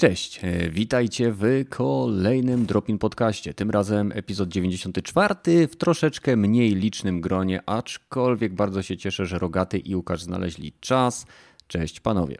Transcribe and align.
Cześć, 0.00 0.40
e, 0.44 0.70
witajcie 0.70 1.32
w 1.32 1.44
kolejnym 1.68 2.66
Dropin 2.66 2.98
Podcaście. 2.98 3.54
Tym 3.54 3.70
razem 3.70 4.12
epizod 4.14 4.48
94 4.48 5.68
w 5.68 5.76
troszeczkę 5.76 6.36
mniej 6.36 6.74
licznym 6.74 7.20
gronie, 7.20 7.60
aczkolwiek 7.66 8.54
bardzo 8.54 8.82
się 8.82 8.96
cieszę, 8.96 9.26
że 9.26 9.38
Rogaty 9.38 9.78
i 9.78 9.96
Łukasz 9.96 10.22
znaleźli 10.22 10.72
czas. 10.80 11.26
Cześć 11.66 12.00
panowie. 12.00 12.36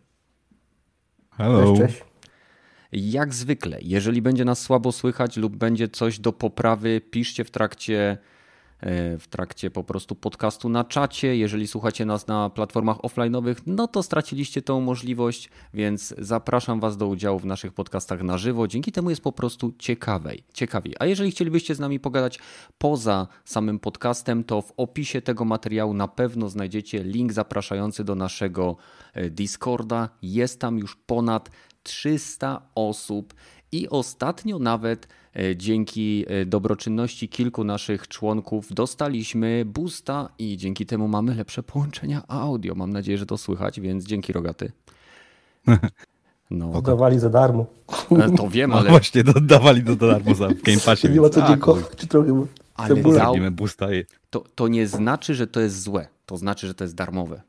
Hello. 1.30 1.76
Cześć, 1.76 1.80
cześć. 1.80 2.04
Jak 2.92 3.34
zwykle, 3.34 3.78
jeżeli 3.82 4.22
będzie 4.22 4.44
nas 4.44 4.60
słabo 4.60 4.92
słychać 4.92 5.36
lub 5.36 5.56
będzie 5.56 5.88
coś 5.88 6.18
do 6.18 6.32
poprawy, 6.32 7.00
piszcie 7.10 7.44
w 7.44 7.50
trakcie 7.50 8.18
w 9.18 9.24
trakcie 9.30 9.70
po 9.70 9.84
prostu 9.84 10.14
podcastu 10.14 10.68
na 10.68 10.84
czacie. 10.84 11.36
Jeżeli 11.36 11.66
słuchacie 11.66 12.04
nas 12.04 12.26
na 12.26 12.50
platformach 12.50 12.96
offline'owych, 12.96 13.56
no 13.66 13.88
to 13.88 14.02
straciliście 14.02 14.62
tą 14.62 14.80
możliwość, 14.80 15.50
więc 15.74 16.14
zapraszam 16.18 16.80
Was 16.80 16.96
do 16.96 17.06
udziału 17.06 17.38
w 17.38 17.46
naszych 17.46 17.72
podcastach 17.72 18.22
na 18.22 18.38
żywo. 18.38 18.68
Dzięki 18.68 18.92
temu 18.92 19.10
jest 19.10 19.22
po 19.22 19.32
prostu 19.32 19.72
ciekawej, 19.78 20.44
ciekawiej. 20.52 20.94
A 20.98 21.06
jeżeli 21.06 21.30
chcielibyście 21.30 21.74
z 21.74 21.80
nami 21.80 22.00
pogadać 22.00 22.38
poza 22.78 23.26
samym 23.44 23.78
podcastem, 23.78 24.44
to 24.44 24.62
w 24.62 24.72
opisie 24.76 25.22
tego 25.22 25.44
materiału 25.44 25.94
na 25.94 26.08
pewno 26.08 26.48
znajdziecie 26.48 27.02
link 27.02 27.32
zapraszający 27.32 28.04
do 28.04 28.14
naszego 28.14 28.76
e, 29.14 29.30
Discorda. 29.30 30.08
Jest 30.22 30.60
tam 30.60 30.78
już 30.78 30.96
ponad 30.96 31.50
300 31.82 32.62
osób 32.74 33.34
i 33.72 33.88
ostatnio 33.88 34.58
nawet 34.58 35.08
e, 35.36 35.56
dzięki 35.56 36.24
e, 36.28 36.46
dobroczynności 36.46 37.28
kilku 37.28 37.64
naszych 37.64 38.08
członków 38.08 38.74
dostaliśmy 38.74 39.64
boosta 39.66 40.28
i 40.38 40.56
dzięki 40.56 40.86
temu 40.86 41.08
mamy 41.08 41.34
lepsze 41.34 41.62
połączenia 41.62 42.22
audio. 42.28 42.74
Mam 42.74 42.92
nadzieję, 42.92 43.18
że 43.18 43.26
to 43.26 43.38
słychać, 43.38 43.80
więc 43.80 44.04
dzięki 44.06 44.32
Rogaty. 44.32 44.72
No, 46.50 46.82
Dawali 46.82 47.18
za 47.18 47.30
darmo. 47.30 47.66
e, 48.18 48.30
to 48.36 48.48
wiem, 48.48 48.70
No 48.74 48.78
ale, 48.78 48.90
właśnie, 48.90 49.24
dodawali 49.24 49.82
do 49.82 49.96
darmo 49.96 50.34
za 50.34 50.48
w 50.48 50.62
Game 50.62 50.80
Passie. 50.86 51.08
Nie 51.10 51.20
ma 51.20 51.28
co 51.28 51.48
dziękować, 51.48 51.84
czy 51.96 52.06
trochę 52.06 52.46
Ale 52.74 52.94
i... 53.96 54.04
to, 54.30 54.44
to 54.54 54.68
nie 54.68 54.86
znaczy, 54.86 55.34
że 55.34 55.46
to 55.46 55.60
jest 55.60 55.82
złe. 55.82 56.08
To 56.26 56.36
znaczy, 56.36 56.66
że 56.66 56.74
to 56.74 56.84
jest 56.84 56.94
darmowe. 56.94 57.42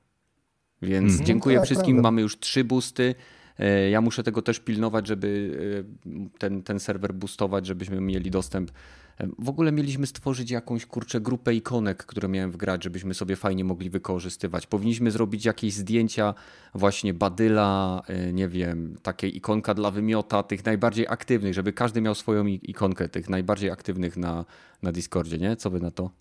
Więc 0.81 1.09
Mhm. 1.09 1.25
dziękuję 1.25 1.57
tak, 1.57 1.65
wszystkim. 1.65 1.95
prawda. 1.95 2.07
Mamy 2.07 2.21
już 2.21 2.39
trzy 2.39 2.63
boosty. 2.63 3.15
E, 3.61 3.89
Ja 3.89 4.01
muszę 4.01 4.23
tego 4.23 4.41
też 4.41 4.59
pilnować, 4.59 5.07
żeby 5.07 5.57
e, 6.05 6.39
ten, 6.39 6.63
ten 6.63 6.79
serwer 6.79 7.13
boostować, 7.13 7.65
żebyśmy 7.65 8.01
mieli 8.01 8.31
dostęp. 8.31 8.71
E, 9.19 9.27
W 9.39 9.49
ogóle 9.49 9.71
mieliśmy 9.71 10.07
stworzyć 10.07 10.51
jakąś 10.51 10.85
kurczę 10.85 11.21
grupę 11.21 11.53
ikonek, 11.55 12.05
które 12.05 12.27
miałem 12.29 12.51
wgrać, 12.51 12.83
żebyśmy 12.83 13.13
sobie 13.13 13.35
fajnie 13.35 13.63
mogli 13.63 13.89
wykorzystywać. 13.89 14.67
Powinniśmy 14.67 15.11
zrobić 15.11 15.45
jakieś 15.45 15.73
zdjęcia 15.73 16.33
właśnie 16.75 17.13
badyla, 17.13 18.01
nie 18.33 18.47
wiem, 18.47 18.95
takiej 19.03 19.37
ikonka 19.37 19.73
dla 19.73 19.91
wymiota, 19.91 20.43
tych 20.43 20.65
najbardziej 20.65 21.07
aktywnych, 21.07 21.53
żeby 21.53 21.73
każdy 21.73 22.01
miał 22.01 22.15
swoją 22.15 22.45
ikonkę 22.47 23.09
tych 23.09 23.29
najbardziej 23.29 23.71
aktywnych 23.71 24.17
na, 24.17 24.45
na 24.83 24.91
Discordzie, 24.91 25.37
nie? 25.37 25.55
Co 25.55 25.69
wy 25.69 25.79
na 25.79 25.91
to? 25.91 26.11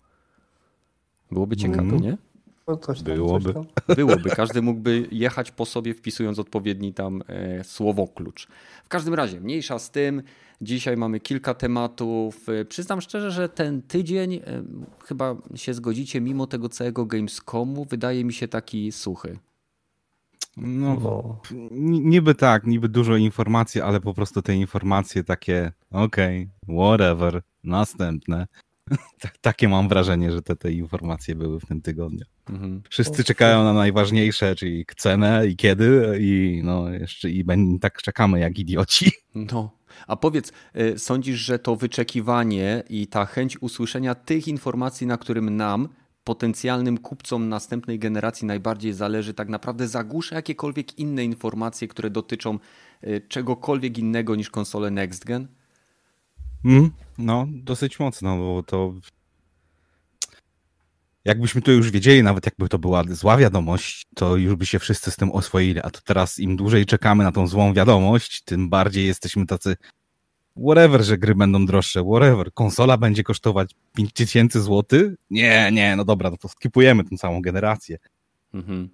Byłoby 1.31 1.57
ciekawe, 1.57 1.81
Mhm. 1.81 2.01
nie? 2.01 2.17
No, 2.67 2.77
coś 2.77 3.01
tam, 3.01 3.15
Byłoby. 3.15 3.53
Coś 3.53 3.53
tam. 3.53 3.65
Byłoby. 3.95 4.29
Każdy 4.29 4.61
mógłby 4.61 5.07
jechać 5.11 5.51
po 5.51 5.65
sobie, 5.65 5.93
wpisując 5.93 6.39
odpowiedni 6.39 6.93
tam 6.93 7.23
e, 7.27 7.63
słowoklucz. 7.63 8.47
W 8.83 8.87
każdym 8.89 9.13
razie, 9.13 9.39
mniejsza 9.41 9.79
z 9.79 9.91
tym. 9.91 10.23
Dzisiaj 10.61 10.97
mamy 10.97 11.19
kilka 11.19 11.53
tematów. 11.53 12.49
E, 12.49 12.65
Przyznam 12.65 13.01
szczerze, 13.01 13.31
że 13.31 13.49
ten 13.49 13.81
tydzień, 13.81 14.33
e, 14.33 14.41
chyba 15.05 15.35
się 15.55 15.73
zgodzicie, 15.73 16.21
mimo 16.21 16.47
tego 16.47 16.69
całego 16.69 17.05
Gamescomu, 17.05 17.85
wydaje 17.85 18.25
mi 18.25 18.33
się 18.33 18.47
taki 18.47 18.91
suchy. 18.91 19.39
No, 20.57 20.97
No. 21.03 21.39
ni- 21.71 22.01
niby 22.01 22.35
tak, 22.35 22.65
niby 22.67 22.89
dużo 22.89 23.15
informacji, 23.17 23.81
ale 23.81 24.01
po 24.01 24.13
prostu 24.13 24.41
te 24.41 24.55
informacje 24.55 25.23
takie, 25.23 25.71
okej, 25.91 26.49
whatever, 26.69 27.41
następne. 27.63 28.47
Tak- 29.21 29.37
Takie 29.37 29.69
mam 29.69 29.89
wrażenie, 29.89 30.31
że 30.31 30.41
te, 30.41 30.55
te 30.55 30.71
informacje 30.71 31.35
były 31.35 31.59
w 31.59 31.65
tym 31.65 31.81
tygodniu. 31.81 32.25
Mhm. 32.49 32.81
Wszyscy 32.89 33.23
czekają 33.23 33.63
na 33.63 33.73
najważniejsze, 33.73 34.55
czyli 34.55 34.85
cenę 34.97 35.47
i 35.47 35.55
kiedy 35.55 36.17
i 36.21 36.61
no 36.63 36.89
jeszcze 36.89 37.29
i 37.29 37.43
ben- 37.43 37.79
tak 37.79 38.01
czekamy 38.01 38.39
jak 38.39 38.59
idioci. 38.59 39.11
No. 39.35 39.71
A 40.07 40.15
powiedz, 40.15 40.51
e, 40.73 40.97
sądzisz, 40.99 41.39
że 41.39 41.59
to 41.59 41.75
wyczekiwanie 41.75 42.83
i 42.89 43.07
ta 43.07 43.25
chęć 43.25 43.61
usłyszenia 43.61 44.15
tych 44.15 44.47
informacji, 44.47 45.07
na 45.07 45.17
którym 45.17 45.57
nam, 45.57 45.89
potencjalnym 46.23 46.97
kupcom 46.97 47.49
następnej 47.49 47.99
generacji 47.99 48.47
najbardziej 48.47 48.93
zależy, 48.93 49.33
tak 49.33 49.49
naprawdę 49.49 49.87
zagłusza 49.87 50.35
jakiekolwiek 50.35 50.99
inne 50.99 51.25
informacje, 51.25 51.87
które 51.87 52.09
dotyczą 52.09 52.59
e, 53.01 53.21
czegokolwiek 53.21 53.97
innego 53.97 54.35
niż 54.35 54.49
konsole 54.49 54.91
Next 54.91 55.25
Gen? 55.25 55.47
Mm, 56.65 56.91
no, 57.17 57.47
dosyć 57.49 57.99
mocno, 57.99 58.37
bo 58.37 58.63
to. 58.63 58.93
Jakbyśmy 61.25 61.61
to 61.61 61.71
już 61.71 61.91
wiedzieli, 61.91 62.23
nawet 62.23 62.45
jakby 62.45 62.69
to 62.69 62.79
była 62.79 63.03
zła 63.09 63.37
wiadomość, 63.37 64.07
to 64.15 64.35
już 64.35 64.55
by 64.55 64.65
się 64.65 64.79
wszyscy 64.79 65.11
z 65.11 65.15
tym 65.15 65.31
oswoili. 65.31 65.79
A 65.79 65.89
to 65.89 65.99
teraz 66.05 66.39
im 66.39 66.55
dłużej 66.55 66.85
czekamy 66.85 67.23
na 67.23 67.31
tą 67.31 67.47
złą 67.47 67.73
wiadomość, 67.73 68.41
tym 68.43 68.69
bardziej 68.69 69.07
jesteśmy 69.07 69.45
tacy. 69.45 69.75
Whatever, 70.67 71.03
że 71.03 71.17
gry 71.17 71.35
będą 71.35 71.65
droższe, 71.65 72.03
whatever. 72.03 72.53
Konsola 72.53 72.97
będzie 72.97 73.23
kosztować 73.23 73.75
5000 73.93 74.61
zł? 74.61 74.99
Nie, 75.29 75.69
nie, 75.71 75.95
no 75.95 76.05
dobra, 76.05 76.29
no 76.29 76.37
to 76.37 76.47
skipujemy 76.47 77.03
tę 77.03 77.17
całą 77.17 77.41
generację. 77.41 77.97
Mhm. 78.53 78.89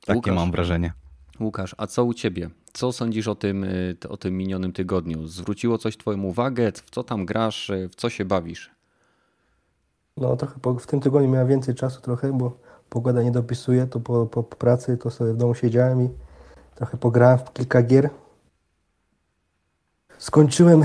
Takie 0.00 0.16
Łukasz. 0.16 0.34
mam 0.34 0.50
wrażenie. 0.50 0.92
Łukasz, 1.40 1.74
a 1.78 1.86
co 1.86 2.04
u 2.04 2.14
ciebie? 2.14 2.50
Co 2.72 2.92
sądzisz 2.92 3.28
o 3.28 3.34
tym, 3.34 3.64
e, 3.64 4.08
o 4.08 4.16
tym 4.16 4.36
minionym 4.36 4.72
tygodniu? 4.72 5.26
Zwróciło 5.26 5.78
coś 5.78 5.96
twoją 5.96 6.22
uwagę? 6.22 6.72
W 6.72 6.90
co 6.90 7.04
tam 7.04 7.26
grasz? 7.26 7.70
E, 7.70 7.88
W 7.88 7.94
co 7.94 8.10
się 8.10 8.24
bawisz? 8.24 8.70
no 10.16 10.36
trochę 10.36 10.60
po, 10.60 10.74
w 10.74 10.86
tym 10.86 11.00
tygodniu 11.00 11.28
miałem 11.28 11.48
więcej 11.48 11.74
czasu 11.74 12.00
trochę, 12.00 12.32
bo 12.38 12.56
pogoda 12.88 13.22
nie 13.22 13.30
dopisuje, 13.30 13.86
to 13.86 14.00
po, 14.00 14.26
po 14.26 14.42
pracy 14.42 14.96
to 14.96 15.10
sobie 15.10 15.32
w 15.32 15.36
domu 15.36 15.54
siedziałem 15.54 16.02
i 16.02 16.08
trochę 16.74 16.96
pograłem 16.96 17.38
w 17.38 17.52
kilka 17.52 17.82
gier. 17.82 18.10
Skończyłem 20.18 20.82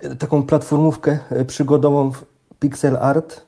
e, 0.00 0.16
taką 0.16 0.42
platformówkę 0.42 1.18
e, 1.30 1.44
przygodową 1.44 2.12
w 2.12 2.24
Pixel 2.60 2.96
Art. 2.96 3.46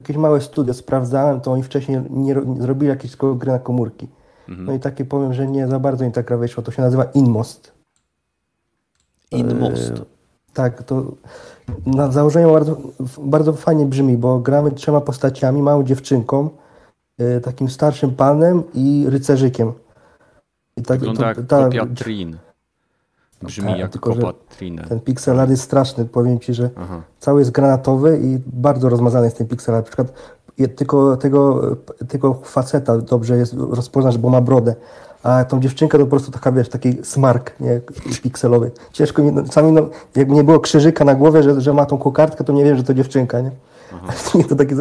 Jakieś 0.00 0.16
małe 0.16 0.40
studio 0.40 0.74
sprawdzałem, 0.74 1.40
to 1.40 1.52
oni 1.52 1.62
wcześniej 1.62 1.98
nie, 2.10 2.34
nie 2.34 2.62
zrobili 2.62 2.96
tylko 2.96 3.34
gry 3.34 3.52
na 3.52 3.58
komórki. 3.58 4.08
No 4.48 4.72
i 4.74 4.80
takie 4.80 5.04
powiem, 5.04 5.34
że 5.34 5.46
nie 5.46 5.68
za 5.68 5.78
bardzo 5.78 6.04
mi 6.04 6.12
ta 6.12 6.22
gra 6.22 6.36
wyszła. 6.36 6.62
To 6.62 6.72
się 6.72 6.82
nazywa 6.82 7.04
Inmost. 7.04 7.72
Inmost. 9.30 9.90
E, 9.90 10.04
Tak, 10.54 10.82
to 10.82 11.04
na 11.86 12.10
założeniu 12.12 12.52
bardzo, 12.52 12.76
bardzo 13.22 13.52
fajnie 13.52 13.86
brzmi, 13.86 14.16
bo 14.16 14.38
gramy 14.38 14.70
trzema 14.70 15.00
postaciami, 15.00 15.62
małą 15.62 15.84
dziewczynką, 15.84 16.50
e, 17.18 17.40
takim 17.40 17.70
starszym 17.70 18.10
panem 18.14 18.62
i 18.74 19.06
rycerzykiem. 19.08 19.72
I 20.76 20.82
tak, 20.82 20.98
Wygląda 20.98 21.26
jak 21.28 21.46
ta- 21.46 21.64
kopia 21.64 21.86
Trin. 21.86 22.36
Brzmi 23.42 23.78
jak 23.78 23.92
tylko, 23.92 24.32
Trinę. 24.58 24.84
ten 24.88 25.00
pixel 25.00 25.40
art 25.40 25.50
jest 25.50 25.62
straszny, 25.62 26.04
powiem 26.04 26.40
Ci, 26.40 26.54
że 26.54 26.70
Aha. 26.76 27.02
cały 27.20 27.40
jest 27.40 27.50
granatowy 27.50 28.20
i 28.22 28.38
bardzo 28.46 28.88
rozmazany 28.88 29.24
jest 29.24 29.38
ten 29.38 29.46
pixel 29.46 29.74
art. 29.74 29.86
Na 29.86 29.88
przykład 29.88 30.12
tylko 30.76 31.16
tego, 31.16 31.60
tego 32.08 32.34
faceta 32.34 32.98
dobrze 32.98 33.36
jest 33.36 33.54
rozpoznać, 33.54 34.18
bo 34.18 34.30
ma 34.30 34.40
brodę. 34.40 34.74
A 35.22 35.44
tą 35.44 35.60
dziewczynkę 35.60 35.98
to 35.98 36.04
po 36.04 36.10
prostu 36.10 36.30
taka, 36.30 36.52
wiesz, 36.52 36.68
taki 36.68 36.98
smark, 37.02 37.60
nie, 37.60 37.80
pikselowy. 38.22 38.70
Ciężko 38.92 39.22
mi, 39.22 39.32
no, 39.32 39.42
czasami, 39.42 39.72
no, 39.72 39.88
jakby 40.16 40.34
nie 40.34 40.44
było 40.44 40.60
krzyżyka 40.60 41.04
na 41.04 41.14
głowie, 41.14 41.42
że, 41.42 41.60
że 41.60 41.72
ma 41.72 41.86
tą 41.86 41.98
kokardkę, 41.98 42.44
to 42.44 42.52
nie 42.52 42.64
wiem, 42.64 42.76
że 42.76 42.82
to 42.82 42.94
dziewczynka, 42.94 43.40
nie? 43.40 43.50
nie 44.34 44.44
to 44.44 44.56
taki, 44.56 44.74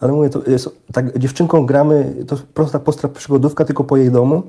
ale 0.00 0.12
mówię, 0.12 0.30
to 0.30 0.50
jest, 0.50 0.70
tak, 0.92 1.18
dziewczynką 1.18 1.66
gramy, 1.66 2.14
to 2.26 2.36
prosta 2.54 2.78
postra 2.78 3.08
przygodówka, 3.08 3.64
tylko 3.64 3.84
po 3.84 3.96
jej 3.96 4.10
domu 4.10 4.42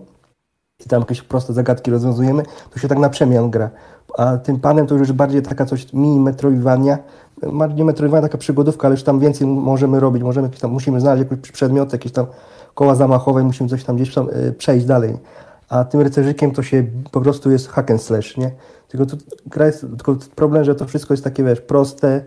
i 0.86 0.89
tam 0.89 1.00
jakieś 1.00 1.22
proste 1.22 1.54
zagadki 1.54 1.92
rozwiązujemy, 1.92 2.44
to 2.74 2.80
się 2.80 2.88
tak 2.88 3.00
na 3.00 3.10
przemian 3.10 3.51
gra. 3.51 3.69
A 4.18 4.38
tym 4.38 4.60
panem 4.60 4.88
to 4.88 4.95
już 4.95 5.12
bardziej 5.12 5.42
taka 5.42 5.66
coś 5.66 5.94
mini 5.94 6.19
metroidvania, 6.19 6.98
bardziej 7.54 7.86
metroidvania, 7.86 8.22
taka 8.22 8.38
przygodówka, 8.38 8.88
ale 8.88 8.94
już 8.94 9.04
tam 9.04 9.19
więcej 9.19 9.48
możemy 9.48 10.00
robić, 10.00 10.24
możemy 10.24 10.48
jakieś 10.48 10.62
tam, 10.62 10.72
musimy 10.72 11.00
znaleźć 11.00 11.31
jakiś 11.31 11.51
przedmiot, 11.51 11.94
jakieś 11.94 12.12
tam 12.12 12.25
koła 12.74 12.95
zamachowe, 12.95 13.44
musimy 13.44 13.69
coś 13.69 13.83
tam 13.83 13.95
gdzieś 13.95 14.13
tam 14.13 14.30
y, 14.30 14.54
przejść 14.57 14.86
dalej. 14.86 15.18
A 15.69 15.83
tym 15.83 16.01
rycerzykiem 16.01 16.51
to 16.51 16.63
się 16.63 16.83
po 17.12 17.21
prostu 17.21 17.51
jest 17.51 17.69
hack 17.69 17.92
and 17.92 18.01
slash, 18.01 18.38
nie? 18.38 18.51
Tylko, 18.88 19.06
tu, 19.06 19.18
gra 19.45 19.66
jest, 19.66 19.81
tylko 19.81 20.16
problem, 20.36 20.63
że 20.63 20.75
to 20.75 20.86
wszystko 20.86 21.13
jest 21.13 21.24
takie, 21.24 21.44
wiesz, 21.44 21.62
proste, 21.62 22.21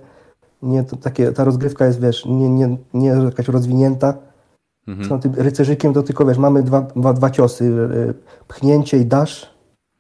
nie, 0.63 0.85
to 0.85 0.97
takie, 0.97 1.33
ta 1.33 1.45
rozgrywka 1.45 1.87
jest, 1.87 2.01
wiesz, 2.01 2.27
nie, 2.27 2.49
nie, 2.51 2.77
nie 2.95 3.09
jakaś 3.09 3.49
rozwinięta, 3.49 4.15
Mhm. 4.89 5.21
z 5.21 5.23
tym 5.23 5.35
rycerzykiem 5.35 5.95
to 5.95 6.03
tylko, 6.03 6.27
wiesz, 6.27 6.39
mamy 6.39 6.63
dwa, 6.63 6.81
dwa, 6.81 7.13
dwa 7.13 7.31
ciosy, 7.31 7.65
y, 7.65 8.15
pchnięcie 8.49 8.99
i 8.99 9.07
dash 9.07 9.59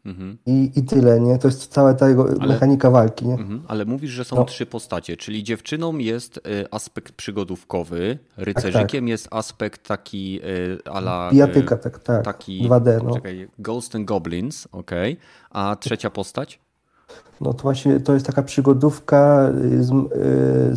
Mhm. 0.08 0.38
I, 0.46 0.73
I 0.76 0.82
tyle, 0.82 1.20
nie? 1.20 1.38
To 1.38 1.49
jest 1.49 1.67
cała 1.67 1.94
ta 1.94 2.08
jego 2.08 2.29
ale, 2.40 2.49
mechanika 2.49 2.90
walki, 2.90 3.26
nie? 3.26 3.35
Mhm. 3.35 3.62
Ale 3.69 3.85
mówisz, 3.85 4.11
że 4.11 4.25
są 4.25 4.37
no. 4.37 4.44
trzy 4.44 4.67
postacie, 4.67 5.17
czyli 5.17 5.44
dziewczyną 5.44 5.99
jest 5.99 6.37
y, 6.37 6.40
aspekt 6.70 7.12
przygodówkowy, 7.12 8.19
rycerzykiem 8.37 8.87
tak, 8.87 8.90
tak. 8.90 9.08
jest 9.08 9.29
aspekt 9.31 9.88
taki 9.88 10.40
y, 10.44 10.91
ala... 10.91 11.31
Bijatyka, 11.32 11.75
y, 11.75 11.79
tak, 11.79 11.99
tak. 11.99 12.25
Taki, 12.25 12.69
2D, 12.69 13.05
no. 13.05 13.14
Czekaj, 13.14 13.49
Ghost 13.58 13.94
and 13.94 14.05
Goblins, 14.05 14.69
ok. 14.73 14.91
A 15.50 15.76
trzecia 15.81 16.11
postać? 16.11 16.61
No 17.41 17.55
to 17.55 17.62
właśnie 17.62 18.00
to 18.00 18.14
jest 18.14 18.26
taka 18.26 18.43
przygodówka 18.43 19.52
z, 19.81 19.91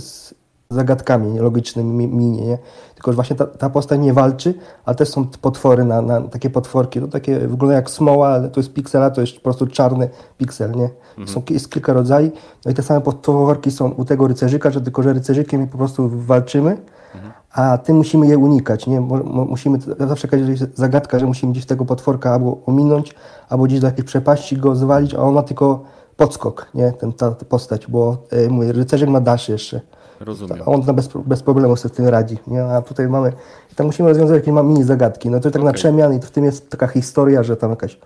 z 0.03 0.33
zagadkami 0.69 1.39
logicznymi 1.39 2.07
minie, 2.07 2.45
nie? 2.45 2.57
Tylko 3.01 3.13
właśnie 3.13 3.35
ta, 3.35 3.45
ta 3.45 3.69
postać 3.69 3.99
nie 3.99 4.13
walczy, 4.13 4.53
a 4.85 4.93
też 4.93 5.09
są 5.09 5.27
potwory 5.41 5.83
na, 5.83 6.01
na 6.01 6.21
takie 6.21 6.49
potworki, 6.49 6.99
to 6.99 7.07
takie 7.07 7.39
wygląda 7.39 7.75
jak 7.75 7.89
smoła, 7.89 8.29
ale 8.29 8.49
to 8.49 8.59
jest 8.59 8.73
piksela, 8.73 9.09
to 9.09 9.21
jest 9.21 9.35
po 9.35 9.41
prostu 9.41 9.67
czarny 9.67 10.09
piksel, 10.37 10.71
nie? 10.71 10.89
Mhm. 11.09 11.27
Są, 11.27 11.41
jest 11.49 11.71
kilka 11.71 11.93
rodzajów, 11.93 12.33
no 12.65 12.71
i 12.71 12.73
te 12.73 12.83
same 12.83 13.01
potworki 13.01 13.71
są 13.71 13.89
u 13.89 14.05
tego 14.05 14.27
rycerzyka, 14.27 14.71
że 14.71 14.81
tylko, 14.81 15.03
że 15.03 15.13
rycerzykiem 15.13 15.67
po 15.67 15.77
prostu 15.77 16.09
walczymy, 16.13 16.77
mhm. 17.15 17.33
a 17.51 17.77
tym 17.77 17.97
musimy 17.97 18.27
je 18.27 18.37
unikać, 18.37 18.87
nie? 18.87 19.01
Musimy, 19.01 19.79
zawsze 20.07 20.27
jakaś 20.31 20.59
zagadka, 20.75 21.19
że 21.19 21.25
musimy 21.25 21.51
gdzieś 21.51 21.65
tego 21.65 21.85
potworka 21.85 22.33
albo 22.33 22.57
ominąć, 22.65 23.15
albo 23.49 23.63
gdzieś 23.63 23.79
do 23.79 23.87
jakiejś 23.87 24.07
przepaści 24.07 24.57
go 24.57 24.75
zwalić, 24.75 25.13
a 25.13 25.19
ona 25.19 25.43
tylko 25.43 25.83
podskok, 26.17 26.67
nie? 26.73 26.91
Ten, 26.91 27.13
ta, 27.13 27.31
ta 27.31 27.45
postać, 27.45 27.87
bo 27.87 28.17
e, 28.29 28.49
mój 28.49 28.71
rycerzyk 28.71 29.09
ma 29.09 29.21
dash 29.21 29.49
jeszcze. 29.49 29.81
Rozumiem. 30.25 30.61
On 30.65 30.81
bez, 30.81 31.09
bez 31.25 31.43
problemu 31.43 31.75
sobie 31.75 31.93
z 31.93 31.97
tym 31.97 32.07
radzi. 32.07 32.37
Nie? 32.47 32.63
A 32.63 32.81
tutaj 32.81 33.07
mamy, 33.07 33.33
tam 33.75 33.85
musimy 33.85 34.09
rozwiązać 34.09 34.35
jakieś 34.35 34.63
mini 34.63 34.83
zagadki. 34.83 35.29
No 35.29 35.39
to 35.39 35.51
tak 35.51 35.61
okay. 35.61 35.65
na 35.65 35.73
przemian 35.73 36.13
i 36.13 36.19
w 36.19 36.31
tym 36.31 36.45
jest 36.45 36.69
taka 36.69 36.87
historia, 36.87 37.43
że 37.43 37.57
tam 37.57 37.69
jakaś 37.69 37.99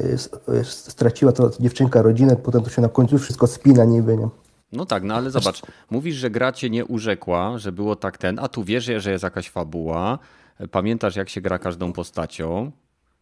y, 0.00 0.64
straciła 0.64 1.32
to 1.32 1.50
dziewczynka 1.60 2.02
rodzinę, 2.02 2.36
potem 2.36 2.62
to 2.62 2.70
się 2.70 2.82
na 2.82 2.88
końcu 2.88 3.18
wszystko 3.18 3.46
spina 3.46 3.84
niby, 3.84 4.16
nie? 4.16 4.28
No 4.72 4.86
tak, 4.86 5.02
no 5.02 5.14
ale 5.14 5.30
zobacz, 5.30 5.62
mówisz, 5.90 6.16
że 6.16 6.30
gra 6.30 6.52
cię 6.52 6.70
nie 6.70 6.84
urzekła, 6.84 7.58
że 7.58 7.72
było 7.72 7.96
tak 7.96 8.18
ten, 8.18 8.38
a 8.38 8.48
tu 8.48 8.64
wiesz, 8.64 8.84
że 8.96 9.10
jest 9.10 9.24
jakaś 9.24 9.50
fabuła, 9.50 10.18
pamiętasz 10.70 11.16
jak 11.16 11.28
się 11.28 11.40
gra 11.40 11.58
każdą 11.58 11.92
postacią, 11.92 12.70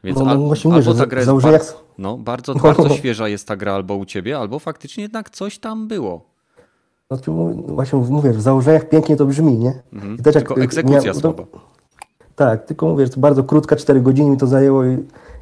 więc 0.05 0.19
no, 0.19 0.25
no, 0.25 0.38
właśnie 0.38 0.70
mówię, 0.70 0.87
albo 0.87 1.00
ta 1.00 1.06
gra 1.06 1.20
jest 1.20 1.32
bardzo, 1.32 1.85
no, 1.99 2.19
bardzo, 2.19 2.55
bardzo 2.55 2.88
świeża 2.99 3.29
jest 3.29 3.49
ta 3.49 3.56
gra 3.56 3.75
albo 3.75 3.97
u 3.97 4.05
ciebie, 4.05 4.38
albo 4.38 4.59
faktycznie 4.59 5.03
jednak 5.03 5.31
coś 5.31 5.59
tam 5.59 5.88
było. 5.88 6.33
No, 7.11 7.19
właśnie 7.67 7.99
mówię, 7.99 8.33
w 8.33 8.41
założeniach 8.41 8.89
pięknie 8.89 9.17
to 9.17 9.27
brzmi, 9.27 9.59
nie? 9.59 9.83
Mhm. 9.93 10.17
Też 10.17 10.35
tylko 10.35 10.55
jak, 10.55 10.65
egzekucja 10.65 11.12
miał, 11.12 11.15
słaba. 11.15 11.45
Tak, 12.37 12.65
tylko 12.65 12.89
mówię, 12.89 13.09
to 13.09 13.21
bardzo 13.21 13.45
krótka, 13.45 13.77
4 13.77 14.01
godziny 14.01 14.31
mi 14.31 14.37
to 14.37 14.47
zajęło 14.47 14.85
i, 14.85 14.99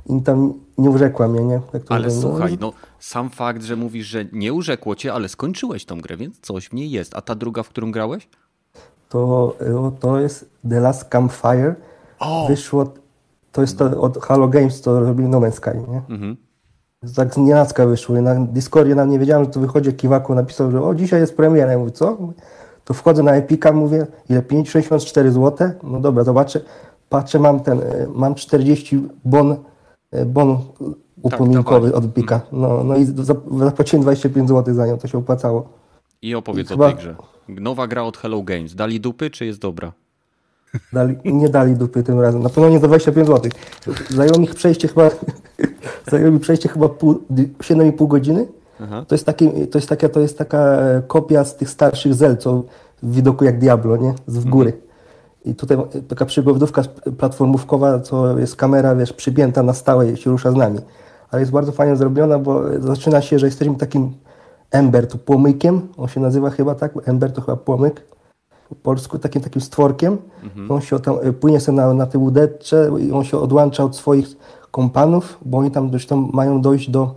i 0.06 0.22
tam 0.22 0.54
nie 0.78 0.90
urzekła 0.90 1.28
mnie, 1.28 1.44
nie? 1.44 1.60
Tak 1.72 1.82
ale 1.88 2.08
mówię, 2.08 2.16
no 2.16 2.22
słuchaj, 2.22 2.58
no 2.60 2.72
sam 2.98 3.30
fakt, 3.30 3.62
że 3.62 3.76
mówisz, 3.76 4.06
że 4.06 4.24
nie 4.32 4.52
urzekło 4.52 4.96
cię, 4.96 5.12
ale 5.12 5.28
skończyłeś 5.28 5.84
tą 5.84 6.00
grę, 6.00 6.16
więc 6.16 6.40
coś 6.40 6.68
w 6.68 6.72
niej 6.72 6.90
jest. 6.90 7.16
A 7.16 7.20
ta 7.20 7.34
druga, 7.34 7.62
w 7.62 7.68
którą 7.68 7.92
grałeś? 7.92 8.28
To, 9.08 9.56
to 10.00 10.20
jest 10.20 10.50
The 10.68 10.80
Last 10.80 11.04
Campfire. 11.08 11.74
O! 12.18 12.46
Wyszło, 12.48 12.92
to 13.52 13.60
jest 13.60 13.78
to 13.78 14.00
od 14.00 14.18
Halo 14.18 14.48
Games, 14.48 14.80
to 14.80 15.00
robili 15.00 15.28
No 15.28 15.40
Man's 15.40 15.52
Sky, 15.52 15.70
nie? 15.88 16.02
Mhm 16.08 16.36
tak 17.16 17.34
z 17.34 17.36
nienacka 17.36 17.86
wyszły. 17.86 18.22
Na 18.22 18.34
Discordzie 18.34 18.94
nam 18.94 19.10
nie 19.10 19.18
wiedziałem, 19.18 19.44
że 19.44 19.50
to 19.50 19.60
wychodzi 19.60 19.92
Kiwaku 19.92 20.34
napisał, 20.34 20.70
że 20.70 20.82
o, 20.82 20.94
dzisiaj 20.94 21.20
jest 21.20 21.36
premiera. 21.36 21.72
Ja 21.72 21.78
mówię, 21.78 21.90
co? 21.90 22.18
To 22.84 22.94
wchodzę 22.94 23.22
na 23.22 23.32
Epika, 23.32 23.72
mówię, 23.72 24.06
ile? 24.30 24.42
5, 24.42 24.70
64 24.70 25.32
zł? 25.32 25.70
No 25.82 26.00
dobra, 26.00 26.24
zobaczę. 26.24 26.60
Patrzę, 27.08 27.38
mam 27.38 27.60
ten, 27.60 27.80
e, 27.80 28.06
mam 28.14 28.34
40 28.34 29.08
bon, 29.24 29.56
e, 30.10 30.26
bon 30.26 30.58
upominkowy 31.22 31.88
tak, 31.88 31.98
od 31.98 32.04
Epika. 32.04 32.40
No, 32.52 32.84
no 32.84 32.96
i 32.96 33.06
zapłaciłem 33.58 34.02
25 34.02 34.48
zł 34.48 34.74
za 34.74 34.86
nią, 34.86 34.98
to 34.98 35.08
się 35.08 35.18
opłacało. 35.18 35.68
I 36.22 36.34
opowiedz 36.34 36.70
I 36.70 36.74
o 36.74 36.76
chyba... 36.76 36.86
tej 36.86 36.96
grze. 36.96 37.14
Nowa 37.48 37.86
gra 37.86 38.02
od 38.02 38.16
Hello 38.16 38.42
Games. 38.42 38.74
Dali 38.74 39.00
dupy, 39.00 39.30
czy 39.30 39.46
jest 39.46 39.60
dobra? 39.60 39.92
Dali, 40.92 41.16
nie 41.24 41.48
dali 41.48 41.76
dupy 41.76 42.02
tym 42.02 42.20
razem. 42.20 42.42
Na 42.42 42.48
pewno 42.48 42.68
nie 42.68 42.78
za 42.78 42.86
25 42.86 43.26
zł. 43.26 43.50
Zajęło 44.10 44.38
mi 44.38 44.46
przejście 44.46 44.88
chyba, 44.88 45.10
zajęło 46.10 46.32
mi 46.32 46.40
przejście 46.40 46.68
chyba 46.68 46.86
7,5 46.86 48.08
godziny. 48.08 48.46
To 49.08 49.14
jest, 49.14 49.26
taki, 49.26 49.66
to, 49.66 49.78
jest 49.78 49.88
taka, 49.88 50.08
to 50.08 50.20
jest 50.20 50.38
taka 50.38 50.58
e, 50.58 51.02
kopia 51.06 51.44
z 51.44 51.56
tych 51.56 51.70
starszych 51.70 52.14
zel, 52.14 52.36
co 52.36 52.62
w 53.02 53.14
widoku 53.14 53.44
jak 53.44 53.58
Diablo, 53.58 53.96
nie? 53.96 54.14
Z 54.26 54.44
góry. 54.44 54.70
Mhm. 54.70 54.92
I 55.44 55.54
tutaj 55.54 55.76
taka 56.08 56.26
przygodówka 56.26 56.82
platformówkowa, 57.18 58.00
co 58.00 58.38
jest 58.38 58.56
kamera, 58.56 58.94
wiesz, 58.94 59.12
przypięta 59.12 59.62
na 59.62 59.72
stałe 59.72 60.12
i 60.12 60.16
się 60.16 60.30
rusza 60.30 60.50
z 60.50 60.54
nami. 60.54 60.78
Ale 61.30 61.42
jest 61.42 61.52
bardzo 61.52 61.72
fajnie 61.72 61.96
zrobiona, 61.96 62.38
bo 62.38 62.62
zaczyna 62.80 63.22
się, 63.22 63.38
że 63.38 63.46
jesteśmy 63.46 63.74
takim 63.74 64.12
Ember, 64.70 65.08
tu 65.08 65.18
płomykiem, 65.18 65.88
on 65.96 66.08
się 66.08 66.20
nazywa 66.20 66.50
chyba 66.50 66.74
tak, 66.74 66.92
Ember 67.04 67.32
to 67.32 67.40
chyba 67.40 67.56
płomyk 67.56 68.02
po 68.74 68.76
polsku, 68.82 69.18
takim 69.18 69.42
takim 69.42 69.62
stworkiem. 69.62 70.18
Mhm. 70.42 70.70
On 70.70 70.80
się 70.80 71.00
tam, 71.00 71.16
e, 71.22 71.32
płynie 71.32 71.60
sobie 71.60 71.76
na, 71.76 71.94
na 71.94 72.06
tej 72.06 72.20
łódeczce 72.20 72.90
i 73.00 73.12
on 73.12 73.24
się 73.24 73.38
odłącza 73.38 73.84
od 73.84 73.96
swoich 73.96 74.26
kompanów, 74.70 75.38
bo 75.44 75.58
oni 75.58 75.70
tam 75.70 75.90
zresztą 75.90 76.30
mają 76.32 76.60
dojść 76.60 76.90
do 76.90 77.14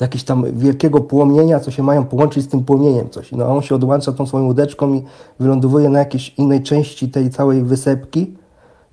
jakiegoś 0.00 0.24
tam 0.24 0.44
wielkiego 0.52 1.00
płomienia, 1.00 1.60
co 1.60 1.70
się 1.70 1.82
mają 1.82 2.04
połączyć 2.04 2.44
z 2.44 2.48
tym 2.48 2.64
płomieniem 2.64 3.10
coś. 3.10 3.32
No 3.32 3.44
a 3.44 3.48
on 3.48 3.62
się 3.62 3.74
odłącza 3.74 4.12
tą 4.12 4.26
swoją 4.26 4.44
łódeczką 4.44 4.94
i 4.94 5.02
wylądowuje 5.40 5.88
na 5.88 5.98
jakiejś 5.98 6.34
innej 6.38 6.62
części 6.62 7.08
tej 7.08 7.30
całej 7.30 7.62
wysepki 7.62 8.34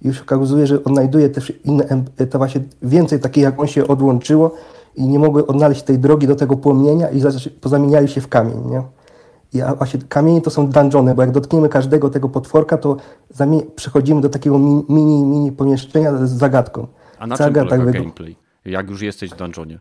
i 0.02 0.08
już 0.08 0.22
okazuje, 0.22 0.68
że 0.68 0.84
odnajduje 0.84 1.30
też 1.30 1.54
inne, 1.66 2.04
to 2.30 2.38
właśnie 2.38 2.62
więcej 2.82 3.20
takich 3.20 3.44
jak 3.44 3.60
on 3.60 3.68
się 3.68 3.88
odłączyło 3.88 4.52
i 4.96 5.08
nie 5.08 5.20
mogły 5.20 5.48
odnaleźć 5.48 5.84
tej 5.84 6.00
drogi 6.00 6.28
do 6.28 6.36
tego 6.36 6.58
płomienia 6.58 7.10
i 7.10 7.22
pozamieniali 7.62 8.08
się 8.08 8.22
w 8.22 8.28
kamień, 8.28 8.58
nie? 8.72 8.84
I 9.54 9.62
właśnie 9.78 10.00
kamienie 10.10 10.42
to 10.42 10.50
są 10.50 10.70
dungeony, 10.70 11.16
bo 11.16 11.22
jak 11.22 11.32
dotkniemy 11.32 11.70
każdego 11.70 12.10
tego 12.10 12.30
potworka, 12.30 12.78
to 12.78 12.98
przechodzimy 13.76 14.22
do 14.22 14.30
takiego 14.30 14.60
mini, 14.60 15.24
mini 15.24 15.52
pomieszczenia 15.52 16.18
z 16.18 16.32
zagadką. 16.32 16.88
A 17.20 17.28
na 17.28 17.38
czym 17.38 17.54
polega 17.54 17.70
tak 17.70 17.92
gameplay? 17.92 18.36
Jak 18.66 18.90
już 18.90 19.02
jesteś 19.02 19.32
w 19.32 19.36
dungeonie? 19.36 19.80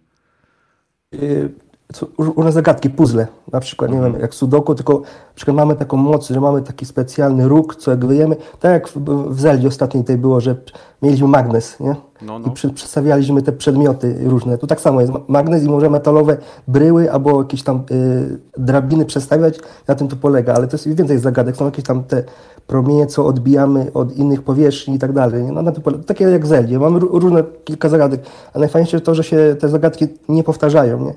Różne 2.19 2.53
zagadki, 2.53 2.91
puzzle, 2.91 3.27
na 3.53 3.61
przykład, 3.61 3.91
nie 3.91 3.97
mhm. 3.97 4.13
wiem, 4.13 4.23
jak 4.23 4.35
sudoku, 4.35 4.75
tylko 4.75 4.93
na 5.01 5.35
przykład 5.35 5.57
mamy 5.57 5.77
taką 5.77 5.97
moc, 5.97 6.29
że 6.29 6.41
mamy 6.41 6.63
taki 6.63 6.87
specjalny 6.87 7.49
róg, 7.49 7.77
co 7.77 7.91
jak 7.91 8.07
wyjemy, 8.07 8.37
tak 8.61 8.73
jak 8.73 8.89
w, 8.89 8.99
w 9.29 9.41
Zeldzie 9.41 9.69
ostatniej 9.69 10.05
tej 10.05 10.19
było, 10.19 10.41
że 10.41 10.57
mieliśmy 11.03 11.29
magnes, 11.29 11.81
nie? 11.81 11.97
No, 12.23 12.39
no. 12.39 12.49
I 12.49 12.51
przy, 12.51 12.71
przedstawialiśmy 12.71 13.43
te 13.43 13.53
przedmioty 13.53 14.19
różne. 14.25 14.59
Tu 14.59 14.67
tak 14.67 14.81
samo 14.81 15.01
jest 15.01 15.13
magnes 15.29 15.65
i 15.65 15.69
może 15.69 15.91
metalowe 15.91 16.37
bryły 16.69 17.13
albo 17.13 17.43
jakieś 17.43 17.63
tam 17.63 17.83
y, 17.91 18.39
drabiny 18.59 19.05
przestawiać, 19.05 19.59
na 19.89 19.95
tym 19.95 20.09
to 20.09 20.17
polega, 20.17 20.55
ale 20.55 20.69
to 20.69 20.75
jest 20.77 20.97
więcej 20.97 21.19
zagadek, 21.19 21.57
są 21.57 21.65
jakieś 21.65 21.85
tam 21.85 22.05
te 22.05 22.25
promienie, 22.67 23.07
co 23.07 23.27
odbijamy 23.27 23.93
od 23.95 24.17
innych 24.17 24.43
powierzchni 24.43 24.95
i 24.95 24.99
tak 24.99 25.13
dalej. 25.13 25.45
No, 25.53 25.63
na 25.63 25.73
tym 25.73 25.83
polega. 25.83 26.05
Takie 26.05 26.25
jak 26.25 26.45
w 26.45 26.49
Zeldzie, 26.49 26.79
mamy 26.79 26.99
różne 27.01 27.45
kilka 27.65 27.89
zagadek, 27.89 28.21
a 28.55 28.59
najfajniejsze 28.59 29.01
to, 29.01 29.15
że 29.15 29.25
się 29.25 29.57
te 29.61 29.69
zagadki 29.69 30.09
nie 30.29 30.45
powtarzają, 30.45 31.05
nie? 31.05 31.15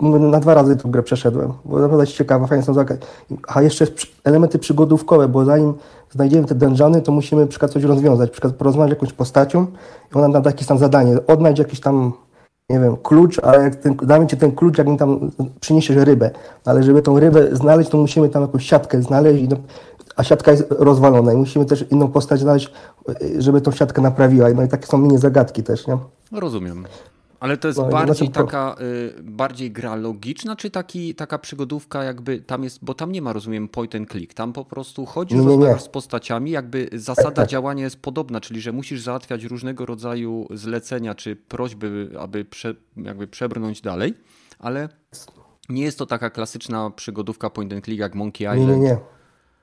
Na 0.00 0.40
dwa 0.40 0.54
razy 0.54 0.76
tę 0.76 0.88
grę 0.88 1.02
przeszedłem, 1.02 1.52
bo 1.64 1.78
naprawdę 1.78 2.02
jest 2.02 2.12
ciekawa, 2.12 2.46
fajnie 2.46 2.64
są 2.64 2.74
zagadki. 2.74 3.06
A 3.48 3.62
jeszcze 3.62 3.86
elementy 4.24 4.58
przygodówkowe, 4.58 5.28
bo 5.28 5.44
zanim 5.44 5.74
znajdziemy 6.10 6.46
te 6.46 6.54
dungeony, 6.54 7.02
to 7.02 7.12
musimy 7.12 7.46
przykład 7.46 7.72
coś 7.72 7.82
rozwiązać, 7.82 8.30
przykład 8.30 8.54
porozmawiać 8.54 8.90
jakąś 8.90 9.12
postacią 9.12 9.66
i 10.14 10.18
ona 10.18 10.28
nam 10.28 10.42
da 10.42 10.50
jakieś 10.50 10.66
tam 10.66 10.78
zadanie, 10.78 11.26
odnajdź 11.26 11.58
jakiś 11.58 11.80
tam, 11.80 12.12
nie 12.70 12.80
wiem, 12.80 12.96
klucz, 12.96 13.38
ale 13.38 13.62
jak 13.62 13.76
ten, 13.76 13.96
damy 13.96 14.26
ci 14.26 14.36
ten 14.36 14.52
klucz, 14.52 14.78
jak 14.78 14.86
mi 14.86 14.96
tam 14.96 15.30
przyniesiesz 15.60 15.96
rybę, 15.96 16.30
ale 16.64 16.82
żeby 16.82 17.02
tą 17.02 17.20
rybę 17.20 17.56
znaleźć, 17.56 17.90
to 17.90 17.98
musimy 17.98 18.28
tam 18.28 18.42
jakąś 18.42 18.66
siatkę 18.66 19.02
znaleźć, 19.02 19.44
a 20.16 20.24
siatka 20.24 20.50
jest 20.50 20.66
rozwalona 20.70 21.32
i 21.32 21.36
musimy 21.36 21.64
też 21.64 21.84
inną 21.90 22.08
postać 22.08 22.40
znaleźć, 22.40 22.72
żeby 23.38 23.60
tą 23.60 23.72
siatkę 23.72 24.02
naprawiła. 24.02 24.48
No 24.54 24.62
i 24.62 24.68
takie 24.68 24.86
są 24.86 24.98
mini 24.98 25.18
zagadki 25.18 25.62
też, 25.62 25.86
nie? 25.86 25.98
Rozumiem. 26.32 26.84
Ale 27.40 27.56
to 27.56 27.68
jest 27.68 27.78
no, 27.78 27.88
bardziej 27.88 28.28
taka, 28.28 28.76
y, 29.18 29.22
bardziej 29.22 29.70
gra 29.70 29.94
logiczna, 29.94 30.56
czy 30.56 30.70
taki, 30.70 31.14
taka 31.14 31.38
przygodówka 31.38 32.04
jakby 32.04 32.40
tam 32.40 32.64
jest, 32.64 32.84
bo 32.84 32.94
tam 32.94 33.12
nie 33.12 33.22
ma, 33.22 33.32
rozumiem, 33.32 33.68
point 33.68 33.94
and 33.94 34.10
click, 34.10 34.34
tam 34.34 34.52
po 34.52 34.64
prostu 34.64 35.06
chodzisz, 35.06 35.38
nie, 35.38 35.46
nie, 35.46 35.56
nie. 35.56 35.78
z 35.78 35.88
postaciami, 35.88 36.50
jakby 36.50 36.88
zasada 36.92 37.28
tak, 37.28 37.36
tak. 37.36 37.48
działania 37.48 37.84
jest 37.84 38.02
podobna, 38.02 38.40
czyli 38.40 38.60
że 38.60 38.72
musisz 38.72 39.02
załatwiać 39.02 39.44
różnego 39.44 39.86
rodzaju 39.86 40.48
zlecenia, 40.50 41.14
czy 41.14 41.36
prośby, 41.36 42.10
aby 42.18 42.44
prze, 42.44 42.74
jakby 42.96 43.26
przebrnąć 43.26 43.80
dalej, 43.80 44.14
ale 44.58 44.88
nie 45.68 45.82
jest 45.82 45.98
to 45.98 46.06
taka 46.06 46.30
klasyczna 46.30 46.90
przygodówka 46.90 47.50
point 47.50 47.72
and 47.72 47.84
click 47.84 48.00
jak 48.00 48.14
Monkey 48.14 48.44
Island. 48.44 48.68
Nie, 48.68 48.76
nie, 48.76 48.82
nie. 48.82 48.98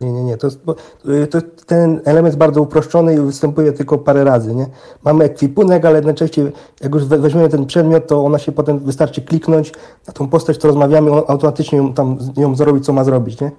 Nie, 0.01 0.11
nie, 0.11 0.23
nie. 0.23 0.37
To, 0.37 0.47
jest, 0.47 0.59
y, 1.05 1.27
to 1.27 1.37
ten 1.65 2.01
element 2.05 2.25
jest 2.25 2.37
bardzo 2.37 2.61
uproszczony 2.61 3.15
i 3.15 3.19
występuje 3.19 3.71
tylko 3.71 3.97
parę 3.97 4.23
razy. 4.23 4.55
Nie? 4.55 4.65
Mamy 5.03 5.23
ekwipunek, 5.23 5.85
ale 5.85 6.01
najczęściej 6.01 6.51
jak 6.81 6.93
już 6.93 7.05
weźmiemy 7.05 7.49
ten 7.49 7.65
przedmiot, 7.65 8.07
to 8.07 8.25
ona 8.25 8.39
się 8.39 8.51
potem 8.51 8.79
wystarczy 8.79 9.21
kliknąć 9.21 9.71
na 10.07 10.13
tą 10.13 10.27
postać, 10.27 10.57
to 10.57 10.67
rozmawiamy, 10.67 11.11
on 11.11 11.23
automatycznie 11.27 11.77
ją, 11.77 11.93
tam 11.93 12.17
ją 12.37 12.55
zrobi, 12.55 12.81
co 12.81 12.93
ma 12.93 13.03
zrobić. 13.03 13.41
Nie? 13.41 13.51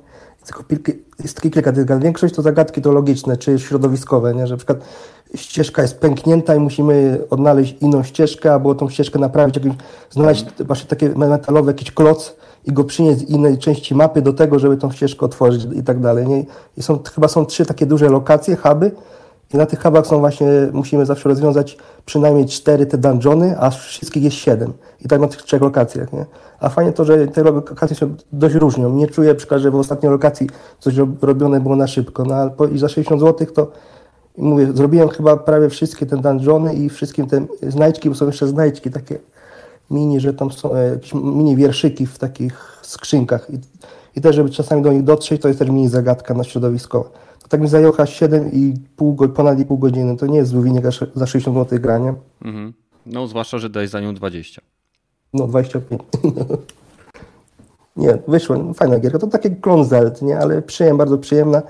jest 1.22 1.36
takie 1.36 1.50
kilka 1.50 1.72
zagadek. 1.72 2.04
Większość 2.04 2.34
to 2.34 2.42
zagadki 2.42 2.82
to 2.82 2.92
logiczne, 2.92 3.36
czy 3.36 3.58
środowiskowe, 3.58 4.34
nie? 4.34 4.46
że 4.46 4.54
na 4.54 4.58
przykład 4.58 4.78
ścieżka 5.34 5.82
jest 5.82 5.98
pęknięta 5.98 6.54
i 6.54 6.58
musimy 6.58 7.20
odnaleźć 7.30 7.76
inną 7.80 8.02
ścieżkę, 8.02 8.52
albo 8.52 8.74
tą 8.74 8.88
ścieżkę 8.88 9.18
naprawić, 9.18 9.56
jakimś, 9.56 9.74
znaleźć 10.10 10.46
właśnie 10.60 10.88
takie 10.88 11.08
metalowe 11.08 11.70
jakiś 11.70 11.92
kloc 11.92 12.36
i 12.68 12.72
go 12.72 12.84
przynieść 12.84 13.18
z 13.18 13.30
innej 13.30 13.58
części 13.58 13.94
mapy 13.94 14.22
do 14.22 14.32
tego, 14.32 14.58
żeby 14.58 14.76
tą 14.76 14.90
ścieżkę 14.90 15.26
otworzyć 15.26 15.66
i 15.72 15.82
tak 15.82 16.00
dalej. 16.00 16.26
Nie? 16.26 16.44
I 16.76 16.82
są, 16.82 16.98
chyba 17.14 17.28
są 17.28 17.46
trzy 17.46 17.66
takie 17.66 17.86
duże 17.86 18.08
lokacje, 18.08 18.56
huby 18.56 18.90
i 19.54 19.56
na 19.56 19.66
tych 19.66 19.82
hubach 19.82 20.06
są 20.06 20.18
właśnie, 20.18 20.46
musimy 20.72 21.06
zawsze 21.06 21.28
rozwiązać 21.28 21.76
przynajmniej 22.06 22.46
cztery 22.46 22.86
te 22.86 22.98
dungeony, 22.98 23.60
a 23.60 23.70
wszystkich 23.70 24.22
jest 24.22 24.36
siedem. 24.36 24.72
I 25.04 25.08
tak 25.08 25.20
na 25.20 25.28
tych 25.28 25.42
trzech 25.42 25.62
lokacjach, 25.62 26.12
nie? 26.12 26.26
A 26.60 26.68
fajnie 26.68 26.92
to, 26.92 27.04
że 27.04 27.26
te 27.26 27.42
lokacje 27.42 27.96
się 27.96 28.14
dość 28.32 28.54
różnią. 28.54 28.94
Nie 28.94 29.06
czuję 29.06 29.34
przykład, 29.34 29.60
że 29.60 29.70
w 29.70 29.74
ostatniej 29.74 30.12
lokacji 30.12 30.46
coś 30.78 30.94
robione 31.22 31.60
było 31.60 31.76
na 31.76 31.86
szybko. 31.86 32.24
No, 32.24 32.66
i 32.66 32.78
za 32.78 32.88
60 32.88 33.20
zł 33.20 33.46
to 33.54 33.70
mówię, 34.38 34.72
zrobiłem 34.74 35.08
chyba 35.08 35.36
prawie 35.36 35.68
wszystkie 35.68 36.06
te 36.06 36.16
dungeony 36.16 36.74
i 36.74 36.88
wszystkim 36.88 37.26
te 37.26 37.46
znajdźki, 37.62 38.08
bo 38.08 38.14
są 38.14 38.26
jeszcze 38.26 38.46
znajdźki 38.46 38.90
takie 38.90 39.18
mini, 39.90 40.20
że 40.20 40.34
tam 40.34 40.52
są 40.52 40.74
e, 40.74 40.88
jakieś 40.88 41.14
mini 41.14 41.56
wierszyki 41.56 42.06
w 42.06 42.18
takich 42.18 42.78
skrzynkach. 42.82 43.50
I, 43.50 43.58
I 44.16 44.20
też, 44.20 44.36
żeby 44.36 44.50
czasami 44.50 44.82
do 44.82 44.92
nich 44.92 45.02
dotrzeć, 45.02 45.42
to 45.42 45.48
jest 45.48 45.60
też 45.60 45.68
mini 45.68 45.88
zagadka 45.88 46.34
na 46.34 46.44
środowiskowa. 46.44 47.10
To 47.42 47.48
tak 47.48 47.60
mi 47.60 47.68
zajęło 47.68 47.92
chyba 47.92 48.04
7,5, 48.04 49.28
ponad 49.28 49.64
pół 49.64 49.78
godziny. 49.78 50.16
To 50.16 50.26
nie 50.26 50.38
jest 50.38 50.50
zły 50.50 50.62
wynik 50.62 50.84
za 51.14 51.26
60 51.26 51.56
zł 51.56 51.78
granie. 51.80 52.14
Mhm. 52.44 52.72
No, 53.06 53.26
zwłaszcza, 53.26 53.58
że 53.58 53.70
daj 53.70 53.88
za 53.88 54.00
nią 54.00 54.14
20. 54.14 54.62
No, 55.34 55.46
25. 55.46 56.02
nie, 57.96 58.18
wyszło, 58.28 58.74
fajna 58.74 58.98
gierka. 58.98 59.18
To 59.18 59.26
takie 59.26 59.50
klon 59.50 59.84
Zeld, 59.84 60.22
nie? 60.22 60.38
Ale 60.38 60.62
przyjemna, 60.62 60.98
bardzo 60.98 61.18
przyjemna. 61.18 61.62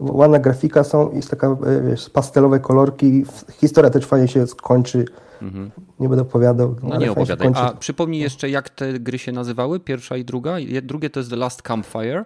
Ładna 0.00 0.38
grafika 0.38 0.84
są, 0.84 1.12
jest 1.12 1.30
taka, 1.30 1.46
e, 1.46 1.82
wiesz, 1.90 2.10
pastelowe 2.10 2.60
kolorki. 2.60 3.24
Historia 3.52 3.90
też 3.90 4.06
fajnie 4.06 4.28
się 4.28 4.46
skończy. 4.46 5.04
Mhm. 5.42 5.70
Nie 6.00 6.08
będę 6.08 6.22
opowiadał. 6.22 6.76
No 6.82 6.96
nie 6.96 7.12
opowiadaj. 7.12 7.50
A 7.54 7.72
przypomnij 7.72 8.20
jeszcze, 8.20 8.50
jak 8.50 8.70
te 8.70 8.92
gry 9.00 9.18
się 9.18 9.32
nazywały? 9.32 9.80
Pierwsza 9.80 10.16
i 10.16 10.24
druga? 10.24 10.56
Drugie 10.82 11.10
to 11.10 11.20
jest 11.20 11.30
The 11.30 11.36
Last 11.36 11.62
Campfire. 11.62 12.24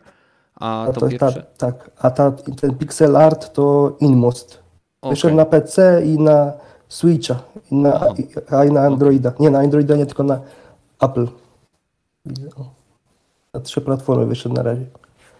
A, 0.55 0.87
to, 0.95 1.01
to 1.01 1.09
pierwsze? 1.09 1.47
Ta, 1.59 1.73
tak, 1.73 1.91
a 1.99 2.11
ta, 2.11 2.33
ten 2.33 2.75
pixel 2.75 3.17
art 3.17 3.53
to 3.53 3.97
Inmost. 4.01 4.63
Okay. 5.01 5.15
Wyszedł 5.15 5.37
na 5.37 5.45
PC 5.45 6.03
i 6.05 6.19
na 6.19 6.53
Switcha, 6.89 7.43
i 7.71 7.75
na, 7.75 8.01
a 8.51 8.65
i 8.65 8.73
na 8.73 8.81
Androida. 8.81 9.33
Nie, 9.41 9.51
na 9.51 9.59
Androida 9.59 9.97
nie, 9.97 10.07
tylko 10.07 10.23
na 10.23 10.41
Apple. 11.01 11.27
Na 13.55 13.61
trzy 13.61 13.81
platformy 13.81 14.27
wyszedł 14.27 14.55
na 14.55 14.63
razie. 14.63 14.87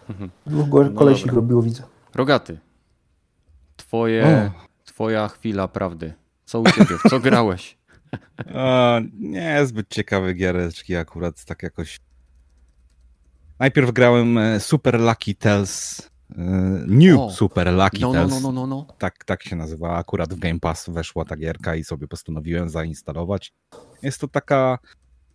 Mhm. 0.09 0.29
Dwóch 0.45 0.67
no 0.71 0.99
kolesi 0.99 1.29
robiło, 1.29 1.61
widzę. 1.61 1.83
Rogaty, 2.15 2.59
twoje, 3.77 4.51
twoja 4.85 5.27
chwila 5.27 5.67
prawdy. 5.67 6.13
Co 6.45 6.59
u 6.59 6.71
ciebie? 6.71 6.97
Co 7.09 7.19
grałeś? 7.19 7.77
O, 8.55 8.99
nie, 9.13 9.65
zbyt 9.65 9.89
ciekawe 9.89 10.33
giereczki 10.33 10.95
akurat, 10.95 11.45
tak 11.45 11.63
jakoś. 11.63 11.99
Najpierw 13.59 13.91
grałem 13.91 14.37
e, 14.37 14.59
Super 14.59 14.99
Lucky 15.01 15.35
Tales, 15.35 16.01
e, 16.31 16.41
New 16.87 17.19
o, 17.19 17.31
Super 17.31 17.73
Lucky 17.73 18.01
no, 18.01 18.07
no 18.07 18.13
Tales. 18.13 18.31
No, 18.31 18.39
no, 18.39 18.51
no, 18.51 18.67
no. 18.67 18.85
Tak, 18.97 19.25
tak 19.25 19.43
się 19.43 19.55
nazywa. 19.55 19.97
Akurat 19.97 20.33
w 20.33 20.39
Game 20.39 20.59
Pass 20.59 20.89
weszła 20.89 21.25
ta 21.25 21.37
gierka 21.37 21.75
i 21.75 21.83
sobie 21.83 22.07
postanowiłem 22.07 22.69
zainstalować. 22.69 23.53
Jest 24.01 24.21
to 24.21 24.27
taka 24.27 24.79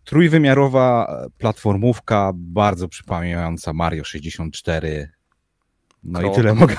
trójwymiarowa 0.03 1.05
e, 1.25 1.29
platformówka, 1.37 2.31
bardzo 2.35 2.87
przypominająca 2.87 3.73
Mario 3.73 4.03
64. 4.03 5.18
No 6.03 6.19
Krok. 6.19 6.33
i 6.33 6.35
tyle 6.35 6.53
mogę. 6.53 6.75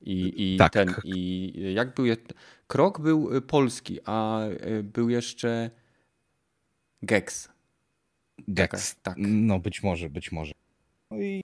I, 0.00 0.54
i 0.54 0.56
tak. 0.56 0.72
ten, 0.72 0.94
i 1.04 1.52
jak 1.74 1.94
był. 1.94 2.06
Krok 2.66 3.00
był 3.00 3.36
y, 3.36 3.40
polski, 3.40 3.98
a 4.04 4.46
y, 4.46 4.82
był 4.82 5.10
jeszcze 5.10 5.70
Gex. 7.02 7.48
Gex, 8.48 8.96
tak. 9.02 9.14
No 9.18 9.58
być 9.58 9.82
może, 9.82 10.10
być 10.10 10.32
może. 10.32 10.52
No 11.10 11.20
i 11.20 11.40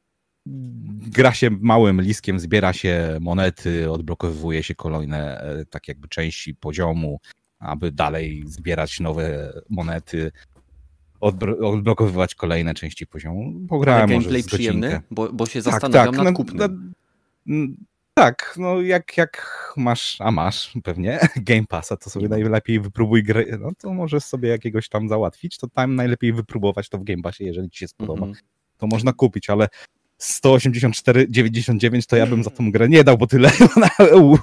gra 0.97 1.33
się 1.33 1.51
małym 1.61 2.01
liskiem, 2.01 2.41
zbiera 2.41 2.73
się 2.73 3.19
monety, 3.21 3.91
odblokowuje 3.91 4.63
się 4.63 4.75
kolejne 4.75 5.41
e, 5.41 5.65
tak 5.65 5.89
jakby 5.89 6.09
części 6.09 6.55
poziomu, 6.55 7.21
aby 7.59 7.93
dalej 7.93 8.43
zbierać 8.47 9.01
nowe 9.01 9.53
monety, 9.71 10.33
odblokowywać 11.61 12.35
kolejne 12.35 12.75
części 12.75 13.07
poziomu. 13.07 13.53
Pograłem 13.69 14.03
Ale 14.03 14.13
gameplay 14.13 14.45
przyjemny, 14.45 15.01
bo, 15.11 15.33
bo 15.33 15.47
się 15.47 15.63
tak, 15.63 15.73
zastanawiam 15.73 16.15
tak, 16.15 16.17
nad 16.17 16.25
no, 16.25 16.33
kupnem. 16.33 16.93
No, 17.51 17.67
tak, 18.15 18.55
no 18.59 18.83
jak, 18.83 19.17
jak 19.17 19.65
masz, 19.77 20.17
a 20.21 20.31
masz 20.31 20.73
pewnie 20.85 21.19
Game 21.37 21.67
Passa, 21.69 21.97
to 21.97 22.11
sobie 22.11 22.29
najlepiej 22.29 22.81
wypróbuj 22.81 23.23
gry, 23.23 23.59
no 23.61 23.71
to 23.79 23.95
możesz 23.95 24.25
sobie 24.25 24.49
jakiegoś 24.49 24.89
tam 24.89 25.09
załatwić, 25.09 25.59
to 25.59 25.69
tam 25.69 25.95
najlepiej 25.95 26.33
wypróbować 26.33 26.89
to 26.89 26.99
w 26.99 27.05
Game 27.05 27.23
Passie, 27.23 27.45
jeżeli 27.45 27.71
ci 27.71 27.79
się 27.79 27.89
spodoba. 27.89 28.23
Mm 28.23 28.35
-hmm. 28.35 28.43
To 28.77 28.87
można 28.87 29.13
kupić, 29.13 29.51
ale 29.51 29.69
184,99 30.21 32.07
to 32.07 32.17
ja 32.17 32.27
bym 32.27 32.45
za 32.45 32.51
tą 32.51 32.73
grę 32.73 32.89
nie 32.89 33.05
dał, 33.05 33.19
bo 33.19 33.27
tyle 33.27 33.51
na, 33.77 33.91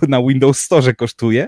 na 0.08 0.22
Windows 0.22 0.60
Store 0.60 0.94
kosztuje. 0.94 1.48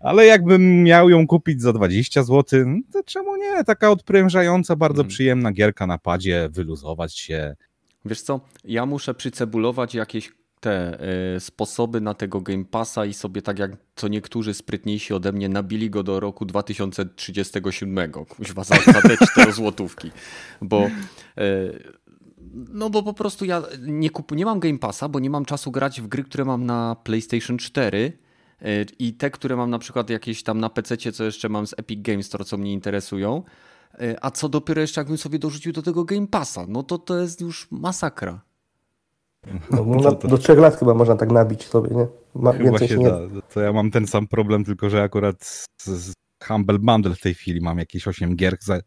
Ale 0.00 0.26
jakbym 0.26 0.82
miał 0.82 1.10
ją 1.10 1.26
kupić 1.26 1.62
za 1.62 1.72
20 1.72 2.22
zł, 2.22 2.64
no 2.66 2.78
to 2.92 3.02
czemu 3.02 3.36
nie? 3.36 3.64
Taka 3.64 3.90
odprężająca, 3.90 4.76
bardzo 4.76 5.02
mm. 5.02 5.08
przyjemna 5.08 5.52
gierka 5.52 5.86
na 5.86 5.98
padzie, 5.98 6.48
wyluzować 6.52 7.18
się. 7.18 7.56
Wiesz 8.04 8.22
co, 8.22 8.40
ja 8.64 8.86
muszę 8.86 9.14
przycebulować 9.14 9.94
jakieś 9.94 10.38
te 10.60 10.98
y, 11.36 11.40
sposoby 11.40 12.00
na 12.00 12.14
tego 12.14 12.40
Game 12.40 12.64
Passa 12.64 13.04
i 13.04 13.14
sobie 13.14 13.42
tak 13.42 13.58
jak 13.58 13.70
co 13.96 14.08
niektórzy 14.08 14.54
sprytniejsi 14.54 15.14
ode 15.14 15.32
mnie 15.32 15.48
nabili 15.48 15.90
go 15.90 16.02
do 16.02 16.20
roku 16.20 16.44
2037. 16.44 18.12
Kuźwa 18.12 18.64
za, 18.64 18.76
za 18.76 19.02
te 19.02 19.16
4 19.26 19.52
złotówki. 19.52 20.10
Bo 20.62 20.86
y, 21.38 21.92
no 22.52 22.90
bo 22.90 23.02
po 23.02 23.14
prostu 23.14 23.44
ja 23.44 23.62
nie, 23.80 24.10
kup, 24.10 24.32
nie 24.32 24.44
mam 24.44 24.60
Game 24.60 24.78
Passa, 24.78 25.08
bo 25.08 25.20
nie 25.20 25.30
mam 25.30 25.44
czasu 25.44 25.70
grać 25.70 26.00
w 26.00 26.06
gry, 26.06 26.24
które 26.24 26.44
mam 26.44 26.66
na 26.66 26.96
PlayStation 27.04 27.58
4 27.58 28.12
y, 28.62 28.86
i 28.98 29.12
te, 29.12 29.30
które 29.30 29.56
mam 29.56 29.70
na 29.70 29.78
przykład 29.78 30.10
jakieś 30.10 30.42
tam 30.42 30.60
na 30.60 30.70
PC, 30.70 30.96
co 31.12 31.24
jeszcze 31.24 31.48
mam 31.48 31.66
z 31.66 31.74
Epic 31.76 32.02
Games 32.02 32.26
Store, 32.26 32.44
co 32.44 32.56
mnie 32.56 32.72
interesują. 32.72 33.42
A 34.20 34.30
co 34.30 34.48
dopiero 34.48 34.80
jeszcze 34.80 35.00
jakbym 35.00 35.18
sobie 35.18 35.38
dorzucił 35.38 35.72
do 35.72 35.82
tego 35.82 36.04
Game 36.04 36.26
Passa, 36.26 36.66
no 36.68 36.82
to 36.82 36.98
to 36.98 37.18
jest 37.20 37.40
już 37.40 37.68
masakra. 37.70 38.47
No, 39.70 39.84
no, 39.84 40.12
to, 40.12 40.28
do 40.28 40.38
trzech 40.38 40.58
lat 40.58 40.76
chyba 40.76 40.94
można 40.94 41.16
tak 41.16 41.32
nabić 41.32 41.66
sobie, 41.66 41.96
nie? 41.96 42.06
Ma, 42.34 42.52
chyba 42.52 42.78
się 42.78 42.96
nie... 42.96 43.08
da. 43.10 43.20
To 43.54 43.60
ja 43.60 43.72
mam 43.72 43.90
ten 43.90 44.06
sam 44.06 44.26
problem, 44.26 44.64
tylko 44.64 44.90
że 44.90 45.02
akurat 45.02 45.44
z, 45.44 45.66
z 45.86 46.12
Humble 46.44 46.78
Bundle 46.78 47.14
w 47.14 47.20
tej 47.20 47.34
chwili 47.34 47.60
mam 47.60 47.78
jakieś 47.78 48.08
8 48.08 48.36
gier 48.36 48.56
za, 48.60 48.80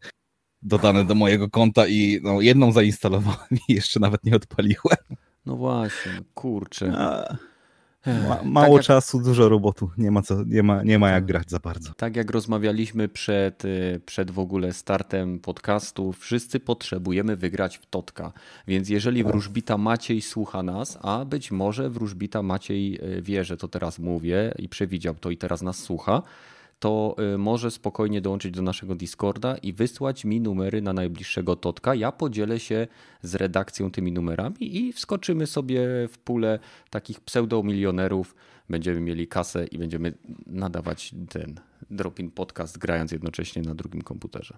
dodane 0.62 1.04
do 1.04 1.14
mojego 1.14 1.50
konta 1.50 1.86
i 1.86 2.20
no, 2.22 2.40
jedną 2.40 2.72
zainstalowałem 2.72 3.48
i 3.68 3.74
jeszcze 3.74 4.00
nawet 4.00 4.24
nie 4.24 4.36
odpaliłem. 4.36 5.16
No 5.46 5.56
właśnie, 5.56 6.12
kurczę. 6.34 6.92
A... 6.96 7.36
Ma, 8.06 8.36
tak 8.36 8.44
mało 8.44 8.76
tak 8.76 8.86
czasu, 8.86 9.16
jak, 9.18 9.26
dużo 9.26 9.48
robotu. 9.48 9.90
Nie 9.98 10.10
ma, 10.10 10.22
co, 10.22 10.44
nie, 10.44 10.62
ma, 10.62 10.82
nie 10.82 10.98
ma 10.98 11.10
jak 11.10 11.24
grać 11.24 11.50
za 11.50 11.58
bardzo. 11.58 11.94
Tak 11.94 12.16
jak 12.16 12.30
rozmawialiśmy 12.30 13.08
przed, 13.08 13.64
y, 13.64 14.00
przed 14.06 14.30
w 14.30 14.38
ogóle 14.38 14.72
startem 14.72 15.38
podcastu, 15.38 16.12
wszyscy 16.12 16.60
potrzebujemy 16.60 17.36
wygrać 17.36 17.78
w 17.78 17.86
Totka. 17.86 18.32
Więc 18.68 18.88
jeżeli 18.88 19.22
tak. 19.22 19.32
wróżbita 19.32 19.78
Maciej 19.78 20.22
słucha 20.22 20.62
nas, 20.62 20.98
a 21.02 21.24
być 21.24 21.50
może 21.50 21.90
wróżbita 21.90 22.42
Maciej 22.42 23.00
y, 23.18 23.22
wie, 23.22 23.44
że 23.44 23.56
to 23.56 23.68
teraz 23.68 23.98
mówię 23.98 24.54
i 24.58 24.68
przewidział 24.68 25.14
to 25.14 25.30
i 25.30 25.36
teraz 25.36 25.62
nas 25.62 25.78
słucha, 25.78 26.22
to 26.82 27.16
y, 27.34 27.38
może 27.38 27.70
spokojnie 27.70 28.20
dołączyć 28.20 28.52
do 28.52 28.62
naszego 28.62 28.94
Discorda 28.94 29.56
i 29.56 29.72
wysłać 29.72 30.24
mi 30.24 30.40
numery 30.40 30.82
na 30.82 30.92
najbliższego 30.92 31.56
Totka. 31.56 31.94
Ja 31.94 32.12
podzielę 32.12 32.60
się 32.60 32.86
z 33.22 33.34
redakcją 33.34 33.90
tymi 33.90 34.12
numerami 34.12 34.76
i 34.76 34.92
wskoczymy 34.92 35.46
sobie 35.46 35.80
w 36.08 36.18
pulę 36.18 36.58
takich 36.90 37.20
pseudomilionerów. 37.20 38.34
Będziemy 38.68 39.00
mieli 39.00 39.28
kasę 39.28 39.66
i 39.66 39.78
będziemy 39.78 40.12
nadawać 40.46 41.14
ten 41.28 41.60
Dropin 41.90 42.30
Podcast, 42.30 42.78
grając 42.78 43.12
jednocześnie 43.12 43.62
na 43.62 43.74
drugim 43.74 44.02
komputerze. 44.02 44.56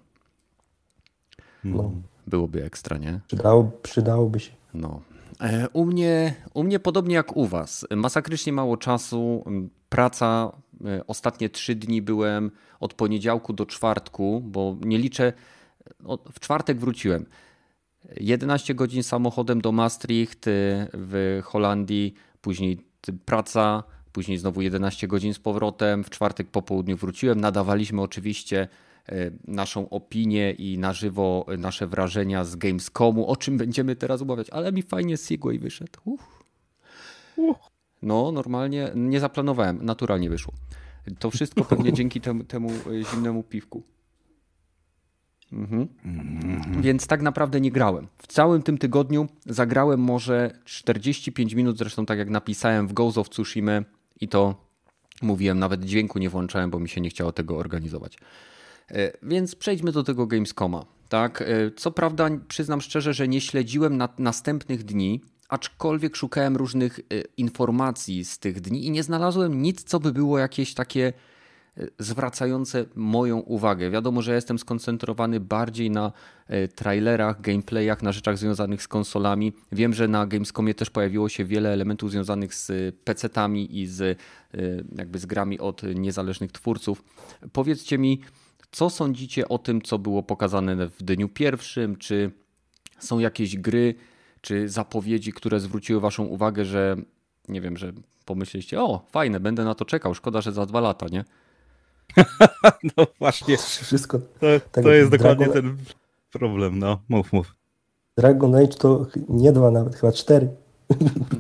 No. 1.65 1.93
Byłoby 2.27 2.65
ekstra, 2.65 2.99
nie? 2.99 3.21
Przydało, 3.27 3.71
przydałoby 3.83 4.41
się. 4.41 4.53
No. 4.75 5.01
E, 5.41 5.69
u 5.73 5.87
mnie, 5.87 6.35
u 6.55 6.65
mnie 6.65 6.81
podobnie 6.81 7.15
jak 7.15 7.37
u 7.37 7.47
Was. 7.47 7.87
Masakrycznie 7.97 8.53
mało 8.53 8.77
czasu. 8.77 9.45
Praca 9.89 10.53
ostatnie 11.07 11.49
trzy 11.49 11.75
dni 11.75 12.03
byłem 12.03 12.51
od 12.81 12.95
poniedziałku 12.95 13.53
do 13.53 13.67
czwartku, 13.67 14.43
bo 14.45 14.77
nie 14.81 14.99
liczę. 14.99 15.33
W 16.33 16.41
czwartek 16.41 16.79
wróciłem. 16.79 17.27
11 18.21 18.75
godzin 18.75 19.03
samochodem 19.03 19.61
do 19.61 19.73
Maastricht 19.73 20.49
e, 20.49 20.51
w 20.93 21.41
Holandii, 21.45 22.15
później 22.41 22.79
praca, 23.25 23.83
później 24.13 24.39
znowu 24.39 24.63
11 24.63 25.09
godzin 25.09 25.35
z 25.35 25.39
powrotem. 25.39 26.05
W 26.05 26.11
czwartek 26.11 26.51
po 26.51 26.63
południu 26.63 26.97
wróciłem. 26.97 27.41
Nadawaliśmy 27.41 28.03
oczywiście 28.03 28.69
e, 29.09 29.31
naszą 29.45 29.89
opinię 29.89 30.53
i 30.53 30.79
na 30.79 30.93
żywo 30.93 31.47
nasze 31.59 31.87
wrażenia 31.87 32.45
z 32.45 32.57
Gamescomu, 32.57 33.27
o 33.27 33.37
czym 33.37 33.59
będziemy 33.59 33.97
teraz 33.97 34.23
obawiać, 34.23 34.51
ale 34.51 34.73
mi 34.73 34.83
fajnie 34.83 35.17
Segway 35.17 35.59
wyszedł. 35.59 36.01
Uff. 37.37 37.74
No, 38.05 38.33
normalnie 38.33 38.91
nie 38.95 39.21
zaplanowałem, 39.21 39.85
naturalnie 39.85 40.31
wyszło. 40.31 40.53
To 41.19 41.31
wszystko 41.31 41.65
pewnie 41.65 41.93
dzięki 41.99 42.21
temu, 42.21 42.45
temu 42.45 42.71
e, 42.71 43.05
zimnemu 43.13 43.43
piwku. 43.43 43.83
Mhm. 45.53 45.89
Więc 46.83 47.07
tak 47.07 47.23
naprawdę 47.23 47.61
nie 47.61 47.71
grałem. 47.71 48.07
W 48.19 48.27
całym 48.27 48.63
tym 48.63 48.79
tygodniu 48.79 49.27
zagrałem 49.47 50.01
może 50.01 50.59
45 50.65 51.55
minut, 51.55 51.79
zresztą 51.79 52.07
tak 52.07 52.19
jak 52.19 52.31
napisałem 52.31 52.89
w 52.89 52.93
Ghost 52.93 53.19
of 53.19 53.29
Tsushima 53.29 53.83
i 54.21 54.29
to 54.29 54.55
mówiłem, 55.23 55.59
nawet 55.59 55.85
dźwięku 55.85 56.19
nie 56.19 56.31
włączałem, 56.31 56.71
bo 56.71 56.79
mi 56.79 56.89
się 56.89 57.01
nie 57.01 57.11
chciało 57.11 57.33
tego 57.33 57.57
organizować. 57.57 58.19
E, 58.91 59.13
więc 59.23 59.55
przejdźmy 59.55 59.93
do 59.93 60.03
tego 60.03 60.27
Gamescoma. 60.27 60.85
Tak, 61.09 61.43
e, 61.43 61.47
co 61.77 61.91
prawda 61.91 62.29
przyznam 62.49 62.81
szczerze, 62.81 63.15
że 63.15 63.29
nie 63.29 63.41
śledziłem 63.41 63.97
na 63.97 64.09
następnych 64.19 64.85
dni, 64.85 65.21
aczkolwiek 65.49 66.17
szukałem 66.17 66.57
różnych 66.57 67.01
informacji 67.37 68.25
z 68.25 68.39
tych 68.39 68.61
dni 68.61 68.87
i 68.87 68.91
nie 68.91 69.03
znalazłem 69.03 69.63
nic, 69.63 69.85
co 69.85 70.01
by 70.01 70.13
było 70.13 70.39
jakieś 70.39 70.75
takie 70.75 71.13
zwracające 71.99 72.85
moją 72.95 73.39
uwagę. 73.39 73.91
Wiadomo, 73.91 74.23
że 74.23 74.35
jestem 74.35 74.59
skoncentrowany 74.59 75.41
bardziej 75.41 75.91
na 75.91 76.13
e, 76.47 76.69
trailerach, 76.69 77.41
gameplayach, 77.41 78.03
na 78.03 78.13
rzeczach 78.13 78.39
związanych 78.39 78.83
z 78.83 78.89
konsolami. 78.89 79.53
Wiem, 79.73 79.95
że 79.95 80.09
na 80.09 80.27
Gamescomie 80.27 80.75
też 80.75 80.91
pojawiło 80.91 81.29
się 81.29 81.45
wiele 81.45 81.73
elementów 81.73 82.11
związanych 82.11 82.55
z 82.55 82.95
PC-tami 83.05 83.79
i 83.79 83.87
z, 83.87 84.19
jakby 84.97 85.19
z 85.19 85.27
grami 85.27 85.59
od 85.59 85.83
niezależnych 85.95 86.53
twórców. 86.53 87.05
Powiedzcie 87.53 87.99
mi, 87.99 88.21
co 88.71 88.91
sądzicie 88.91 89.49
o 89.49 89.59
tym, 89.59 89.83
co 89.83 89.99
było 89.99 90.23
pokazane 90.23 90.89
w 90.89 91.03
dniu 91.03 91.29
pierwszym? 91.29 91.97
Czy 91.97 92.31
są 92.99 93.19
jakieś 93.19 93.57
gry, 93.57 93.95
czy 94.45 94.69
zapowiedzi, 94.69 95.33
które 95.33 95.61
zwróciły 95.61 96.01
Waszą 96.01 96.25
uwagę, 96.25 96.65
że 96.65 96.97
nie 97.49 97.61
wiem, 97.61 97.77
że 97.77 97.93
pomyśleliście, 98.25 98.83
o, 98.83 99.07
fajne, 99.11 99.41
będę 99.41 99.65
na 99.65 99.75
to 99.75 99.85
czekał, 99.85 100.15
szkoda, 100.15 100.41
że 100.41 100.53
za 100.53 100.67
dwa 100.67 100.81
lata, 100.81 101.07
nie? 101.13 101.25
no 102.97 103.07
właśnie. 103.19 103.57
Wszystko. 103.57 104.19
To, 104.19 104.47
tak 104.73 104.85
to 104.85 104.93
jest 104.93 105.11
dokładnie 105.11 105.49
ten 105.49 105.77
problem, 106.31 106.79
no. 106.79 107.01
Mów, 107.09 107.33
mów. 107.33 107.55
Dragon 108.17 108.55
Age 108.55 108.67
to 108.79 109.07
nie 109.29 109.53
dwa 109.53 109.71
nawet, 109.71 109.97
chyba 109.97 110.13
cztery. 110.13 110.49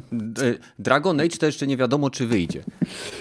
Dragon 0.78 1.20
Age 1.20 1.36
to 1.36 1.46
jeszcze 1.46 1.66
nie 1.66 1.76
wiadomo, 1.76 2.10
czy 2.10 2.26
wyjdzie. 2.26 2.64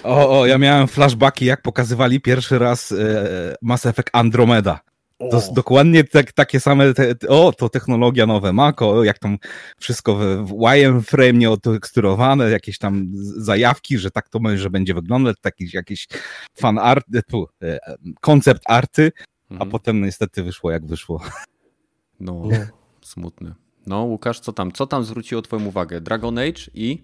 O, 0.04 0.40
o 0.40 0.46
ja 0.46 0.58
miałem 0.58 0.88
flashbacki, 0.88 1.46
jak 1.46 1.62
pokazywali 1.62 2.22
pierwszy 2.22 2.60
raz 2.60 2.92
e, 2.92 3.56
Mass 3.62 3.86
Effect 3.86 4.10
Andromeda. 4.13 4.80
To 5.17 5.41
dokładnie 5.53 6.03
tak, 6.03 6.32
takie 6.32 6.60
same, 6.60 6.93
te, 6.93 7.15
o, 7.27 7.53
to 7.53 7.70
technologia 7.70 8.25
nowe 8.25 8.53
Mako, 8.53 9.03
jak 9.03 9.20
tam 9.20 9.38
wszystko 9.79 10.15
w, 10.15 10.20
w 10.22 10.53
wireframe 10.60 11.34
nie 11.34 11.51
oteksturowane, 11.51 12.50
jakieś 12.50 12.77
tam 12.77 13.08
zajawki, 13.38 13.98
że 13.98 14.12
tak 14.12 14.29
to 14.29 14.39
może 14.39 14.70
będzie 14.70 14.93
wyglądać, 14.93 15.38
taki 15.41 15.70
jakiś 15.74 16.08
fan 16.55 16.79
art, 16.79 17.05
e, 17.15 17.22
tu, 17.22 17.48
e, 17.63 17.79
koncept 18.22 18.62
arty, 18.65 19.12
mhm. 19.51 19.70
a 19.70 19.72
potem 19.72 20.01
niestety 20.01 20.43
wyszło 20.43 20.72
jak 20.72 20.86
wyszło. 20.86 21.22
No, 22.20 22.34
no, 22.46 22.58
smutne. 23.01 23.53
No, 23.88 24.03
Łukasz, 24.03 24.39
co 24.39 24.53
tam? 24.53 24.72
Co 24.72 24.88
tam 24.88 25.03
zwróciło 25.03 25.41
twoją 25.41 25.65
uwagę? 25.65 26.01
Dragon 26.01 26.38
Age 26.38 26.62
i? 26.74 27.03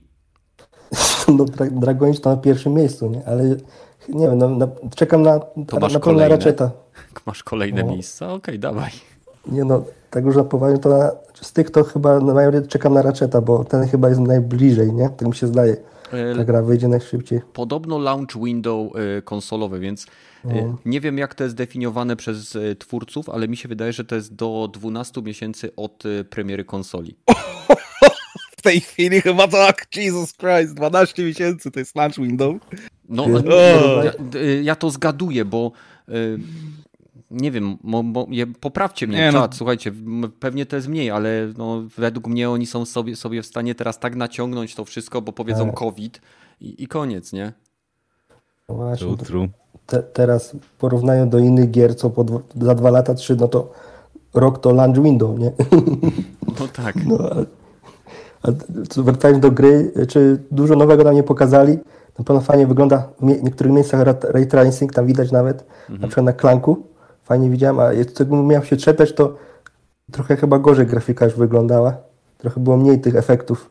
No, 1.37 1.45
Dragon 1.71 2.09
Age 2.09 2.19
to 2.19 2.29
na 2.29 2.37
pierwszym 2.37 2.73
miejscu, 2.73 3.09
nie? 3.09 3.25
Ale 3.25 3.43
nie 4.09 4.27
wiem, 4.27 4.37
no, 4.37 4.49
na, 4.49 4.67
czekam 4.95 5.21
na, 5.21 5.39
to 5.39 5.79
na, 5.79 5.87
na 5.87 5.99
pełna 5.99 6.27
raczeta. 6.27 6.71
Masz 7.25 7.43
kolejne 7.43 7.83
no. 7.83 7.91
miejsca? 7.91 8.25
Okej, 8.25 8.37
okay, 8.37 8.59
dawaj. 8.59 8.91
Nie 9.47 9.63
no, 9.63 9.83
tak 10.09 10.25
już 10.25 10.35
na 10.35 10.43
poważnie, 10.43 10.79
to 10.79 10.89
na, 10.89 11.11
z 11.41 11.53
tych 11.53 11.71
to 11.71 11.83
chyba 11.83 12.19
najbardziej 12.19 12.67
czekam 12.67 12.93
na 12.93 13.01
Ratcheta, 13.01 13.41
bo 13.41 13.63
ten 13.63 13.87
chyba 13.87 14.09
jest 14.09 14.21
najbliżej, 14.21 14.93
nie? 14.93 15.09
Tak 15.09 15.27
mi 15.27 15.35
się 15.35 15.47
zdaje. 15.47 15.77
E, 16.13 16.35
Ta 16.35 16.43
gra 16.43 16.61
wyjdzie 16.61 16.87
najszybciej. 16.87 17.41
Podobno 17.53 17.97
launch 17.97 18.43
window 18.43 18.91
e, 18.95 19.21
konsolowy, 19.21 19.79
więc 19.79 20.05
e, 20.45 20.65
no. 20.65 20.77
nie 20.85 21.01
wiem 21.01 21.17
jak 21.17 21.35
to 21.35 21.43
jest 21.43 21.55
definiowane 21.55 22.15
przez 22.15 22.57
twórców, 22.79 23.29
ale 23.29 23.47
mi 23.47 23.57
się 23.57 23.69
wydaje, 23.69 23.93
że 23.93 24.05
to 24.05 24.15
jest 24.15 24.35
do 24.35 24.69
12 24.73 25.21
miesięcy 25.21 25.75
od 25.75 26.03
premiery 26.29 26.65
konsoli. 26.65 27.15
W 28.57 28.61
tej 28.61 28.81
chwili 28.81 29.21
chyba 29.21 29.47
tak, 29.47 29.85
Jesus 29.95 30.33
Christ, 30.33 30.73
12 30.73 31.23
miesięcy 31.23 31.71
to 31.71 31.79
jest 31.79 31.95
launch 31.95 32.17
window. 32.17 32.55
No, 33.09 33.25
ja, 33.29 34.11
ja, 34.61 34.75
to 34.75 34.89
zgaduję, 34.89 35.45
bo 35.45 35.71
nie 37.31 37.51
wiem, 37.51 37.77
mo, 37.83 38.03
mo, 38.03 38.27
poprawcie 38.59 39.07
mnie, 39.07 39.17
nie, 39.17 39.31
czat, 39.31 39.51
no. 39.51 39.57
słuchajcie, 39.57 39.91
pewnie 40.39 40.65
to 40.65 40.75
jest 40.75 40.87
mniej, 40.87 41.11
ale 41.11 41.53
no, 41.57 41.83
według 41.97 42.27
mnie 42.27 42.49
oni 42.49 42.65
są 42.65 42.85
sobie, 42.85 43.15
sobie 43.15 43.41
w 43.41 43.45
stanie 43.45 43.75
teraz 43.75 43.99
tak 43.99 44.15
naciągnąć 44.15 44.75
to 44.75 44.85
wszystko, 44.85 45.21
bo 45.21 45.33
powiedzą. 45.33 45.71
COVID 45.71 46.21
i, 46.61 46.83
i 46.83 46.87
koniec, 46.87 47.33
nie? 47.33 47.53
No 48.69 48.75
właśnie, 48.75 49.17
true, 49.17 49.47
te, 49.85 50.03
teraz 50.03 50.51
w 50.51 50.77
porównaniu 50.77 51.25
do 51.25 51.39
innych 51.39 51.71
gier, 51.71 51.95
co 51.95 52.09
po 52.09 52.25
za 52.61 52.75
dwa 52.75 52.89
lata, 52.89 53.13
trzy, 53.13 53.35
no 53.35 53.47
to 53.47 53.71
rok 54.33 54.61
to 54.61 54.73
launch 54.73 55.03
window, 55.03 55.39
nie? 55.39 55.51
No 56.59 56.67
tak. 56.67 56.95
No, 57.05 57.17
a, 58.41 58.47
a 58.47 58.51
wracając 59.01 59.39
do 59.39 59.51
gry, 59.51 59.91
czy 60.07 60.43
dużo 60.51 60.75
nowego 60.75 61.03
nam 61.03 61.15
nie 61.15 61.23
pokazali? 61.23 61.79
Na 62.19 62.25
pewno 62.25 62.41
fajnie 62.41 62.67
wygląda 62.67 63.09
w 63.19 63.23
niektórych 63.43 63.73
miejscach 63.73 64.07
ray 64.23 64.47
tracing, 64.47 64.93
tam 64.93 65.05
widać 65.05 65.31
nawet, 65.31 65.65
mhm. 65.81 66.01
na 66.01 66.07
przykład 66.07 66.25
na 66.25 66.33
klanku 66.33 66.88
fajnie 67.29 67.49
widziałem, 67.49 67.79
a 67.79 67.93
gdybym 67.93 68.47
miał 68.47 68.63
się 68.63 68.77
czepiać, 68.77 69.13
to 69.13 69.37
trochę 70.11 70.37
chyba 70.37 70.59
gorzej 70.59 70.87
grafika 70.87 71.25
już 71.25 71.33
wyglądała. 71.33 71.97
Trochę 72.37 72.59
było 72.59 72.77
mniej 72.77 73.01
tych 73.01 73.15
efektów. 73.15 73.69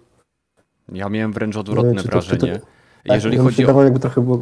Ja 0.93 1.09
miałem 1.09 1.33
wręcz 1.33 1.57
odwrotne 1.57 1.95
wiem, 1.95 2.03
wrażenie. 2.03 2.39
To, 2.39 2.47
to, 2.47 2.67
tak, 3.07 3.15
jeżeli 3.15 3.39
chodzi 3.39 3.67
o... 3.67 3.83
jakby 3.83 4.01
trochę 4.01 4.21
było... 4.21 4.37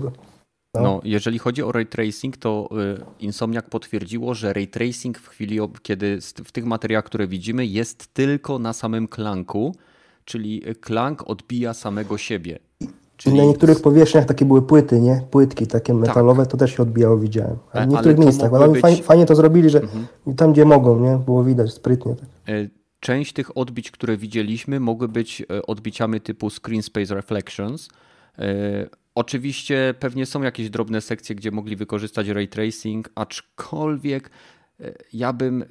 No. 0.75 0.83
no. 0.83 1.01
jeżeli 1.05 1.39
chodzi 1.39 1.63
o 1.63 1.73
ray 1.73 1.87
tracing, 1.87 2.37
to 2.37 2.69
y, 2.73 3.05
Insomniac 3.21 3.65
potwierdziło, 3.71 4.35
że 4.35 4.53
ray 4.53 4.69
tracing 4.69 5.19
w 5.19 5.29
chwili, 5.29 5.59
kiedy 5.83 6.19
w 6.45 6.53
tych 6.53 6.65
materiałach, 6.65 7.05
które 7.05 7.27
widzimy, 7.27 7.67
jest 7.67 8.15
tylko 8.15 8.59
na 8.59 8.73
samym 8.73 9.09
klanku, 9.09 9.75
czyli 10.25 10.63
klank 10.81 11.31
odbija 11.31 11.75
samego 11.75 12.19
siebie. 12.19 12.59
Czyli... 13.17 13.37
Na 13.37 13.45
niektórych 13.45 13.83
powierzchniach 13.83 14.25
takie 14.25 14.45
były 14.45 14.63
płyty, 14.63 15.01
nie? 15.01 15.23
Płytki 15.31 15.67
takie 15.67 15.93
tak. 15.93 16.03
metalowe, 16.03 16.43
tak. 16.43 16.53
to 16.53 16.57
też 16.57 16.77
się 16.77 16.83
odbijało, 16.83 17.19
widziałem. 17.19 17.57
A 17.73 17.81
w 17.81 17.89
niektórych 17.89 18.19
miejscach, 18.19 18.55
ale 18.55 18.69
być... 18.69 18.81
fajnie, 18.81 19.03
fajnie, 19.03 19.27
to 19.27 19.35
zrobili, 19.35 19.71
że 19.71 19.81
mhm. 19.81 20.07
tam 20.37 20.53
gdzie 20.53 20.65
mogą, 20.65 21.01
nie? 21.01 21.17
Było 21.17 21.45
widać 21.45 21.73
sprytnie. 21.73 22.15
Tak. 22.15 22.29
E, 22.49 22.69
część 23.01 23.33
tych 23.33 23.59
odbić, 23.59 23.91
które 23.91 24.17
widzieliśmy, 24.17 24.81
mogły 24.81 25.09
być 25.09 25.43
e, 25.51 25.67
odbiciami 25.67 26.21
typu 26.21 26.51
Screen 26.51 26.83
Space 26.83 27.15
Reflections. 27.15 27.89
E, 28.39 28.43
oczywiście 29.15 29.95
pewnie 30.01 30.27
są 30.27 30.43
jakieś 30.43 30.71
drobne 30.71 31.01
sekcje, 31.01 31.37
gdzie 31.37 31.51
mogli 31.51 31.77
wykorzystać 31.77 32.29
ray 32.29 32.49
tracing, 32.49 33.11
aczkolwiek 33.15 34.31
ja 35.13 35.33
bym 35.33 35.65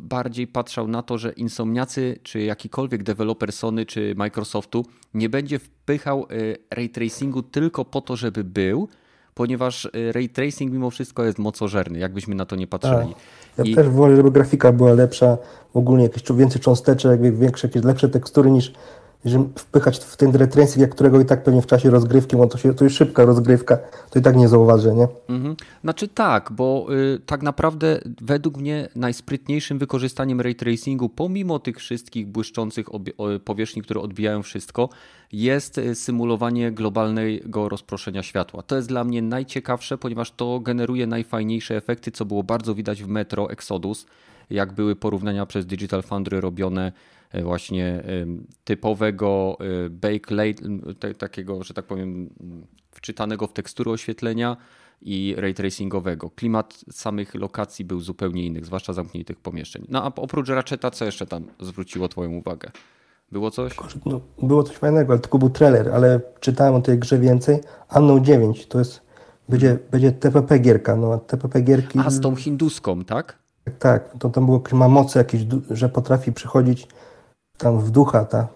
bardziej 0.00 0.46
patrzał 0.46 0.88
na 0.88 1.02
to, 1.02 1.18
że 1.18 1.32
Insomniacy, 1.32 2.18
czy 2.22 2.40
jakikolwiek 2.40 3.02
deweloper 3.02 3.52
Sony, 3.52 3.86
czy 3.86 4.14
Microsoftu 4.16 4.86
nie 5.14 5.28
będzie 5.28 5.58
wpychał 5.58 6.26
y, 6.30 6.56
ray 6.70 6.88
tracingu 6.88 7.42
tylko 7.42 7.84
po 7.84 8.00
to, 8.00 8.16
żeby 8.16 8.44
był, 8.44 8.88
ponieważ 9.34 9.84
y, 9.84 10.12
ray 10.12 10.28
tracing 10.28 10.72
mimo 10.72 10.90
wszystko 10.90 11.24
jest 11.24 11.38
mocożerny, 11.38 11.98
jakbyśmy 11.98 12.34
na 12.34 12.46
to 12.46 12.56
nie 12.56 12.66
patrzyli. 12.66 13.14
Tak. 13.14 13.16
Ja 13.58 13.64
I... 13.64 13.74
też 13.74 13.88
wolę, 13.88 14.16
żeby 14.16 14.30
grafika 14.30 14.72
była 14.72 14.92
lepsza, 14.92 15.38
ogólnie 15.74 16.02
jakieś 16.02 16.22
więcej 16.32 16.60
cząsteczek, 16.60 17.38
większe, 17.38 17.68
jakieś 17.68 17.84
lepsze 17.84 18.08
tekstury 18.08 18.50
niż 18.50 18.72
jeżeli 19.26 19.44
wpychać 19.54 19.98
w 19.98 20.16
ten 20.16 20.36
retracing, 20.36 20.88
którego 20.88 21.20
i 21.20 21.24
tak 21.24 21.44
pewnie 21.44 21.62
w 21.62 21.66
czasie 21.66 21.90
rozgrywki, 21.90 22.36
bo 22.36 22.46
to, 22.46 22.58
się, 22.58 22.74
to 22.74 22.84
jest 22.84 22.96
szybka 22.96 23.24
rozgrywka, 23.24 23.78
to 24.10 24.18
i 24.18 24.22
tak 24.22 24.36
nie 24.36 24.48
zauważę, 24.48 24.94
nie? 24.94 25.08
Mhm. 25.28 25.56
Znaczy 25.82 26.08
tak, 26.08 26.52
bo 26.52 26.86
y, 27.14 27.20
tak 27.26 27.42
naprawdę 27.42 28.00
według 28.20 28.56
mnie 28.56 28.88
najsprytniejszym 28.96 29.78
wykorzystaniem 29.78 30.40
ray 30.40 30.54
tracingu, 30.54 31.08
pomimo 31.08 31.58
tych 31.58 31.76
wszystkich 31.76 32.26
błyszczących 32.26 32.86
powierzchni, 33.44 33.82
które 33.82 34.00
odbijają 34.00 34.42
wszystko, 34.42 34.88
jest 35.32 35.78
y, 35.78 35.94
symulowanie 35.94 36.72
globalnego 36.72 37.68
rozproszenia 37.68 38.22
światła. 38.22 38.62
To 38.62 38.76
jest 38.76 38.88
dla 38.88 39.04
mnie 39.04 39.22
najciekawsze, 39.22 39.98
ponieważ 39.98 40.30
to 40.30 40.60
generuje 40.60 41.06
najfajniejsze 41.06 41.76
efekty, 41.76 42.10
co 42.10 42.24
było 42.24 42.42
bardzo 42.42 42.74
widać 42.74 43.02
w 43.02 43.08
Metro 43.08 43.50
Exodus, 43.50 44.06
jak 44.50 44.72
były 44.72 44.96
porównania 44.96 45.46
przez 45.46 45.66
Digital 45.66 46.02
Foundry 46.02 46.40
robione 46.40 46.92
właśnie 47.42 48.02
typowego 48.64 49.56
e, 49.60 49.90
bakelate, 49.90 51.14
takiego, 51.18 51.64
że 51.64 51.74
tak 51.74 51.84
powiem, 51.84 52.30
wczytanego 52.90 53.46
w 53.46 53.52
tekstury 53.52 53.90
oświetlenia 53.90 54.56
i 55.02 55.34
ray 55.38 55.54
tracingowego. 55.54 56.30
Klimat 56.30 56.84
samych 56.90 57.34
lokacji 57.34 57.84
był 57.84 58.00
zupełnie 58.00 58.46
inny, 58.46 58.64
zwłaszcza 58.64 58.92
zamkniętych 58.92 59.40
pomieszczeń. 59.40 59.86
No 59.88 60.02
a 60.02 60.06
oprócz 60.06 60.48
Ratcheta, 60.48 60.90
co 60.90 61.04
jeszcze 61.04 61.26
tam 61.26 61.44
zwróciło 61.60 62.08
Twoją 62.08 62.30
uwagę? 62.30 62.70
Było 63.32 63.50
coś? 63.50 63.76
No, 64.06 64.20
było 64.42 64.62
coś 64.62 64.76
fajnego, 64.76 65.12
ale 65.12 65.20
tylko 65.20 65.38
był 65.38 65.50
trailer, 65.50 65.88
ale 65.88 66.20
czytałem 66.40 66.74
o 66.74 66.80
tej 66.80 66.98
grze 66.98 67.18
więcej. 67.18 67.60
Anno 67.88 68.20
9 68.20 68.66
to 68.66 68.78
jest, 68.78 69.00
będzie, 69.48 69.78
będzie 69.90 70.12
TPP 70.12 70.58
gierka, 70.58 70.96
no 70.96 71.18
TPP 71.18 71.60
gierki... 71.60 71.98
A 71.98 72.10
z 72.10 72.20
tą 72.20 72.36
hinduską, 72.36 73.04
tak? 73.04 73.38
Tak, 73.78 74.18
to 74.18 74.30
tam 74.30 74.46
było, 74.46 74.62
ma 74.72 74.88
moce 74.88 75.18
jakieś, 75.18 75.40
że 75.70 75.88
potrafi 75.88 76.32
przychodzić 76.32 76.88
tam 77.58 77.80
w 77.80 77.90
ducha 77.90 78.24
ta 78.24 78.48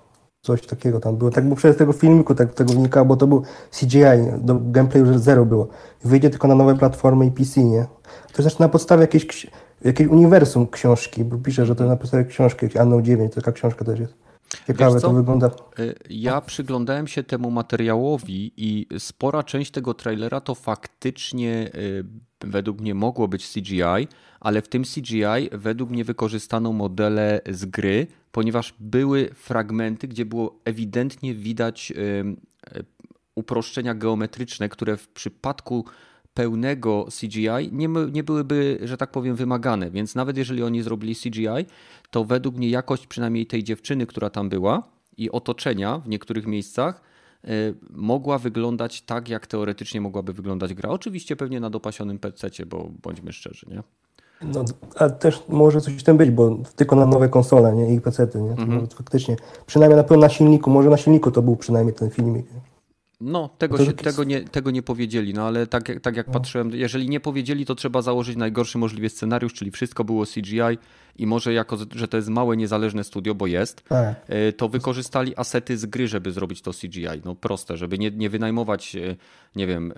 Coś 0.42 0.66
takiego 0.66 1.00
tam 1.00 1.16
było. 1.16 1.30
Tak 1.30 1.44
było 1.44 1.56
przez 1.56 1.76
tego 1.76 1.92
filmiku 1.92 2.34
tak 2.34 2.54
tego 2.54 2.72
wynikało, 2.72 3.06
bo 3.06 3.16
to 3.16 3.26
był 3.26 3.42
CGI, 3.70 4.00
do 4.38 4.54
gameplayu 4.60 5.06
już 5.06 5.18
zero 5.18 5.44
było. 5.44 5.68
Wyjdzie 6.04 6.30
tylko 6.30 6.48
na 6.48 6.54
nowe 6.54 6.76
platformy 6.76 7.26
i 7.26 7.30
PC, 7.30 7.64
nie? 7.64 7.86
To 8.32 8.42
jest 8.42 8.60
na 8.60 8.68
podstawie 8.68 9.00
jakiejś, 9.00 9.46
jakiejś 9.84 10.10
uniwersum 10.10 10.66
książki, 10.66 11.24
bo 11.24 11.38
pisze, 11.38 11.66
że 11.66 11.76
to 11.76 11.84
na 11.84 11.96
podstawie 11.96 12.24
książki, 12.24 12.78
Anno 12.78 13.02
9, 13.02 13.34
taka 13.34 13.52
książka 13.52 13.84
też 13.84 14.00
jest. 14.00 14.14
Ciekawe 14.66 15.00
to 15.00 15.12
wygląda. 15.12 15.50
Y, 15.78 15.94
ja 16.10 16.40
przyglądałem 16.40 17.06
się 17.06 17.22
temu 17.22 17.50
materiałowi 17.50 18.52
i 18.56 18.86
spora 18.98 19.42
część 19.42 19.70
tego 19.70 19.94
trailera 19.94 20.40
to 20.40 20.54
faktycznie 20.54 21.70
y, 21.74 22.04
według 22.40 22.80
mnie 22.80 22.94
mogło 22.94 23.28
być 23.28 23.52
CGI, 23.52 24.08
ale 24.40 24.62
w 24.62 24.68
tym 24.68 24.84
CGI 24.84 25.48
według 25.52 25.90
mnie 25.90 26.04
wykorzystano 26.04 26.72
modele 26.72 27.40
z 27.50 27.64
gry, 27.64 28.06
ponieważ 28.32 28.74
były 28.80 29.30
fragmenty, 29.34 30.08
gdzie 30.08 30.24
było 30.24 30.60
ewidentnie 30.64 31.34
widać 31.34 31.92
y, 31.96 32.36
uproszczenia 33.34 33.94
geometryczne, 33.94 34.68
które 34.68 34.96
w 34.96 35.08
przypadku 35.08 35.84
pełnego 36.34 37.06
CGI 37.20 37.72
nie, 37.72 37.88
nie 37.88 38.24
byłyby, 38.24 38.78
że 38.82 38.96
tak 38.96 39.10
powiem, 39.10 39.36
wymagane. 39.36 39.90
Więc 39.90 40.14
nawet 40.14 40.36
jeżeli 40.36 40.62
oni 40.62 40.82
zrobili 40.82 41.14
CGI, 41.14 41.66
to 42.10 42.24
według 42.24 42.56
mnie 42.56 42.70
jakość 42.70 43.06
przynajmniej 43.06 43.46
tej 43.46 43.64
dziewczyny, 43.64 44.06
która 44.06 44.30
tam 44.30 44.48
była 44.48 44.82
i 45.16 45.30
otoczenia 45.30 45.98
w 45.98 46.08
niektórych 46.08 46.46
miejscach 46.46 47.02
y, 47.44 47.74
mogła 47.90 48.38
wyglądać 48.38 49.02
tak, 49.02 49.28
jak 49.28 49.46
teoretycznie 49.46 50.00
mogłaby 50.00 50.32
wyglądać 50.32 50.74
gra. 50.74 50.90
Oczywiście 50.90 51.36
pewnie 51.36 51.60
na 51.60 51.70
dopasionym 51.70 52.18
PC, 52.18 52.48
bo 52.66 52.90
bądźmy 53.02 53.32
szczerzy, 53.32 53.66
nie? 53.70 53.82
No, 54.42 54.64
a 54.96 55.08
też 55.08 55.42
może 55.48 55.80
coś 55.80 55.94
w 55.94 56.02
tym 56.02 56.16
być, 56.16 56.30
bo 56.30 56.58
tylko 56.76 56.96
na 56.96 57.06
nowe 57.06 57.28
konsole, 57.28 57.72
nie? 57.72 57.94
I 57.94 58.00
PC, 58.00 58.28
nie? 58.34 58.50
Mhm. 58.50 58.86
Faktycznie. 58.86 59.36
Przynajmniej 59.66 59.96
na 59.96 60.04
pewno 60.04 60.22
na 60.22 60.28
silniku, 60.28 60.70
może 60.70 60.90
na 60.90 60.96
silniku 60.96 61.30
to 61.30 61.42
był 61.42 61.56
przynajmniej 61.56 61.94
ten 61.94 62.10
filmik. 62.10 62.46
Nie? 62.54 62.60
No, 63.20 63.48
tego, 63.58 63.84
się, 63.84 63.92
tego, 63.92 64.24
nie, 64.24 64.40
tego 64.40 64.70
nie 64.70 64.82
powiedzieli, 64.82 65.34
no 65.34 65.46
ale 65.46 65.66
tak, 65.66 66.00
tak 66.02 66.16
jak 66.16 66.26
no. 66.26 66.32
patrzyłem, 66.32 66.70
jeżeli 66.70 67.08
nie 67.08 67.20
powiedzieli, 67.20 67.66
to 67.66 67.74
trzeba 67.74 68.02
założyć 68.02 68.36
najgorszy 68.36 68.78
możliwy 68.78 69.08
scenariusz, 69.08 69.54
czyli 69.54 69.70
wszystko 69.70 70.04
było 70.04 70.24
CGI 70.26 70.78
i 71.16 71.26
może 71.26 71.52
jako, 71.52 71.78
że 71.94 72.08
to 72.08 72.16
jest 72.16 72.28
małe, 72.28 72.56
niezależne 72.56 73.04
studio, 73.04 73.34
bo 73.34 73.46
jest, 73.46 73.82
tak. 73.82 74.24
E, 74.28 74.52
to 74.52 74.68
wykorzystali 74.68 75.36
asety 75.36 75.78
z 75.78 75.86
gry, 75.86 76.08
żeby 76.08 76.32
zrobić 76.32 76.62
to 76.62 76.70
CGI. 76.72 77.22
No 77.24 77.34
proste, 77.34 77.76
żeby 77.76 77.98
nie, 77.98 78.10
nie 78.10 78.30
wynajmować, 78.30 78.96
e, 78.96 79.16
nie 79.56 79.66
wiem, 79.66 79.92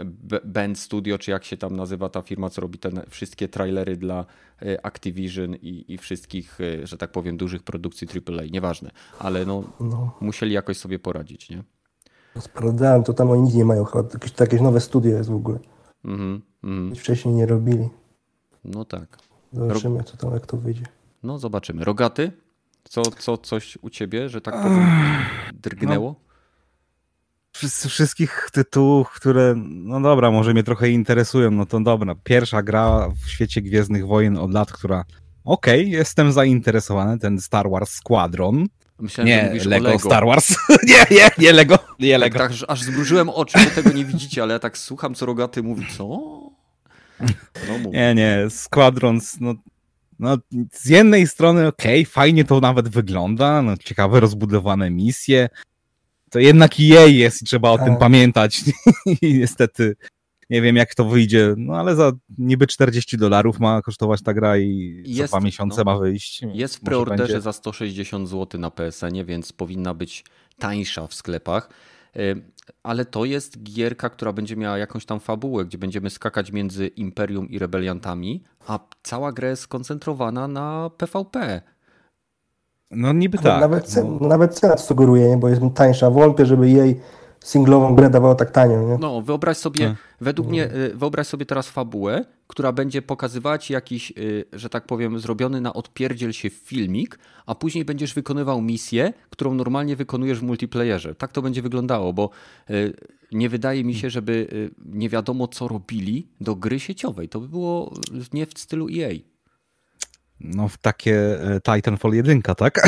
Band 0.44 0.78
Studio, 0.78 1.18
czy 1.18 1.30
jak 1.30 1.44
się 1.44 1.56
tam 1.56 1.76
nazywa 1.76 2.08
ta 2.08 2.22
firma, 2.22 2.50
co 2.50 2.60
robi 2.60 2.78
te 2.78 2.90
wszystkie 3.08 3.48
trailery 3.48 3.96
dla 3.96 4.24
e, 4.62 4.86
Activision 4.86 5.54
i, 5.54 5.84
i 5.88 5.98
wszystkich, 5.98 6.58
że 6.84 6.98
tak 6.98 7.12
powiem, 7.12 7.36
dużych 7.36 7.62
produkcji 7.62 8.08
AAA, 8.28 8.42
nieważne, 8.50 8.90
ale 9.18 9.46
no, 9.46 9.64
no. 9.80 10.16
musieli 10.20 10.52
jakoś 10.52 10.76
sobie 10.76 10.98
poradzić, 10.98 11.50
nie? 11.50 11.62
Sprawdzałem, 12.40 13.04
to 13.04 13.12
tam 13.14 13.30
oni 13.30 13.42
nic 13.42 13.54
nie 13.54 13.64
mają, 13.64 13.84
chyba 13.84 14.04
jakieś, 14.12 14.32
jakieś 14.40 14.60
nowe 14.60 14.80
studio 14.80 15.16
jest 15.16 15.30
w 15.30 15.34
ogóle. 15.34 15.58
Mm 16.04 16.42
-hmm. 16.64 16.94
Wcześniej 16.94 17.34
nie 17.34 17.46
robili. 17.46 17.88
No 18.64 18.84
tak. 18.84 19.18
Zobaczymy, 19.52 20.04
co 20.04 20.16
tam, 20.16 20.32
jak 20.32 20.46
to 20.46 20.56
wyjdzie. 20.56 20.84
No 21.22 21.38
zobaczymy. 21.38 21.84
Rogaty? 21.84 22.32
Co, 22.84 23.02
co 23.02 23.38
coś 23.38 23.78
u 23.82 23.90
ciebie, 23.90 24.28
że 24.28 24.40
tak 24.40 24.62
powiem, 24.62 24.86
drgnęło? 25.52 26.08
No, 26.08 26.32
wszystkich 27.88 28.48
tytułów, 28.52 29.10
które, 29.10 29.54
no 29.56 30.00
dobra, 30.00 30.30
może 30.30 30.52
mnie 30.52 30.62
trochę 30.62 30.90
interesują, 30.90 31.50
no 31.50 31.66
to 31.66 31.80
dobra. 31.80 32.14
Pierwsza 32.24 32.62
gra 32.62 33.08
w 33.24 33.28
świecie 33.28 33.62
Gwiezdnych 33.62 34.06
Wojen 34.06 34.38
od 34.38 34.52
lat, 34.52 34.72
która 34.72 35.04
okej, 35.44 35.80
okay, 35.80 35.90
jestem 35.90 36.32
zainteresowany, 36.32 37.18
ten 37.18 37.40
Star 37.40 37.70
Wars 37.70 37.90
Squadron. 37.90 38.66
Myślałem, 39.02 39.28
nie, 39.28 39.40
że 39.40 39.46
mówisz 39.46 39.66
Lego, 39.66 39.84
Lego 39.84 39.98
Star 39.98 40.26
Wars. 40.26 40.56
nie, 40.88 41.16
nie, 41.16 41.30
nie 41.38 41.52
Lego. 41.52 41.78
Nie 41.98 42.18
Lego. 42.18 42.38
Tak, 42.38 42.52
tak, 42.52 42.60
aż 42.68 42.82
zmrużyłem 42.82 43.28
oczy, 43.28 43.58
wy 43.58 43.82
tego 43.82 43.92
nie 43.96 44.04
widzicie, 44.04 44.42
ale 44.42 44.52
ja 44.52 44.58
tak 44.58 44.78
słucham, 44.78 45.14
co 45.14 45.26
Rogaty 45.26 45.62
mówi. 45.62 45.86
Co? 45.96 46.04
No, 47.68 47.90
nie, 47.92 48.14
nie, 48.14 48.50
Squadrons, 48.50 49.40
no, 49.40 49.54
no 50.18 50.36
z 50.72 50.86
jednej 50.86 51.26
strony 51.26 51.66
okej, 51.66 52.02
okay, 52.02 52.12
fajnie 52.12 52.44
to 52.44 52.60
nawet 52.60 52.88
wygląda, 52.88 53.62
no, 53.62 53.76
ciekawe 53.76 54.20
rozbudowane 54.20 54.90
misje, 54.90 55.48
to 56.30 56.38
jednak 56.38 56.72
EA 56.80 57.06
jest 57.06 57.42
i 57.42 57.44
trzeba 57.44 57.70
o 57.70 57.78
tym 57.78 57.96
pamiętać 57.96 58.60
i 59.22 59.34
niestety 59.34 59.96
nie 60.52 60.62
wiem 60.62 60.76
jak 60.76 60.94
to 60.94 61.04
wyjdzie, 61.04 61.54
no 61.56 61.74
ale 61.74 61.96
za 61.96 62.12
niby 62.38 62.66
40 62.66 63.18
dolarów 63.18 63.60
ma 63.60 63.82
kosztować 63.82 64.22
ta 64.22 64.34
gra 64.34 64.58
i 64.58 65.02
jest, 65.06 65.18
za 65.18 65.26
dwa 65.38 65.40
miesiące 65.40 65.82
no, 65.84 65.92
ma 65.92 65.98
wyjść. 65.98 66.42
Jest 66.52 66.76
w 66.76 66.80
preorderze 66.80 67.22
będzie... 67.22 67.40
za 67.40 67.52
160 67.52 68.28
zł 68.28 68.60
na 68.60 68.70
PSN, 68.70 69.24
więc 69.24 69.52
powinna 69.52 69.94
być 69.94 70.24
tańsza 70.58 71.06
w 71.06 71.14
sklepach. 71.14 71.70
Y, 72.16 72.42
ale 72.82 73.04
to 73.04 73.24
jest 73.24 73.62
gierka, 73.62 74.10
która 74.10 74.32
będzie 74.32 74.56
miała 74.56 74.78
jakąś 74.78 75.06
tam 75.06 75.20
fabułę, 75.20 75.64
gdzie 75.64 75.78
będziemy 75.78 76.10
skakać 76.10 76.52
między 76.52 76.86
Imperium 76.86 77.48
i 77.48 77.58
rebeliantami, 77.58 78.42
a 78.66 78.78
cała 79.02 79.32
gra 79.32 79.48
jest 79.48 79.62
skoncentrowana 79.62 80.48
na 80.48 80.90
PvP. 80.96 81.62
No 82.90 83.12
niby 83.12 83.38
tak. 83.38 83.60
Nawet, 83.60 83.86
cen, 83.86 84.18
no. 84.20 84.28
nawet 84.28 84.54
cena 84.54 84.76
sugeruje, 84.76 85.36
bo 85.36 85.48
jest 85.48 85.62
tańsza. 85.74 86.10
Wątpię, 86.10 86.46
żeby 86.46 86.70
jej 86.70 87.00
singlową 87.44 87.94
grę 87.94 88.10
dawało 88.10 88.34
tak 88.34 88.50
tanio. 88.50 88.82
Nie? 88.82 88.98
No, 88.98 89.22
wyobraź 89.22 89.56
sobie, 89.56 89.86
tak. 89.86 89.96
według 90.20 90.48
mnie, 90.48 90.74
y, 90.74 90.94
wyobraź 90.94 91.26
sobie 91.26 91.46
teraz 91.46 91.68
fabułę, 91.68 92.24
która 92.46 92.72
będzie 92.72 93.02
pokazywać 93.02 93.70
jakiś, 93.70 94.12
y, 94.18 94.44
że 94.52 94.68
tak 94.68 94.86
powiem, 94.86 95.18
zrobiony 95.18 95.60
na 95.60 95.72
odpierdziel 95.72 96.32
się 96.32 96.50
filmik, 96.50 97.18
a 97.46 97.54
później 97.54 97.84
będziesz 97.84 98.14
wykonywał 98.14 98.60
misję, 98.60 99.12
którą 99.30 99.54
normalnie 99.54 99.96
wykonujesz 99.96 100.38
w 100.38 100.42
multiplayerze. 100.42 101.14
Tak 101.14 101.32
to 101.32 101.42
będzie 101.42 101.62
wyglądało, 101.62 102.12
bo 102.12 102.30
y, 102.70 102.96
nie 103.32 103.48
wydaje 103.48 103.84
mi 103.84 103.94
się, 103.94 104.10
żeby 104.10 104.70
nie 104.86 105.08
wiadomo 105.08 105.48
co 105.48 105.68
robili 105.68 106.26
do 106.40 106.56
gry 106.56 106.80
sieciowej. 106.80 107.28
To 107.28 107.40
by 107.40 107.48
było 107.48 107.94
nie 108.32 108.46
w 108.46 108.58
stylu 108.58 108.86
EA. 108.88 109.31
No 110.44 110.68
w 110.68 110.78
takie 110.78 111.40
e, 111.54 111.60
Titanfall 111.60 112.12
1, 112.12 112.42
tak? 112.42 112.80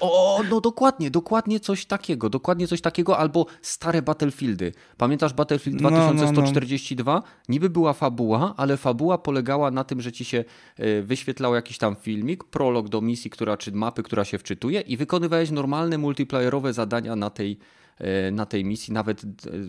O, 0.00 0.40
no 0.50 0.60
dokładnie, 0.60 1.10
dokładnie 1.10 1.60
coś 1.60 1.86
takiego, 1.86 2.30
dokładnie 2.30 2.68
coś 2.68 2.80
takiego, 2.80 3.18
albo 3.18 3.46
stare 3.62 4.02
Battlefieldy. 4.02 4.72
Pamiętasz 4.96 5.32
Battlefield 5.32 5.78
2142? 5.78 7.14
No, 7.14 7.20
no, 7.20 7.26
no. 7.26 7.32
Niby 7.48 7.70
była 7.70 7.92
fabuła, 7.92 8.54
ale 8.56 8.76
fabuła 8.76 9.18
polegała 9.18 9.70
na 9.70 9.84
tym, 9.84 10.00
że 10.00 10.12
ci 10.12 10.24
się 10.24 10.44
e, 10.76 11.02
wyświetlał 11.02 11.54
jakiś 11.54 11.78
tam 11.78 11.96
filmik, 11.96 12.44
prolog 12.44 12.88
do 12.88 13.00
misji, 13.00 13.30
która, 13.30 13.56
czy 13.56 13.72
mapy, 13.72 14.02
która 14.02 14.24
się 14.24 14.38
wczytuje 14.38 14.80
i 14.80 14.96
wykonywałeś 14.96 15.50
normalne 15.50 15.98
multiplayerowe 15.98 16.72
zadania 16.72 17.16
na 17.16 17.30
tej, 17.30 17.58
e, 17.98 18.30
na 18.30 18.46
tej 18.46 18.64
misji, 18.64 18.94
nawet 18.94 19.22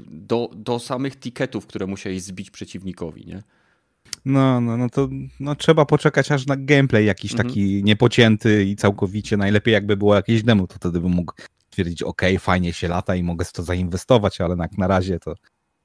do, 0.07 0.49
do 0.55 0.79
samych 0.79 1.19
ticketów, 1.19 1.67
które 1.67 1.87
musiałeś 1.87 2.21
zbić 2.21 2.51
przeciwnikowi, 2.51 3.25
nie? 3.25 3.43
No, 4.25 4.61
no, 4.61 4.77
no 4.77 4.89
to 4.89 5.09
no, 5.39 5.55
trzeba 5.55 5.85
poczekać 5.85 6.31
aż 6.31 6.45
na 6.47 6.55
gameplay 6.57 7.05
jakiś 7.05 7.31
mhm. 7.31 7.49
taki 7.49 7.83
niepocięty 7.83 8.63
i 8.63 8.75
całkowicie. 8.75 9.37
Najlepiej 9.37 9.73
jakby 9.73 9.97
było 9.97 10.15
jakieś 10.15 10.43
demo, 10.43 10.67
to 10.67 10.75
wtedy 10.75 10.99
bym 10.99 11.11
mógł 11.11 11.33
stwierdzić, 11.67 12.03
ok, 12.03 12.21
fajnie 12.39 12.73
się 12.73 12.87
lata 12.87 13.15
i 13.15 13.23
mogę 13.23 13.45
w 13.45 13.51
to 13.51 13.63
zainwestować, 13.63 14.41
ale 14.41 14.55
jak 14.59 14.77
na 14.77 14.87
razie 14.87 15.19
to 15.19 15.35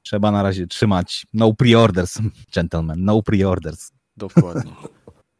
trzeba 0.02 0.30
na 0.30 0.42
razie 0.42 0.66
trzymać 0.66 1.26
no 1.34 1.52
pre-orders, 1.52 2.18
gentlemen, 2.54 3.04
no 3.04 3.22
pre-orders. 3.22 3.92
Dokładnie. 4.16 4.72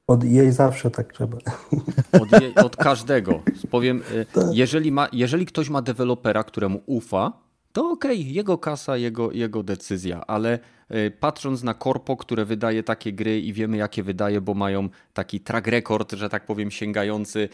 Od 0.06 0.24
jej 0.24 0.52
zawsze 0.52 0.90
tak 0.90 1.12
trzeba. 1.12 1.38
Od, 2.20 2.42
jej, 2.42 2.54
od 2.54 2.76
każdego. 2.76 3.42
Powiem, 3.70 4.02
y, 4.12 4.26
tak. 4.32 4.44
jeżeli, 4.52 4.92
ma, 4.92 5.08
jeżeli 5.12 5.46
ktoś 5.46 5.68
ma 5.68 5.82
dewelopera, 5.82 6.44
któremu 6.44 6.82
ufa, 6.86 7.32
to 7.78 7.90
okej, 7.90 8.20
okay, 8.20 8.32
jego 8.32 8.58
kasa, 8.58 8.96
jego, 8.96 9.32
jego 9.32 9.62
decyzja, 9.62 10.26
ale 10.26 10.58
y, 10.90 11.10
patrząc 11.20 11.62
na 11.62 11.74
korpo, 11.74 12.16
które 12.16 12.44
wydaje 12.44 12.82
takie 12.82 13.12
gry 13.12 13.40
i 13.40 13.52
wiemy 13.52 13.76
jakie 13.76 14.02
wydaje, 14.02 14.40
bo 14.40 14.54
mają 14.54 14.88
taki 15.14 15.40
track 15.40 15.66
record, 15.66 16.12
że 16.12 16.28
tak 16.28 16.46
powiem, 16.46 16.70
sięgający 16.70 17.48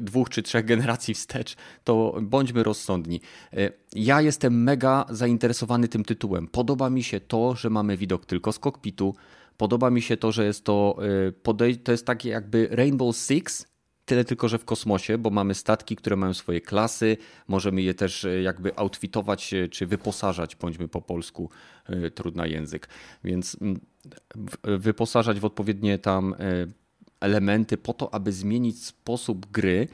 dwóch 0.00 0.30
czy 0.30 0.42
trzech 0.42 0.64
generacji 0.64 1.14
wstecz, 1.14 1.56
to 1.84 2.18
bądźmy 2.22 2.62
rozsądni. 2.62 3.20
Y, 3.54 3.72
ja 3.94 4.20
jestem 4.20 4.62
mega 4.62 5.06
zainteresowany 5.10 5.88
tym 5.88 6.04
tytułem. 6.04 6.48
Podoba 6.48 6.90
mi 6.90 7.02
się 7.02 7.20
to, 7.20 7.54
że 7.54 7.70
mamy 7.70 7.96
widok 7.96 8.26
tylko 8.26 8.52
z 8.52 8.58
kokpitu. 8.58 9.14
Podoba 9.56 9.90
mi 9.90 10.02
się 10.02 10.16
to, 10.16 10.32
że 10.32 10.44
jest 10.44 10.64
to, 10.64 10.96
y, 11.48 11.76
to 11.84 11.92
jest 11.92 12.06
takie 12.06 12.28
jakby 12.28 12.68
Rainbow 12.70 13.16
Six, 13.16 13.71
Tyle 14.04 14.24
tylko, 14.24 14.48
że 14.48 14.58
w 14.58 14.64
kosmosie, 14.64 15.18
bo 15.18 15.30
mamy 15.30 15.54
statki, 15.54 15.96
które 15.96 16.16
mają 16.16 16.34
swoje 16.34 16.60
klasy, 16.60 17.16
możemy 17.48 17.82
je 17.82 17.94
też 17.94 18.24
e, 18.24 18.42
jakby 18.42 18.76
outfitować 18.76 19.54
czy 19.70 19.86
wyposażać, 19.86 20.56
bądźmy 20.56 20.88
po 20.88 21.02
polsku, 21.02 21.50
e, 21.86 22.10
trudny 22.10 22.48
język. 22.48 22.88
Więc 23.24 23.56
mm, 23.60 23.80
wyposażać 24.64 25.40
w 25.40 25.44
odpowiednie 25.44 25.98
tam 25.98 26.34
e, 26.34 26.36
elementy 27.20 27.76
po 27.76 27.92
to, 27.92 28.14
aby 28.14 28.32
zmienić 28.32 28.84
sposób 28.84 29.46
gry, 29.46 29.88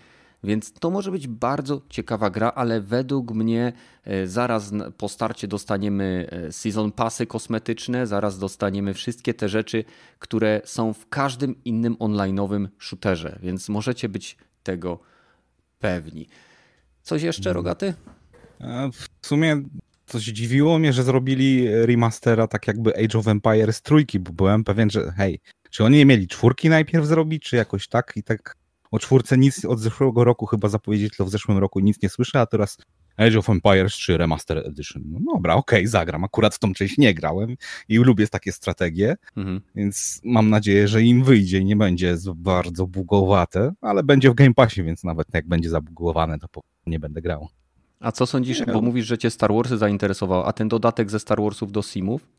więc 0.45 0.73
to 0.73 0.91
może 0.91 1.11
być 1.11 1.29
bardzo 1.29 1.83
ciekawa 1.89 2.31
gra, 2.31 2.53
ale 2.55 2.81
według 2.81 3.33
mnie 3.33 3.73
e, 4.05 4.27
zaraz 4.27 4.73
po 4.97 5.09
starcie 5.09 5.49
dostaniemy 5.49 6.29
e, 6.31 6.53
season 6.53 6.93
passy 6.93 7.27
kosmetyczne, 7.27 8.07
zaraz 8.07 8.39
dostaniemy 8.39 8.95
wszystkie 8.95 9.35
te 9.35 9.49
rzeczy, 9.49 9.85
które 10.19 10.61
są 10.65 10.93
w 10.93 11.09
każdym 11.09 11.65
innym 11.65 11.95
online'owym 11.95 12.69
shooterze, 12.79 13.39
więc 13.43 13.69
możecie 13.69 14.09
być 14.09 14.37
tego 14.63 14.99
pewni. 15.79 16.29
Coś 17.03 17.23
jeszcze, 17.23 17.53
Rogaty? 17.53 17.95
W 18.93 19.27
sumie 19.27 19.63
coś 20.07 20.23
dziwiło 20.23 20.79
mnie, 20.79 20.93
że 20.93 21.03
zrobili 21.03 21.69
remastera 21.87 22.47
tak 22.47 22.67
jakby 22.67 22.97
Age 22.97 23.19
of 23.19 23.29
Empires 23.29 23.83
trójki, 23.83 24.19
bo 24.19 24.33
byłem 24.33 24.65
pewien, 24.65 24.91
że 24.91 25.13
hej, 25.17 25.41
czy 25.71 25.85
oni 25.85 25.97
nie 25.97 26.07
mieli 26.07 26.29
czwórki 26.29 26.69
najpierw 26.69 27.07
zrobić, 27.07 27.43
czy 27.43 27.57
jakoś 27.57 27.89
tak 27.89 28.13
i 28.17 28.23
tak 28.23 28.57
o 28.91 28.99
czwórce 28.99 29.39
nic 29.39 29.65
od 29.65 29.81
zeszłego 29.81 30.25
roku 30.25 30.47
chyba 30.47 30.69
zapowiedzieć 30.69 31.17
to 31.17 31.25
w 31.25 31.31
zeszłym 31.31 31.59
roku 31.59 31.81
nic 31.81 32.03
nie 32.03 32.09
słyszę, 32.09 32.41
a 32.41 32.47
teraz 32.47 32.79
Age 33.17 33.39
of 33.39 33.51
Empires 33.51 33.93
3 33.93 34.19
Remaster 34.19 34.59
Edition. 34.59 35.03
No 35.07 35.21
dobra, 35.35 35.55
okej, 35.55 35.81
okay, 35.81 35.89
zagram. 35.89 36.25
Akurat 36.25 36.55
w 36.55 36.59
tą 36.59 36.75
część 36.75 36.99
nie 36.99 37.15
grałem 37.15 37.57
i 37.89 37.99
lubię 37.99 38.29
takie 38.29 38.53
strategie, 38.53 39.17
mhm. 39.37 39.61
więc 39.75 40.21
mam 40.25 40.51
nadzieję, 40.51 40.89
że 40.89 41.03
im 41.03 41.25
wyjdzie 41.25 41.59
i 41.59 41.65
nie 41.65 41.77
będzie 41.77 42.17
bardzo 42.35 42.87
bugowate, 42.87 43.73
ale 43.81 44.03
będzie 44.03 44.31
w 44.31 44.35
Game 44.35 44.55
Passie, 44.55 44.83
więc 44.83 45.05
nawet 45.05 45.27
jak 45.35 45.49
będzie 45.49 45.71
zabugowane, 45.71 46.39
to 46.39 46.61
nie 46.87 47.01
będę 47.01 47.23
grał. 47.23 47.49
A 48.01 48.13
co 48.13 48.27
sądzisz, 48.27 48.65
bo 48.73 48.81
mówisz, 48.81 49.07
że 49.07 49.19
cię 49.19 49.31
Star 49.31 49.53
Warsy 49.53 49.79
zainteresował, 49.79 50.45
a 50.45 50.53
ten 50.53 50.69
dodatek 50.69 51.11
ze 51.11 51.21
Star 51.21 51.43
Warsów 51.43 51.73
do 51.73 51.83
Simów? 51.83 52.38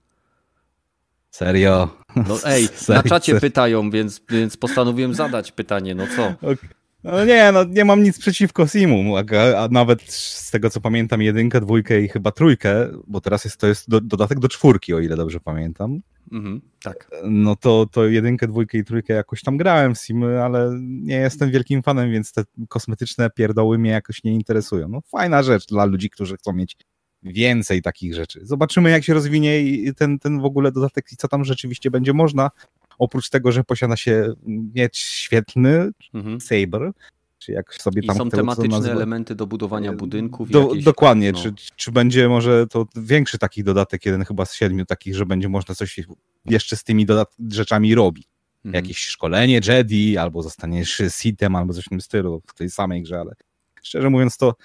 Serio? 1.31 1.89
No 2.15 2.37
ej, 2.45 2.67
Serio? 2.67 3.03
na 3.03 3.09
czacie 3.09 3.39
pytają, 3.39 3.91
więc, 3.91 4.21
więc 4.29 4.57
postanowiłem 4.57 5.13
zadać 5.13 5.51
pytanie, 5.51 5.95
no 5.95 6.03
co? 6.15 6.27
Okay. 6.27 6.69
No 7.03 7.25
nie, 7.25 7.51
no 7.51 7.63
nie 7.63 7.85
mam 7.85 8.03
nic 8.03 8.19
przeciwko 8.19 8.67
Simu, 8.67 9.17
a, 9.17 9.23
a, 9.57 9.67
nawet 9.67 10.01
z 10.11 10.51
tego 10.51 10.69
co 10.69 10.81
pamiętam 10.81 11.21
jedynkę, 11.21 11.61
dwójkę 11.61 12.01
i 12.01 12.07
chyba 12.07 12.31
trójkę, 12.31 12.87
bo 13.07 13.21
teraz 13.21 13.45
jest 13.45 13.57
to 13.57 13.67
jest 13.67 13.89
do, 13.89 14.01
dodatek 14.01 14.39
do 14.39 14.47
czwórki, 14.47 14.93
o 14.93 14.99
ile 14.99 15.15
dobrze 15.15 15.39
pamiętam. 15.39 16.01
Mhm, 16.31 16.61
tak. 16.83 17.11
No 17.23 17.55
to, 17.55 17.85
to 17.91 18.05
jedynkę, 18.05 18.47
dwójkę 18.47 18.77
i 18.77 18.83
trójkę 18.83 19.13
jakoś 19.13 19.41
tam 19.41 19.57
grałem 19.57 19.95
w 19.95 19.99
Simy, 19.99 20.43
ale 20.43 20.79
nie 20.81 21.15
jestem 21.15 21.51
wielkim 21.51 21.83
fanem, 21.83 22.11
więc 22.11 22.33
te 22.33 22.43
kosmetyczne 22.69 23.29
pierdoły 23.29 23.77
mnie 23.77 23.91
jakoś 23.91 24.23
nie 24.23 24.33
interesują. 24.33 24.89
No 24.89 25.01
fajna 25.01 25.43
rzecz 25.43 25.67
dla 25.67 25.85
ludzi, 25.85 26.09
którzy 26.09 26.37
chcą 26.37 26.53
mieć 26.53 26.77
więcej 27.23 27.81
takich 27.81 28.15
rzeczy. 28.15 28.39
Zobaczymy, 28.43 28.89
jak 28.89 29.03
się 29.03 29.13
rozwinie 29.13 29.61
ten, 29.93 30.19
ten 30.19 30.41
w 30.41 30.45
ogóle 30.45 30.71
dodatek 30.71 31.11
i 31.11 31.15
co 31.15 31.27
tam 31.27 31.45
rzeczywiście 31.45 31.91
będzie 31.91 32.13
można. 32.13 32.51
Oprócz 32.99 33.29
tego, 33.29 33.51
że 33.51 33.63
posiada 33.63 33.97
się 33.97 34.33
miecz 34.75 34.97
świetlny, 34.97 35.89
mhm. 36.13 36.41
Saber, 36.41 36.91
czy 37.39 37.51
jak 37.51 37.73
sobie 37.73 38.03
tam... 38.03 38.15
I 38.15 38.19
są 38.19 38.29
tematyczne 38.29 38.91
elementy 38.91 39.35
do 39.35 39.47
budowania 39.47 39.93
budynków. 39.93 40.49
Do, 40.49 40.67
jakieś, 40.67 40.83
dokładnie, 40.83 41.31
no. 41.31 41.39
czy, 41.39 41.53
czy 41.75 41.91
będzie 41.91 42.29
może 42.29 42.67
to 42.67 42.85
większy 42.95 43.37
taki 43.37 43.63
dodatek, 43.63 44.05
jeden 44.05 44.25
chyba 44.25 44.45
z 44.45 44.53
siedmiu 44.53 44.85
takich, 44.85 45.15
że 45.15 45.25
będzie 45.25 45.49
można 45.49 45.75
coś 45.75 45.99
jeszcze 46.45 46.75
z 46.75 46.83
tymi 46.83 47.05
rzeczami 47.51 47.95
robić. 47.95 48.27
Mhm. 48.65 48.83
Jakieś 48.83 48.97
szkolenie 48.97 49.61
Jedi, 49.67 50.17
albo 50.17 50.43
zostaniesz 50.43 51.01
Sithem, 51.09 51.55
albo 51.55 51.73
coś 51.73 51.85
w 51.85 51.89
tym 51.89 52.01
stylu, 52.01 52.41
w 52.47 52.53
tej 52.53 52.69
samej 52.69 53.03
grze, 53.03 53.19
ale 53.19 53.35
szczerze 53.83 54.09
mówiąc 54.09 54.37
to 54.37 54.55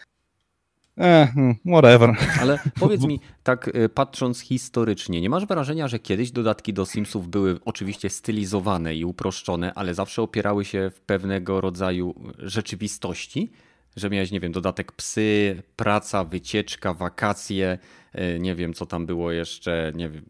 Eh, 0.97 1.29
whatever. 1.67 2.17
Ale 2.41 2.59
powiedz 2.81 3.05
mi, 3.05 3.21
tak 3.43 3.69
y, 3.69 3.89
patrząc 3.89 4.41
historycznie, 4.41 5.21
nie 5.21 5.31
masz 5.31 5.47
wrażenia, 5.47 5.89
że 5.89 5.99
kiedyś 5.99 6.31
dodatki 6.31 6.73
do 6.73 6.87
Simsów 6.87 7.29
były 7.29 7.59
oczywiście 7.65 8.11
stylizowane 8.11 8.95
i 8.95 9.05
uproszczone, 9.05 9.75
ale 9.75 9.95
zawsze 9.95 10.23
opierały 10.23 10.65
się 10.65 10.91
w 10.95 11.01
pewnego 11.01 11.61
rodzaju 11.61 12.15
rzeczywistości? 12.39 13.53
Że 13.97 14.11
miałeś, 14.11 14.31
nie 14.31 14.41
wiem, 14.41 14.53
dodatek 14.53 14.93
psy, 14.93 15.63
praca, 15.77 16.25
wycieczka, 16.25 16.95
wakacje, 16.95 17.79
y, 18.15 18.41
nie 18.41 18.55
wiem, 18.55 18.75
co 18.75 18.87
tam 18.87 19.07
było 19.07 19.33
jeszcze, 19.33 19.93
nie 19.95 20.09
wiem, 20.09 20.25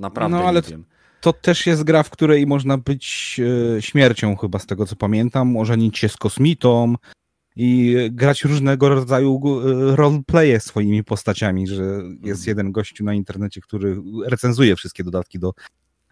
naprawdę 0.00 0.36
no, 0.38 0.44
ale 0.44 0.60
nie 0.60 0.68
wiem. 0.68 0.84
To 1.20 1.32
też 1.32 1.66
jest 1.66 1.84
gra, 1.84 2.02
w 2.02 2.10
której 2.10 2.46
można 2.46 2.78
być 2.78 3.40
śmiercią, 3.80 4.36
chyba 4.36 4.58
z 4.58 4.66
tego 4.66 4.86
co 4.86 4.96
pamiętam, 4.96 5.56
ożenić 5.56 5.98
się 5.98 6.08
z 6.08 6.16
kosmitą, 6.16 6.94
i 7.60 7.96
grać 8.12 8.44
różnego 8.44 8.88
rodzaju 8.88 9.40
e, 9.42 9.96
roleplaye 9.96 10.60
swoimi 10.60 11.04
postaciami, 11.04 11.66
że 11.66 11.82
jest 12.22 12.40
mhm. 12.40 12.46
jeden 12.46 12.72
gościu 12.72 13.04
na 13.04 13.14
internecie, 13.14 13.60
który 13.60 13.96
recenzuje 14.26 14.76
wszystkie 14.76 15.04
dodatki 15.04 15.38
do 15.38 15.52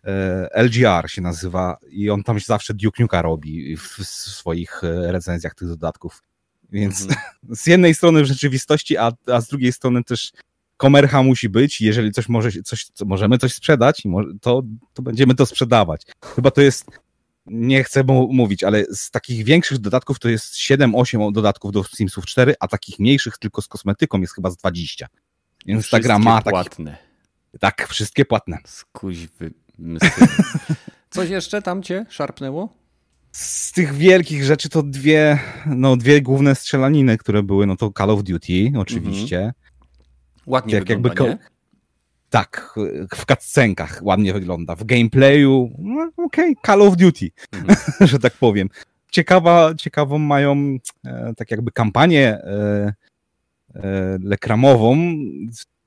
e, 0.05 0.63
LGR 0.63 1.11
się 1.11 1.23
nazywa 1.23 1.77
i 1.89 2.11
on 2.11 2.23
tam 2.23 2.41
zawsze 2.41 2.75
Duke 2.75 3.03
Nuka 3.03 3.23
robi 3.23 3.77
w 3.77 4.05
swoich 4.05 4.85
e, 4.85 5.13
recenzjach 5.13 5.55
tych 5.55 5.69
dodatków. 5.69 6.23
Więc 6.73 7.03
mhm. 7.03 7.21
z 7.63 7.67
jednej 7.67 7.95
strony 7.95 8.23
w 8.23 8.27
rzeczywistości, 8.27 8.97
a, 8.97 9.13
a 9.27 9.41
z 9.41 9.49
drugiej 9.49 9.73
strony 9.73 10.05
też 10.05 10.33
komercha 10.77 11.23
musi 11.23 11.49
być. 11.49 11.81
Jeżeli 11.81 12.13
coś 12.13 12.29
może, 12.29 12.51
coś, 12.65 12.87
możemy 13.05 13.39
coś 13.39 13.55
sprzedać, 13.55 14.03
to, 14.41 14.63
to 14.95 15.03
będziemy 15.03 15.35
to 15.35 15.47
sprzedawać. 15.47 16.03
Chyba 16.35 16.51
to 16.51 16.61
jest 16.61 16.85
nie 17.47 17.85
chcę 17.85 18.05
mówić, 18.31 18.65
ale 18.65 18.85
z 18.91 19.11
takich 19.11 19.45
większych 19.45 19.79
dodatków 19.79 20.19
to 20.19 20.29
jest 20.29 20.55
7-8 20.55 21.33
dodatków 21.33 21.73
do 21.73 21.85
Simsów 21.85 22.27
4, 22.27 22.55
a 22.61 22.69
takich 22.69 22.99
mniejszych 22.99 23.39
tylko 23.39 23.63
z 23.63 23.69
kosmetyką 23.69 24.21
jest 24.21 24.35
chyba 24.35 24.51
z 24.51 24.57
20. 24.57 25.07
Więc 25.67 25.83
wszystkie 25.83 25.97
ta 25.97 26.03
gra 26.03 26.19
ma 26.19 26.39
takie... 26.39 26.51
płatne. 26.51 26.97
Tak, 27.61 27.89
wszystkie 27.89 28.25
płatne. 28.25 28.59
Skuźwy. 28.65 29.53
Coś 31.11 31.31
jeszcze 31.31 31.63
tam 31.63 31.83
cię 31.83 32.07
szarpnęło? 32.09 32.69
Z 33.33 33.73
tych 33.73 33.95
wielkich 33.95 34.45
rzeczy 34.45 34.69
to 34.69 34.83
dwie, 34.83 35.39
no 35.67 35.97
dwie 35.97 36.23
główne 36.23 36.55
strzelaniny, 36.55 37.19
które 37.19 37.43
były, 37.43 37.67
no 37.67 37.77
to 37.77 37.93
Call 37.99 38.11
of 38.11 38.23
Duty 38.23 38.73
oczywiście. 38.77 39.37
Mhm. 39.37 39.53
Ładnie 40.47 40.75
Jak 40.75 40.85
wygląda, 40.85 41.25
jakby, 41.25 41.45
nie? 41.45 41.56
Tak, 42.37 42.75
w 43.15 43.27
cutscenkach 43.27 44.01
ładnie 44.03 44.33
wygląda. 44.33 44.75
W 44.77 44.85
gameplayu, 44.85 45.71
no, 45.79 46.11
okej, 46.17 46.53
okay, 46.53 46.55
Call 46.67 46.83
of 46.83 46.97
Duty, 46.97 47.31
mhm. 47.53 47.79
że 48.11 48.19
tak 48.19 48.33
powiem. 48.33 48.69
Ciekawa, 49.11 49.75
ciekawą 49.75 50.19
mają 50.19 50.77
e, 51.07 51.33
tak 51.37 51.51
jakby 51.51 51.73
kampanię 51.73 52.29
e, 52.29 52.95
e, 53.75 54.19
lekramową 54.23 54.97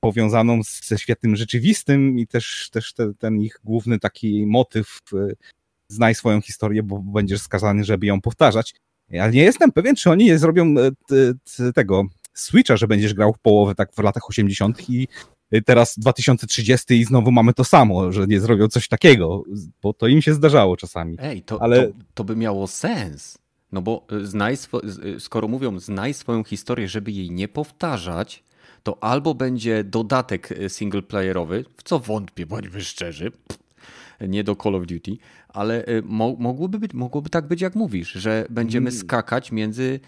powiązaną 0.00 0.60
ze 0.82 0.98
światem 0.98 1.36
rzeczywistym 1.36 2.18
i 2.18 2.26
też, 2.26 2.68
też 2.72 2.92
te, 2.92 3.14
ten 3.14 3.40
ich 3.40 3.60
główny 3.64 3.98
taki 3.98 4.46
motyw 4.46 4.98
e, 5.12 5.16
znaj 5.88 6.14
swoją 6.14 6.40
historię, 6.40 6.82
bo 6.82 6.98
będziesz 6.98 7.40
skazany, 7.40 7.84
żeby 7.84 8.06
ją 8.06 8.20
powtarzać. 8.20 8.74
Ale 9.20 9.32
nie 9.32 9.42
jestem 9.42 9.72
pewien, 9.72 9.96
czy 9.96 10.10
oni 10.10 10.38
zrobią 10.38 10.74
e, 10.78 11.72
tego 11.72 12.04
Switcha, 12.34 12.76
że 12.76 12.86
będziesz 12.86 13.14
grał 13.14 13.32
w 13.32 13.38
połowę 13.38 13.74
tak 13.74 13.92
w 13.94 13.98
latach 13.98 14.28
80. 14.28 14.90
i 14.90 15.08
teraz 15.64 15.98
2030 15.98 16.94
i 16.94 17.04
znowu 17.04 17.32
mamy 17.32 17.54
to 17.54 17.64
samo, 17.64 18.12
że 18.12 18.26
nie 18.26 18.40
zrobią 18.40 18.68
coś 18.68 18.88
takiego, 18.88 19.42
bo 19.82 19.92
to 19.92 20.06
im 20.06 20.22
się 20.22 20.34
zdarzało 20.34 20.76
czasami. 20.76 21.16
Ej, 21.20 21.42
to, 21.42 21.62
Ale... 21.62 21.88
to, 21.88 21.94
to 22.14 22.24
by 22.24 22.36
miało 22.36 22.66
sens. 22.66 23.38
No 23.72 23.82
bo 23.82 24.06
y, 24.12 24.26
znaj 24.26 24.56
y, 25.16 25.20
skoro 25.20 25.48
mówią, 25.48 25.78
znaj 25.78 26.14
swoją 26.14 26.44
historię, 26.44 26.88
żeby 26.88 27.12
jej 27.12 27.30
nie 27.30 27.48
powtarzać, 27.48 28.42
to 28.82 29.04
albo 29.04 29.34
będzie 29.34 29.84
dodatek 29.84 30.52
y, 30.52 30.68
singleplayerowy, 30.68 31.64
w 31.76 31.82
co 31.82 31.98
wątpię, 31.98 32.46
bądźmy 32.46 32.80
szczerzy, 32.80 33.32
nie 34.20 34.44
do 34.44 34.56
Call 34.56 34.74
of 34.74 34.86
Duty, 34.86 35.16
ale 35.48 35.84
mo- 36.02 36.36
mogłoby, 36.38 36.78
być, 36.78 36.94
mogłoby 36.94 37.30
tak 37.30 37.46
być, 37.46 37.60
jak 37.60 37.74
mówisz, 37.74 38.12
że 38.12 38.46
będziemy 38.50 38.90
mm. 38.90 39.00
skakać 39.00 39.52
między 39.52 40.00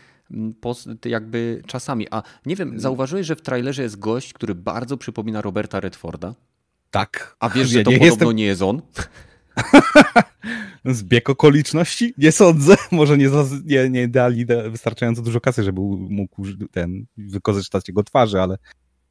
jakby 1.04 1.62
czasami. 1.66 2.06
A 2.10 2.22
nie 2.46 2.56
wiem, 2.56 2.80
zauważyłeś, 2.80 3.26
że 3.26 3.36
w 3.36 3.42
trailerze 3.42 3.82
jest 3.82 3.98
gość, 3.98 4.32
który 4.32 4.54
bardzo 4.54 4.96
przypomina 4.96 5.40
Roberta 5.40 5.80
Redforda? 5.80 6.34
Tak. 6.90 7.36
A 7.40 7.48
wiesz, 7.48 7.68
że 7.68 7.82
to 7.82 7.90
nie 7.90 7.98
podobno 7.98 8.24
jestem... 8.24 8.36
nie 8.36 8.44
jest 8.44 8.62
on? 8.62 8.82
Zbieg 10.84 11.30
okoliczności? 11.30 12.14
Nie 12.18 12.32
sądzę. 12.32 12.74
Może 12.90 13.18
nie, 13.18 13.28
nie, 13.64 13.90
nie 13.90 14.08
dali 14.08 14.46
wystarczająco 14.70 15.22
dużo 15.22 15.40
kasy, 15.40 15.62
żeby 15.62 15.80
mógł 16.10 16.42
ten 16.70 17.06
wykorzystać 17.16 17.88
jego 17.88 18.02
twarzy, 18.02 18.40
ale 18.40 18.58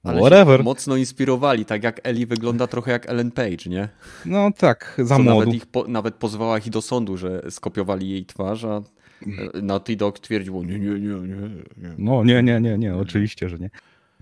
ale 0.03 0.19
Whatever. 0.19 0.63
mocno 0.63 0.95
inspirowali, 0.95 1.65
tak 1.65 1.83
jak 1.83 1.99
Eli 2.03 2.25
wygląda 2.25 2.67
trochę 2.67 2.91
jak 2.91 3.09
Ellen 3.09 3.31
Page, 3.31 3.69
nie? 3.69 3.89
No 4.25 4.51
tak, 4.57 4.95
za 4.97 5.17
Co 5.17 5.23
Nawet, 5.23 5.53
ich 5.53 5.65
po, 5.65 5.87
nawet 5.87 6.15
pozwała 6.15 6.57
ich 6.57 6.69
do 6.69 6.81
sądu, 6.81 7.17
że 7.17 7.41
skopiowali 7.49 8.09
jej 8.09 8.25
twarz, 8.25 8.65
a 8.65 8.81
Naughty 9.61 9.95
Dog 9.95 10.19
twierdził, 10.19 10.63
nie, 10.63 10.79
nie, 10.79 10.89
nie, 10.89 10.99
nie, 10.99 11.35
nie. 11.77 11.95
No 11.97 12.23
nie, 12.23 12.43
nie, 12.43 12.61
nie, 12.61 12.77
nie, 12.77 12.95
oczywiście, 12.95 13.49
że 13.49 13.59
nie. 13.59 13.69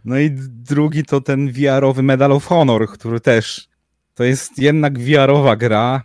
No 0.06 0.20
i 0.20 0.32
drugi 0.48 1.04
to 1.04 1.22
ten 1.22 1.52
VR-owy 1.52 2.04
Medal 2.04 2.32
of 2.32 2.46
Honor, 2.46 2.90
który 2.90 3.20
też 3.20 3.70
to 4.14 4.24
jest 4.24 4.60
jednak 4.60 5.00
VR-owa 5.00 5.56
gra, 5.56 6.04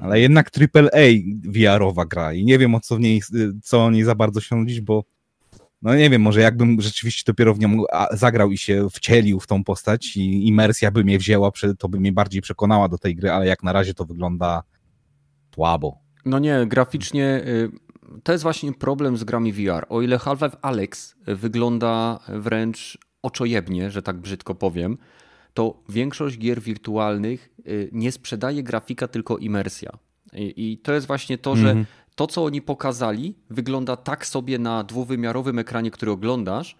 ale 0.00 0.20
jednak 0.20 0.50
AAA 0.58 1.06
VR-owa 1.44 2.04
gra 2.04 2.32
i 2.32 2.44
nie 2.44 2.58
wiem 2.58 2.74
o 2.74 2.80
co 2.80 2.96
w 2.96 3.00
niej, 3.00 3.22
co 3.62 3.84
o 3.84 3.90
niej 3.90 4.04
za 4.04 4.14
bardzo 4.14 4.40
się 4.40 4.56
mówić, 4.56 4.80
bo 4.80 5.04
no 5.82 5.94
nie 5.94 6.10
wiem, 6.10 6.22
może 6.22 6.40
jakbym 6.40 6.80
rzeczywiście 6.80 7.22
dopiero 7.26 7.54
w 7.54 7.58
nią 7.58 7.82
zagrał 8.10 8.52
i 8.52 8.58
się 8.58 8.90
wcielił 8.90 9.40
w 9.40 9.46
tą 9.46 9.64
postać 9.64 10.16
i 10.16 10.48
imersja 10.48 10.90
by 10.90 11.04
mnie 11.04 11.18
wzięła, 11.18 11.50
to 11.78 11.88
by 11.88 12.00
mnie 12.00 12.12
bardziej 12.12 12.42
przekonała 12.42 12.88
do 12.88 12.98
tej 12.98 13.16
gry, 13.16 13.30
ale 13.30 13.46
jak 13.46 13.62
na 13.62 13.72
razie 13.72 13.94
to 13.94 14.04
wygląda 14.04 14.62
słabo. 15.54 15.98
No 16.24 16.38
nie, 16.38 16.66
graficznie 16.66 17.24
y, 17.46 17.70
to 18.22 18.32
jest 18.32 18.42
właśnie 18.42 18.72
problem 18.72 19.16
z 19.16 19.24
grami 19.24 19.52
VR. 19.52 19.86
O 19.88 20.02
ile 20.02 20.18
Half-Life 20.18 20.56
Alex 20.62 21.16
wygląda 21.26 22.18
wręcz 22.28 22.98
oczojebnie, 23.22 23.90
że 23.90 24.02
tak 24.02 24.16
brzydko 24.16 24.54
powiem, 24.54 24.98
to 25.54 25.82
większość 25.88 26.38
gier 26.38 26.60
wirtualnych 26.60 27.50
y, 27.66 27.88
nie 27.92 28.12
sprzedaje 28.12 28.62
grafika, 28.62 29.08
tylko 29.08 29.38
imersja. 29.38 29.90
I, 30.32 30.78
to 30.82 30.92
jest 30.92 31.06
właśnie 31.06 31.38
to, 31.38 31.56
że 31.56 31.68
mhm. 31.68 31.86
to, 32.14 32.26
co 32.26 32.44
oni 32.44 32.62
pokazali, 32.62 33.34
wygląda 33.50 33.96
tak 33.96 34.26
sobie 34.26 34.58
na 34.58 34.84
dwuwymiarowym 34.84 35.58
ekranie, 35.58 35.90
który 35.90 36.12
oglądasz, 36.12 36.76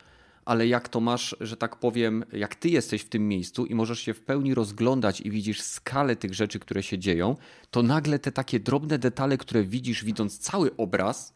ale 0.47 0.67
jak 0.67 0.89
to 0.89 1.01
masz, 1.01 1.37
że 1.41 1.57
tak 1.57 1.77
powiem, 1.77 2.25
jak 2.33 2.55
ty 2.55 2.69
jesteś 2.69 3.03
w 3.03 3.09
tym 3.09 3.29
miejscu 3.29 3.67
i 3.67 3.75
możesz 3.75 4.01
się 4.01 4.15
w 4.15 4.21
pełni 4.21 4.55
rozglądać 4.55 5.21
i 5.21 5.31
widzisz 5.31 5.61
skalę 5.61 6.17
tych 6.17 6.35
rzeczy, 6.35 6.59
które 6.59 6.83
się 6.83 6.99
dzieją, 6.99 7.37
to 7.71 7.83
nagle 7.83 8.19
te 8.19 8.33
takie 8.33 8.61
drobne 8.61 8.99
detale, 8.99 9.39
które 9.39 9.65
widzisz, 9.65 10.05
widząc 10.05 10.39
cały 10.39 10.77
obraz, 10.77 11.35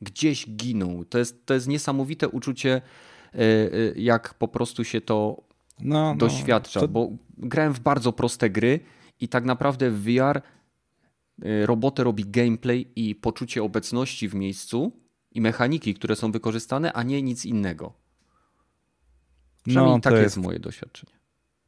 gdzieś 0.00 0.50
giną. 0.50 1.04
To 1.08 1.18
jest, 1.18 1.46
to 1.46 1.54
jest 1.54 1.68
niesamowite 1.68 2.28
uczucie, 2.28 2.82
e, 3.34 3.38
e, 3.38 3.70
jak 3.96 4.34
po 4.34 4.48
prostu 4.48 4.84
się 4.84 5.00
to 5.00 5.42
no, 5.78 6.14
no 6.14 6.16
doświadcza, 6.16 6.80
no, 6.80 6.86
to... 6.86 6.92
bo 6.92 7.10
grałem 7.38 7.72
w 7.72 7.80
bardzo 7.80 8.12
proste 8.12 8.50
gry 8.50 8.80
i 9.20 9.28
tak 9.28 9.44
naprawdę 9.44 9.90
w 9.90 10.04
VR 10.04 10.36
e, 11.42 11.66
robotę 11.66 12.04
robi 12.04 12.24
gameplay 12.26 12.86
i 12.96 13.14
poczucie 13.14 13.62
obecności 13.62 14.28
w 14.28 14.34
miejscu 14.34 14.92
i 15.32 15.40
mechaniki, 15.40 15.94
które 15.94 16.16
są 16.16 16.32
wykorzystane, 16.32 16.92
a 16.92 17.02
nie 17.02 17.22
nic 17.22 17.44
innego. 17.44 18.00
Przynajmniej 19.66 19.96
no, 19.96 20.00
takie 20.00 20.16
jest... 20.16 20.36
jest 20.36 20.46
moje 20.46 20.58
doświadczenie. 20.58 21.12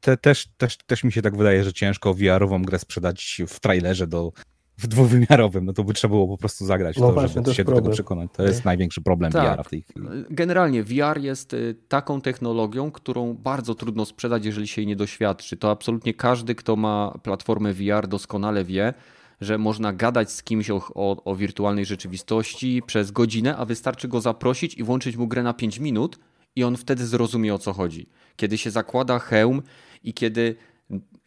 Te, 0.01 0.17
też, 0.17 0.49
też, 0.57 0.77
też 0.77 1.05
mi 1.05 1.13
się 1.13 1.23
tak 1.23 1.37
wydaje, 1.37 1.65
że 1.65 1.73
ciężko 1.73 2.15
VR-ową 2.15 2.63
grę 2.63 2.79
sprzedać 2.79 3.43
w 3.49 3.61
trailerze 3.61 4.07
do, 4.07 4.33
w 4.79 4.87
dwuwymiarowym, 4.87 5.65
no 5.65 5.73
to 5.73 5.85
by 5.85 5.95
trzeba 5.95 6.13
było 6.13 6.29
po 6.29 6.39
prostu 6.39 6.67
zagrać 6.67 6.97
no 6.97 7.07
to, 7.07 7.13
właśnie, 7.13 7.29
żeby 7.29 7.45
to 7.45 7.55
się 7.55 7.65
do 7.65 7.73
tego 7.73 7.91
przekonać. 7.91 8.31
To 8.33 8.43
jest 8.43 8.65
największy 8.65 9.01
problem 9.01 9.33
tak. 9.33 9.59
VR 9.59 9.65
w 9.65 9.71
tej 9.71 9.83
chwili. 9.83 10.07
Generalnie 10.31 10.85
VR 10.85 11.21
jest 11.21 11.55
y, 11.55 11.75
taką 11.89 12.21
technologią, 12.21 12.91
którą 12.91 13.35
bardzo 13.35 13.75
trudno 13.75 14.07
sprzedać, 14.07 14.45
jeżeli 14.45 14.69
się 14.69 14.81
jej 14.81 14.87
nie 14.87 14.97
doświadczy. 14.97 15.57
To 15.57 15.71
absolutnie 15.71 16.15
każdy, 16.15 16.55
kto 16.55 16.77
ma 16.77 17.19
platformę 17.23 17.73
VR 17.73 18.09
doskonale 18.09 18.65
wie, 18.65 18.95
że 19.41 19.59
można 19.59 19.93
gadać 19.93 20.33
z 20.33 20.43
kimś 20.43 20.71
o, 20.71 20.83
o, 20.95 21.25
o 21.25 21.37
wirtualnej 21.37 21.85
rzeczywistości 21.85 22.83
przez 22.87 23.11
godzinę, 23.11 23.57
a 23.57 23.65
wystarczy 23.65 24.09
go 24.09 24.21
zaprosić 24.21 24.75
i 24.75 24.83
włączyć 24.83 25.17
mu 25.17 25.29
grę 25.29 25.43
na 25.43 25.55
5 25.55 25.79
minut 25.79 26.19
i 26.57 26.65
on 26.65 26.77
wtedy 26.77 27.07
zrozumie 27.07 27.55
o 27.55 27.59
co 27.59 27.73
chodzi. 27.73 28.09
Kiedy 28.37 28.59
się 28.59 28.71
zakłada 28.71 29.19
hełm 29.19 29.63
i 30.05 30.15
kiedy 30.15 30.57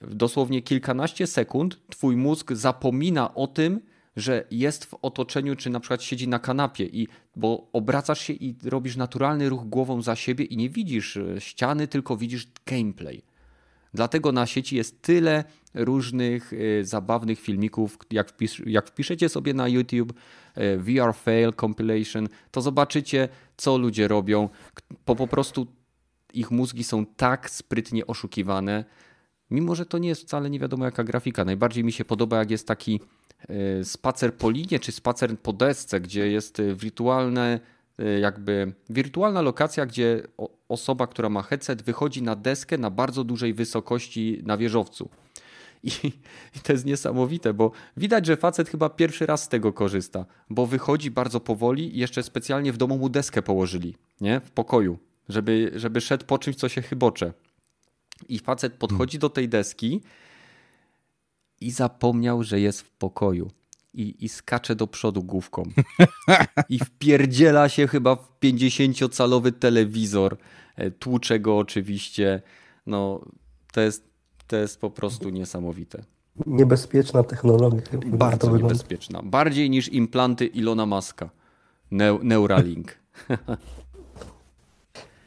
dosłownie 0.01 0.61
kilkanaście 0.61 1.27
sekund 1.27 1.79
twój 1.89 2.15
mózg 2.15 2.53
zapomina 2.53 3.35
o 3.35 3.47
tym, 3.47 3.81
że 4.15 4.43
jest 4.51 4.85
w 4.85 4.93
otoczeniu, 5.01 5.55
czy 5.55 5.69
na 5.69 5.79
przykład 5.79 6.03
siedzi 6.03 6.27
na 6.27 6.39
kanapie, 6.39 6.85
i, 6.85 7.07
bo 7.35 7.69
obracasz 7.73 8.21
się 8.21 8.33
i 8.33 8.55
robisz 8.63 8.95
naturalny 8.95 9.49
ruch 9.49 9.63
głową 9.65 10.01
za 10.01 10.15
siebie 10.15 10.45
i 10.45 10.57
nie 10.57 10.69
widzisz 10.69 11.17
e, 11.17 11.41
ściany, 11.41 11.87
tylko 11.87 12.17
widzisz 12.17 12.47
gameplay. 12.65 13.23
Dlatego 13.93 14.31
na 14.31 14.45
sieci 14.45 14.75
jest 14.75 15.01
tyle 15.01 15.43
różnych 15.73 16.53
y, 16.53 16.85
zabawnych 16.85 17.39
filmików. 17.39 17.97
Jak, 18.11 18.29
wpis, 18.29 18.55
jak 18.65 18.87
wpiszecie 18.87 19.29
sobie 19.29 19.53
na 19.53 19.67
YouTube 19.67 20.13
VR 20.77 21.13
Fail 21.13 21.53
Compilation, 21.53 22.27
to 22.51 22.61
zobaczycie, 22.61 23.29
co 23.57 23.77
ludzie 23.77 24.07
robią. 24.07 24.49
Po, 25.05 25.15
po 25.15 25.27
prostu 25.27 25.67
ich 26.33 26.51
mózgi 26.51 26.83
są 26.83 27.05
tak 27.05 27.49
sprytnie 27.49 28.07
oszukiwane, 28.07 28.85
mimo 29.51 29.75
że 29.75 29.85
to 29.85 29.97
nie 29.97 30.09
jest 30.09 30.21
wcale 30.21 30.49
nie 30.49 30.59
wiadomo 30.59 30.85
jaka 30.85 31.03
grafika. 31.03 31.45
Najbardziej 31.45 31.83
mi 31.83 31.91
się 31.91 32.05
podoba, 32.05 32.37
jak 32.37 32.51
jest 32.51 32.67
taki 32.67 32.99
y, 33.79 33.85
spacer 33.85 34.33
po 34.33 34.49
linie, 34.49 34.79
czy 34.79 34.91
spacer 34.91 35.39
po 35.39 35.53
desce, 35.53 36.01
gdzie 36.01 36.31
jest 36.31 36.61
wirtualne 36.75 37.59
jakby 38.21 38.73
wirtualna 38.89 39.41
lokacja, 39.41 39.85
gdzie 39.85 40.23
osoba, 40.69 41.07
która 41.07 41.29
ma 41.29 41.41
headset, 41.41 41.81
wychodzi 41.81 42.21
na 42.21 42.35
deskę 42.35 42.77
na 42.77 42.89
bardzo 42.89 43.23
dużej 43.23 43.53
wysokości 43.53 44.41
na 44.43 44.57
wieżowcu. 44.57 45.09
I, 45.85 46.07
I, 46.55 46.59
to 46.63 46.73
jest 46.73 46.85
niesamowite, 46.85 47.53
bo 47.53 47.71
widać, 47.97 48.25
że 48.25 48.37
facet 48.37 48.69
chyba 48.69 48.89
pierwszy 48.89 49.25
raz 49.25 49.43
z 49.43 49.47
tego 49.47 49.73
korzysta, 49.73 50.25
bo 50.49 50.65
wychodzi 50.65 51.11
bardzo 51.11 51.39
powoli 51.39 51.95
i 51.95 51.99
jeszcze 51.99 52.23
specjalnie 52.23 52.73
w 52.73 52.77
domu 52.77 52.97
mu 52.97 53.09
deskę 53.09 53.41
położyli, 53.41 53.95
nie? 54.21 54.39
W 54.39 54.51
pokoju, 54.51 54.97
żeby, 55.29 55.71
żeby 55.75 56.01
szedł 56.01 56.25
po 56.25 56.37
czymś, 56.37 56.55
co 56.55 56.69
się 56.69 56.81
chybocze. 56.81 57.33
I 58.29 58.39
facet 58.39 58.73
podchodzi 58.73 59.19
do 59.19 59.29
tej 59.29 59.49
deski 59.49 60.01
i 61.61 61.71
zapomniał, 61.71 62.43
że 62.43 62.59
jest 62.59 62.81
w 62.81 62.91
pokoju. 62.91 63.51
I, 63.93 64.25
i 64.25 64.29
skacze 64.29 64.75
do 64.75 64.87
przodu 64.87 65.23
główką. 65.23 65.63
I 66.69 66.79
wpierdziela 66.79 67.69
się 67.69 67.87
chyba 67.87 68.15
w 68.15 68.39
50-calowy 68.39 69.51
telewizor. 69.51 70.37
E, 70.75 70.91
tłucze 70.91 71.39
go 71.39 71.57
oczywiście. 71.57 72.41
No, 72.85 73.25
to 73.71 73.81
jest 73.81 74.14
to 74.47 74.55
jest 74.55 74.81
po 74.81 74.89
prostu 74.89 75.29
niesamowite. 75.29 76.03
Niebezpieczna 76.45 77.23
technologia. 77.23 77.81
Bardzo 78.05 78.57
niebezpieczna. 78.57 79.21
Bardziej 79.23 79.69
niż 79.69 79.89
implanty 79.89 80.45
Ilona 80.45 80.85
Maska. 80.85 81.29
Neu 81.91 82.19
Neuralink. 82.23 82.95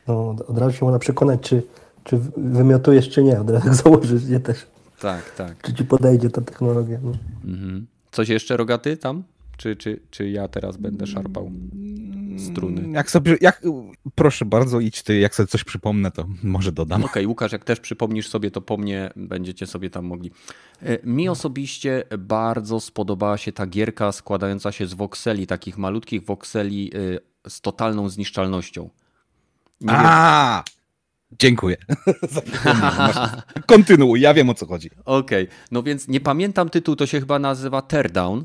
No, 0.08 0.36
od 0.48 0.58
razu 0.58 0.76
się 0.76 0.84
można 0.84 0.98
przekonać, 0.98 1.40
czy, 1.40 1.62
czy 2.04 2.18
wymiotujesz, 2.36 3.08
czy 3.08 3.22
nie. 3.22 3.40
Od 3.40 3.50
razu 3.50 3.74
założysz 3.82 4.24
je 4.24 4.40
też. 4.40 4.66
Tak, 5.00 5.34
tak. 5.34 5.62
Czy 5.62 5.74
ci 5.74 5.84
podejdzie 5.84 6.30
ta 6.30 6.40
technologia. 6.40 6.98
No. 7.02 7.12
Mhm. 7.44 7.86
Coś 8.10 8.28
jeszcze 8.28 8.56
rogaty 8.56 8.96
tam? 8.96 9.22
Czy, 9.56 9.76
czy, 9.76 10.00
czy 10.10 10.30
ja 10.30 10.48
teraz 10.48 10.76
będę 10.76 11.06
szarpał 11.06 11.50
struny? 12.38 12.90
Jak 12.92 13.10
sobie, 13.10 13.36
jak, 13.40 13.62
proszę 14.14 14.44
bardzo, 14.44 14.80
idź 14.80 15.02
ty, 15.02 15.18
jak 15.18 15.34
sobie 15.34 15.46
coś 15.46 15.64
przypomnę, 15.64 16.10
to 16.10 16.26
może 16.42 16.72
dodam. 16.72 17.04
Okej, 17.04 17.10
okay, 17.10 17.28
Łukasz, 17.28 17.52
jak 17.52 17.64
też 17.64 17.80
przypomnisz 17.80 18.28
sobie, 18.28 18.50
to 18.50 18.60
po 18.60 18.76
mnie 18.76 19.10
będziecie 19.16 19.66
sobie 19.66 19.90
tam 19.90 20.04
mogli. 20.04 20.30
E, 20.82 21.06
mi 21.06 21.28
osobiście 21.28 22.04
bardzo 22.18 22.80
spodobała 22.80 23.38
się 23.38 23.52
ta 23.52 23.66
gierka 23.66 24.12
składająca 24.12 24.72
się 24.72 24.86
z 24.86 24.94
wokseli, 24.94 25.46
takich 25.46 25.78
malutkich 25.78 26.24
wokseli 26.24 26.90
e, 27.44 27.50
z 27.50 27.60
totalną 27.60 28.08
zniszczalnością. 28.08 28.90
Nie 29.80 29.92
A! 29.92 30.62
Wiem. 30.66 30.78
Dziękuję. 31.38 31.76
Kontynuuj, 33.66 34.20
ja 34.20 34.34
wiem 34.34 34.50
o 34.50 34.54
co 34.54 34.66
chodzi. 34.66 34.90
Okej, 35.04 35.44
okay. 35.44 35.56
no 35.70 35.82
więc 35.82 36.08
nie 36.08 36.20
pamiętam 36.20 36.68
tytułu, 36.68 36.96
to 36.96 37.06
się 37.06 37.20
chyba 37.20 37.38
nazywa 37.38 37.82
Teardown. 37.82 38.44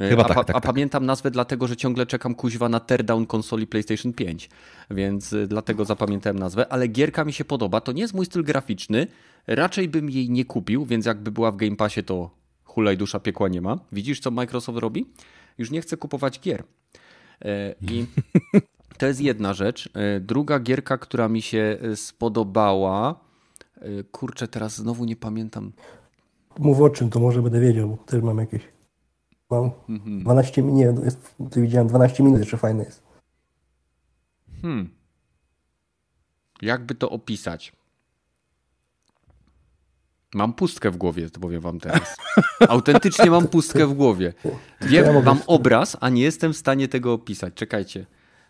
E, 0.00 0.08
Chyba 0.08 0.24
a, 0.24 0.28
tak, 0.28 0.36
tak, 0.36 0.50
a 0.50 0.52
tak. 0.52 0.62
pamiętam 0.62 1.06
nazwę 1.06 1.30
dlatego, 1.30 1.66
że 1.66 1.76
ciągle 1.76 2.06
czekam 2.06 2.34
kuźwa 2.34 2.68
na 2.68 2.80
teardown 2.80 3.26
konsoli 3.26 3.66
PlayStation 3.66 4.12
5, 4.12 4.50
więc 4.90 5.32
e, 5.32 5.46
dlatego 5.46 5.84
zapamiętałem 5.84 6.38
nazwę, 6.38 6.72
ale 6.72 6.88
gierka 6.88 7.24
mi 7.24 7.32
się 7.32 7.44
podoba. 7.44 7.80
To 7.80 7.92
nie 7.92 8.02
jest 8.02 8.14
mój 8.14 8.26
styl 8.26 8.44
graficzny, 8.44 9.06
raczej 9.46 9.88
bym 9.88 10.10
jej 10.10 10.30
nie 10.30 10.44
kupił, 10.44 10.84
więc 10.84 11.06
jakby 11.06 11.30
była 11.30 11.52
w 11.52 11.56
Game 11.56 11.76
Passie 11.76 12.02
to 12.02 12.30
hulaj 12.64 12.96
dusza 12.96 13.20
piekła 13.20 13.48
nie 13.48 13.60
ma. 13.60 13.78
Widzisz 13.92 14.20
co 14.20 14.30
Microsoft 14.30 14.78
robi? 14.78 15.06
Już 15.58 15.70
nie 15.70 15.80
chce 15.80 15.96
kupować 15.96 16.40
gier. 16.40 16.64
E, 17.44 17.74
I 17.82 18.06
to 18.98 19.06
jest 19.06 19.20
jedna 19.20 19.54
rzecz. 19.54 19.88
Druga 20.20 20.60
gierka, 20.60 20.98
która 20.98 21.28
mi 21.28 21.42
się 21.42 21.78
spodobała, 21.94 23.20
kurczę 24.12 24.48
teraz 24.48 24.76
znowu 24.76 25.04
nie 25.04 25.16
pamiętam. 25.16 25.72
Mów 26.58 26.80
o 26.80 26.90
czym, 26.90 27.10
to 27.10 27.20
może 27.20 27.42
będę 27.42 27.60
wiedział, 27.60 27.88
bo 27.88 27.96
też 27.96 28.22
mam 28.22 28.38
jakieś 28.38 28.73
Mam 29.50 29.70
mhm. 29.88 30.20
12 30.20 30.62
minut, 30.62 30.98
nie, 30.98 31.04
jest, 31.04 31.34
widziałem 31.56 31.88
12 31.88 32.22
minut, 32.22 32.38
jeszcze 32.38 32.56
fajne 32.56 32.84
jest. 32.84 33.02
Hmm. 34.62 34.88
Jakby 36.62 36.94
to 36.94 37.10
opisać? 37.10 37.72
Mam 40.34 40.52
pustkę 40.52 40.90
w 40.90 40.96
głowie, 40.96 41.30
to 41.30 41.40
powiem 41.40 41.60
wam 41.60 41.80
teraz. 41.80 42.16
Autentycznie 42.68 43.30
mam 43.30 43.48
pustkę 43.48 43.86
w 43.86 43.94
głowie. 43.94 44.32
Wiem, 44.80 45.24
mam 45.24 45.40
obraz, 45.46 45.96
a 46.00 46.08
nie 46.08 46.22
jestem 46.22 46.52
w 46.52 46.56
stanie 46.56 46.88
tego 46.88 47.12
opisać. 47.12 47.54
Czekajcie. 47.54 48.06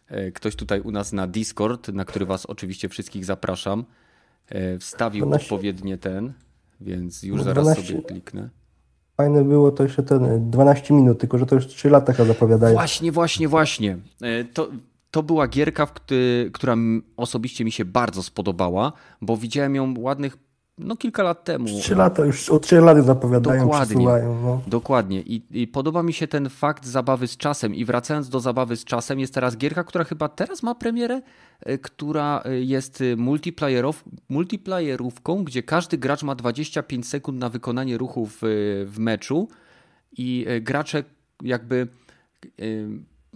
E, 0.09 0.33
ktoś 0.33 0.57
tutaj 0.57 0.81
u 0.81 0.91
nas 0.91 1.13
na 1.13 1.27
Discord, 1.27 1.89
na 1.89 2.05
który 2.05 2.27
was 2.27 2.47
oczywiście 2.47 2.89
wszystkich 2.89 3.25
zapraszam, 3.25 3.85
e, 4.49 4.79
wstawił 4.79 5.27
12... 5.27 5.45
odpowiednie 5.45 5.99
ten, 5.99 6.33
więc 6.81 7.23
już 7.23 7.43
zaraz 7.43 7.65
12... 7.65 7.87
sobie 7.87 8.03
kliknę. 8.03 8.51
Fajne 9.17 9.45
było 9.45 9.71
to 9.71 9.83
jeszcze 9.83 10.03
ten 10.03 10.51
12 10.51 10.95
minut, 10.95 11.21
tylko 11.21 11.39
że 11.39 11.47
to 11.47 11.55
już 11.55 11.67
3 11.67 11.91
lata 11.91 12.25
zapowiadają. 12.25 12.75
Właśnie, 12.75 13.13
właśnie, 13.13 13.49
właśnie. 13.49 13.99
E, 14.23 14.45
to, 14.45 14.69
to 15.11 15.23
była 15.23 15.49
gierka, 15.49 15.89
która 16.53 16.77
osobiście 17.17 17.65
mi 17.65 17.73
się 17.73 17.85
bardzo 17.85 18.23
spodobała, 18.23 18.93
bo 19.21 19.37
widziałem 19.37 19.75
ją 19.75 19.95
ładnych 19.99 20.37
no 20.79 20.97
kilka 20.97 21.23
lat 21.23 21.45
temu. 21.45 21.67
Trzy 21.67 21.95
lata, 21.95 22.25
już 22.25 22.51
od 22.51 22.63
trzech 22.63 22.83
lat 22.83 23.05
zapowiadają, 23.05 23.63
Dokładnie, 23.63 24.07
no. 24.43 24.63
dokładnie. 24.67 25.21
I, 25.21 25.43
I, 25.51 25.69
podoba 25.69 26.03
mi 26.03 26.13
się 26.13 26.29
ten 26.29 26.49
fakt 26.49 26.87
zabawy 26.87 27.29
z 27.29 27.37
czasem. 27.37 27.75
I 27.75 27.85
wracając 27.85 28.29
do 28.29 28.41
zabawy 28.41 28.77
z 28.77 28.85
czasem, 28.85 29.21
jest 29.21 29.35
teraz 29.35 29.57
gierka, 29.57 29.85
która 29.85 30.05
chyba 30.05 30.29
teraz 30.29 30.63
ma 30.63 30.75
premierę, 30.75 31.23
e, 31.61 31.79
która 31.79 32.43
e, 32.45 32.61
jest 32.61 33.03
multiplayerów, 33.17 34.05
multiplayerówką, 34.29 35.45
gdzie 35.45 35.63
każdy 35.63 35.99
gracz 35.99 36.23
ma 36.23 36.35
25 36.35 37.09
sekund 37.09 37.39
na 37.39 37.49
wykonanie 37.49 37.99
ruchów 37.99 38.39
w, 38.43 38.95
meczu 38.99 39.49
i 40.17 40.45
e, 40.49 40.61
gracze 40.61 41.05
jakby 41.43 41.89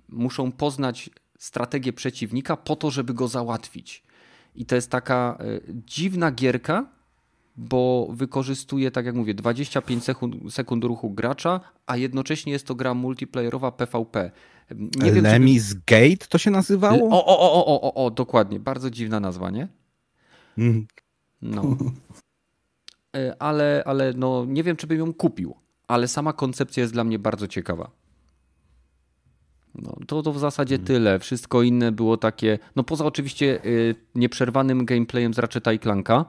muszą 0.08 0.52
poznać 0.52 1.10
strategię 1.38 1.92
przeciwnika 1.92 2.56
po 2.56 2.76
to, 2.76 2.90
żeby 2.90 3.14
go 3.14 3.28
załatwić. 3.28 4.02
I 4.54 4.66
to 4.66 4.74
jest 4.74 4.90
taka 4.90 5.38
dziwna 5.86 6.30
gierka, 6.30 6.86
bo 7.58 8.08
wykorzystuje, 8.10 8.90
tak 8.90 9.06
jak 9.06 9.14
mówię, 9.14 9.34
25 9.34 10.04
sekund, 10.04 10.54
sekund 10.54 10.84
ruchu 10.84 11.10
gracza, 11.10 11.60
a 11.86 11.96
jednocześnie 11.96 12.52
jest 12.52 12.66
to 12.66 12.74
gra 12.74 12.94
multiplayerowa 12.94 13.72
PvP. 13.72 14.30
Nie 14.96 15.12
wiem, 15.12 15.24
Lemis. 15.24 15.74
Gate 15.74 16.26
to 16.28 16.38
się 16.38 16.50
nazywało? 16.50 17.08
O, 17.10 17.26
o, 17.26 17.38
o, 17.40 17.66
o, 17.66 17.80
o, 17.80 18.04
o, 18.04 18.10
dokładnie. 18.10 18.60
Bardzo 18.60 18.90
dziwna 18.90 19.20
nazwa, 19.20 19.50
nie? 19.50 19.68
Mm. 20.58 20.86
No. 21.42 21.76
E, 23.16 23.42
ale, 23.42 23.82
ale 23.86 24.12
no, 24.16 24.44
nie 24.48 24.62
wiem, 24.62 24.76
czy 24.76 24.86
bym 24.86 24.98
ją 24.98 25.14
kupił, 25.14 25.54
ale 25.88 26.08
sama 26.08 26.32
koncepcja 26.32 26.80
jest 26.80 26.92
dla 26.92 27.04
mnie 27.04 27.18
bardzo 27.18 27.48
ciekawa. 27.48 27.90
No, 29.74 29.96
to, 30.06 30.22
to 30.22 30.32
w 30.32 30.38
zasadzie 30.38 30.76
hmm. 30.76 30.86
tyle. 30.86 31.18
Wszystko 31.18 31.62
inne 31.62 31.92
było 31.92 32.16
takie, 32.16 32.58
no 32.76 32.84
poza 32.84 33.04
oczywiście 33.04 33.64
y, 33.64 33.94
nieprzerwanym 34.14 34.84
gameplayem 34.84 35.34
z 35.34 35.38
Ratcheta 35.38 35.72
i 35.72 35.78
Clanka, 35.78 36.24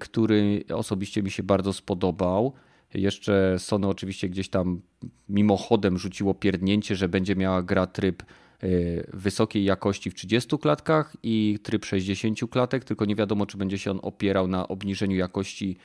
który 0.00 0.64
osobiście 0.74 1.22
mi 1.22 1.30
się 1.30 1.42
bardzo 1.42 1.72
spodobał. 1.72 2.52
Jeszcze 2.94 3.56
Sony 3.58 3.88
oczywiście 3.88 4.28
gdzieś 4.28 4.48
tam 4.48 4.80
mimochodem 5.28 5.98
rzuciło 5.98 6.34
pierdnięcie, 6.34 6.96
że 6.96 7.08
będzie 7.08 7.36
miała 7.36 7.62
gra 7.62 7.86
tryb 7.86 8.22
y, 8.64 9.06
wysokiej 9.14 9.64
jakości 9.64 10.10
w 10.10 10.14
30 10.14 10.58
klatkach 10.58 11.16
i 11.22 11.58
tryb 11.62 11.84
60 11.84 12.38
klatek, 12.50 12.84
tylko 12.84 13.04
nie 13.04 13.14
wiadomo, 13.14 13.46
czy 13.46 13.58
będzie 13.58 13.78
się 13.78 13.90
on 13.90 14.00
opierał 14.02 14.48
na 14.48 14.68
obniżeniu 14.68 15.16
jakości 15.16 15.76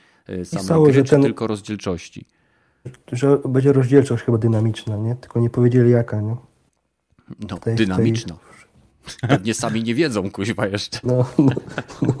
samej 0.44 0.92
gry, 0.92 1.04
czy 1.04 1.10
ten... 1.10 1.22
tylko 1.22 1.46
rozdzielczości. 1.46 2.26
Że 3.12 3.38
będzie 3.48 3.72
rozdzielczość 3.72 4.24
chyba 4.24 4.38
dynamiczna, 4.38 4.96
nie? 4.96 5.16
Tylko 5.16 5.40
nie 5.40 5.50
powiedzieli 5.50 5.90
jaka, 5.90 6.20
nie? 6.20 6.36
No, 7.50 7.58
tej, 7.58 7.76
dynamiczna. 7.76 8.34
Tej... 8.34 8.51
Pewnie 9.20 9.54
sami 9.54 9.82
nie 9.82 9.94
wiedzą, 9.94 10.30
kuźwa 10.30 10.66
jeszcze. 10.66 10.98
No, 11.04 11.24
no, 11.38 11.52
no. 12.02 12.14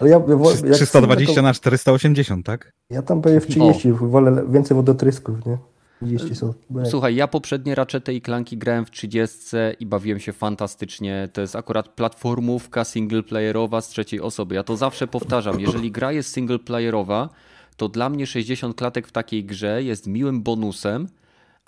Ale 0.00 0.10
ja, 0.10 0.20
ja, 0.64 0.74
320 0.74 1.34
to... 1.34 1.42
na 1.42 1.54
480, 1.54 2.46
tak? 2.46 2.72
Ja 2.90 3.02
tam 3.02 3.22
pewnie 3.22 3.40
w 3.40 3.46
30, 3.46 3.92
o. 3.92 3.94
wolę 3.94 4.44
więcej 4.50 4.74
wodotrysków, 4.74 5.46
nie? 5.46 5.58
30 6.02 6.34
są. 6.34 6.54
Słuchaj, 6.84 7.14
ja 7.14 7.28
poprzednie 7.28 7.74
raczety 7.74 8.14
i 8.14 8.20
klanki 8.20 8.58
grałem 8.58 8.84
w 8.84 8.90
30 8.90 9.36
i 9.80 9.86
bawiłem 9.86 10.20
się 10.20 10.32
fantastycznie. 10.32 11.28
To 11.32 11.40
jest 11.40 11.56
akurat 11.56 11.88
platformówka 11.88 12.84
singleplayerowa 12.84 13.80
z 13.80 13.88
trzeciej 13.88 14.20
osoby. 14.20 14.54
Ja 14.54 14.62
to 14.62 14.76
zawsze 14.76 15.06
powtarzam. 15.06 15.60
Jeżeli 15.60 15.92
gra 15.92 16.12
jest 16.12 16.32
singleplayerowa, 16.32 17.28
to 17.76 17.88
dla 17.88 18.10
mnie 18.10 18.26
60 18.26 18.76
klatek 18.76 19.06
w 19.06 19.12
takiej 19.12 19.44
grze 19.44 19.82
jest 19.82 20.06
miłym 20.06 20.42
bonusem, 20.42 21.08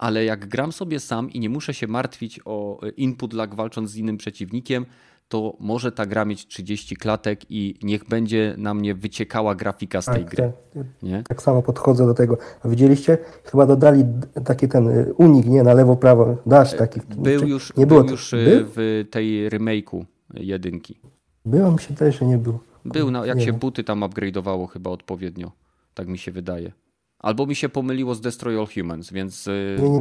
ale 0.00 0.24
jak 0.24 0.48
gram 0.48 0.72
sobie 0.72 1.00
sam 1.00 1.30
i 1.30 1.40
nie 1.40 1.48
muszę 1.48 1.74
się 1.74 1.86
martwić 1.86 2.40
o 2.44 2.80
input 2.96 3.32
lag 3.32 3.54
walcząc 3.54 3.90
z 3.90 3.96
innym 3.96 4.16
przeciwnikiem, 4.16 4.86
to 5.28 5.56
może 5.60 5.92
ta 5.92 6.06
gra 6.06 6.24
mieć 6.24 6.46
30 6.46 6.96
klatek 6.96 7.40
i 7.50 7.74
niech 7.82 8.08
będzie 8.08 8.54
na 8.58 8.74
mnie 8.74 8.94
wyciekała 8.94 9.54
grafika 9.54 10.02
z 10.02 10.04
tej 10.04 10.24
tak, 10.24 10.30
gry. 10.30 10.52
Tak, 10.74 10.84
nie? 11.02 11.22
tak 11.28 11.42
samo 11.42 11.62
podchodzę 11.62 12.06
do 12.06 12.14
tego. 12.14 12.38
Widzieliście? 12.64 13.18
Chyba 13.44 13.66
dodali 13.66 14.04
taki 14.44 14.68
ten 14.68 14.88
y, 14.88 15.14
unik, 15.14 15.46
nie? 15.46 15.62
Na 15.62 15.74
lewo, 15.74 15.96
prawo. 15.96 16.36
Dasz 16.46 16.76
taki. 16.76 17.00
Był 17.16 17.48
już, 17.48 17.76
nie 17.76 17.86
było 17.86 18.00
był 18.00 18.10
już 18.10 18.30
był? 18.30 18.66
w 18.76 19.04
tej 19.10 19.50
remake'u 19.50 20.04
jedynki. 20.34 21.00
Było 21.44 21.72
mi 21.72 21.78
się 21.78 21.94
też, 21.94 22.18
że 22.18 22.26
nie 22.26 22.38
był. 22.38 22.58
Był, 22.84 23.10
no, 23.10 23.24
jak 23.24 23.36
nie 23.36 23.44
się 23.44 23.52
wiem. 23.52 23.60
buty 23.60 23.84
tam 23.84 24.00
upgrade'owało 24.00 24.68
chyba 24.68 24.90
odpowiednio. 24.90 25.52
Tak 25.94 26.08
mi 26.08 26.18
się 26.18 26.32
wydaje. 26.32 26.72
Albo 27.20 27.46
mi 27.46 27.54
się 27.54 27.68
pomyliło 27.68 28.14
z 28.14 28.20
Destroy 28.20 28.58
All 28.58 28.66
Humans, 28.74 29.12
więc... 29.12 29.46
Y, 29.46 29.78
nie, 29.82 29.90
nie, 29.90 30.00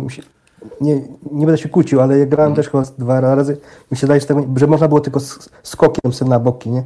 nie, 0.81 0.95
nie 1.31 1.45
będę 1.45 1.57
się 1.57 1.69
kłócił, 1.69 2.01
ale 2.01 2.19
ja 2.19 2.25
grałem 2.25 2.53
hmm. 2.53 2.55
też 2.55 2.69
chyba 2.69 2.83
dwa 2.97 3.21
razy. 3.21 3.57
Mi 3.91 3.97
się 3.97 4.07
daje, 4.07 4.21
że 4.55 4.67
można 4.67 4.87
było 4.87 4.99
tylko 4.99 5.19
skokiem 5.63 6.13
sobie 6.13 6.31
na 6.31 6.39
boki, 6.39 6.69
nie? 6.69 6.83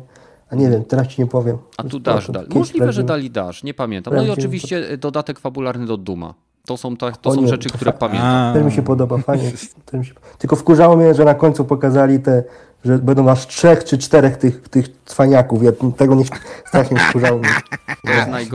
A 0.49 0.55
nie 0.55 0.69
wiem, 0.69 0.85
teraz 0.85 1.07
ci 1.07 1.21
nie 1.21 1.27
powiem. 1.27 1.57
A 1.77 1.83
tu 1.83 1.99
dasz, 1.99 2.31
dali. 2.31 2.47
Możliwe, 2.55 2.93
że 2.93 3.03
dali 3.03 3.31
dasz, 3.31 3.63
nie 3.63 3.73
pamiętam. 3.73 4.15
No 4.15 4.23
i 4.23 4.29
oczywiście 4.29 4.89
to... 4.89 4.97
dodatek 4.97 5.39
fabularny 5.39 5.85
do 5.85 5.97
Duma. 5.97 6.33
To 6.67 6.77
są, 6.77 6.97
to, 6.97 7.11
to 7.11 7.33
są 7.33 7.41
nie, 7.41 7.47
rzeczy, 7.47 7.69
które 7.69 7.93
pamiętam. 7.93 8.53
To 8.53 8.63
mi 8.63 8.71
się 8.71 8.81
podoba, 8.81 9.17
fajnie. 9.17 9.51
Się... 10.03 10.13
Tylko 10.37 10.55
wkurzało 10.55 10.97
mnie, 10.97 11.13
że 11.13 11.25
na 11.25 11.35
końcu 11.35 11.65
pokazali 11.65 12.19
te 12.19 12.43
że 12.85 12.97
będą 12.97 13.29
aż 13.29 13.47
trzech 13.47 13.83
czy 13.83 13.97
czterech 13.97 14.37
tych, 14.37 14.69
tych 14.69 14.85
cwaniaków. 15.05 15.63
Ja 15.63 15.71
tego 15.97 16.15
nie 16.15 16.23
strasznie 16.65 16.97
wkurzało 16.99 17.39
mnie. 17.39 17.49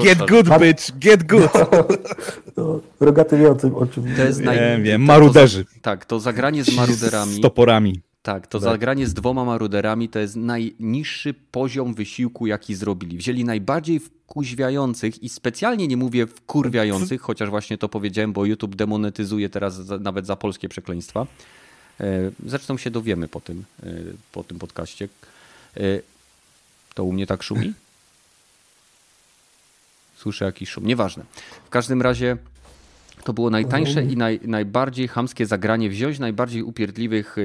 Get 0.03 0.19
good, 0.19 0.59
bitch, 0.61 0.99
get 0.99 1.25
good. 1.27 1.51
No, 1.55 1.85
no, 2.57 2.81
rogaty 3.01 3.39
wie 3.39 3.51
o 3.51 3.55
tym, 3.55 3.75
o 3.75 3.87
czym. 3.87 4.17
To 4.17 4.23
jest 4.23 4.41
naj... 4.41 4.57
Nie 4.57 4.83
wiem, 4.83 5.03
maruderzy. 5.03 5.65
To, 5.65 5.71
tak, 5.83 6.05
to 6.05 6.21
zagranie 6.21 6.65
z 6.65 6.77
maruderami. 6.77 7.35
Z 7.35 7.41
toporami. 7.41 8.01
Tak, 8.23 8.47
to 8.47 8.61
tak. 8.61 8.71
zagranie 8.71 9.07
z 9.07 9.15
dwoma 9.15 9.45
maruderami 9.45 10.09
to 10.09 10.19
jest 10.19 10.37
najniższy 10.37 11.35
poziom 11.35 11.95
wysiłku, 11.95 12.47
jaki 12.47 12.75
zrobili. 12.75 13.19
Wzięli 13.19 13.45
najbardziej 13.45 14.01
wkuźwiających 14.01 15.23
i 15.23 15.29
specjalnie 15.29 15.89
nie 15.89 15.97
mówię 15.97 16.27
wkurwiających, 16.27 17.21
chociaż 17.21 17.51
właśnie 17.51 17.79
to 17.79 17.89
powiedziałem, 17.89 18.33
bo 18.33 18.45
YouTube 18.45 18.77
demonetyzuje 18.77 19.49
teraz 19.49 19.75
za, 19.75 19.99
nawet 19.99 20.27
za 20.27 20.37
polskie 20.37 20.69
przekleństwa. 20.69 21.27
E, 22.01 22.31
zresztą 22.47 22.79
się 22.79 22.91
dowiemy 22.91 23.29
po 23.29 23.41
tym, 23.41 23.65
e, 23.83 23.87
po 24.33 24.45
tym 24.45 24.59
podcaście. 24.59 25.09
E, 25.77 25.81
to 26.95 27.05
u 27.05 27.13
mnie 27.13 27.27
tak 27.27 27.43
szumi? 27.43 27.73
Słyszę 30.17 30.45
jakiś 30.45 30.69
szum. 30.69 30.87
Nieważne. 30.87 31.25
W 31.67 31.71
każdym 31.71 32.03
razie 32.03 32.37
to 33.25 33.33
było 33.33 33.51
najtańsze 33.51 34.05
i 34.05 34.17
naj, 34.17 34.41
najbardziej 34.45 35.09
hamskie 35.09 35.47
zagranie. 35.47 35.91
Wziąć 35.91 36.19
najbardziej 36.19 36.63
upierdliwych, 36.63 37.37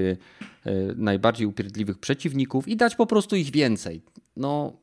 najbardziej 0.96 1.48
upierdliwych 1.48 2.00
przeciwników 2.00 2.68
i 2.68 2.76
dać 2.76 2.96
po 2.96 3.06
prostu 3.06 3.36
ich 3.36 3.52
więcej. 3.52 4.02
No, 4.36 4.74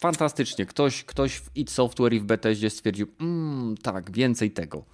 fantastycznie. 0.00 0.66
Ktoś, 0.66 1.04
ktoś 1.04 1.36
w 1.36 1.50
id 1.54 1.70
Software 1.70 2.12
i 2.12 2.20
w 2.20 2.24
Bethesdzie 2.24 2.70
stwierdził, 2.70 3.06
mmm, 3.20 3.76
tak, 3.76 4.10
więcej 4.10 4.50
tego. 4.50 4.84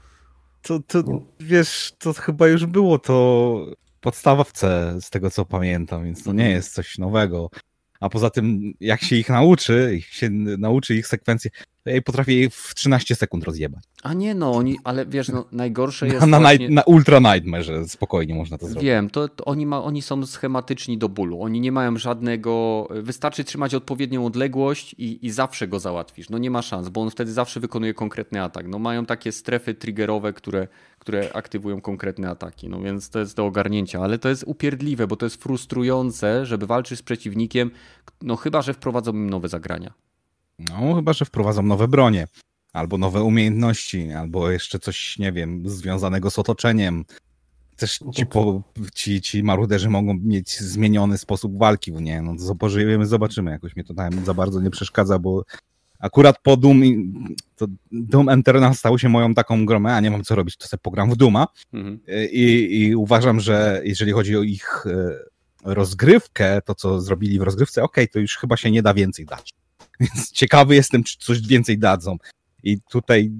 To, 0.62 0.80
to 0.80 1.02
wiesz, 1.40 1.92
to 1.98 2.12
chyba 2.12 2.48
już 2.48 2.66
było 2.66 2.98
to 2.98 3.66
podstawowce, 4.00 4.98
z 5.00 5.10
tego 5.10 5.30
co 5.30 5.44
pamiętam, 5.44 6.04
więc 6.04 6.24
to 6.24 6.32
nie 6.32 6.42
mhm. 6.42 6.56
jest 6.56 6.74
coś 6.74 6.98
nowego. 6.98 7.50
A 8.00 8.08
poza 8.08 8.30
tym, 8.30 8.74
jak 8.80 9.02
się 9.02 9.16
ich 9.16 9.28
nauczy, 9.28 9.90
jak 9.94 10.12
się 10.12 10.30
nauczy 10.30 10.94
ich 10.94 11.06
ja 11.06 11.50
potrafię 12.04 12.40
je 12.40 12.50
w 12.50 12.74
13 12.74 13.14
sekund 13.14 13.44
rozjebać. 13.44 13.84
A 14.02 14.12
nie 14.12 14.34
no, 14.34 14.52
oni, 14.52 14.78
ale 14.84 15.06
wiesz, 15.06 15.28
no, 15.28 15.44
najgorsze 15.52 16.06
jest. 16.12 16.26
Na, 16.26 16.40
właśnie... 16.40 16.70
na 16.70 16.82
Ultra 16.82 17.18
Nightmare 17.18 17.88
spokojnie 17.88 18.34
można 18.34 18.58
to 18.58 18.66
zrobić. 18.66 18.84
Wiem, 18.84 19.10
to, 19.10 19.28
to, 19.28 19.44
oni, 19.44 19.66
ma, 19.66 19.82
oni 19.82 20.02
są 20.02 20.26
schematyczni 20.26 20.98
do 20.98 21.08
bólu. 21.08 21.42
Oni 21.42 21.60
nie 21.60 21.72
mają 21.72 21.98
żadnego. 21.98 22.88
Wystarczy 22.90 23.44
trzymać 23.44 23.74
odpowiednią 23.74 24.26
odległość 24.26 24.94
i, 24.98 25.26
i 25.26 25.30
zawsze 25.30 25.68
go 25.68 25.80
załatwisz. 25.80 26.30
No 26.30 26.38
nie 26.38 26.50
ma 26.50 26.62
szans, 26.62 26.88
bo 26.88 27.00
on 27.00 27.10
wtedy 27.10 27.32
zawsze 27.32 27.60
wykonuje 27.60 27.94
konkretny 27.94 28.42
atak. 28.42 28.68
No 28.68 28.78
mają 28.78 29.06
takie 29.06 29.32
strefy 29.32 29.74
triggerowe, 29.74 30.32
które, 30.32 30.68
które 30.98 31.32
aktywują 31.32 31.80
konkretne 31.80 32.30
ataki. 32.30 32.68
No 32.68 32.80
więc 32.80 33.10
to 33.10 33.18
jest 33.18 33.36
do 33.36 33.46
ogarnięcia, 33.46 34.00
ale 34.00 34.18
to 34.18 34.28
jest 34.28 34.44
upierdliwe, 34.46 35.06
bo 35.06 35.16
to 35.16 35.26
jest 35.26 35.42
frustrujące, 35.42 36.46
żeby 36.46 36.66
walczyć 36.66 36.98
z 36.98 37.02
przeciwnikiem, 37.02 37.70
no 38.22 38.36
chyba, 38.36 38.62
że 38.62 38.74
wprowadzą 38.74 39.12
im 39.12 39.30
nowe 39.30 39.48
zagrania. 39.48 39.92
No, 40.58 40.94
chyba, 40.94 41.12
że 41.12 41.24
wprowadzą 41.24 41.62
nowe 41.62 41.88
bronie, 41.88 42.26
albo 42.72 42.98
nowe 42.98 43.22
umiejętności, 43.22 44.10
albo 44.10 44.50
jeszcze 44.50 44.78
coś, 44.78 45.18
nie 45.18 45.32
wiem, 45.32 45.68
związanego 45.68 46.30
z 46.30 46.38
otoczeniem. 46.38 47.04
Też 47.76 48.00
ci, 48.14 48.26
po, 48.26 48.62
ci, 48.94 49.20
ci 49.20 49.42
maruderzy 49.42 49.90
mogą 49.90 50.14
mieć 50.22 50.60
zmieniony 50.60 51.18
sposób 51.18 51.58
walki, 51.58 51.92
nie? 51.92 52.22
No 52.22 52.36
to 52.36 52.54
pożyjemy, 52.54 53.06
zobaczymy. 53.06 53.50
Jakoś 53.50 53.76
mnie 53.76 53.84
to 53.84 53.94
tam 53.94 54.24
za 54.24 54.34
bardzo 54.34 54.60
nie 54.60 54.70
przeszkadza, 54.70 55.18
bo 55.18 55.44
akurat 55.98 56.36
po 56.42 56.56
Doom, 56.56 56.82
to 57.56 57.66
Doom 57.92 58.28
Eternal 58.28 58.74
stał 58.74 58.98
się 58.98 59.08
moją 59.08 59.34
taką 59.34 59.66
gromę, 59.66 59.94
a 59.94 60.00
nie 60.00 60.10
mam 60.10 60.24
co 60.24 60.34
robić, 60.34 60.56
to 60.56 60.68
sobie 60.68 60.80
pogram 60.82 61.10
w 61.10 61.16
Duma 61.16 61.46
mhm. 61.72 62.00
I, 62.32 62.68
I, 62.70 62.96
uważam, 62.96 63.40
że 63.40 63.80
jeżeli 63.84 64.12
chodzi 64.12 64.36
o 64.36 64.42
ich 64.42 64.84
e, 64.86 65.18
rozgrywkę, 65.64 66.62
to 66.62 66.74
co 66.74 67.00
zrobili 67.00 67.38
w 67.38 67.42
rozgrywce, 67.42 67.82
ok, 67.82 67.96
to 68.12 68.18
już 68.18 68.36
chyba 68.36 68.56
się 68.56 68.70
nie 68.70 68.82
da 68.82 68.94
więcej 68.94 69.26
dać. 69.26 69.54
Więc 70.00 70.32
ciekawy 70.32 70.74
jestem, 70.74 71.02
czy 71.02 71.18
coś 71.18 71.40
więcej 71.40 71.78
dadzą. 71.78 72.16
I 72.62 72.80
tutaj, 72.90 73.32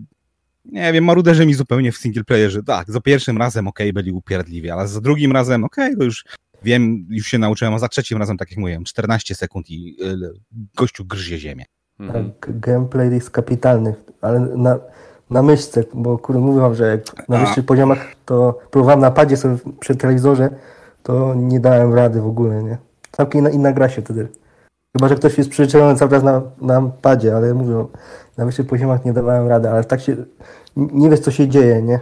nie 0.64 0.92
wiem, 0.92 1.04
maruderzy 1.04 1.46
mi 1.46 1.54
zupełnie 1.54 1.92
w 1.92 1.96
single 1.96 2.24
playerze, 2.24 2.62
tak, 2.62 2.90
za 2.90 3.00
pierwszym 3.00 3.38
razem 3.38 3.68
ok, 3.68 3.78
byli 3.94 4.12
upierdliwi, 4.12 4.70
ale 4.70 4.88
za 4.88 5.00
drugim 5.00 5.32
razem 5.32 5.64
ok, 5.64 5.76
to 5.98 6.04
już 6.04 6.24
wiem, 6.62 7.07
już 7.11 7.26
się 7.26 7.38
nauczyłem, 7.38 7.74
a 7.74 7.78
za 7.78 7.88
trzecim 7.88 8.18
razem, 8.18 8.36
tak 8.36 8.50
jak 8.50 8.59
mówiłem, 8.59 8.84
14 8.84 9.34
sekund 9.34 9.70
i 9.70 9.96
y, 10.02 10.16
gościu 10.76 11.04
grzzie 11.04 11.38
ziemię. 11.38 11.64
Mhm. 12.00 12.32
Tak, 12.32 12.61
gameplay 12.61 13.11
jest 13.11 13.30
kapitalny, 13.30 13.94
ale 14.20 14.40
na, 14.40 14.78
na 15.30 15.42
myszce, 15.42 15.84
bo 15.94 16.18
kurde, 16.18 16.40
mówię 16.40 16.61
wam, 16.61 16.74
że 16.74 16.86
jak 16.86 17.28
na 17.28 17.38
wyższych 17.38 17.66
poziomach 17.66 18.14
to 18.24 18.59
próbowałem 18.70 19.00
na 19.00 19.11
padzie 19.11 19.36
sobie 19.36 19.57
przy 19.80 19.96
telewizorze, 19.96 20.50
to 21.02 21.34
nie 21.34 21.61
dałem 21.61 21.94
rady 21.94 22.20
w 22.20 22.26
ogóle, 22.26 22.62
nie? 22.62 22.78
Całkiem 23.12 23.40
inna, 23.40 23.50
inna 23.50 23.72
gra 23.72 23.88
się 23.88 24.02
wtedy. 24.02 24.28
Chyba, 24.97 25.09
że 25.09 25.14
ktoś 25.14 25.38
jest 25.38 25.51
przyczepiony 25.51 25.99
cały 25.99 26.11
czas 26.11 26.22
na, 26.22 26.42
na 26.61 26.90
padzie, 27.03 27.36
ale 27.36 27.55
mówię, 27.55 27.84
na 28.36 28.44
wyższych 28.44 28.66
poziomach 28.66 29.05
nie 29.05 29.12
dawałem 29.12 29.49
rady, 29.49 29.70
ale 29.70 29.84
tak 29.84 30.01
się, 30.01 30.16
nie 30.76 31.11
wiesz 31.11 31.20
co 31.20 31.30
się 31.30 31.49
dzieje, 31.49 31.82
nie? 31.82 32.01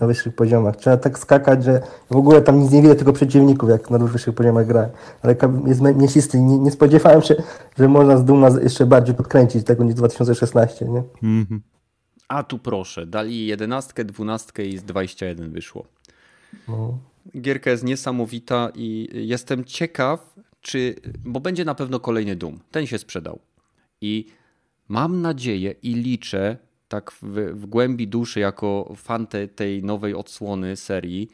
na 0.00 0.06
wyższych 0.06 0.34
poziomach. 0.34 0.76
Trzeba 0.76 0.96
tak 0.96 1.18
skakać, 1.18 1.64
że 1.64 1.80
w 2.10 2.16
ogóle 2.16 2.42
tam 2.42 2.60
nic 2.60 2.70
nie 2.70 2.82
widać 2.82 2.98
tylko 2.98 3.12
przeciwników, 3.12 3.70
jak 3.70 3.90
na 3.90 3.98
wyższych 3.98 4.34
poziomach 4.34 4.66
grałem. 4.66 4.90
Ale 5.22 5.36
jest 5.66 5.80
mięsisty 5.80 6.40
nie, 6.40 6.58
nie 6.58 6.70
spodziewałem 6.70 7.22
się, 7.22 7.34
że 7.78 7.88
można 7.88 8.16
z 8.16 8.24
Duma 8.24 8.48
jeszcze 8.62 8.86
bardziej 8.86 9.14
podkręcić 9.14 9.64
tego 9.64 9.84
niż 9.84 9.94
2016, 9.94 10.84
nie? 10.84 11.02
Mm 11.22 11.44
-hmm. 11.44 11.58
A 12.28 12.42
tu 12.42 12.58
proszę, 12.58 13.06
dali 13.06 13.46
11, 13.46 14.04
12 14.04 14.64
i 14.64 14.78
z 14.78 14.84
21 14.84 15.50
wyszło. 15.50 15.84
No. 16.68 16.98
Gierka 17.40 17.70
jest 17.70 17.84
niesamowita 17.84 18.70
i 18.74 19.08
jestem 19.12 19.64
ciekaw, 19.64 20.34
czy, 20.64 20.94
bo 21.24 21.40
będzie 21.40 21.64
na 21.64 21.74
pewno 21.74 22.00
kolejny 22.00 22.36
Doom. 22.36 22.60
Ten 22.70 22.86
się 22.86 22.98
sprzedał. 22.98 23.38
I 24.00 24.26
mam 24.88 25.22
nadzieję 25.22 25.74
i 25.82 25.94
liczę 25.94 26.56
tak 26.88 27.12
w, 27.12 27.22
w 27.54 27.66
głębi 27.66 28.08
duszy 28.08 28.40
jako 28.40 28.94
fan 28.96 29.26
te, 29.26 29.48
tej 29.48 29.82
nowej 29.82 30.14
odsłony 30.14 30.76
serii, 30.76 31.28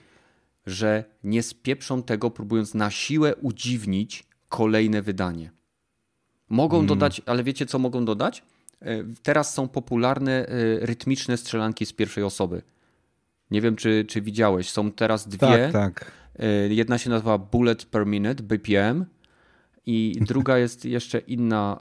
że 0.67 1.05
nie 1.25 1.43
spieprzą 1.43 2.03
tego, 2.03 2.31
próbując 2.31 2.75
na 2.75 2.91
siłę 2.91 3.37
udziwnić 3.37 4.27
kolejne 4.49 5.03
wydanie. 5.03 5.51
Mogą 6.49 6.77
hmm. 6.77 6.87
dodać, 6.87 7.23
ale 7.27 7.45
wiecie 7.45 7.67
co 7.67 7.79
mogą 7.79 8.05
dodać? 8.05 8.43
E, 8.81 9.05
teraz 9.23 9.55
są 9.55 9.69
popularne 9.69 10.47
e, 10.47 10.47
rytmiczne 10.87 11.37
strzelanki 11.37 11.87
z 11.87 11.93
pierwszej 11.93 12.25
osoby. 12.25 12.63
Nie 13.51 13.61
wiem, 13.61 13.77
czy, 13.77 14.05
czy 14.09 14.23
widziałeś. 14.23 14.71
Są 14.71 14.93
teraz 14.93 15.29
dwie. 15.29 15.39
Tak, 15.39 15.73
tak. 15.73 16.13
E, 16.39 16.47
jedna 16.69 16.99
się 16.99 17.11
nazywa 17.11 17.39
Bullet 17.39 17.85
per 17.85 18.07
Minute, 18.07 18.43
BPM, 18.43 19.05
i 19.87 20.17
druga 20.21 20.59
jest 20.59 20.85
jeszcze 20.85 21.19
inna. 21.19 21.79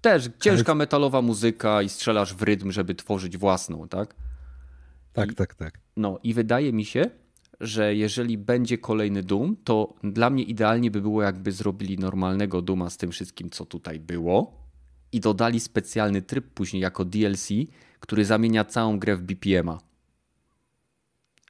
Też 0.00 0.30
ciężka 0.40 0.74
metalowa 0.74 1.22
muzyka 1.22 1.82
i 1.82 1.88
strzelasz 1.88 2.34
w 2.34 2.42
rytm, 2.42 2.70
żeby 2.70 2.94
tworzyć 2.94 3.38
własną, 3.38 3.88
tak? 3.88 4.14
Tak, 5.12 5.32
I, 5.32 5.34
tak, 5.34 5.54
tak. 5.54 5.80
No 5.96 6.18
i 6.22 6.34
wydaje 6.34 6.72
mi 6.72 6.84
się, 6.84 7.10
że 7.60 7.94
jeżeli 7.94 8.38
będzie 8.38 8.78
kolejny 8.78 9.22
Doom, 9.22 9.56
to 9.64 9.94
dla 10.04 10.30
mnie 10.30 10.42
idealnie 10.42 10.90
by 10.90 11.00
było, 11.00 11.22
jakby 11.22 11.52
zrobili 11.52 11.98
normalnego 11.98 12.62
Duma 12.62 12.90
z 12.90 12.96
tym 12.96 13.10
wszystkim, 13.10 13.50
co 13.50 13.66
tutaj 13.66 14.00
było 14.00 14.68
i 15.12 15.20
dodali 15.20 15.60
specjalny 15.60 16.22
tryb 16.22 16.46
później 16.54 16.82
jako 16.82 17.04
DLC, 17.04 17.48
który 18.00 18.24
zamienia 18.24 18.64
całą 18.64 18.98
grę 18.98 19.16
w 19.16 19.22
BPM-a. 19.22 19.78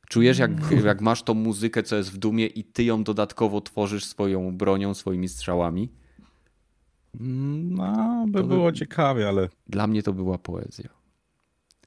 Czujesz, 0.09 0.39
jak, 0.39 0.51
mm. 0.51 0.87
jak 0.87 1.01
masz 1.01 1.23
tą 1.23 1.35
muzykę, 1.35 1.83
co 1.83 1.97
jest 1.97 2.13
w 2.13 2.17
dumie, 2.17 2.47
i 2.47 2.65
ty 2.65 2.85
ją 2.85 3.05
dodatkowo 3.05 3.61
tworzysz 3.61 4.05
swoją 4.05 4.57
bronią, 4.57 4.95
swoimi 4.95 5.29
strzałami? 5.29 5.93
No, 7.15 8.25
by 8.29 8.39
to 8.39 8.47
było 8.47 8.71
by... 8.71 8.79
ciekawie, 8.79 9.29
ale. 9.29 9.49
Dla 9.67 9.87
mnie 9.87 10.03
to 10.03 10.13
była 10.13 10.39
poezja. 10.39 10.89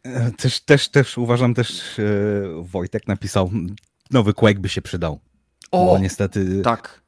E, 0.03 0.32
też, 0.32 0.59
też, 0.59 0.89
też 0.89 1.17
uważam, 1.17 1.53
też 1.53 1.99
e, 1.99 2.03
Wojtek 2.61 3.07
napisał, 3.07 3.51
nowy 4.11 4.34
Quake 4.34 4.59
by 4.59 4.69
się 4.69 4.82
przydał. 4.82 5.19
O! 5.72 5.86
Bo 5.86 5.99
niestety. 5.99 6.61
Tak. 6.61 7.01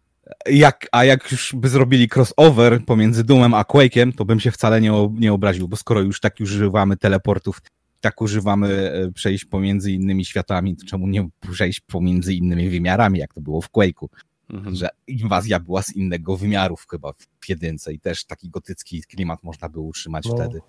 Jak, 0.46 0.88
a 0.92 1.04
jak 1.04 1.32
już 1.32 1.56
by 1.56 1.70
zrobili 1.70 2.10
crossover 2.16 2.86
pomiędzy 2.86 3.24
Doomem 3.24 3.54
a 3.54 3.62
Quake'em, 3.62 4.16
to 4.16 4.26
bym 4.26 4.40
się 4.40 4.52
wcale 4.52 4.82
nie, 4.82 5.10
nie 5.14 5.34
obraził, 5.34 5.68
bo 5.68 5.76
skoro 5.76 6.02
już 6.02 6.20
tak 6.20 6.36
używamy 6.42 6.98
teleportów, 6.98 7.62
tak 8.04 8.22
używamy 8.22 8.92
e, 8.92 9.12
przejść 9.12 9.46
pomiędzy 9.46 9.92
innymi 9.92 10.26
światami, 10.26 10.76
to 10.76 10.86
czemu 10.86 11.08
nie 11.08 11.30
przejść 11.52 11.80
pomiędzy 11.80 12.34
innymi 12.34 12.70
wymiarami, 12.70 13.20
jak 13.20 13.34
to 13.34 13.42
było 13.42 13.62
w 13.62 13.70
Quake'u? 13.70 14.08
Mhm. 14.50 14.76
Że 14.76 14.90
inwazja 15.08 15.60
była 15.60 15.82
z 15.82 15.96
innego 15.96 16.38
wymiaru 16.38 16.76
chyba 16.90 17.14
w 17.40 17.50
jedynce 17.50 17.94
i 17.94 18.00
też 18.00 18.26
taki 18.26 18.50
gotycki 18.50 19.04
klimat 19.04 19.44
można 19.44 19.70
było 19.70 19.86
utrzymać 19.86 20.26
no. 20.26 20.36
wtedy. 20.36 20.62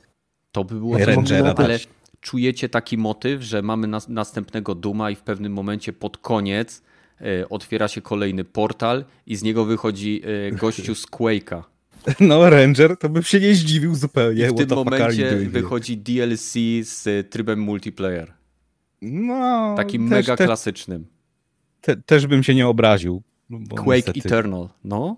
To 0.52 0.64
by 0.64 0.74
było 0.74 0.98
Rangera 0.98 1.54
ale 1.56 1.78
czujecie 2.20 2.68
taki 2.68 2.98
motyw, 2.98 3.42
że 3.42 3.62
mamy 3.62 3.86
nas, 3.86 4.08
następnego 4.08 4.74
Duma 4.74 5.10
i 5.10 5.14
w 5.14 5.22
pewnym 5.22 5.52
momencie 5.52 5.92
pod 5.92 6.18
koniec 6.18 6.82
e, 7.20 7.48
otwiera 7.48 7.88
się 7.88 8.00
kolejny 8.00 8.44
portal 8.44 9.04
i 9.26 9.36
z 9.36 9.42
niego 9.42 9.64
wychodzi 9.64 10.22
e, 10.24 10.52
gościu 10.52 10.94
z 10.94 11.06
Quake'a. 11.06 11.62
No, 12.20 12.50
Ranger 12.50 12.96
to 12.96 13.08
bym 13.08 13.22
się 13.22 13.40
nie 13.40 13.54
zdziwił 13.54 13.94
zupełnie. 13.94 14.46
I 14.46 14.48
w 14.48 14.54
tym 14.54 14.68
momencie 14.68 15.36
wychodzi 15.36 15.96
DLC 15.96 16.52
z 16.82 17.30
trybem 17.30 17.58
multiplayer. 17.58 18.32
No, 19.02 19.74
Takim 19.76 20.08
mega 20.08 20.36
klasycznym. 20.36 21.06
Te, 21.80 21.96
też 21.96 22.26
bym 22.26 22.42
się 22.42 22.54
nie 22.54 22.68
obraził. 22.68 23.22
Quake 23.76 23.96
niestety... 23.96 24.20
Eternal, 24.28 24.68
no. 24.84 25.16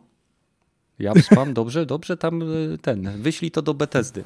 Ja 0.99 1.13
spam, 1.31 1.55
dobrze, 1.55 1.87
dobrze, 1.87 2.17
tam 2.17 2.43
e, 2.43 2.79
ten, 2.83 3.23
wyślij 3.23 3.51
to 3.51 3.63
do 3.63 3.75
Bethesdy. 3.75 4.25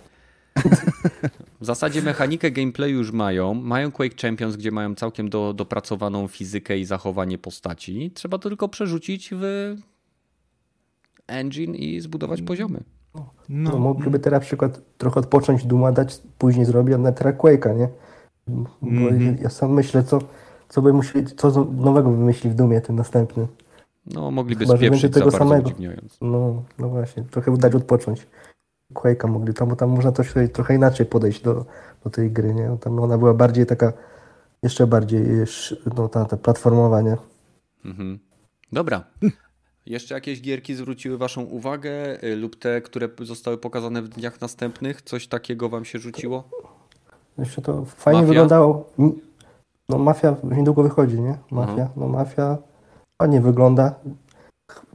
W 1.61 1.65
zasadzie 1.65 2.03
mechanikę 2.03 2.51
gameplayu 2.51 2.99
już 2.99 3.13
mają. 3.13 3.55
Mają 3.55 3.93
Quake 3.93 4.23
Champions, 4.23 4.57
gdzie 4.57 4.71
mają 4.71 4.95
całkiem 4.95 5.31
do, 5.31 5.55
dopracowaną 5.55 6.29
fizykę 6.29 6.79
i 6.79 6.85
zachowanie 6.85 7.39
postaci. 7.39 8.11
Trzeba 8.15 8.39
to 8.39 8.49
tylko 8.49 8.69
przerzucić 8.69 9.31
w 9.33 9.75
engine 11.31 11.75
i 11.75 12.01
zbudować 12.01 12.43
poziomy. 12.43 12.81
No, 13.15 13.31
no 13.49 13.79
mogliby 13.79 14.19
teraz 14.19 14.41
na 14.41 14.47
przykład 14.47 14.81
trochę 14.99 15.21
odpocząć, 15.21 15.65
Duma 15.67 15.93
dać, 15.93 16.23
później 16.39 16.65
zrobić 16.65 16.97
na 16.99 17.13
teraz 17.13 17.35
Quake'a, 17.35 17.79
nie? 17.79 17.89
Bo 18.47 18.89
mm 18.89 19.19
-hmm. 19.19 19.43
ja 19.43 19.51
sam 19.51 19.73
myślę, 19.73 20.03
co, 20.03 20.19
co 20.69 20.83
by 20.83 20.93
musieli, 20.93 21.27
co 21.27 21.65
nowego 21.65 22.11
wymyślić 22.11 22.53
w 22.53 22.57
Dumie 22.57 22.81
ten 22.81 22.97
następny. 22.97 23.47
No, 24.07 24.31
mogliby 24.31 24.65
Chyba, 24.65 24.77
spieprzyć 24.77 25.15
tego 25.15 25.31
samego. 25.31 25.71
No, 26.21 26.63
no 26.79 26.89
właśnie, 26.89 27.23
trochę 27.23 27.57
dać 27.57 27.75
odpocząć. 27.75 28.27
Quake'a 28.95 29.29
mogli 29.29 29.55
tam, 29.55 29.69
bo 29.69 29.77
tam 29.77 29.91
można 29.91 30.13
też 30.13 30.35
trochę 30.53 30.75
inaczej 30.75 31.07
podejść 31.07 31.43
do, 31.43 31.65
do 32.05 32.11
tej 32.11 32.31
gry, 32.31 32.55
nie? 32.55 32.77
Tam 32.81 32.99
ona 33.01 33.19
była 33.19 33.35
bardziej 33.35 33.67
taka, 33.67 33.93
jeszcze 34.63 34.87
bardziej 34.87 35.27
no, 35.97 36.09
ta, 36.09 36.25
ta 36.25 36.37
platformowa, 36.37 37.03
nie? 37.03 37.17
Mhm. 37.85 38.19
Dobra. 38.73 39.05
Jeszcze 39.91 40.15
jakieś 40.15 40.41
gierki 40.41 40.75
zwróciły 40.75 41.19
Waszą 41.19 41.43
uwagę 41.43 42.25
y, 42.25 42.37
lub 42.37 42.57
te, 42.57 42.81
które 42.81 43.09
zostały 43.23 43.59
pokazane 43.59 44.03
w 44.03 44.09
dniach 44.09 44.41
następnych? 44.41 45.03
Coś 45.03 45.27
takiego 45.27 45.69
Wam 45.69 45.85
się 45.85 45.99
rzuciło? 45.99 46.45
Jeszcze 47.39 47.63
to 47.63 47.85
fajnie 47.85 48.21
Mafia? 48.21 48.29
wyglądało. 48.29 48.91
No 49.89 49.99
Mafia 49.99 50.37
niedługo 50.45 50.83
wychodzi, 50.83 51.21
nie? 51.21 51.39
Mafia. 51.51 51.73
Mhm. 51.73 51.89
No 51.97 52.09
Mafia 52.09 52.59
ładnie 53.21 53.41
wygląda. 53.41 53.95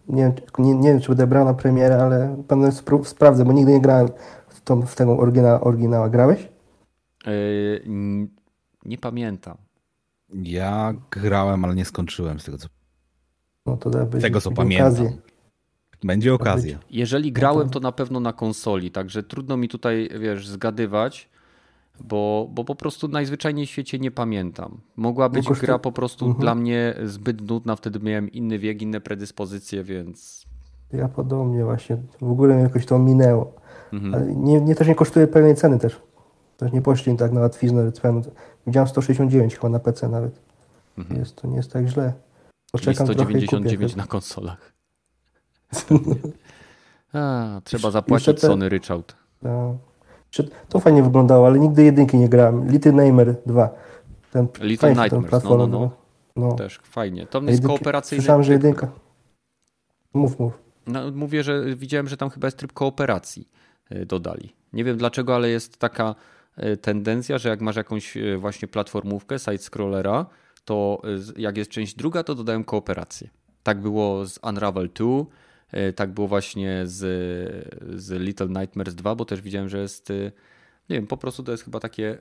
Nie, 0.07 0.33
nie, 0.57 0.75
nie 0.75 0.89
wiem, 0.89 1.01
czy 1.01 1.07
będę 1.07 1.27
brał 1.27 1.45
na 1.45 1.53
premierę, 1.53 2.03
ale 2.03 2.43
pewnie 2.47 2.71
sprawdzę, 3.03 3.45
bo 3.45 3.53
nigdy 3.53 3.71
nie 3.71 3.81
grałem 3.81 4.07
w, 4.47 4.61
tą, 4.61 4.81
w 4.81 4.95
tego 4.95 5.17
oryginał, 5.17 5.67
oryginała. 5.67 6.09
Grałeś? 6.09 6.49
Yy, 7.25 7.83
nie 8.85 8.97
pamiętam. 8.97 9.57
Ja 10.33 10.93
grałem, 11.11 11.65
ale 11.65 11.75
nie 11.75 11.85
skończyłem 11.85 12.39
z 12.39 12.45
tego, 12.45 12.57
co 12.57 12.67
no 13.65 13.77
to 13.77 13.89
da 13.89 14.05
Tego 14.05 14.41
co 14.41 14.51
pamiętam. 14.51 14.87
Okazję. 14.87 15.17
Będzie 16.03 16.33
okazja. 16.33 16.77
Jeżeli 16.89 17.31
grałem, 17.31 17.69
to 17.69 17.79
na 17.79 17.91
pewno 17.91 18.19
na 18.19 18.33
konsoli, 18.33 18.91
także 18.91 19.23
trudno 19.23 19.57
mi 19.57 19.69
tutaj, 19.69 20.09
wiesz, 20.19 20.47
zgadywać, 20.47 21.29
bo, 21.99 22.49
bo 22.51 22.63
po 22.63 22.75
prostu 22.75 23.07
najzwyczajniej 23.07 23.65
w 23.65 23.69
świecie 23.69 23.99
nie 23.99 24.11
pamiętam. 24.11 24.77
Mogła 24.95 25.29
być 25.29 25.49
no, 25.49 25.55
gra 25.61 25.79
po 25.79 25.91
prostu 25.91 26.25
mhm. 26.25 26.41
dla 26.41 26.55
mnie 26.55 26.95
zbyt 27.03 27.49
nudna, 27.49 27.75
wtedy 27.75 27.99
miałem 27.99 28.31
inny 28.31 28.59
wiek, 28.59 28.81
inne 28.81 29.01
predyspozycje, 29.01 29.83
więc... 29.83 30.45
Ja 30.93 31.07
podobnie 31.07 31.63
właśnie, 31.63 31.97
w 32.21 32.31
ogóle 32.31 32.59
jakoś 32.59 32.85
to 32.85 32.99
minęło. 32.99 33.53
Mhm. 33.93 34.15
Ale 34.15 34.35
nie, 34.35 34.61
nie, 34.61 34.75
też 34.75 34.87
nie 34.87 34.95
kosztuje 34.95 35.27
pełnej 35.27 35.55
ceny 35.55 35.79
też. 35.79 36.01
Też 36.57 36.71
nie 36.71 36.81
poszli 36.81 37.17
tak 37.17 37.31
na 37.31 37.41
łatwiznę. 37.41 37.91
Widziałem 38.67 38.87
169 38.87 39.55
chyba 39.55 39.69
na 39.69 39.79
PC 39.79 40.09
nawet. 40.09 40.41
Mhm. 40.97 41.19
Jest, 41.19 41.35
to 41.35 41.47
nie 41.47 41.55
jest 41.55 41.71
tak 41.71 41.87
źle. 41.87 42.13
Poczekam 42.71 43.07
199 43.07 43.95
na 43.95 44.07
konsolach. 44.07 44.73
A, 47.13 47.61
trzeba 47.63 47.91
zapłacić 47.91 48.41
te... 48.41 48.47
Sony 48.47 48.69
Ryczałt. 48.69 49.15
To 50.69 50.79
fajnie 50.79 51.03
wyglądało, 51.03 51.47
ale 51.47 51.59
nigdy 51.59 51.83
jedynki 51.83 52.17
nie 52.17 52.29
grałem. 52.29 52.71
Little 52.71 52.93
Nightmare 52.93 53.35
2. 53.45 53.69
Ten, 54.31 54.47
Little 54.61 54.95
Nightmares, 54.95 55.43
no, 55.43 55.57
no, 55.57 55.67
no, 55.67 55.91
no. 56.35 56.51
Też 56.51 56.79
fajnie. 56.83 57.27
To 57.27 57.41
jest 57.41 57.67
kooperacyjny. 57.67 58.21
Słyszałem, 58.21 58.43
że 58.43 58.53
jedynka. 58.53 58.91
Mów, 60.13 60.39
mów. 60.39 60.59
No, 60.87 61.11
mówię, 61.11 61.43
że 61.43 61.75
widziałem, 61.75 62.07
że 62.07 62.17
tam 62.17 62.29
chyba 62.29 62.47
jest 62.47 62.57
tryb 62.57 62.73
kooperacji 62.73 63.49
y, 63.91 64.05
dodali. 64.05 64.55
Nie 64.73 64.83
wiem 64.83 64.97
dlaczego, 64.97 65.35
ale 65.35 65.49
jest 65.49 65.77
taka 65.77 66.15
y, 66.63 66.77
tendencja, 66.77 67.37
że 67.37 67.49
jak 67.49 67.61
masz 67.61 67.75
jakąś 67.75 68.17
y, 68.17 68.37
właśnie 68.37 68.67
platformówkę, 68.67 69.35
side-scrollera, 69.35 70.25
to 70.65 71.01
jak 71.37 71.57
jest 71.57 71.71
część 71.71 71.95
druga, 71.95 72.23
to 72.23 72.35
dodają 72.35 72.63
kooperację. 72.63 73.29
Tak 73.63 73.81
było 73.81 74.25
z 74.25 74.39
Unravel 74.49 74.89
2, 74.95 75.05
e, 75.71 75.93
tak 75.93 76.11
było 76.11 76.27
właśnie 76.27 76.81
z, 76.85 76.97
z 78.01 78.11
Little 78.11 78.47
Nightmares 78.47 78.95
2, 78.95 79.15
bo 79.15 79.25
też 79.25 79.41
widziałem, 79.41 79.69
że 79.69 79.77
jest, 79.79 80.11
e, 80.11 80.13
nie 80.89 80.95
wiem, 80.95 81.07
po 81.07 81.17
prostu 81.17 81.43
to 81.43 81.51
jest 81.51 81.63
chyba 81.63 81.79
takie 81.79 82.17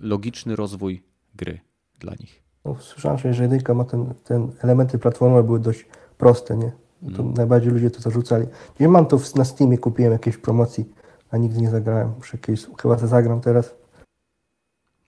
logiczny 0.00 0.56
rozwój 0.56 1.02
gry 1.34 1.60
dla 1.98 2.12
nich. 2.20 2.42
No, 2.64 2.76
słyszałem, 2.80 3.18
że 3.18 3.42
jedynka 3.42 3.74
ma 3.74 3.84
ten, 3.84 4.14
ten 4.24 4.52
elementy 4.62 4.98
platformy 4.98 5.42
były 5.42 5.60
dość 5.60 5.86
proste, 6.18 6.56
nie? 6.56 6.72
To 7.16 7.22
mm. 7.22 7.34
Najbardziej 7.34 7.72
ludzie 7.72 7.90
to 7.90 8.00
zarzucali. 8.00 8.46
Nie 8.80 8.88
mam 8.88 9.06
to 9.06 9.20
na 9.36 9.44
Steamie, 9.44 9.78
kupiłem 9.78 10.12
jakieś 10.12 10.36
promocji, 10.36 10.84
a 11.30 11.36
nigdy 11.36 11.60
nie 11.60 11.70
zagrałem. 11.70 12.12
Muszę 12.16 12.36
jakieś, 12.36 12.66
chyba 12.82 12.96
to 12.96 13.06
zagram 13.06 13.40
teraz. 13.40 13.74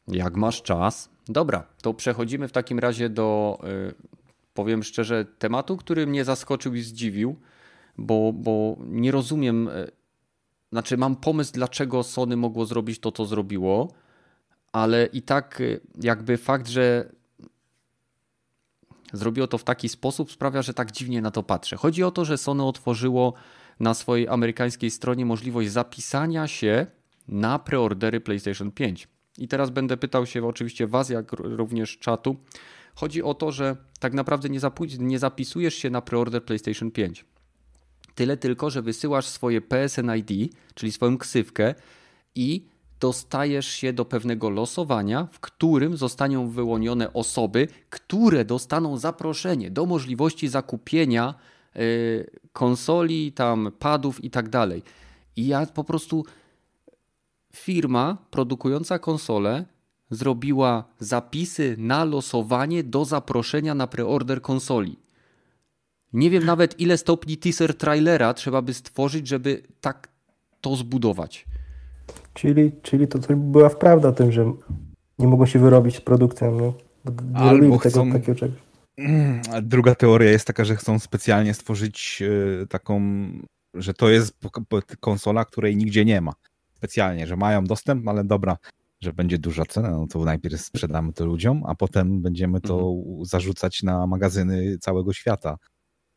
Jak 0.08 0.36
masz 0.36 0.62
czas. 0.62 1.15
Dobra, 1.28 1.66
to 1.82 1.94
przechodzimy 1.94 2.48
w 2.48 2.52
takim 2.52 2.78
razie 2.78 3.08
do, 3.08 3.58
y, 3.90 3.94
powiem 4.54 4.82
szczerze, 4.82 5.24
tematu, 5.24 5.76
który 5.76 6.06
mnie 6.06 6.24
zaskoczył 6.24 6.74
i 6.74 6.80
zdziwił, 6.80 7.36
bo, 7.98 8.32
bo 8.32 8.76
nie 8.80 9.12
rozumiem, 9.12 9.68
y, 9.68 9.90
znaczy 10.72 10.96
mam 10.96 11.16
pomysł, 11.16 11.52
dlaczego 11.54 12.02
Sony 12.02 12.36
mogło 12.36 12.66
zrobić 12.66 12.98
to, 12.98 13.12
co 13.12 13.24
zrobiło, 13.24 13.92
ale 14.72 15.06
i 15.06 15.22
tak 15.22 15.60
y, 15.60 15.80
jakby 16.00 16.36
fakt, 16.36 16.68
że 16.68 17.12
zrobiło 19.12 19.46
to 19.46 19.58
w 19.58 19.64
taki 19.64 19.88
sposób 19.88 20.32
sprawia, 20.32 20.62
że 20.62 20.74
tak 20.74 20.92
dziwnie 20.92 21.22
na 21.22 21.30
to 21.30 21.42
patrzę. 21.42 21.76
Chodzi 21.76 22.02
o 22.02 22.10
to, 22.10 22.24
że 22.24 22.38
Sony 22.38 22.62
otworzyło 22.64 23.34
na 23.80 23.94
swojej 23.94 24.28
amerykańskiej 24.28 24.90
stronie 24.90 25.26
możliwość 25.26 25.70
zapisania 25.70 26.48
się 26.48 26.86
na 27.28 27.58
preordery 27.58 28.20
PlayStation 28.20 28.70
5. 28.70 29.08
I 29.38 29.48
teraz 29.48 29.70
będę 29.70 29.96
pytał 29.96 30.26
się 30.26 30.46
oczywiście 30.46 30.86
Was, 30.86 31.10
jak 31.10 31.32
również 31.32 31.98
czatu. 31.98 32.36
Chodzi 32.94 33.22
o 33.22 33.34
to, 33.34 33.52
że 33.52 33.76
tak 34.00 34.14
naprawdę 34.14 34.48
nie, 34.48 34.60
nie 34.98 35.18
zapisujesz 35.18 35.74
się 35.74 35.90
na 35.90 36.02
preorder 36.02 36.44
PlayStation 36.44 36.90
5. 36.90 37.24
Tyle 38.14 38.36
tylko, 38.36 38.70
że 38.70 38.82
wysyłasz 38.82 39.26
swoje 39.26 39.60
PSN 39.60 40.10
ID, 40.16 40.52
czyli 40.74 40.92
swoją 40.92 41.18
ksywkę 41.18 41.74
i 42.34 42.66
dostajesz 43.00 43.66
się 43.66 43.92
do 43.92 44.04
pewnego 44.04 44.50
losowania, 44.50 45.28
w 45.32 45.40
którym 45.40 45.96
zostaną 45.96 46.48
wyłonione 46.48 47.12
osoby, 47.12 47.68
które 47.90 48.44
dostaną 48.44 48.98
zaproszenie 48.98 49.70
do 49.70 49.86
możliwości 49.86 50.48
zakupienia 50.48 51.34
y, 51.76 52.30
konsoli, 52.52 53.32
tam 53.32 53.72
padów 53.78 54.24
i 54.24 54.30
tak 54.30 54.48
dalej. 54.48 54.82
I 55.36 55.46
ja 55.46 55.66
po 55.66 55.84
prostu 55.84 56.24
firma 57.56 58.18
produkująca 58.30 58.98
konsole 58.98 59.64
zrobiła 60.10 60.84
zapisy 60.98 61.74
na 61.78 62.04
losowanie 62.04 62.84
do 62.84 63.04
zaproszenia 63.04 63.74
na 63.74 63.86
preorder 63.86 64.42
konsoli. 64.42 64.98
Nie 66.12 66.30
wiem 66.30 66.44
nawet 66.44 66.80
ile 66.80 66.98
stopni 66.98 67.36
teaser 67.36 67.74
trailera 67.74 68.34
trzeba 68.34 68.62
by 68.62 68.74
stworzyć, 68.74 69.28
żeby 69.28 69.62
tak 69.80 70.08
to 70.60 70.76
zbudować. 70.76 71.46
Czyli, 72.34 72.72
czyli 72.82 73.08
to, 73.08 73.18
była 73.36 73.70
prawda 73.70 74.08
o 74.08 74.12
tym, 74.12 74.32
że 74.32 74.52
nie 75.18 75.26
mogą 75.26 75.46
się 75.46 75.58
wyrobić 75.58 75.96
z 75.96 76.00
produkcją. 76.00 76.58
No. 76.58 76.74
Nie 77.32 77.36
Albo 77.36 77.78
chcą... 77.78 77.90
tego 77.90 78.12
takiego 78.12 78.38
czegoś. 78.38 78.58
Druga 79.62 79.94
teoria 79.94 80.30
jest 80.30 80.46
taka, 80.46 80.64
że 80.64 80.76
chcą 80.76 80.98
specjalnie 80.98 81.54
stworzyć 81.54 82.22
e, 82.62 82.66
taką, 82.66 83.00
że 83.74 83.94
to 83.94 84.08
jest 84.08 84.34
konsola, 85.00 85.44
której 85.44 85.76
nigdzie 85.76 86.04
nie 86.04 86.20
ma 86.20 86.32
specjalnie, 86.76 87.26
że 87.26 87.36
mają 87.36 87.64
dostęp, 87.64 88.08
ale 88.08 88.24
dobra, 88.24 88.56
że 89.00 89.12
będzie 89.12 89.38
duża 89.38 89.64
cena, 89.64 89.90
no 89.90 90.06
to 90.06 90.24
najpierw 90.24 90.60
sprzedamy 90.60 91.12
to 91.12 91.26
ludziom, 91.26 91.62
a 91.66 91.74
potem 91.74 92.22
będziemy 92.22 92.60
to 92.60 92.74
mhm. 92.74 93.24
zarzucać 93.24 93.82
na 93.82 94.06
magazyny 94.06 94.78
całego 94.78 95.12
świata. 95.12 95.58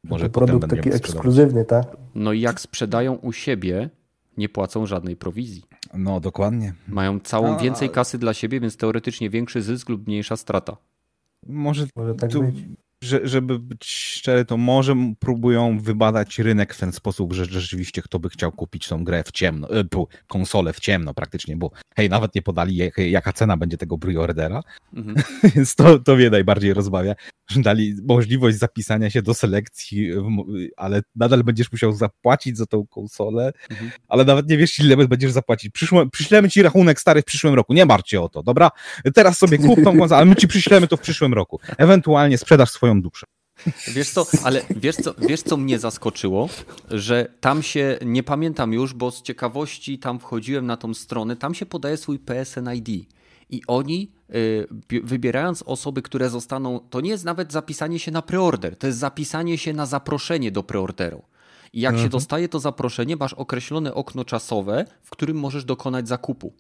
Może 0.04 0.30
to 0.30 0.40
produkt 0.40 0.70
taki 0.70 0.90
ekskluzywny, 0.90 1.66
tak? 1.66 1.98
No 2.16 2.34
i 2.34 2.42
jak 2.42 2.62
sprzedają 2.62 3.14
u 3.14 3.32
siebie, 3.32 3.90
nie 4.38 4.50
płacą 4.50 4.86
żadnej 4.86 5.16
prowizji. 5.16 5.64
No, 5.94 6.20
dokładnie. 6.20 6.74
Mają 6.88 7.20
całą 7.20 7.56
a... 7.56 7.60
więcej 7.60 7.90
kasy 7.90 8.18
dla 8.18 8.34
siebie, 8.34 8.60
więc 8.60 8.78
teoretycznie 8.78 9.30
większy 9.30 9.62
zysk 9.62 9.90
lub 9.90 10.08
mniejsza 10.08 10.38
strata. 10.38 10.78
Może, 11.48 11.88
Może 11.96 12.16
tak 12.16 12.32
tu, 12.32 12.44
być 12.44 12.66
że, 13.04 13.20
żeby 13.24 13.60
być 13.60 13.86
szczery, 13.86 14.46
to 14.46 14.58
może 14.58 14.96
próbują 15.20 15.80
wybadać 15.80 16.40
rynek 16.40 16.74
w 16.74 16.80
ten 16.80 16.92
sposób, 16.92 17.34
że 17.34 17.46
rzeczywiście 17.46 18.02
kto 18.02 18.20
by 18.20 18.30
chciał 18.30 18.52
kupić 18.52 18.88
tą 18.88 19.04
grę 19.04 19.24
w 19.24 19.32
ciemno, 19.32 19.70
e, 19.70 19.84
konsolę 20.28 20.74
w 20.74 20.80
ciemno 20.80 21.14
praktycznie, 21.14 21.58
bo 21.58 21.72
hej, 21.96 22.10
nawet 22.10 22.36
nie 22.36 22.42
podali 22.42 22.76
jak, 22.76 22.98
jaka 22.98 23.34
cena 23.34 23.58
będzie 23.58 23.78
tego 23.78 23.98
preordera, 23.98 24.62
mhm. 24.94 25.16
więc 25.56 25.76
to, 25.76 26.00
to 26.00 26.16
mnie 26.16 26.30
najbardziej 26.30 26.74
rozbawia, 26.74 27.16
że 27.50 27.62
dali 27.62 27.96
możliwość 28.04 28.58
zapisania 28.58 29.10
się 29.10 29.22
do 29.22 29.34
selekcji, 29.34 30.12
ale 30.78 31.02
nadal 31.16 31.44
będziesz 31.44 31.72
musiał 31.72 31.94
zapłacić 31.94 32.58
za 32.58 32.66
tą 32.66 32.88
konsolę, 32.88 33.52
mhm. 33.70 33.92
ale 34.08 34.26
nawet 34.26 34.50
nie 34.50 34.58
wiesz 34.58 34.80
ile 34.80 35.08
będziesz 35.08 35.32
zapłacić. 35.32 35.72
Przyszło, 35.72 36.06
przyślemy 36.08 36.50
ci 36.50 36.62
rachunek 36.62 37.00
stary 37.00 37.22
w 37.22 37.26
przyszłym 37.26 37.54
roku, 37.54 37.74
nie 37.74 37.86
martw 37.86 38.10
się 38.10 38.22
o 38.22 38.30
to, 38.30 38.44
dobra? 38.44 38.72
Teraz 39.14 39.38
sobie 39.38 39.58
kup 39.58 39.84
tą 39.84 39.98
konsolę, 40.00 40.18
ale 40.18 40.26
my 40.26 40.36
ci 40.36 40.48
przyślemy 40.48 40.88
to 40.88 40.98
w 40.98 41.02
przyszłym 41.02 41.34
roku. 41.34 41.60
Ewentualnie 41.78 42.38
sprzedasz 42.38 42.72
swoją 42.72 42.89
duszę. 42.96 43.26
Wiesz 43.88 44.10
co, 44.10 44.26
ale 44.44 44.62
wiesz 44.70 44.96
co, 44.96 45.14
wiesz 45.18 45.42
co 45.42 45.58
mnie 45.58 45.80
zaskoczyło? 45.80 46.50
Że 46.92 47.34
tam 47.40 47.64
się, 47.64 48.00
nie 48.06 48.24
pamiętam 48.24 48.74
już, 48.74 48.94
bo 48.94 49.12
z 49.12 49.22
ciekawości 49.22 50.00
tam 50.00 50.20
wchodziłem 50.20 50.66
na 50.66 50.78
tą 50.78 50.94
stronę, 50.94 51.36
tam 51.36 51.54
się 51.54 51.66
podaje 51.66 51.98
swój 51.98 52.20
PSN 52.20 52.70
ID. 52.74 52.90
I 53.50 53.62
oni, 53.68 54.12
y, 54.36 54.68
wybierając 55.04 55.62
osoby, 55.62 56.02
które 56.02 56.30
zostaną, 56.30 56.80
to 56.90 57.02
nie 57.02 57.10
jest 57.10 57.26
nawet 57.26 57.52
zapisanie 57.52 58.00
się 58.00 58.12
na 58.12 58.22
preorder, 58.22 58.76
to 58.76 58.88
jest 58.88 59.00
zapisanie 59.00 59.58
się 59.58 59.74
na 59.74 59.86
zaproszenie 59.86 60.52
do 60.52 60.64
preorderu. 60.64 61.24
I 61.74 61.82
jak 61.82 61.94
mhm. 61.94 62.06
się 62.06 62.10
dostaje 62.10 62.50
to 62.50 62.60
zaproszenie, 62.60 63.16
masz 63.16 63.34
określone 63.34 63.94
okno 63.94 64.26
czasowe, 64.26 64.86
w 65.04 65.10
którym 65.10 65.38
możesz 65.38 65.66
dokonać 65.66 66.08
zakupu. 66.08 66.54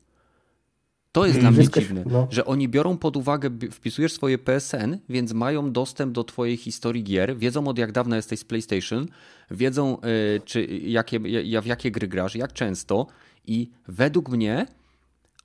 To 1.12 1.26
jest 1.26 1.40
dla 1.40 1.52
mnie 1.52 1.70
dziwne, 1.70 2.04
no. 2.06 2.28
że 2.32 2.46
oni 2.46 2.68
biorą 2.68 2.98
pod 2.98 3.18
uwagę, 3.18 3.50
wpisujesz 3.72 4.14
swoje 4.14 4.38
PSN, 4.38 4.98
więc 5.10 5.34
mają 5.34 5.72
dostęp 5.72 6.14
do 6.14 6.24
twojej 6.24 6.58
historii 6.58 7.04
gier, 7.04 7.38
wiedzą 7.38 7.68
od 7.68 7.78
jak 7.78 7.92
dawna 7.92 8.16
jesteś 8.16 8.40
z 8.40 8.44
PlayStation, 8.44 9.08
wiedzą 9.52 9.98
y, 10.38 10.42
czy 10.46 10.66
jakie, 10.66 11.20
w 11.62 11.66
jakie 11.66 11.92
gry 11.92 12.08
grasz, 12.08 12.36
jak 12.36 12.54
często 12.54 13.08
i 13.48 13.70
według 13.88 14.30
mnie 14.30 14.66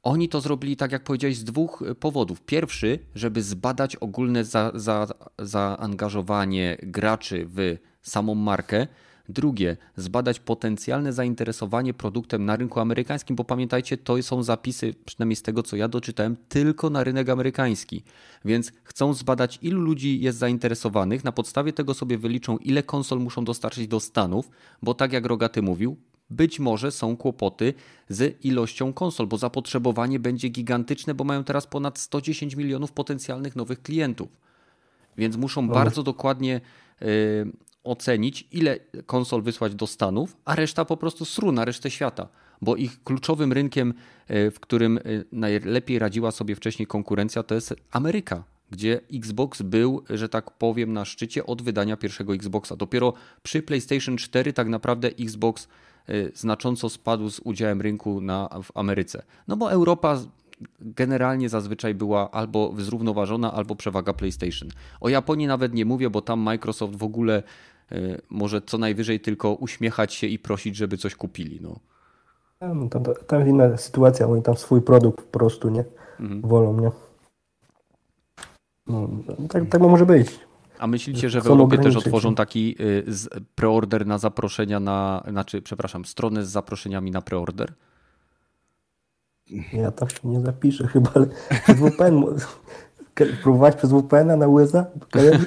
oni 0.03 0.29
to 0.29 0.41
zrobili, 0.41 0.77
tak 0.77 0.93
jak 0.93 1.05
powiedziałeś, 1.05 1.37
z 1.37 1.45
dwóch 1.45 1.83
y, 1.83 1.95
powodów. 1.95 2.41
Pierwszy, 2.43 2.99
żeby 3.15 3.43
zbadać 3.43 3.97
ogólne 3.97 4.45
za, 4.45 4.73
za, 4.75 5.07
zaangażowanie 5.39 6.77
graczy 6.83 7.47
w 7.49 7.77
samą 8.03 8.35
markę, 8.35 8.87
Drugie, 9.29 9.77
zbadać 9.97 10.41
potencjalne 10.41 11.13
zainteresowanie 11.13 11.95
produktem 11.95 12.45
na 12.45 12.57
rynku 12.57 12.81
amerykańskim, 12.81 13.37
bo 13.37 13.45
pamiętajcie, 13.45 13.97
to 13.97 14.23
są 14.23 14.43
zapisy, 14.43 14.95
przynajmniej 15.05 15.37
z 15.37 15.43
tego 15.43 15.63
co 15.63 15.77
ja 15.77 15.89
doczytałem, 15.89 16.37
tylko 16.49 16.91
na 16.91 17.05
rynek 17.05 17.29
amerykański. 17.29 18.03
Więc 18.45 18.73
chcą 18.83 19.15
zbadać, 19.15 19.59
ilu 19.63 19.81
ludzi 19.81 20.21
jest 20.21 20.39
zainteresowanych. 20.39 21.25
Na 21.25 21.33
podstawie 21.33 21.73
tego 21.73 21.95
sobie 21.95 22.19
wyliczą, 22.19 22.57
ile 22.57 22.83
konsol 22.83 23.21
muszą 23.21 23.45
dostarczyć 23.45 23.89
do 23.89 24.01
Stanów, 24.01 24.51
bo 24.83 24.95
tak 24.95 25.13
jak 25.13 25.27
Rogaty 25.27 25.63
mówił, 25.63 25.97
być 26.31 26.61
może 26.61 26.91
są 26.91 27.17
kłopoty 27.17 27.75
z 28.09 28.45
ilością 28.45 28.93
konsol, 28.93 29.27
bo 29.27 29.39
zapotrzebowanie 29.39 30.19
będzie 30.19 30.49
gigantyczne, 30.49 31.15
bo 31.15 31.25
mają 31.25 31.45
teraz 31.45 31.67
ponad 31.67 31.99
110 31.99 32.57
milionów 32.57 32.93
potencjalnych 32.93 33.57
nowych 33.57 33.83
klientów. 33.83 34.29
Więc 35.19 35.37
muszą 35.37 35.69
bardzo 35.69 36.03
dokładnie 36.03 36.61
yy, 37.01 37.07
ocenić, 37.85 38.49
ile 38.53 38.79
konsol 39.07 39.43
wysłać 39.43 39.75
do 39.75 39.87
Stanów, 39.87 40.37
a 40.45 40.55
reszta 40.55 40.85
po 40.85 40.97
prostu 40.97 41.25
sru 41.25 41.53
na 41.53 41.65
resztę 41.65 41.91
świata. 41.91 42.29
Bo 42.63 42.77
ich 42.77 43.03
kluczowym 43.05 43.53
rynkiem, 43.53 43.95
e, 44.29 44.51
w 44.51 44.61
którym 44.61 44.99
e, 44.99 45.01
najlepiej 45.33 45.99
radziła 45.99 46.31
sobie 46.31 46.55
wcześniej 46.55 46.87
konkurencja, 46.87 47.43
to 47.43 47.55
jest 47.55 47.75
Ameryka, 47.91 48.45
gdzie 48.71 49.01
Xbox 49.15 49.63
był, 49.63 50.03
że 50.11 50.29
tak 50.29 50.51
powiem, 50.51 50.93
na 50.93 51.05
szczycie 51.05 51.47
od 51.47 51.63
wydania 51.63 51.97
pierwszego 51.97 52.35
Xboxa. 52.35 52.77
Dopiero 52.77 53.13
przy 53.43 53.63
PlayStation 53.63 54.17
4 54.17 54.53
tak 54.53 54.69
naprawdę 54.69 55.09
Xbox 55.09 55.69
e, 56.09 56.15
znacząco 56.35 56.89
spadł 56.89 57.31
z 57.31 57.41
udziałem 57.41 57.81
rynku 57.81 58.21
na, 58.21 58.49
w 58.63 58.77
Ameryce. 58.77 59.23
No 59.49 59.57
bo 59.57 59.73
Europa 59.73 60.19
generalnie 60.81 61.49
zazwyczaj 61.49 61.95
była 61.95 62.31
albo 62.31 62.75
zrównoważona, 62.79 63.53
albo 63.53 63.77
przewaga 63.77 64.13
PlayStation. 64.13 64.69
O 65.01 65.09
Japonii 65.09 65.47
nawet 65.47 65.75
nie 65.75 65.85
mówię, 65.85 66.11
bo 66.11 66.21
tam 66.21 66.41
Microsoft 66.41 66.97
w 66.97 67.03
ogóle 67.03 67.43
może 68.31 68.63
co 68.63 68.79
najwyżej 68.79 69.21
tylko 69.21 69.55
uśmiechać 69.55 70.15
się 70.15 70.27
i 70.27 70.39
prosić, 70.39 70.77
żeby 70.77 70.97
coś 70.97 71.15
kupili. 71.15 71.61
No. 71.63 71.79
no 72.75 72.89
tam, 72.89 73.03
tam 73.27 73.39
jest 73.39 73.51
inna 73.51 73.77
sytuacja, 73.77 74.27
oni 74.27 74.43
tam 74.43 74.57
swój 74.57 74.83
produkt 74.83 75.25
po 75.25 75.39
prostu 75.39 75.69
nie 75.69 75.85
mhm. 76.21 76.41
wolą, 76.41 76.81
nie? 76.81 76.91
No, 78.87 79.09
tak, 79.49 79.69
tak 79.69 79.81
może 79.81 80.07
być. 80.07 80.41
A 80.79 80.87
myślicie, 80.87 81.31
że 81.31 81.41
w 81.41 81.47
Europie 81.47 81.79
też 81.79 81.97
otworzą 81.97 82.35
taki 82.35 82.77
y, 82.81 83.05
preorder 83.55 84.07
na 84.07 84.19
zaproszenia 84.19 84.81
na, 84.81 85.25
znaczy, 85.29 85.63
przepraszam, 85.63 86.05
stronę 86.05 86.45
z 86.45 86.49
zaproszeniami 86.49 87.11
na 87.11 87.23
preorder? 87.23 87.73
Ja 89.73 89.91
tam 89.91 90.09
się 90.09 90.29
nie 90.29 90.41
zapiszę 90.41 90.87
chyba, 90.87 91.11
ale 91.15 91.27
VPN 91.81 92.25
próbować 93.43 93.77
przez 93.77 93.91
VPN-a 93.91 94.37
na 94.37 94.49
USA? 94.49 94.87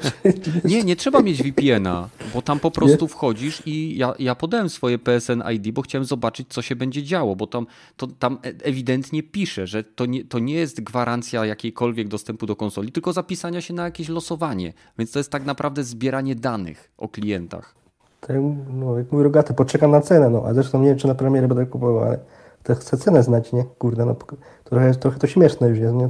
nie, 0.66 0.84
nie 0.84 0.96
trzeba 0.96 1.22
mieć 1.22 1.44
VPN-a, 1.44 2.10
bo 2.34 2.42
tam 2.42 2.60
po 2.60 2.72
prostu 2.72 3.06
nie? 3.06 3.10
wchodzisz 3.10 3.64
i 3.66 3.98
ja, 3.98 4.14
ja 4.20 4.36
podałem 4.36 4.70
swoje 4.70 5.00
PSN 5.00 5.44
ID, 5.54 5.72
bo 5.72 5.82
chciałem 5.82 6.06
zobaczyć, 6.06 6.48
co 6.50 6.62
się 6.62 6.76
będzie 6.76 7.04
działo, 7.04 7.36
bo 7.36 7.48
tam, 7.48 7.68
to, 7.98 8.08
tam 8.08 8.38
e, 8.44 8.66
ewidentnie 8.66 9.24
pisze, 9.24 9.68
że 9.68 9.84
to 9.84 10.06
nie, 10.06 10.26
to 10.26 10.40
nie 10.40 10.54
jest 10.54 10.82
gwarancja 10.82 11.46
jakiejkolwiek 11.46 12.08
dostępu 12.08 12.46
do 12.46 12.56
konsoli, 12.56 12.92
tylko 12.92 13.14
zapisania 13.14 13.62
się 13.62 13.74
na 13.74 13.84
jakieś 13.84 14.10
losowanie. 14.10 14.74
Więc 15.00 15.12
to 15.12 15.20
jest 15.20 15.32
tak 15.32 15.46
naprawdę 15.46 15.84
zbieranie 15.84 16.36
danych 16.36 16.92
o 16.98 17.10
klientach. 17.10 17.76
Tak, 18.22 18.38
no, 18.74 18.98
jak 18.98 19.12
mój 19.12 19.24
rogaty, 19.24 19.54
poczekam 19.54 19.92
na 19.92 20.02
cenę, 20.02 20.30
no, 20.30 20.44
a 20.46 20.54
zresztą 20.54 20.82
nie 20.82 20.88
wiem, 20.88 20.98
czy 20.98 21.08
na 21.08 21.16
premierę 21.16 21.48
będę 21.48 21.66
kupował, 21.66 22.04
ale 22.04 22.20
to 22.64 22.76
chcę 22.76 22.98
cenę 22.98 23.24
znać, 23.24 23.54
nie? 23.54 23.64
Kurde, 23.64 24.06
no 24.06 24.16
trochę, 24.64 24.96
trochę 24.96 25.20
to 25.20 25.28
śmieszne 25.28 25.70
już 25.70 25.80
jest, 25.80 25.96
nie? 25.96 26.10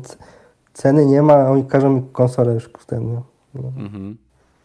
Ceny 0.78 1.06
nie 1.06 1.22
ma, 1.22 1.34
a 1.34 1.50
oni 1.50 1.66
każą 1.66 1.94
mi 1.94 2.02
konsolę 2.12 2.54
już 2.54 2.64
w 2.64 2.86
ten, 2.86 3.08
nie? 3.12 3.22
No. 3.54 3.74
Mhm. 3.78 4.18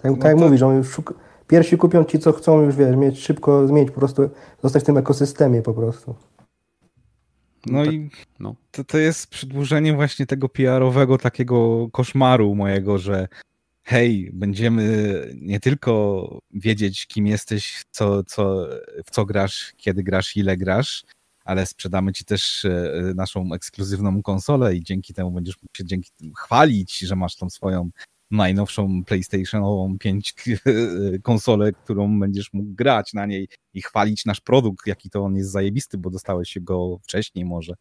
Tak, 0.02 0.10
no 0.10 0.16
tak 0.16 0.24
jak 0.24 0.38
to... 0.38 0.44
mówisz, 0.44 0.62
oni 0.62 0.76
już 0.76 0.90
szuka... 0.90 1.14
pierwsi 1.46 1.78
kupią 1.78 2.04
ci, 2.04 2.18
co 2.18 2.32
chcą 2.32 2.60
już, 2.62 2.76
wiesz, 2.76 2.96
mieć 2.96 3.18
szybko, 3.18 3.66
zmienić 3.66 3.90
po 3.90 4.00
prostu, 4.00 4.30
zostać 4.62 4.82
w 4.82 4.86
tym 4.86 4.96
ekosystemie 4.96 5.62
po 5.62 5.74
prostu. 5.74 6.14
No, 7.66 7.78
no 7.78 7.84
tak, 7.84 7.94
i 7.94 8.10
no. 8.40 8.54
To, 8.70 8.84
to 8.84 8.98
jest 8.98 9.26
przedłużenie 9.26 9.94
właśnie 9.94 10.26
tego 10.26 10.48
PR-owego 10.48 11.18
takiego 11.18 11.88
koszmaru 11.92 12.54
mojego, 12.54 12.98
że 12.98 13.28
hej, 13.82 14.30
będziemy 14.32 14.84
nie 15.40 15.60
tylko 15.60 16.38
wiedzieć, 16.54 17.06
kim 17.06 17.26
jesteś, 17.26 17.82
co, 17.90 18.24
co, 18.24 18.66
w 19.04 19.10
co 19.10 19.24
grasz, 19.24 19.74
kiedy 19.76 20.02
grasz, 20.02 20.36
ile 20.36 20.56
grasz, 20.56 21.04
ale 21.44 21.66
sprzedamy 21.66 22.12
ci 22.12 22.24
też 22.24 22.64
e, 22.64 23.12
naszą 23.14 23.54
ekskluzywną 23.54 24.22
konsolę 24.22 24.76
i 24.76 24.82
dzięki 24.82 25.14
temu 25.14 25.30
będziesz 25.30 25.62
mógł 25.62 25.76
się 25.76 25.84
dzięki 25.84 26.10
chwalić, 26.38 26.98
że 26.98 27.16
masz 27.16 27.36
tą 27.36 27.50
swoją 27.50 27.90
najnowszą 28.30 29.04
PlayStationową 29.04 29.98
5 29.98 30.34
konsolę, 31.22 31.72
którą 31.72 32.20
będziesz 32.20 32.52
mógł 32.52 32.74
grać 32.74 33.12
na 33.12 33.26
niej 33.26 33.48
i 33.74 33.82
chwalić 33.82 34.24
nasz 34.24 34.40
produkt, 34.40 34.86
jaki 34.86 35.10
to 35.10 35.24
on 35.24 35.36
jest 35.36 35.50
zajebisty, 35.50 35.98
bo 35.98 36.10
dostałeś 36.10 36.58
go 36.60 36.98
wcześniej 37.02 37.44
może. 37.44 37.74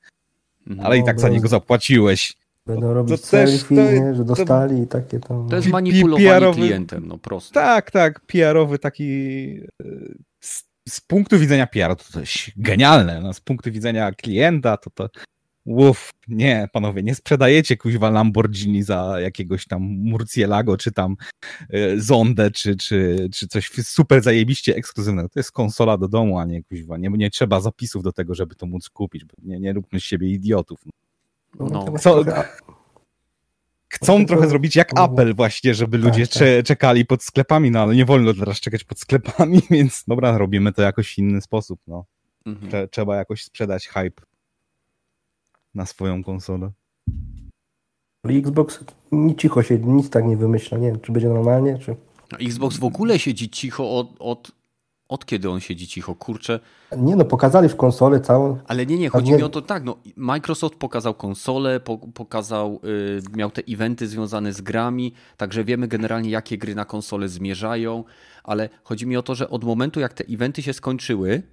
Mhm. 0.68 0.86
Ale 0.86 0.98
no, 0.98 1.04
i 1.04 1.06
tak 1.06 1.20
za 1.20 1.30
niego 1.30 1.48
zapłaciłeś. 1.48 2.38
Będą 2.66 2.94
robić 2.94 3.22
to 3.22 3.28
selfie, 3.28 3.76
też, 3.76 3.96
to, 4.00 4.04
nie, 4.06 4.16
że 4.16 4.26
dostali 4.26 4.78
to, 4.78 4.84
i 4.84 4.88
takie 4.88 5.20
tam. 5.20 5.50
To 5.50 5.56
jest 5.56 5.68
manipulowanie 5.68 6.54
klientem, 6.54 7.08
no 7.08 7.18
prosto. 7.18 7.54
Tak, 7.54 7.92
tak, 7.92 8.20
PR-owy 8.20 8.80
taki 8.80 9.10
e, 9.82 9.86
z, 10.90 11.02
punktu 11.02 11.40
widzenia 11.40 11.68
PR 11.68 11.96
to, 11.96 12.20
jest 12.20 12.34
genialne, 12.58 13.22
no, 13.22 13.34
z 13.34 13.40
punktu 13.40 13.72
widzenia 13.72 14.12
klienta 14.12 14.78
to 14.78 14.90
to 14.90 15.10
Uff, 15.66 16.12
nie, 16.28 16.70
panowie, 16.74 17.04
nie 17.04 17.16
sprzedajecie 17.16 17.78
kuźwa 17.78 18.10
Lamborghini 18.10 18.84
za 18.84 19.20
jakiegoś 19.20 19.68
tam 19.68 19.82
Murcielago, 19.82 20.78
czy 20.78 20.92
tam 20.92 21.16
y, 21.74 22.02
Zondę, 22.02 22.52
czy, 22.52 22.76
czy, 22.76 23.30
czy 23.34 23.48
coś 23.48 23.72
super 23.84 24.24
zajebiście 24.24 24.76
ekskluzywnego. 24.76 25.30
To 25.30 25.40
jest 25.40 25.52
konsola 25.52 25.98
do 25.98 26.08
domu, 26.08 26.40
a 26.40 26.46
nie 26.46 26.64
kuźwa. 26.64 26.98
Nie, 26.98 27.10
nie 27.10 27.30
trzeba 27.30 27.60
zapisów 27.60 28.04
do 28.04 28.12
tego, 28.12 28.36
żeby 28.36 28.56
to 28.56 28.66
móc 28.66 28.90
kupić. 28.90 29.26
Nie, 29.44 29.60
nie 29.60 29.74
róbmy 29.74 30.00
z 30.00 30.04
siebie 30.04 30.30
idiotów. 30.30 30.80
No. 31.60 31.68
no. 31.70 32.00
Co, 32.00 32.24
chcą 33.92 34.26
trochę 34.26 34.48
zrobić 34.48 34.76
jak 34.76 35.00
apel 35.00 35.36
właśnie, 35.36 35.74
żeby 35.74 35.98
tak, 35.98 36.06
ludzie 36.06 36.28
tak. 36.28 36.44
czekali 36.66 37.06
pod 37.06 37.24
sklepami, 37.24 37.72
no 37.72 37.82
ale 37.82 37.96
nie 37.96 38.06
wolno 38.06 38.34
teraz 38.34 38.60
czekać 38.60 38.84
pod 38.84 39.00
sklepami, 39.00 39.62
więc 39.70 40.04
dobra, 40.08 40.38
robimy 40.38 40.74
to 40.74 40.82
jakoś 40.82 41.14
w 41.14 41.18
inny 41.18 41.42
sposób, 41.42 41.80
no. 41.88 42.06
Mhm. 42.46 42.90
Trzeba 42.90 43.16
jakoś 43.16 43.44
sprzedać 43.44 43.88
hype 43.88 44.22
na 45.76 45.86
swoją 45.86 46.24
konsolę. 46.24 46.72
Xbox 48.26 48.80
cicho 49.38 49.64
siedzi, 49.64 49.86
nic 49.86 50.10
tak 50.10 50.26
nie 50.26 50.38
wymyśla. 50.38 50.78
Nie 50.78 50.88
wiem, 50.88 51.00
czy 51.00 51.12
będzie 51.12 51.30
normalnie, 51.30 51.80
czy... 51.80 51.96
Xbox 52.40 52.78
w 52.78 52.84
ogóle 52.84 53.20
siedzi 53.20 53.50
cicho 53.50 53.98
od, 53.98 54.08
od, 54.20 54.52
od 55.12 55.26
kiedy 55.26 55.50
on 55.50 55.60
siedzi 55.60 55.88
cicho? 55.88 56.16
Kurczę. 56.16 56.60
Nie 56.98 57.16
no, 57.16 57.26
pokazali 57.26 57.70
w 57.70 57.76
konsolę 57.76 58.20
całą. 58.20 58.58
Ale 58.68 58.86
nie, 58.86 58.98
nie, 58.98 59.10
chodzi 59.10 59.32
nie... 59.32 59.38
mi 59.38 59.44
o 59.44 59.50
to 59.50 59.62
tak, 59.62 59.84
no 59.84 59.98
Microsoft 60.16 60.76
pokazał 60.76 61.14
konsolę, 61.14 61.80
po, 61.80 61.98
pokazał, 61.98 62.80
yy, 62.84 63.22
miał 63.36 63.52
te 63.52 63.62
eventy 63.70 64.08
związane 64.08 64.54
z 64.54 64.62
grami, 64.62 65.14
także 65.38 65.64
wiemy 65.64 65.88
generalnie 65.88 66.30
jakie 66.30 66.58
gry 66.58 66.76
na 66.76 66.86
konsolę 66.86 67.30
zmierzają, 67.30 68.04
ale 68.44 68.70
chodzi 68.84 69.08
mi 69.08 69.18
o 69.18 69.24
to, 69.24 69.36
że 69.36 69.50
od 69.50 69.64
momentu 69.64 70.00
jak 70.00 70.14
te 70.14 70.24
eventy 70.30 70.62
się 70.62 70.74
skończyły, 70.74 71.44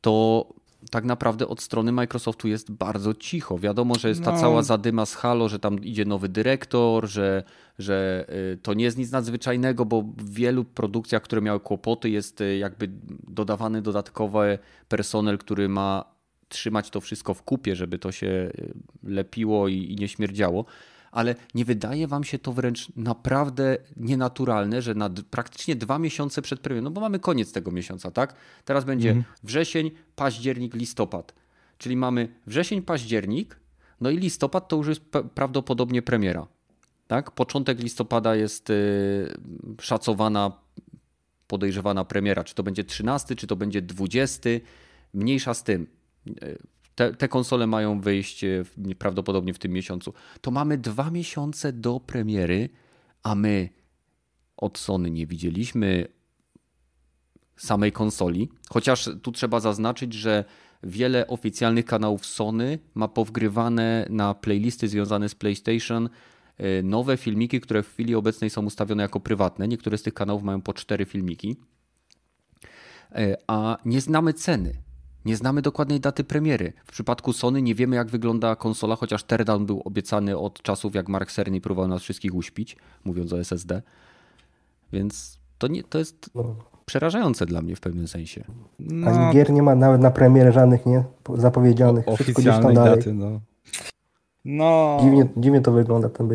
to 0.00 0.46
tak 0.90 1.04
naprawdę 1.04 1.48
od 1.48 1.60
strony 1.60 1.92
Microsoftu 1.92 2.48
jest 2.48 2.72
bardzo 2.72 3.14
cicho. 3.14 3.58
Wiadomo, 3.58 3.94
że 3.94 4.08
jest 4.08 4.24
ta 4.24 4.32
no. 4.32 4.40
cała 4.40 4.62
zadyma 4.62 5.06
z 5.06 5.14
Halo, 5.14 5.48
że 5.48 5.58
tam 5.58 5.84
idzie 5.84 6.04
nowy 6.04 6.28
dyrektor, 6.28 7.08
że, 7.08 7.42
że 7.78 8.26
y, 8.54 8.58
to 8.62 8.74
nie 8.74 8.84
jest 8.84 8.98
nic 8.98 9.10
nadzwyczajnego, 9.10 9.84
bo 9.84 10.02
w 10.02 10.30
wielu 10.30 10.64
produkcjach, 10.64 11.22
które 11.22 11.42
miały 11.42 11.60
kłopoty, 11.60 12.10
jest 12.10 12.40
y, 12.40 12.58
jakby 12.58 12.90
dodawany 13.28 13.82
dodatkowy 13.82 14.58
personel, 14.88 15.38
który 15.38 15.68
ma 15.68 16.04
trzymać 16.48 16.90
to 16.90 17.00
wszystko 17.00 17.34
w 17.34 17.42
kupie, 17.42 17.76
żeby 17.76 17.98
to 17.98 18.12
się 18.12 18.26
y, 18.26 18.74
lepiło 19.02 19.68
i, 19.68 19.92
i 19.92 19.96
nie 19.96 20.08
śmierdziało 20.08 20.64
ale 21.10 21.34
nie 21.54 21.64
wydaje 21.64 22.08
wam 22.08 22.24
się 22.24 22.38
to 22.38 22.52
wręcz 22.52 22.96
naprawdę 22.96 23.76
nienaturalne, 23.96 24.82
że 24.82 24.94
na 24.94 25.10
praktycznie 25.30 25.76
dwa 25.76 25.98
miesiące 25.98 26.42
przed 26.42 26.60
premierą, 26.60 26.84
no 26.84 26.90
bo 26.90 27.00
mamy 27.00 27.18
koniec 27.18 27.52
tego 27.52 27.70
miesiąca, 27.70 28.10
tak? 28.10 28.34
Teraz 28.64 28.84
będzie 28.84 29.10
mhm. 29.10 29.34
wrzesień, 29.42 29.90
październik, 30.16 30.74
listopad. 30.74 31.34
Czyli 31.78 31.96
mamy 31.96 32.28
wrzesień, 32.46 32.82
październik, 32.82 33.60
no 34.00 34.10
i 34.10 34.16
listopad 34.16 34.68
to 34.68 34.76
już 34.76 34.88
jest 34.88 35.00
prawdopodobnie 35.34 36.02
premiera. 36.02 36.46
Tak? 37.06 37.30
Początek 37.30 37.80
listopada 37.80 38.36
jest 38.36 38.68
yy, 38.68 38.74
szacowana, 39.80 40.52
podejrzewana 41.46 42.04
premiera. 42.04 42.44
Czy 42.44 42.54
to 42.54 42.62
będzie 42.62 42.84
13, 42.84 43.36
czy 43.36 43.46
to 43.46 43.56
będzie 43.56 43.82
20, 43.82 44.50
mniejsza 45.14 45.54
z 45.54 45.64
tym. 45.64 45.86
Te, 47.00 47.14
te 47.14 47.28
konsole 47.28 47.66
mają 47.66 48.00
wyjść 48.00 48.44
e, 48.44 48.64
prawdopodobnie 48.98 49.54
w 49.54 49.58
tym 49.58 49.72
miesiącu. 49.72 50.12
To 50.40 50.50
mamy 50.50 50.78
dwa 50.78 51.10
miesiące 51.10 51.72
do 51.72 52.00
premiery, 52.00 52.68
a 53.22 53.34
my 53.34 53.68
od 54.56 54.78
Sony 54.78 55.10
nie 55.10 55.26
widzieliśmy 55.26 56.08
samej 57.56 57.92
konsoli. 57.92 58.48
Chociaż 58.70 59.10
tu 59.22 59.32
trzeba 59.32 59.60
zaznaczyć, 59.60 60.12
że 60.12 60.44
wiele 60.82 61.26
oficjalnych 61.26 61.84
kanałów 61.84 62.26
Sony 62.26 62.78
ma 62.94 63.08
powgrywane 63.08 64.06
na 64.10 64.34
playlisty 64.34 64.88
związane 64.88 65.28
z 65.28 65.34
PlayStation 65.34 66.08
e, 66.58 66.82
nowe 66.82 67.16
filmiki, 67.16 67.60
które 67.60 67.82
w 67.82 67.88
chwili 67.88 68.14
obecnej 68.14 68.50
są 68.50 68.64
ustawione 68.64 69.02
jako 69.02 69.20
prywatne. 69.20 69.68
Niektóre 69.68 69.98
z 69.98 70.02
tych 70.02 70.14
kanałów 70.14 70.42
mają 70.42 70.62
po 70.62 70.72
cztery 70.72 71.04
filmiki. 71.04 71.56
E, 73.12 73.36
a 73.46 73.76
nie 73.84 74.00
znamy 74.00 74.32
ceny. 74.32 74.89
Nie 75.24 75.36
znamy 75.36 75.62
dokładnej 75.62 76.00
daty 76.00 76.24
premiery. 76.24 76.72
W 76.84 76.92
przypadku 76.92 77.32
Sony 77.32 77.62
nie 77.62 77.74
wiemy, 77.74 77.96
jak 77.96 78.08
wygląda 78.08 78.56
konsola, 78.56 78.96
chociaż 78.96 79.24
teardown 79.24 79.66
był 79.66 79.82
obiecany 79.84 80.38
od 80.38 80.62
czasów, 80.62 80.94
jak 80.94 81.08
Mark 81.08 81.32
Cerny 81.32 81.60
próbował 81.60 81.88
nas 81.88 82.02
wszystkich 82.02 82.34
uśpić, 82.34 82.76
mówiąc 83.04 83.32
o 83.32 83.40
SSD. 83.40 83.82
Więc 84.92 85.38
to, 85.58 85.66
nie, 85.66 85.82
to 85.82 85.98
jest 85.98 86.30
no. 86.34 86.56
przerażające 86.86 87.46
dla 87.46 87.62
mnie 87.62 87.76
w 87.76 87.80
pewnym 87.80 88.08
sensie. 88.08 88.44
No. 88.78 89.10
Ani 89.10 89.34
gier 89.34 89.52
nie 89.52 89.62
ma 89.62 89.74
nawet 89.74 90.00
na 90.00 90.10
premierę 90.10 90.52
żadnych 90.52 90.86
nie 90.86 91.04
zapowiedzianych. 91.34 92.08
O, 92.08 92.12
oficjalnej 92.12 92.74
daty, 92.74 93.14
no. 93.14 93.40
no. 94.44 94.98
Dziwnie, 95.00 95.28
dziwnie 95.36 95.60
to 95.60 95.72
wygląda 95.72 96.08
ten. 96.08 96.28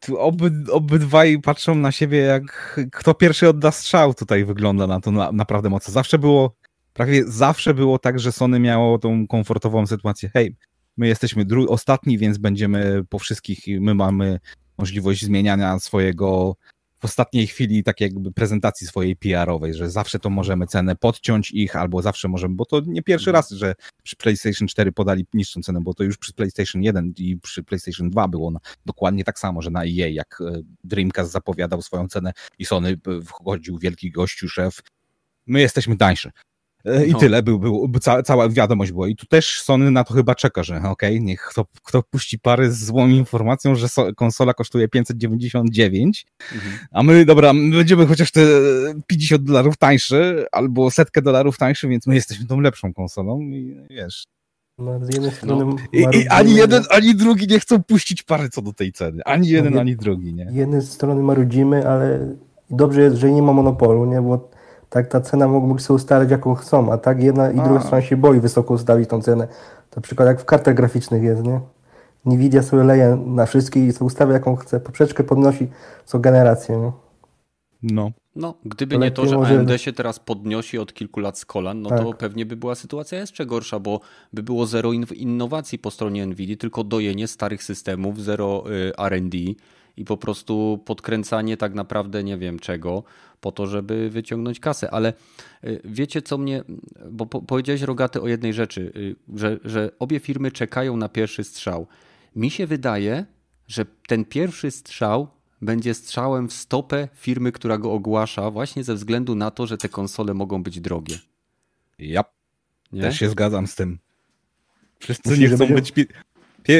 Tu 0.00 0.18
oby, 0.18 0.50
obydwaj 0.72 1.40
patrzą 1.40 1.74
na 1.74 1.92
siebie, 1.92 2.18
jak 2.18 2.80
kto 2.92 3.14
pierwszy 3.14 3.48
odda 3.48 3.70
strzał 3.70 4.14
tutaj 4.14 4.44
wygląda 4.44 4.86
na 4.86 5.00
to 5.00 5.10
na, 5.10 5.32
naprawdę 5.32 5.70
mocno. 5.70 5.92
Zawsze 5.92 6.18
było 6.18 6.52
prawie 6.96 7.24
zawsze 7.26 7.74
było 7.74 7.98
tak, 7.98 8.20
że 8.20 8.32
Sony 8.32 8.60
miało 8.60 8.98
tą 8.98 9.26
komfortową 9.26 9.86
sytuację. 9.86 10.30
Hej, 10.32 10.56
my 10.96 11.08
jesteśmy 11.08 11.44
ostatni, 11.68 12.18
więc 12.18 12.38
będziemy 12.38 13.04
po 13.08 13.18
wszystkich, 13.18 13.58
my 13.80 13.94
mamy 13.94 14.40
możliwość 14.78 15.24
zmieniania 15.24 15.78
swojego 15.78 16.56
w 16.98 17.04
ostatniej 17.04 17.46
chwili 17.46 17.84
tak 17.84 18.00
jakby 18.00 18.32
prezentacji 18.32 18.86
swojej 18.86 19.16
PR-owej, 19.16 19.74
że 19.74 19.90
zawsze 19.90 20.18
to 20.18 20.30
możemy 20.30 20.66
cenę 20.66 20.96
podciąć 20.96 21.50
ich, 21.50 21.76
albo 21.76 22.02
zawsze 22.02 22.28
możemy, 22.28 22.54
bo 22.54 22.64
to 22.64 22.80
nie 22.86 23.02
pierwszy 23.02 23.32
raz, 23.32 23.50
że 23.50 23.74
przy 24.02 24.16
PlayStation 24.16 24.68
4 24.68 24.92
podali 24.92 25.26
niższą 25.34 25.60
cenę, 25.62 25.80
bo 25.80 25.94
to 25.94 26.04
już 26.04 26.18
przy 26.18 26.32
PlayStation 26.32 26.82
1 26.82 27.12
i 27.18 27.36
przy 27.36 27.62
PlayStation 27.62 28.10
2 28.10 28.28
było 28.28 28.50
na, 28.50 28.60
dokładnie 28.86 29.24
tak 29.24 29.38
samo, 29.38 29.62
że 29.62 29.70
na 29.70 29.80
EA, 29.80 30.08
jak 30.08 30.38
e, 30.40 30.62
Dreamcast 30.84 31.32
zapowiadał 31.32 31.82
swoją 31.82 32.08
cenę 32.08 32.32
i 32.58 32.64
Sony 32.64 32.96
wchodził 33.24 33.78
wielki 33.78 34.10
gościu, 34.10 34.48
szef, 34.48 34.80
my 35.46 35.60
jesteśmy 35.60 35.96
tańszy. 35.96 36.30
E, 36.86 37.06
I 37.06 37.12
no. 37.12 37.18
tyle, 37.18 37.42
był, 37.42 37.58
był, 37.58 37.90
ca, 38.00 38.22
cała 38.22 38.48
wiadomość 38.48 38.92
była. 38.92 39.08
I 39.08 39.16
tu 39.16 39.26
też 39.26 39.62
Sony 39.62 39.90
na 39.90 40.04
to 40.04 40.14
chyba 40.14 40.34
czeka, 40.34 40.62
że 40.62 40.76
okej, 40.76 40.90
okay, 40.90 41.20
niech 41.20 41.40
kto, 41.40 41.66
kto 41.82 42.02
puści 42.02 42.38
pary 42.38 42.72
z 42.72 42.84
złą 42.84 43.08
informacją, 43.08 43.74
że 43.74 43.88
so, 43.88 44.14
konsola 44.14 44.54
kosztuje 44.54 44.88
599, 44.88 46.26
mhm. 46.54 46.78
a 46.90 47.02
my, 47.02 47.24
dobra, 47.24 47.52
my 47.52 47.76
będziemy 47.76 48.06
chociaż 48.06 48.30
te 48.30 48.40
50 49.06 49.42
dolarów 49.42 49.76
tańszy, 49.76 50.46
albo 50.52 50.90
setkę 50.90 51.22
dolarów 51.22 51.58
tańszy, 51.58 51.88
więc 51.88 52.06
my 52.06 52.14
jesteśmy 52.14 52.46
tą 52.46 52.60
lepszą 52.60 52.94
konsolą 52.94 53.40
i 53.40 53.76
wiesz. 53.90 54.24
No, 54.78 55.06
z 55.06 55.14
jednej 55.14 55.30
strony 55.30 55.64
no. 55.64 55.76
I, 55.92 56.18
I, 56.18 56.28
ani 56.28 56.54
jeden, 56.54 56.82
ani 56.90 57.14
drugi 57.14 57.46
nie 57.46 57.60
chcą 57.60 57.82
puścić 57.82 58.22
pary 58.22 58.48
co 58.48 58.62
do 58.62 58.72
tej 58.72 58.92
ceny. 58.92 59.22
Ani 59.24 59.48
jeden, 59.48 59.74
no, 59.74 59.80
ani 59.80 59.96
drugi, 59.96 60.34
nie? 60.34 60.50
Z 60.50 60.54
jednej 60.54 60.82
strony 60.82 61.22
marudzimy, 61.22 61.88
ale 61.88 62.34
dobrze 62.70 63.00
jest, 63.00 63.16
że 63.16 63.30
nie 63.30 63.42
ma 63.42 63.52
monopolu, 63.52 64.06
nie? 64.06 64.22
Bo 64.22 64.50
tak 64.90 65.08
ta 65.08 65.20
cena 65.20 65.48
mógłby 65.48 65.80
sobie 65.80 65.96
ustalać 65.96 66.30
jaką 66.30 66.54
chcą, 66.54 66.92
a 66.92 66.98
tak 66.98 67.22
jedna 67.22 67.50
i 67.50 67.58
a. 67.58 67.64
druga 67.64 67.80
strona 67.80 68.02
się 68.02 68.16
boi 68.16 68.40
wysoko 68.40 68.74
ustawić 68.74 69.08
tą 69.10 69.22
cenę. 69.22 69.48
To 69.90 70.00
przykład 70.00 70.28
jak 70.28 70.40
w 70.40 70.44
kartach 70.44 70.74
graficznych 70.74 71.22
jest, 71.22 71.42
nie? 71.42 71.60
Nvidia 72.24 72.62
sobie 72.62 72.84
leje 72.84 73.18
na 73.26 73.46
wszystkie 73.46 73.86
i 73.86 73.92
sobie 73.92 74.06
ustawia 74.06 74.32
jaką 74.32 74.56
chce. 74.56 74.80
Poprzeczkę 74.80 75.24
podnosi 75.24 75.68
co 76.04 76.18
generację, 76.18 76.76
nie? 76.76 76.92
No. 77.82 78.10
No, 78.36 78.54
gdyby 78.64 78.98
nie 78.98 79.10
to, 79.10 79.26
że 79.26 79.36
AMD 79.36 79.80
się 79.80 79.92
teraz 79.92 80.18
podnosi 80.18 80.78
od 80.78 80.94
kilku 80.94 81.20
lat 81.20 81.38
z 81.38 81.44
kolan, 81.44 81.82
no 81.82 81.88
tak. 81.88 81.98
to 81.98 82.12
pewnie 82.12 82.46
by 82.46 82.56
była 82.56 82.74
sytuacja 82.74 83.18
jeszcze 83.18 83.46
gorsza, 83.46 83.80
bo 83.80 84.00
by 84.32 84.42
było 84.42 84.66
zero 84.66 84.92
innowacji 84.92 85.78
po 85.78 85.90
stronie 85.90 86.26
Nvidia, 86.26 86.56
tylko 86.56 86.84
dojenie 86.84 87.28
starych 87.28 87.62
systemów, 87.62 88.22
zero 88.22 88.64
y, 88.70 88.92
R&D 88.98 89.38
i 89.96 90.04
po 90.04 90.16
prostu 90.16 90.82
podkręcanie 90.84 91.56
tak 91.56 91.74
naprawdę 91.74 92.24
nie 92.24 92.38
wiem 92.38 92.58
czego 92.58 93.02
po 93.40 93.52
to, 93.52 93.66
żeby 93.66 94.10
wyciągnąć 94.10 94.60
kasę. 94.60 94.90
Ale 94.90 95.12
y, 95.64 95.80
wiecie 95.84 96.22
co 96.22 96.38
mnie, 96.38 96.64
bo 97.10 97.26
powiedziałeś 97.26 97.82
Rogaty 97.82 98.22
o 98.22 98.28
jednej 98.28 98.52
rzeczy, 98.52 98.92
y, 98.96 99.16
że, 99.38 99.58
że 99.64 99.90
obie 99.98 100.20
firmy 100.20 100.52
czekają 100.52 100.96
na 100.96 101.08
pierwszy 101.08 101.44
strzał. 101.44 101.86
Mi 102.36 102.50
się 102.50 102.66
wydaje, 102.66 103.26
że 103.68 103.84
ten 104.08 104.24
pierwszy 104.24 104.70
strzał 104.70 105.28
będzie 105.62 105.94
strzałem 105.94 106.48
w 106.48 106.52
stopę 106.52 107.08
firmy, 107.14 107.52
która 107.52 107.78
go 107.78 107.92
ogłasza, 107.92 108.50
właśnie 108.50 108.84
ze 108.84 108.94
względu 108.94 109.34
na 109.34 109.50
to, 109.50 109.66
że 109.66 109.78
te 109.78 109.88
konsole 109.88 110.34
mogą 110.34 110.62
być 110.62 110.80
drogie. 110.80 111.18
Ja 111.98 112.24
yep. 112.92 113.02
też 113.02 113.18
się 113.18 113.28
zgadzam 113.28 113.66
z 113.66 113.74
tym. 113.74 113.98
Wszyscy 114.98 115.38
nie 115.38 115.48
chcą 115.48 115.58
będzie... 115.58 115.92
być. 115.92 116.08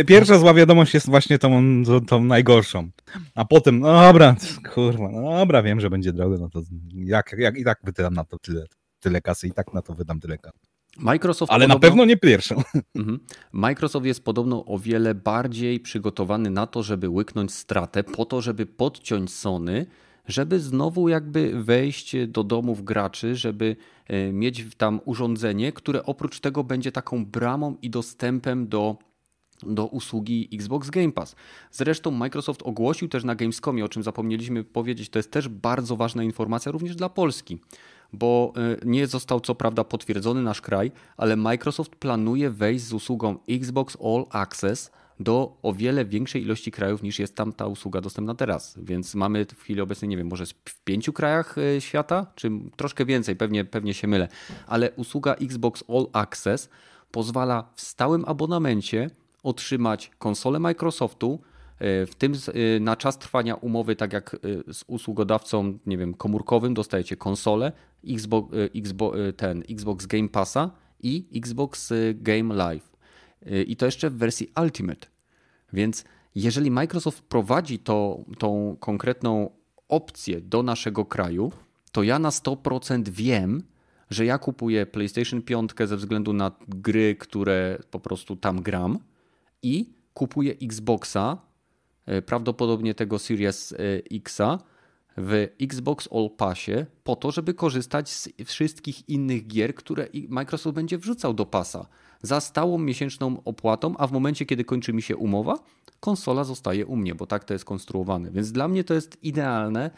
Pierwsza 0.06 0.38
zła 0.38 0.54
wiadomość 0.54 0.94
jest 0.94 1.10
właśnie 1.10 1.38
tą, 1.38 1.82
tą 2.06 2.24
najgorszą. 2.24 2.90
A 3.34 3.44
potem, 3.44 3.80
no 3.80 4.00
dobra, 4.00 4.36
kurwa, 4.74 5.08
no 5.12 5.30
dobra, 5.38 5.62
wiem, 5.62 5.80
że 5.80 5.90
będzie 5.90 6.12
drogo, 6.12 6.38
no 6.38 6.48
to 6.48 6.62
jak, 6.94 7.34
jak 7.38 7.58
i 7.58 7.64
tak 7.64 7.78
wydam 7.84 8.14
na 8.14 8.24
to 8.24 8.38
tyle, 8.38 8.66
tyle 9.00 9.20
kasy, 9.20 9.48
i 9.48 9.52
tak 9.52 9.74
na 9.74 9.82
to 9.82 9.94
wydam 9.94 10.20
tyle 10.20 10.38
kasy. 10.38 10.58
Microsoft 10.98 11.52
Ale 11.52 11.64
podobno, 11.64 11.74
na 11.74 11.80
pewno 11.80 12.04
nie 12.04 12.16
pierwszą. 12.16 12.62
Mhm. 12.94 13.20
Microsoft 13.52 14.06
jest 14.06 14.24
podobno 14.24 14.64
o 14.64 14.78
wiele 14.78 15.14
bardziej 15.14 15.80
przygotowany 15.80 16.50
na 16.50 16.66
to, 16.66 16.82
żeby 16.82 17.08
łyknąć 17.08 17.52
stratę, 17.52 18.04
po 18.04 18.24
to, 18.24 18.40
żeby 18.40 18.66
podciąć 18.66 19.34
Sony, 19.34 19.86
żeby 20.28 20.60
znowu 20.60 21.08
jakby 21.08 21.64
wejść 21.64 22.16
do 22.28 22.44
domów 22.44 22.84
graczy, 22.84 23.36
żeby 23.36 23.76
e, 24.06 24.32
mieć 24.32 24.64
tam 24.76 25.00
urządzenie, 25.04 25.72
które 25.72 26.02
oprócz 26.02 26.40
tego 26.40 26.64
będzie 26.64 26.92
taką 26.92 27.26
bramą 27.26 27.76
i 27.82 27.90
dostępem 27.90 28.68
do 28.68 28.96
do 29.62 29.86
usługi 29.86 30.48
Xbox 30.52 30.90
Game 30.90 31.12
Pass. 31.12 31.36
Zresztą 31.70 32.10
Microsoft 32.10 32.62
ogłosił 32.62 33.08
też 33.08 33.24
na 33.24 33.34
Gamescomie, 33.34 33.84
o 33.84 33.88
czym 33.88 34.02
zapomnieliśmy 34.02 34.64
powiedzieć, 34.64 35.08
to 35.08 35.18
jest 35.18 35.30
też 35.30 35.48
bardzo 35.48 35.96
ważna 35.96 36.22
informacja 36.22 36.72
również 36.72 36.96
dla 36.96 37.08
Polski, 37.08 37.58
bo 38.12 38.52
e, 38.56 38.86
nie 38.86 39.06
został 39.06 39.40
co 39.40 39.54
prawda 39.54 39.84
potwierdzony 39.84 40.42
nasz 40.42 40.60
kraj, 40.60 40.92
ale 41.16 41.36
Microsoft 41.36 41.96
planuje 41.96 42.50
wejść 42.50 42.84
z 42.84 42.92
usługą 42.92 43.38
Xbox 43.48 43.96
All 44.04 44.26
Access 44.30 44.90
do 45.20 45.56
o 45.62 45.72
wiele 45.72 46.04
większej 46.04 46.42
ilości 46.42 46.70
krajów 46.70 47.02
niż 47.02 47.18
jest 47.18 47.34
tam 47.34 47.52
ta 47.52 47.66
usługa 47.66 48.00
dostępna 48.00 48.34
teraz. 48.34 48.78
Więc 48.82 49.14
mamy 49.14 49.46
w 49.46 49.60
chwili 49.60 49.80
obecnej, 49.80 50.08
nie 50.08 50.16
wiem, 50.16 50.26
może 50.26 50.44
w 50.64 50.80
pięciu 50.84 51.12
krajach 51.12 51.58
e, 51.58 51.80
świata, 51.80 52.26
czy 52.34 52.50
troszkę 52.76 53.04
więcej, 53.04 53.36
pewnie, 53.36 53.64
pewnie 53.64 53.94
się 53.94 54.08
mylę, 54.08 54.28
ale 54.66 54.90
usługa 54.92 55.34
Xbox 55.34 55.84
All 55.88 56.06
Access 56.12 56.68
pozwala 57.10 57.70
w 57.74 57.80
stałym 57.80 58.24
abonamencie 58.24 59.10
otrzymać 59.46 60.10
konsolę 60.18 60.58
Microsoftu, 60.58 61.40
e, 61.78 62.06
w 62.06 62.14
tym 62.14 62.32
e, 62.32 62.80
na 62.80 62.96
czas 62.96 63.18
trwania 63.18 63.54
umowy, 63.54 63.96
tak 63.96 64.12
jak 64.12 64.34
e, 64.34 64.38
z 64.74 64.84
usługodawcą, 64.86 65.78
nie 65.86 65.98
wiem, 65.98 66.14
komórkowym, 66.14 66.74
dostajecie 66.74 67.16
konsolę, 67.16 67.72
Xbox, 68.08 68.54
Xbox, 68.76 69.18
ten 69.36 69.62
Xbox 69.70 70.06
Game 70.06 70.28
Passa 70.28 70.70
i 71.00 71.26
Xbox 71.34 71.92
Game 72.14 72.54
Live. 72.54 72.96
I 73.66 73.76
to 73.76 73.86
jeszcze 73.86 74.10
w 74.10 74.16
wersji 74.16 74.50
Ultimate. 74.62 75.06
Więc 75.72 76.04
jeżeli 76.34 76.70
Microsoft 76.70 77.22
prowadzi 77.22 77.78
to, 77.78 78.24
tą 78.38 78.76
konkretną 78.80 79.50
opcję 79.88 80.40
do 80.40 80.62
naszego 80.62 81.04
kraju, 81.04 81.52
to 81.92 82.02
ja 82.02 82.18
na 82.18 82.30
100% 82.30 83.08
wiem, 83.08 83.62
że 84.10 84.24
ja 84.24 84.38
kupuję 84.38 84.86
PlayStation 84.86 85.42
5 85.42 85.70
ze 85.84 85.96
względu 85.96 86.32
na 86.32 86.52
gry, 86.68 87.16
które 87.18 87.78
po 87.90 88.00
prostu 88.00 88.36
tam 88.36 88.62
gram 88.62 88.98
i 89.62 89.94
kupuję 90.14 90.54
Xboxa, 90.62 91.38
e, 92.06 92.22
prawdopodobnie 92.22 92.94
tego 92.94 93.18
Series 93.18 93.72
e, 93.72 93.76
Xa 94.10 94.58
w 95.16 95.48
Xbox 95.60 96.08
All 96.12 96.30
Passie 96.36 96.86
po 97.04 97.16
to, 97.16 97.30
żeby 97.30 97.54
korzystać 97.54 98.10
z 98.10 98.28
wszystkich 98.44 99.08
innych 99.08 99.46
gier, 99.46 99.74
które 99.74 100.08
Microsoft 100.28 100.74
będzie 100.74 100.98
wrzucał 100.98 101.34
do 101.34 101.46
pasa 101.46 101.86
za 102.22 102.40
stałą 102.40 102.78
miesięczną 102.78 103.42
opłatą, 103.44 103.94
a 103.98 104.06
w 104.06 104.12
momencie, 104.12 104.46
kiedy 104.46 104.64
kończy 104.64 104.92
mi 104.92 105.02
się 105.02 105.16
umowa, 105.16 105.58
konsola 106.00 106.44
zostaje 106.44 106.86
u 106.86 106.96
mnie, 106.96 107.14
bo 107.14 107.26
tak 107.26 107.44
to 107.44 107.52
jest 107.52 107.64
konstruowane. 107.64 108.30
Więc 108.30 108.52
dla 108.52 108.68
mnie 108.68 108.84
to 108.84 108.94
jest 108.94 109.24
idealne, 109.24 109.90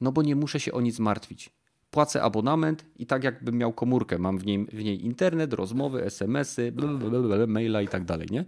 no 0.00 0.12
bo 0.12 0.22
nie 0.22 0.36
muszę 0.36 0.60
się 0.60 0.72
o 0.72 0.80
nic 0.80 0.98
martwić. 0.98 1.50
Płacę 1.90 2.22
abonament 2.22 2.84
i 2.96 3.06
tak 3.06 3.24
jakbym 3.24 3.58
miał 3.58 3.72
komórkę, 3.72 4.18
mam 4.18 4.38
w 4.38 4.46
niej, 4.46 4.66
w 4.66 4.84
niej 4.84 5.04
internet, 5.04 5.52
rozmowy, 5.52 6.04
SMS-y, 6.04 6.72
maila 7.46 7.82
i 7.82 7.88
tak 7.88 8.04
dalej, 8.04 8.28
nie? 8.30 8.44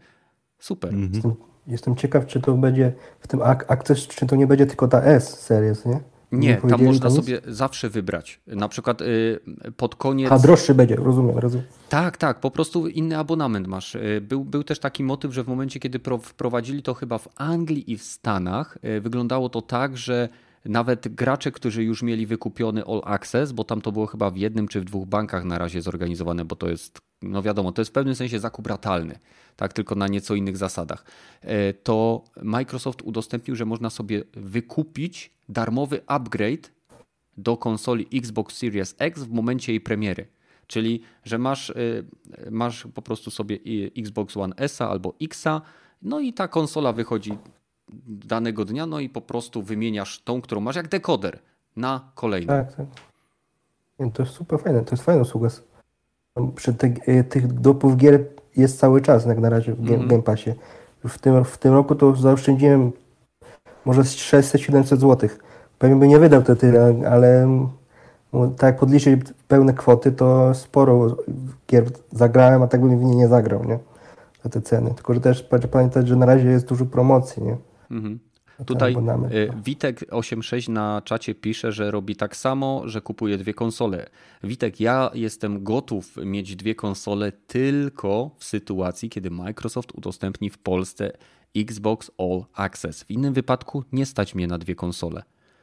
Super. 0.58 0.94
Mhm. 0.94 1.12
Jestem, 1.12 1.34
jestem, 1.66 1.96
ciekaw, 1.96 2.26
czy 2.26 2.40
to 2.40 2.54
będzie 2.54 2.92
w 3.20 3.28
tym 3.28 3.42
Access, 3.42 4.06
czy 4.06 4.26
to 4.26 4.36
nie 4.36 4.46
będzie 4.46 4.66
tylko 4.66 4.88
ta 4.88 5.02
S 5.02 5.40
series, 5.40 5.86
nie? 5.86 6.00
Nie, 6.32 6.56
tam 6.56 6.84
można 6.84 7.10
sobie 7.10 7.40
zawsze 7.46 7.90
wybrać. 7.90 8.40
Na 8.46 8.68
przykład 8.68 9.00
y, 9.00 9.40
pod 9.76 9.94
koniec. 9.94 10.32
A 10.32 10.38
droższy 10.38 10.74
będzie, 10.74 10.96
rozumiem, 10.96 11.38
rozumiem. 11.38 11.66
Tak, 11.88 12.16
tak, 12.16 12.40
po 12.40 12.50
prostu 12.50 12.88
inny 12.88 13.18
abonament 13.18 13.66
masz. 13.66 13.94
Y, 13.94 14.20
był, 14.28 14.44
był 14.44 14.64
też 14.64 14.78
taki 14.78 15.04
motyw, 15.04 15.32
że 15.32 15.44
w 15.44 15.48
momencie, 15.48 15.80
kiedy 15.80 16.00
wprowadzili 16.22 16.82
to 16.82 16.94
chyba 16.94 17.18
w 17.18 17.28
Anglii 17.36 17.92
i 17.92 17.98
w 17.98 18.02
Stanach, 18.02 18.78
y, 18.84 19.00
wyglądało 19.00 19.48
to 19.48 19.62
tak, 19.62 19.96
że 19.96 20.28
nawet 20.68 21.08
gracze, 21.08 21.52
którzy 21.52 21.84
już 21.84 22.02
mieli 22.02 22.26
wykupiony 22.26 22.84
All 22.84 23.02
Access, 23.04 23.52
bo 23.52 23.64
tam 23.64 23.80
to 23.80 23.92
było 23.92 24.06
chyba 24.06 24.30
w 24.30 24.36
jednym 24.36 24.68
czy 24.68 24.80
w 24.80 24.84
dwóch 24.84 25.06
bankach 25.06 25.44
na 25.44 25.58
razie 25.58 25.82
zorganizowane, 25.82 26.44
bo 26.44 26.56
to 26.56 26.68
jest, 26.68 26.98
no 27.22 27.42
wiadomo, 27.42 27.72
to 27.72 27.80
jest 27.80 27.90
w 27.90 27.94
pewnym 27.94 28.14
sensie 28.14 28.38
zakup 28.38 28.66
ratalny, 28.66 29.18
tak, 29.56 29.72
tylko 29.72 29.94
na 29.94 30.08
nieco 30.08 30.34
innych 30.34 30.56
zasadach. 30.56 31.04
E, 31.40 31.72
to 31.72 32.24
Microsoft 32.42 33.02
udostępnił, 33.02 33.56
że 33.56 33.64
można 33.64 33.90
sobie 33.90 34.24
wykupić 34.32 35.30
darmowy 35.48 36.00
upgrade 36.06 36.72
do 37.36 37.56
konsoli 37.56 38.06
Xbox 38.14 38.56
Series 38.56 38.94
X 38.98 39.22
w 39.22 39.32
momencie 39.32 39.72
jej 39.72 39.80
premiery. 39.80 40.26
Czyli, 40.66 41.02
że 41.24 41.38
masz, 41.38 41.70
e, 41.70 41.74
masz 42.50 42.86
po 42.94 43.02
prostu 43.02 43.30
sobie 43.30 43.58
Xbox 43.96 44.36
One 44.36 44.54
S 44.56 44.80
albo 44.80 45.14
Xa, 45.20 45.62
no 46.02 46.20
i 46.20 46.32
ta 46.32 46.48
konsola 46.48 46.92
wychodzi 46.92 47.38
danego 48.08 48.64
dnia, 48.64 48.86
no 48.86 49.00
i 49.00 49.08
po 49.08 49.20
prostu 49.20 49.62
wymieniasz 49.62 50.22
tą, 50.22 50.40
którą 50.40 50.60
masz, 50.60 50.76
jak 50.76 50.88
dekoder 50.88 51.38
na 51.76 52.10
kolejną. 52.14 52.52
Tak, 52.52 52.74
tak. 52.74 52.86
To 54.12 54.22
jest 54.22 54.34
super 54.34 54.60
fajne, 54.60 54.84
to 54.84 54.90
jest 54.90 55.04
fajna 55.04 55.22
usługa. 55.22 55.48
Przy 56.54 56.74
te, 56.74 56.90
tych 57.22 57.52
dopów 57.52 57.96
gier 57.96 58.24
jest 58.56 58.78
cały 58.78 59.00
czas, 59.00 59.26
jak 59.26 59.38
na 59.38 59.50
razie 59.50 59.74
w 59.74 59.90
mm. 59.90 60.08
Game 60.08 60.22
Passie. 60.22 60.50
W 61.04 61.18
tym, 61.18 61.44
w 61.44 61.58
tym 61.58 61.72
roku 61.72 61.94
to 61.94 62.16
zaoszczędziłem 62.16 62.92
może 63.84 64.02
600-700 64.02 64.84
zł. 64.96 65.28
Pewnie 65.78 65.96
by 65.96 66.08
nie 66.08 66.18
wydał 66.18 66.42
to 66.42 66.56
tyle, 66.56 67.02
ale 67.10 67.48
tak 68.32 68.62
jak 68.62 68.78
podliczyć 68.78 69.20
pełne 69.48 69.74
kwoty, 69.74 70.12
to 70.12 70.54
sporo 70.54 71.16
gier 71.68 71.84
zagrałem, 72.12 72.62
a 72.62 72.66
tak 72.66 72.80
bym 72.80 72.98
w 72.98 73.04
nie 73.04 73.16
nie 73.16 73.28
zagrał, 73.28 73.64
nie? 73.64 73.78
Za 74.44 74.50
te 74.50 74.62
ceny. 74.62 74.94
Tylko, 74.94 75.14
że 75.14 75.20
też 75.20 75.48
pamiętać, 75.70 76.08
że 76.08 76.16
na 76.16 76.26
razie 76.26 76.48
jest 76.48 76.66
dużo 76.66 76.86
promocji, 76.86 77.42
nie? 77.42 77.56
Mhm. 77.90 78.18
Tutaj 78.66 78.92
y, 78.92 78.96
Witek86 79.64 80.68
na 80.68 81.02
czacie 81.04 81.34
pisze, 81.34 81.72
że 81.72 81.90
robi 81.90 82.16
tak 82.16 82.36
samo, 82.36 82.82
że 82.84 83.00
kupuje 83.00 83.38
dwie 83.38 83.54
konsole. 83.54 84.06
Witek, 84.44 84.80
ja 84.80 85.10
jestem 85.14 85.64
gotów 85.64 86.16
mieć 86.24 86.56
dwie 86.56 86.74
konsole 86.74 87.32
tylko 87.32 88.30
w 88.38 88.44
sytuacji, 88.44 89.10
kiedy 89.10 89.30
Microsoft 89.30 89.92
udostępni 89.94 90.50
w 90.50 90.58
Polsce 90.58 91.12
Xbox 91.56 92.10
All 92.18 92.44
Access. 92.54 93.04
W 93.04 93.10
innym 93.10 93.34
wypadku 93.34 93.84
nie 93.92 94.06
stać 94.06 94.34
mnie 94.34 94.46
na 94.46 94.58
dwie 94.58 94.74
konsole. 94.74 95.22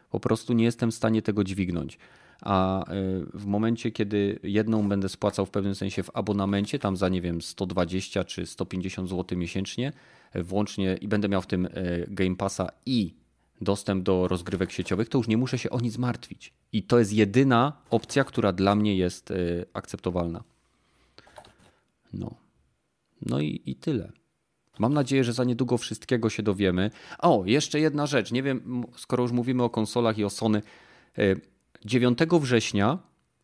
Po 0.09 0.19
prostu 0.19 0.53
nie 0.53 0.63
jestem 0.63 0.91
w 0.91 0.95
stanie 0.95 1.21
tego 1.21 1.43
dźwignąć. 1.43 1.97
A 2.41 2.83
y, 2.91 3.25
w 3.33 3.45
momencie, 3.45 3.91
kiedy 3.91 4.39
jedną 4.43 4.89
będę 4.89 5.09
spłacał 5.09 5.45
w 5.45 5.49
pewnym 5.49 5.75
sensie 5.75 6.03
w 6.03 6.09
abonamencie, 6.13 6.79
tam 6.79 6.97
za 6.97 7.09
nie 7.09 7.21
wiem 7.21 7.41
120 7.41 8.23
czy 8.23 8.45
150 8.45 9.09
zł 9.09 9.37
miesięcznie, 9.37 9.93
włącznie 10.35 10.97
i 11.01 11.07
będę 11.07 11.29
miał 11.29 11.41
w 11.41 11.47
tym 11.47 11.65
e, 11.65 11.69
Game 12.07 12.35
Passa 12.35 12.69
i 12.85 13.13
dostęp 13.61 14.03
do 14.03 14.27
rozgrywek 14.27 14.71
sieciowych, 14.71 15.09
to 15.09 15.17
już 15.17 15.27
nie 15.27 15.37
muszę 15.37 15.57
się 15.57 15.69
o 15.69 15.79
nic 15.79 15.97
martwić. 15.97 16.53
I 16.73 16.83
to 16.83 16.99
jest 16.99 17.13
jedyna 17.13 17.73
opcja, 17.89 18.23
która 18.23 18.53
dla 18.53 18.75
mnie 18.75 18.97
jest 18.97 19.31
e, 19.31 19.35
akceptowalna. 19.73 20.43
No. 22.13 22.35
No 23.21 23.39
i, 23.39 23.61
i 23.65 23.75
tyle. 23.75 24.11
Mam 24.79 24.93
nadzieję, 24.93 25.23
że 25.23 25.33
za 25.33 25.43
niedługo 25.43 25.77
wszystkiego 25.77 26.29
się 26.29 26.43
dowiemy. 26.43 26.91
O, 27.19 27.43
jeszcze 27.45 27.79
jedna 27.79 28.07
rzecz. 28.07 28.31
Nie 28.31 28.43
wiem, 28.43 28.83
skoro 28.97 29.23
już 29.23 29.31
mówimy 29.31 29.63
o 29.63 29.69
konsolach 29.69 30.17
i 30.17 30.23
o 30.23 30.29
Sony. 30.29 30.61
9 31.85 32.21
e, 32.21 32.39
września 32.39 32.97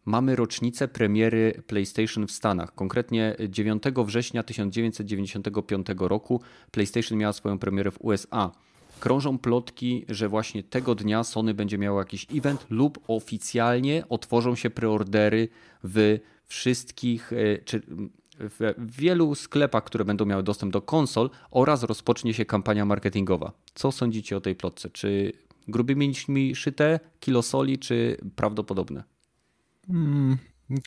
mamy 0.05 0.35
rocznicę 0.35 0.87
premiery 0.87 1.63
PlayStation 1.67 2.27
w 2.27 2.31
Stanach. 2.31 2.75
Konkretnie 2.75 3.35
9 3.49 3.83
września 4.05 4.43
1995 4.43 5.87
roku 5.99 6.41
PlayStation 6.71 7.17
miała 7.17 7.33
swoją 7.33 7.59
premierę 7.59 7.91
w 7.91 8.01
USA. 8.01 8.51
krążą 8.99 9.37
plotki, 9.37 10.05
że 10.09 10.29
właśnie 10.29 10.63
tego 10.63 10.95
dnia 10.95 11.23
Sony 11.23 11.53
będzie 11.53 11.77
miało 11.77 11.99
jakiś 11.99 12.27
event 12.35 12.65
lub 12.69 12.99
oficjalnie 13.07 14.03
otworzą 14.09 14.55
się 14.55 14.69
preordery 14.69 15.47
w 15.83 16.19
wszystkich, 16.47 17.33
e, 17.33 17.57
czy 17.57 17.81
w 18.39 18.73
wielu 18.99 19.35
sklepach, 19.35 19.83
które 19.83 20.05
będą 20.05 20.25
miały 20.25 20.43
dostęp 20.43 20.73
do 20.73 20.81
konsol 20.81 21.29
oraz 21.51 21.83
rozpocznie 21.83 22.33
się 22.33 22.45
kampania 22.45 22.85
marketingowa. 22.85 23.51
Co 23.75 23.91
sądzicie 23.91 24.37
o 24.37 24.41
tej 24.41 24.55
plotce? 24.55 24.89
Czy 24.89 25.33
grubymi 25.67 26.07
nićmi 26.07 26.55
szyte, 26.55 26.99
kilo 27.19 27.41
soli, 27.41 27.79
czy 27.79 28.17
prawdopodobne? 28.35 29.03
Hmm, 29.91 30.37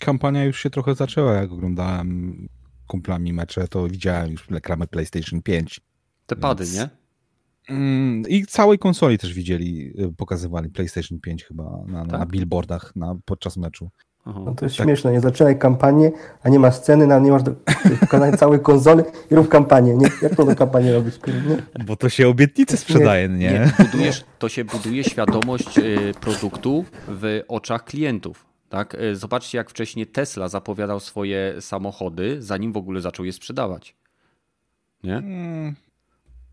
kampania 0.00 0.44
już 0.44 0.62
się 0.62 0.70
trochę 0.70 0.94
zaczęła, 0.94 1.32
jak 1.32 1.52
oglądałem 1.52 2.48
kumplami 2.86 3.32
mecze, 3.32 3.68
to 3.68 3.88
widziałem 3.88 4.30
już 4.30 4.50
reklamę 4.50 4.86
PlayStation 4.86 5.42
5. 5.42 5.80
Te 6.26 6.36
pady, 6.36 6.64
Więc... 6.64 6.76
nie? 6.76 6.88
Mm, 7.68 8.22
I 8.28 8.46
całej 8.46 8.78
konsoli 8.78 9.18
też 9.18 9.34
widzieli, 9.34 9.92
y, 10.00 10.12
pokazywali 10.16 10.70
PlayStation 10.70 11.20
5 11.20 11.44
chyba 11.44 11.84
na, 11.86 12.00
tak? 12.00 12.20
na 12.20 12.26
billboardach 12.26 12.96
na, 12.96 13.16
podczas 13.24 13.56
meczu. 13.56 13.90
No 14.26 14.54
to 14.54 14.64
jest 14.64 14.76
tak. 14.76 14.86
śmieszne, 14.86 15.12
nie 15.12 15.20
zaczynaj 15.20 15.58
kampanię, 15.58 16.12
a 16.42 16.48
nie 16.48 16.58
ma 16.58 16.70
sceny, 16.70 17.20
nie 17.20 17.30
masz 17.30 17.42
pokazania 18.00 18.36
całej 18.42 18.60
konsoli 18.60 19.02
i 19.30 19.34
rób 19.34 19.48
kampanię, 19.48 19.96
nie? 19.96 20.08
Jak 20.22 20.36
to 20.36 20.44
do 20.44 20.56
kampanii 20.56 20.92
robisz? 20.92 21.18
Nie? 21.26 21.84
Bo 21.84 21.96
to 21.96 22.08
się 22.08 22.28
obietnice 22.28 22.76
sprzedaje, 22.76 23.28
nie? 23.28 23.36
nie? 23.38 23.72
Budujesz, 23.78 24.24
to 24.38 24.48
się 24.48 24.64
buduje 24.64 25.04
świadomość 25.04 25.78
y, 25.78 26.14
produktu 26.20 26.84
w 27.08 27.42
oczach 27.48 27.84
klientów. 27.84 28.51
Tak? 28.72 28.94
Y, 28.94 29.16
zobaczcie, 29.16 29.58
jak 29.58 29.70
wcześniej 29.70 30.06
Tesla 30.06 30.48
zapowiadał 30.48 31.00
swoje 31.00 31.54
samochody, 31.60 32.42
zanim 32.42 32.72
w 32.72 32.76
ogóle 32.76 33.00
zaczął 33.00 33.24
je 33.24 33.32
sprzedawać. 33.32 33.94
Nie? 35.04 35.12
Hmm. 35.12 35.74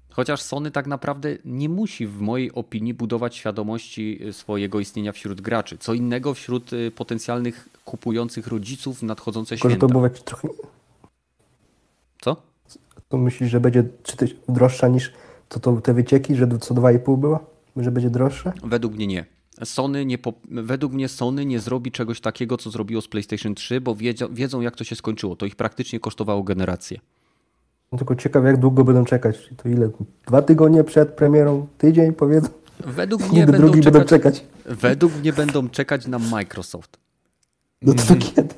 Chociaż 0.10 0.42
Sony 0.42 0.72
tak 0.72 0.88
naprawdę 0.88 1.38
nie 1.46 1.70
musi, 1.70 2.08
w 2.08 2.22
mojej 2.22 2.52
opinii, 2.52 2.94
budować 2.94 3.36
świadomości 3.36 4.20
y, 4.28 4.34
swojego 4.34 4.80
istnienia 4.80 5.12
wśród 5.12 5.42
graczy. 5.42 5.78
Co 5.78 5.94
innego 5.94 6.34
wśród 6.34 6.74
y, 6.74 6.92
potencjalnych 6.92 7.70
kupujących 7.86 8.48
rodziców 8.48 9.04
nadchodzące 9.04 9.50
Tylko, 9.50 9.70
święta. 9.70 9.88
Że 9.88 9.94
to 9.94 10.00
było 10.00 10.10
trochę... 10.10 10.48
Co? 12.22 12.36
To 13.10 13.18
myślisz, 13.18 13.50
że 13.50 13.60
będzie 13.60 13.84
czy 14.04 14.16
droższa 14.50 14.88
niż 14.88 15.14
to, 15.50 15.60
to 15.60 15.82
te 15.82 15.94
wycieki, 15.94 16.36
że 16.36 16.48
co 16.48 16.74
2,5 16.74 17.18
była? 17.18 17.40
Że 17.78 17.92
będzie 17.92 18.10
droższa? 18.10 18.54
Według 18.64 18.94
mnie 18.94 19.08
nie. 19.08 19.39
Sony 19.64 20.06
nie 20.06 20.18
po... 20.18 20.34
według 20.50 20.94
mnie 20.94 21.08
Sony 21.08 21.46
nie 21.46 21.60
zrobi 21.60 21.92
czegoś 21.92 22.22
takiego, 22.22 22.58
co 22.58 22.70
zrobiło 22.70 23.02
z 23.02 23.08
PlayStation 23.08 23.56
3, 23.56 23.82
bo 23.82 23.96
wiedzą, 23.96 24.34
wiedzą 24.34 24.62
jak 24.62 24.76
to 24.76 24.84
się 24.84 24.96
skończyło. 24.96 25.36
To 25.36 25.46
ich 25.46 25.56
praktycznie 25.56 26.00
kosztowało 26.00 26.44
generację. 26.44 27.00
No 27.92 27.98
tylko 27.98 28.16
ciekaw, 28.16 28.46
jak 28.46 28.58
długo 28.58 28.84
będą 28.84 29.06
czekać. 29.06 29.50
To 29.58 29.70
ile? 29.70 29.90
Dwa 30.28 30.42
tygodnie 30.42 30.84
przed 30.84 31.10
premierą? 31.10 31.68
Tydzień 31.78 32.14
powiedzą? 32.14 32.50
Według 32.80 33.22
mnie 33.32 33.46
będą 33.46 33.72
czekać, 33.72 33.84
będą 33.84 34.04
czekać. 34.04 34.44
Według 34.66 35.16
mnie 35.16 35.34
będą 35.34 35.70
czekać 35.70 36.08
na 36.08 36.20
Microsoft. 36.20 36.98
No 37.82 37.94
to 37.94 38.04
mm. 38.04 38.20
kiedy? 38.20 38.56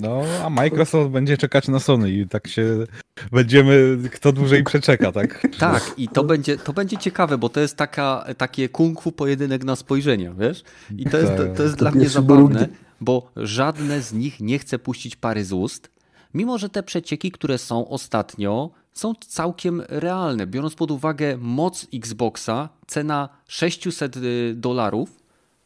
No, 0.00 0.22
a 0.44 0.50
Microsoft 0.50 1.10
będzie 1.10 1.36
czekać 1.36 1.68
na 1.68 1.80
Sony 1.80 2.10
i 2.10 2.28
tak 2.28 2.48
się 2.48 2.86
będziemy, 3.32 3.98
kto 4.12 4.32
dłużej 4.32 4.64
przeczeka, 4.64 5.12
tak? 5.12 5.46
Tak, 5.58 5.94
i 5.96 6.08
to 6.08 6.24
będzie, 6.24 6.56
to 6.56 6.72
będzie 6.72 6.96
ciekawe, 6.96 7.38
bo 7.38 7.48
to 7.48 7.60
jest 7.60 7.76
taka, 7.76 8.24
takie 8.38 8.68
kung 8.68 9.02
fu 9.02 9.12
pojedynek 9.12 9.64
na 9.64 9.76
spojrzenia, 9.76 10.34
wiesz? 10.38 10.62
I 10.98 11.04
to 11.04 11.18
jest, 11.18 11.36
to, 11.36 11.44
to 11.56 11.62
jest 11.62 11.74
to 11.74 11.78
dla 11.78 11.90
mnie 11.90 12.08
zabawne, 12.08 12.68
bo 13.00 13.30
żadne 13.36 14.02
z 14.02 14.12
nich 14.12 14.40
nie 14.40 14.58
chce 14.58 14.78
puścić 14.78 15.16
pary 15.16 15.44
z 15.44 15.52
ust, 15.52 15.90
mimo 16.34 16.58
że 16.58 16.68
te 16.68 16.82
przecieki, 16.82 17.30
które 17.30 17.58
są 17.58 17.88
ostatnio, 17.88 18.70
są 18.92 19.14
całkiem 19.28 19.82
realne. 19.88 20.46
Biorąc 20.46 20.74
pod 20.74 20.90
uwagę 20.90 21.36
moc 21.36 21.86
Xboxa, 21.94 22.68
cena 22.86 23.28
600 23.48 24.16
y, 24.16 24.54
dolarów 24.56 25.21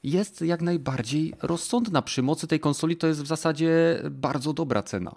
jest 0.06 0.42
jak 0.42 0.62
najbardziej 0.62 1.34
rozsądna. 1.42 2.02
Przy 2.02 2.22
mocy 2.22 2.46
tej 2.46 2.60
konsoli 2.60 2.96
to 2.96 3.06
jest 3.06 3.22
w 3.22 3.26
zasadzie 3.26 4.02
bardzo 4.10 4.52
dobra 4.52 4.82
cena. 4.82 5.16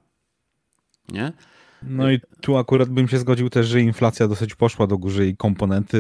Nie? 1.12 1.34
No 1.84 2.12
i 2.12 2.20
tu 2.42 2.58
akurat 2.58 2.90
bym 2.90 3.08
się 3.08 3.20
zgodził 3.20 3.50
też, 3.50 3.68
że 3.68 3.82
inflacja 3.82 4.28
dosyć 4.28 4.56
poszła 4.56 4.88
do 4.88 4.98
góry 4.98 5.28
i 5.28 5.38
komponenty 5.38 5.98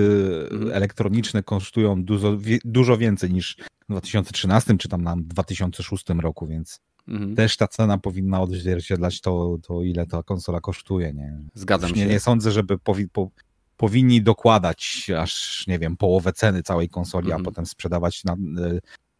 mhm. 0.51 0.71
elektroniczne 0.71 1.43
kosztują 1.43 2.03
dużo, 2.03 2.37
dużo 2.65 2.97
więcej 2.97 3.33
niż 3.33 3.57
w 3.89 3.91
2013 3.91 4.77
czy 4.77 4.89
tam 4.89 5.01
na 5.01 5.15
2006 5.17 6.05
roku, 6.09 6.47
więc 6.47 6.81
Mhm. 7.09 7.35
Też 7.35 7.57
ta 7.57 7.67
cena 7.67 7.97
powinna 7.97 8.41
odzwierciedlać 8.41 9.21
to, 9.21 9.57
to, 9.67 9.83
ile 9.83 10.05
ta 10.05 10.23
konsola 10.23 10.61
kosztuje. 10.61 11.13
Nie? 11.13 11.39
Zgadzam 11.53 11.95
się. 11.95 12.05
Nie 12.05 12.19
sądzę, 12.19 12.51
żeby 12.51 12.77
powi, 12.77 13.07
po, 13.07 13.29
powinni 13.79 14.21
dokładać 14.21 15.11
aż, 15.17 15.63
nie 15.67 15.79
wiem, 15.79 15.97
połowę 15.97 16.33
ceny 16.33 16.63
całej 16.63 16.89
konsoli, 16.89 17.25
mhm. 17.25 17.41
a 17.41 17.45
potem 17.45 17.65
sprzedawać, 17.65 18.23
na, 18.23 18.33
y, 18.33 18.79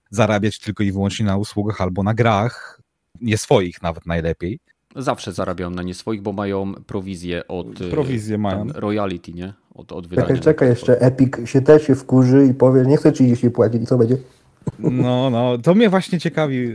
zarabiać 0.10 0.60
tylko 0.60 0.84
i 0.84 0.92
wyłącznie 0.92 1.26
na 1.26 1.38
usługach 1.38 1.82
albo 1.82 2.04
na 2.04 2.14
grach, 2.14 2.82
nie 3.22 3.38
swoich 3.38 3.82
nawet 3.82 4.06
najlepiej. 4.06 4.60
Zawsze 4.96 5.34
zarabiają 5.34 5.70
na 5.70 5.84
nie 5.84 5.94
swoich, 5.94 6.22
bo 6.22 6.34
mają 6.34 6.74
prowizję 6.74 7.48
od 7.48 7.82
y, 7.82 7.90
Prowizję 7.90 8.38
mają. 8.38 8.68
royalty, 8.74 9.34
nie? 9.34 9.54
Od, 9.76 9.92
od 9.92 10.08
wydania. 10.08 10.28
Czekaj, 10.28 10.42
czekaj 10.44 10.70
jeszcze, 10.70 11.02
Epic 11.02 11.32
się 11.46 11.62
też 11.62 11.88
się 11.88 11.96
wkurzy 11.96 12.46
i 12.46 12.54
powie, 12.54 12.84
nie 12.86 12.98
chcę 12.98 13.12
30 13.12 13.50
płacić 13.50 13.82
i 13.82 13.86
co 13.86 13.98
będzie? 13.98 14.18
No, 14.80 15.30
no, 15.30 15.58
to 15.58 15.76
mnie 15.76 15.90
właśnie 15.90 16.20
ciekawi, 16.20 16.66
e, 16.68 16.72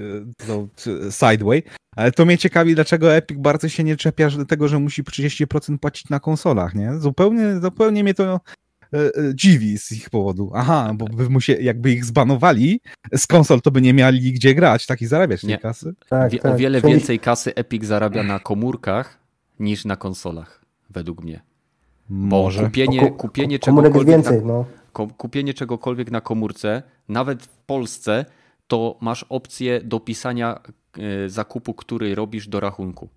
to 0.47 0.69
Sideway, 1.11 1.63
ale 1.97 2.13
to 2.13 2.25
mnie 2.25 2.39
ciekawi, 2.39 2.75
dlaczego 2.75 3.15
Epic 3.15 3.39
bardzo 3.39 3.69
się 3.69 3.85
nie 3.85 3.97
czepia 3.97 4.31
do 4.31 4.45
tego, 4.45 4.69
że 4.69 4.79
musi 4.79 5.03
30% 5.05 5.79
płacić 5.79 6.09
na 6.09 6.21
konsolach, 6.21 6.75
nie? 6.75 6.99
Zupełnie, 6.99 7.61
zupełnie 7.61 8.03
mnie 8.03 8.15
to 8.15 8.25
e, 8.25 8.99
e, 8.99 9.11
dziwi 9.35 9.79
z 9.79 9.93
ich 9.93 10.11
powodu. 10.11 10.51
Aha, 10.55 10.93
bo 10.95 11.05
by 11.05 11.31
mu 11.31 11.41
się, 11.41 11.53
jakby 11.53 11.93
ich 11.93 12.05
zbanowali 12.05 12.81
z 13.17 13.27
konsol, 13.27 13.61
to 13.61 13.71
by 13.71 13.83
nie 13.83 13.95
mieli 13.95 14.33
gdzie 14.33 14.55
grać, 14.55 14.87
tak 14.87 15.03
i 15.03 15.07
zarabiać 15.07 15.41
tej 15.41 15.59
kasy. 15.59 15.95
Tak, 16.09 16.33
tak. 16.33 16.53
O 16.53 16.57
wiele 16.57 16.81
więcej 16.81 17.19
kasy 17.19 17.55
Epic 17.55 17.85
zarabia 17.85 18.23
na 18.23 18.39
komórkach 18.39 19.19
niż 19.61 19.85
na 19.85 19.97
konsolach, 19.97 20.65
według 20.91 21.23
mnie. 21.23 21.41
Może. 22.09 22.65
Kupienie, 22.65 23.11
kupienie 23.11 23.59
czegokolwiek 23.59 24.07
więcej, 24.07 24.39
na, 24.41 24.47
no. 24.47 24.65
Kupienie 24.95 25.55
czegokolwiek 25.55 26.11
na 26.11 26.21
komórce, 26.21 26.83
nawet 27.09 27.43
w 27.43 27.59
Polsce, 27.59 28.25
to 28.67 28.99
masz 29.01 29.23
opcję 29.29 29.81
dopisania 29.81 30.61
e, 30.99 31.29
zakupu, 31.29 31.75
który 31.75 32.15
robisz 32.15 32.49
do 32.49 32.61
rachunku. 32.61 33.09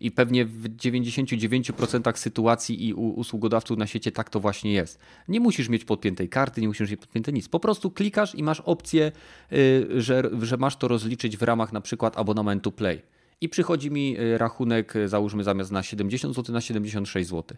I 0.00 0.10
pewnie 0.10 0.44
w 0.44 0.76
99% 0.76 2.16
sytuacji 2.16 2.88
i 2.88 2.94
u 2.94 3.08
usługodawców 3.08 3.78
na 3.78 3.86
świecie 3.86 4.12
tak 4.12 4.30
to 4.30 4.40
właśnie 4.40 4.72
jest. 4.72 4.98
Nie 5.28 5.40
musisz 5.40 5.68
mieć 5.68 5.84
podpiętej 5.84 6.28
karty, 6.28 6.60
nie 6.60 6.68
musisz 6.68 6.90
mieć 6.90 7.00
podpięte 7.00 7.32
nic. 7.32 7.48
Po 7.48 7.60
prostu 7.60 7.90
klikasz 7.90 8.34
i 8.34 8.42
masz 8.42 8.60
opcję, 8.60 9.12
e, 9.52 9.56
że, 10.00 10.22
że 10.40 10.56
masz 10.56 10.76
to 10.76 10.88
rozliczyć 10.88 11.36
w 11.36 11.42
ramach 11.42 11.72
na 11.72 11.80
przykład 11.80 12.18
abonamentu 12.18 12.72
Play. 12.72 13.02
I 13.40 13.48
przychodzi 13.48 13.90
mi 13.90 14.16
e, 14.18 14.38
rachunek, 14.38 14.94
załóżmy 15.06 15.44
zamiast 15.44 15.72
na 15.72 15.82
70 15.82 16.34
zł, 16.34 16.52
na 16.52 16.60
76 16.60 17.30
zł. 17.30 17.56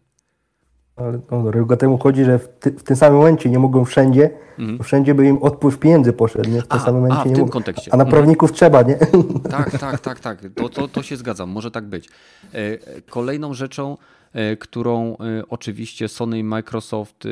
Ale 0.97 1.21
no, 1.31 1.77
temu 1.77 1.99
chodzi, 1.99 2.25
że 2.25 2.39
w, 2.39 2.49
ty, 2.49 2.71
w, 2.71 2.83
tym 2.83 2.97
samym 2.97 3.19
momencie 3.19 3.51
nie 3.51 3.59
mogą 3.59 3.85
wszędzie, 3.85 4.31
mm. 4.59 4.83
wszędzie 4.83 5.15
by 5.15 5.27
im 5.27 5.43
odpływ 5.43 5.79
pieniędzy 5.79 6.13
poszedł, 6.13 6.51
nie? 6.51 6.63
W 6.63 6.69
tym 6.69 6.81
a, 6.81 6.85
samym 6.85 7.03
momencie 7.03 7.21
a, 7.21 7.25
w 7.25 7.27
nie 7.27 7.33
tym 7.33 7.41
mogą. 7.41 7.53
kontekście. 7.53 7.95
A 7.95 7.97
na 7.97 8.05
prawników 8.05 8.51
mm. 8.51 8.57
trzeba, 8.57 8.83
nie? 8.83 8.99
Tak, 9.51 9.79
tak, 9.79 10.01
tak, 10.01 10.21
tak. 10.21 10.39
To, 10.55 10.69
to, 10.69 10.89
to 10.89 11.03
się 11.03 11.17
zgadzam, 11.17 11.51
może 11.51 11.71
tak 11.71 11.85
być. 11.85 12.09
E, 12.53 13.01
kolejną 13.01 13.55
rzeczą, 13.55 13.97
e, 14.33 14.57
którą 14.57 15.17
e, 15.17 15.17
oczywiście 15.49 16.09
Sony 16.09 16.39
i 16.39 16.45
Microsoft 16.45 17.25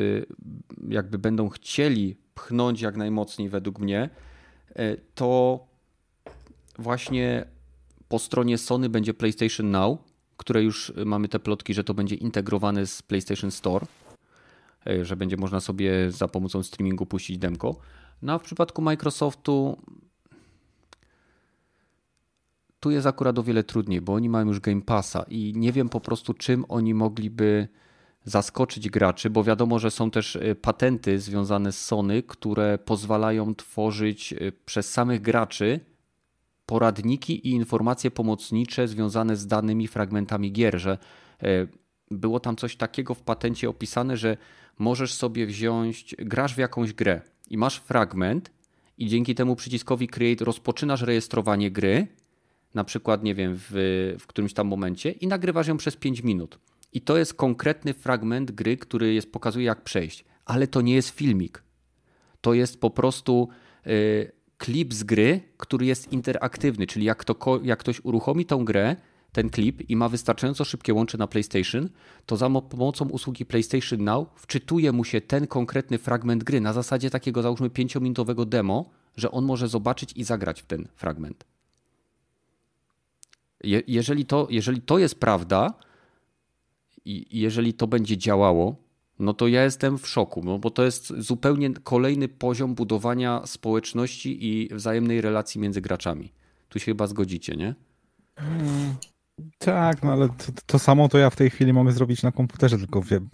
jakby 0.87 1.17
będą 1.17 1.49
chcieli 1.49 2.17
pchnąć 2.35 2.81
jak 2.81 2.97
najmocniej 2.97 3.49
według 3.49 3.79
mnie, 3.79 4.09
to 5.15 5.59
właśnie 6.79 7.45
po 8.07 8.19
stronie 8.19 8.57
Sony 8.57 8.89
będzie 8.89 9.13
PlayStation 9.13 9.71
Now, 9.71 9.97
które 10.37 10.63
już 10.63 10.93
mamy 11.05 11.27
te 11.27 11.39
plotki, 11.39 11.73
że 11.73 11.83
to 11.83 11.93
będzie 11.93 12.15
integrowane 12.15 12.87
z 12.87 13.01
PlayStation 13.01 13.51
Store, 13.51 13.85
e, 14.87 15.05
że 15.05 15.15
będzie 15.15 15.37
można 15.37 15.59
sobie 15.59 16.11
za 16.11 16.27
pomocą 16.27 16.63
streamingu 16.63 17.05
puścić 17.05 17.37
demko. 17.37 17.75
No 18.21 18.33
a 18.33 18.39
w 18.39 18.43
przypadku 18.43 18.81
Microsoftu 18.81 19.77
tu 22.79 22.91
jest 22.91 23.07
akurat 23.07 23.39
o 23.39 23.43
wiele 23.43 23.63
trudniej, 23.63 24.01
bo 24.01 24.13
oni 24.13 24.29
mają 24.29 24.47
już 24.47 24.59
Game 24.59 24.81
Passa 24.81 25.25
i 25.29 25.53
nie 25.55 25.71
wiem 25.71 25.89
po 25.89 25.99
prostu 25.99 26.33
czym 26.33 26.65
oni 26.69 26.93
mogliby 26.93 27.67
zaskoczyć 28.23 28.89
graczy, 28.89 29.29
bo 29.29 29.43
wiadomo, 29.43 29.79
że 29.79 29.91
są 29.91 30.11
też 30.11 30.35
e, 30.35 30.55
patenty 30.55 31.19
związane 31.19 31.71
z 31.71 31.85
Sony, 31.85 32.23
które 32.23 32.77
pozwalają 32.77 33.55
tworzyć 33.55 34.33
e, 34.33 34.51
przez 34.65 34.91
samych 34.91 35.21
graczy 35.21 35.79
poradniki 36.65 37.47
i 37.47 37.51
informacje 37.51 38.11
pomocnicze 38.11 38.87
związane 38.87 39.35
z 39.35 39.47
danymi 39.47 39.87
fragmentami 39.87 40.51
gier, 40.51 40.79
że 40.79 40.97
e, 41.43 41.67
było 42.11 42.39
tam 42.39 42.55
coś 42.55 42.75
takiego 42.75 43.13
w 43.13 43.21
patencie 43.21 43.69
opisane, 43.69 44.17
że 44.17 44.37
możesz 44.79 45.13
sobie 45.13 45.45
wziąć, 45.45 46.15
grasz 46.17 46.55
w 46.55 46.57
jakąś 46.57 46.93
grę 46.93 47.21
i 47.49 47.57
masz 47.57 47.77
fragment 47.77 48.51
i 48.97 49.07
dzięki 49.07 49.35
temu 49.35 49.55
przyciskowi 49.55 50.07
create 50.07 50.45
rozpoczynasz 50.45 51.01
rejestrowanie 51.01 51.71
gry, 51.71 52.07
na 52.73 52.83
przykład, 52.83 53.23
nie 53.23 53.35
wiem, 53.35 53.55
w, 53.55 53.71
w 54.19 54.27
którymś 54.27 54.53
tam 54.53 54.67
momencie 54.67 55.11
i 55.11 55.27
nagrywasz 55.27 55.67
ją 55.67 55.77
przez 55.77 55.95
5 55.95 56.23
minut. 56.23 56.59
I 56.93 57.01
to 57.01 57.17
jest 57.17 57.33
konkretny 57.33 57.93
fragment 57.93 58.51
gry, 58.51 58.77
który 58.77 59.13
jest, 59.13 59.31
pokazuje 59.31 59.65
jak 59.65 59.83
przejść. 59.83 60.25
ale 60.45 60.67
to 60.67 60.81
nie 60.81 60.95
jest 60.95 61.09
filmik. 61.09 61.63
To 62.41 62.53
jest 62.53 62.81
po 62.81 62.89
prostu 62.89 63.49
y, 63.87 64.31
klip 64.57 64.93
z 64.93 65.03
gry, 65.03 65.41
który 65.57 65.85
jest 65.85 66.11
interaktywny, 66.11 66.87
czyli 66.87 67.05
jak, 67.05 67.25
to, 67.25 67.59
jak 67.63 67.79
ktoś 67.79 68.01
uruchomi 68.03 68.45
tą 68.45 68.65
grę, 68.65 68.95
ten 69.31 69.49
klip 69.49 69.89
i 69.89 69.95
ma 69.95 70.09
wystarczająco 70.09 70.65
szybkie 70.65 70.93
łącze 70.93 71.17
na 71.17 71.27
PlayStation, 71.27 71.89
to 72.25 72.37
za 72.37 72.49
pomocą 72.49 73.09
usługi 73.09 73.45
PlayStation 73.45 74.03
Now 74.03 74.27
wczytuje 74.35 74.91
mu 74.91 75.03
się 75.03 75.21
ten 75.21 75.47
konkretny 75.47 75.97
fragment 75.97 76.43
gry 76.43 76.61
na 76.61 76.73
zasadzie 76.73 77.09
takiego 77.09 77.41
załóżmy 77.41 77.69
5-minutowego 77.69 78.45
demo, 78.45 78.89
że 79.17 79.31
on 79.31 79.45
może 79.45 79.67
zobaczyć 79.67 80.13
i 80.15 80.23
zagrać 80.23 80.61
w 80.61 80.65
ten 80.65 80.87
fragment. 80.95 81.45
Je, 83.63 83.81
jeżeli, 83.87 84.25
to, 84.25 84.47
jeżeli 84.49 84.81
to 84.81 84.99
jest 84.99 85.19
prawda 85.19 85.73
i 87.05 87.39
jeżeli 87.39 87.73
to 87.73 87.87
będzie 87.87 88.17
działało, 88.17 88.82
no 89.23 89.33
to 89.33 89.47
ja 89.47 89.63
jestem 89.63 89.97
w 89.97 90.07
szoku, 90.07 90.41
no 90.43 90.59
bo 90.59 90.69
to 90.69 90.83
jest 90.83 91.13
zupełnie 91.17 91.73
kolejny 91.73 92.27
poziom 92.27 92.75
budowania 92.75 93.41
społeczności 93.45 94.47
i 94.47 94.75
wzajemnej 94.75 95.21
relacji 95.21 95.61
między 95.61 95.81
graczami. 95.81 96.33
Tu 96.69 96.79
się 96.79 96.85
chyba 96.85 97.07
zgodzicie, 97.07 97.55
nie? 97.55 97.75
Hmm. 98.39 98.95
Tak, 99.57 100.03
no 100.03 100.11
ale 100.11 100.29
to, 100.29 100.51
to, 100.65 100.79
samo 100.79 101.09
to 101.09 101.17
ja 101.17 101.29
w 101.29 101.35
tej 101.35 101.49
chwili 101.49 101.73
mogę 101.73 101.91
zrobić 101.91 102.23
na 102.23 102.31
komputerze, 102.31 102.77
tylko 102.77 103.01
wiem, 103.01 103.29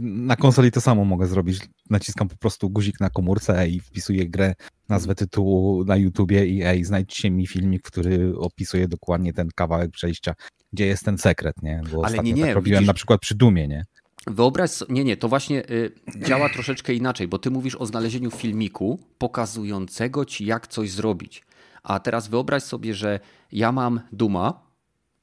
na 0.00 0.36
konsoli 0.36 0.70
to 0.70 0.80
samo 0.80 1.04
mogę 1.04 1.26
zrobić. 1.26 1.58
Naciskam 1.90 2.28
po 2.28 2.36
prostu 2.36 2.70
guzik 2.70 3.00
na 3.00 3.10
komórce 3.10 3.68
i 3.68 3.80
wpisuję 3.80 4.28
grę, 4.28 4.54
nazwę 4.88 5.14
tytułu 5.14 5.84
na 5.84 5.96
YouTubie 5.96 6.46
i 6.46 6.62
ej, 6.62 6.84
znajdźcie 6.84 7.30
mi 7.30 7.46
filmik, 7.46 7.82
który 7.82 8.38
opisuje 8.38 8.88
dokładnie 8.88 9.32
ten 9.32 9.48
kawałek 9.54 9.90
przejścia, 9.90 10.34
gdzie 10.72 10.86
jest 10.86 11.04
ten 11.04 11.18
sekret, 11.18 11.62
nie? 11.62 11.82
Bo 11.92 12.04
Ale 12.04 12.18
nie, 12.18 12.32
nie, 12.32 12.42
tak 12.42 12.54
robiłem 12.54 12.78
widzisz... 12.78 12.86
na 12.86 12.94
przykład 12.94 13.20
przy 13.20 13.34
Dumie, 13.34 13.68
nie? 13.68 13.84
Wyobraź 14.26 14.70
sobie, 14.70 14.94
nie, 14.94 15.04
nie, 15.04 15.16
to 15.16 15.28
właśnie 15.28 15.70
y, 15.70 15.92
działa 16.16 16.48
troszeczkę 16.48 16.94
inaczej, 16.94 17.28
bo 17.28 17.38
ty 17.38 17.50
mówisz 17.50 17.74
o 17.76 17.86
znalezieniu 17.86 18.30
filmiku 18.30 19.00
pokazującego 19.18 20.24
ci, 20.24 20.46
jak 20.46 20.68
coś 20.68 20.90
zrobić. 20.90 21.44
A 21.82 22.00
teraz 22.00 22.28
wyobraź 22.28 22.62
sobie, 22.62 22.94
że 22.94 23.20
ja 23.52 23.72
mam 23.72 24.00
Duma 24.12 24.70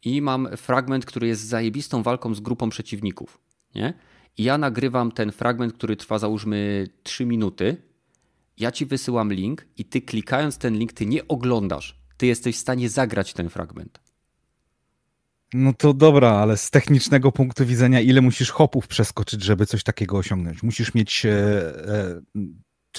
i 0.03 0.21
mam 0.21 0.47
fragment, 0.57 1.05
który 1.05 1.27
jest 1.27 1.47
zajebistą 1.47 2.03
walką 2.03 2.35
z 2.35 2.39
grupą 2.39 2.69
przeciwników. 2.69 3.39
Nie? 3.75 3.93
I 4.37 4.43
ja 4.43 4.57
nagrywam 4.57 5.11
ten 5.11 5.31
fragment, 5.31 5.73
który 5.73 5.95
trwa 5.95 6.19
załóżmy 6.19 6.87
3 7.03 7.25
minuty. 7.25 7.77
Ja 8.57 8.71
ci 8.71 8.85
wysyłam 8.85 9.33
link 9.33 9.65
i 9.77 9.85
ty 9.85 10.01
klikając 10.01 10.57
ten 10.57 10.77
link, 10.77 10.93
ty 10.93 11.05
nie 11.05 11.27
oglądasz. 11.27 11.99
Ty 12.17 12.25
jesteś 12.25 12.55
w 12.55 12.59
stanie 12.59 12.89
zagrać 12.89 13.33
ten 13.33 13.49
fragment. 13.49 14.06
No 15.53 15.73
to 15.73 15.93
dobra, 15.93 16.31
ale 16.31 16.57
z 16.57 16.69
technicznego 16.69 17.31
punktu 17.31 17.65
widzenia, 17.65 18.01
ile 18.01 18.21
musisz 18.21 18.51
hopów 18.51 18.87
przeskoczyć, 18.87 19.43
żeby 19.43 19.65
coś 19.65 19.83
takiego 19.83 20.17
osiągnąć? 20.17 20.63
Musisz 20.63 20.93
mieć 20.93 21.25
e, 21.25 21.31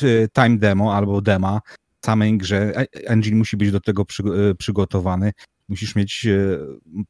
e, 0.02 0.28
time 0.28 0.58
demo 0.58 0.94
albo 0.94 1.20
dema 1.20 1.60
w 2.00 2.06
samej 2.06 2.38
grze. 2.38 2.72
E, 2.76 2.86
engine 3.06 3.36
musi 3.36 3.56
być 3.56 3.72
do 3.72 3.80
tego 3.80 4.04
przy, 4.04 4.22
e, 4.22 4.54
przygotowany. 4.54 5.32
Musisz 5.68 5.94
mieć 5.94 6.26
e, 6.26 6.58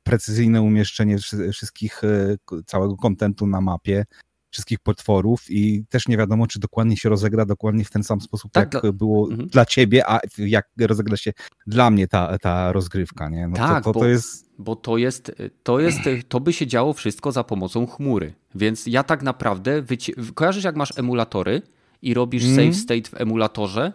precyzyjne 0.02 0.62
umieszczenie 0.62 1.18
wszystkich, 1.52 2.04
e, 2.04 2.36
całego 2.66 2.96
kontentu 2.96 3.46
na 3.46 3.60
mapie 3.60 4.04
wszystkich 4.50 4.78
potworów 4.78 5.50
i 5.50 5.84
też 5.88 6.08
nie 6.08 6.16
wiadomo, 6.16 6.46
czy 6.46 6.58
dokładnie 6.58 6.96
się 6.96 7.08
rozegra 7.08 7.44
dokładnie 7.44 7.84
w 7.84 7.90
ten 7.90 8.04
sam 8.04 8.20
sposób, 8.20 8.52
tak, 8.52 8.74
jak 8.74 8.92
było 8.92 9.30
mhm. 9.30 9.48
dla 9.48 9.66
ciebie, 9.66 10.10
a 10.10 10.20
jak 10.38 10.68
rozegra 10.80 11.16
się 11.16 11.32
dla 11.66 11.90
mnie 11.90 12.08
ta, 12.08 12.38
ta 12.38 12.72
rozgrywka, 12.72 13.28
nie? 13.28 13.48
No 13.48 13.56
tak, 13.56 13.84
to, 13.84 13.92
to, 13.92 13.92
bo, 13.92 14.00
to 14.00 14.06
jest... 14.06 14.50
bo 14.58 14.76
to 14.76 14.98
jest, 14.98 15.32
to 15.62 15.80
jest, 15.80 15.98
to 16.28 16.40
by 16.40 16.52
się 16.52 16.66
działo 16.66 16.92
wszystko 16.92 17.32
za 17.32 17.44
pomocą 17.44 17.86
chmury, 17.86 18.34
więc 18.54 18.86
ja 18.86 19.02
tak 19.02 19.22
naprawdę, 19.22 19.82
wyci... 19.82 20.12
kojarzysz 20.34 20.64
jak 20.64 20.76
masz 20.76 20.98
emulatory 20.98 21.62
i 22.02 22.14
robisz 22.14 22.44
mm. 22.44 22.56
save 22.56 22.82
state 22.82 23.10
w 23.10 23.20
emulatorze 23.20 23.92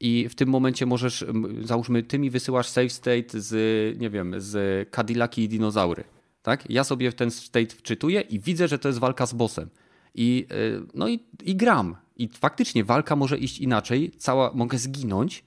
i 0.00 0.28
w 0.28 0.34
tym 0.34 0.48
momencie 0.48 0.86
możesz, 0.86 1.24
załóżmy, 1.62 2.02
ty 2.02 2.18
mi 2.18 2.30
wysyłasz 2.30 2.68
save 2.68 2.92
state 2.92 3.40
z, 3.40 3.98
nie 3.98 4.10
wiem, 4.10 4.34
z 4.38 4.88
Cadillaki 4.90 5.42
i 5.42 5.48
dinozaury, 5.48 6.04
tak? 6.42 6.70
Ja 6.70 6.84
sobie 6.84 7.10
w 7.10 7.14
ten 7.14 7.30
state 7.30 7.66
wczytuję 7.66 8.20
i 8.20 8.40
widzę, 8.40 8.68
że 8.68 8.78
to 8.78 8.88
jest 8.88 9.00
walka 9.00 9.26
z 9.26 9.32
bossem 9.34 9.70
i, 10.14 10.46
y, 10.52 10.86
no 10.94 11.08
i, 11.08 11.20
i 11.42 11.56
gram. 11.56 11.96
I 12.16 12.28
faktycznie 12.28 12.84
walka 12.84 13.16
może 13.16 13.38
iść 13.38 13.58
inaczej, 13.58 14.10
cała, 14.10 14.52
mogę 14.54 14.78
zginąć, 14.78 15.44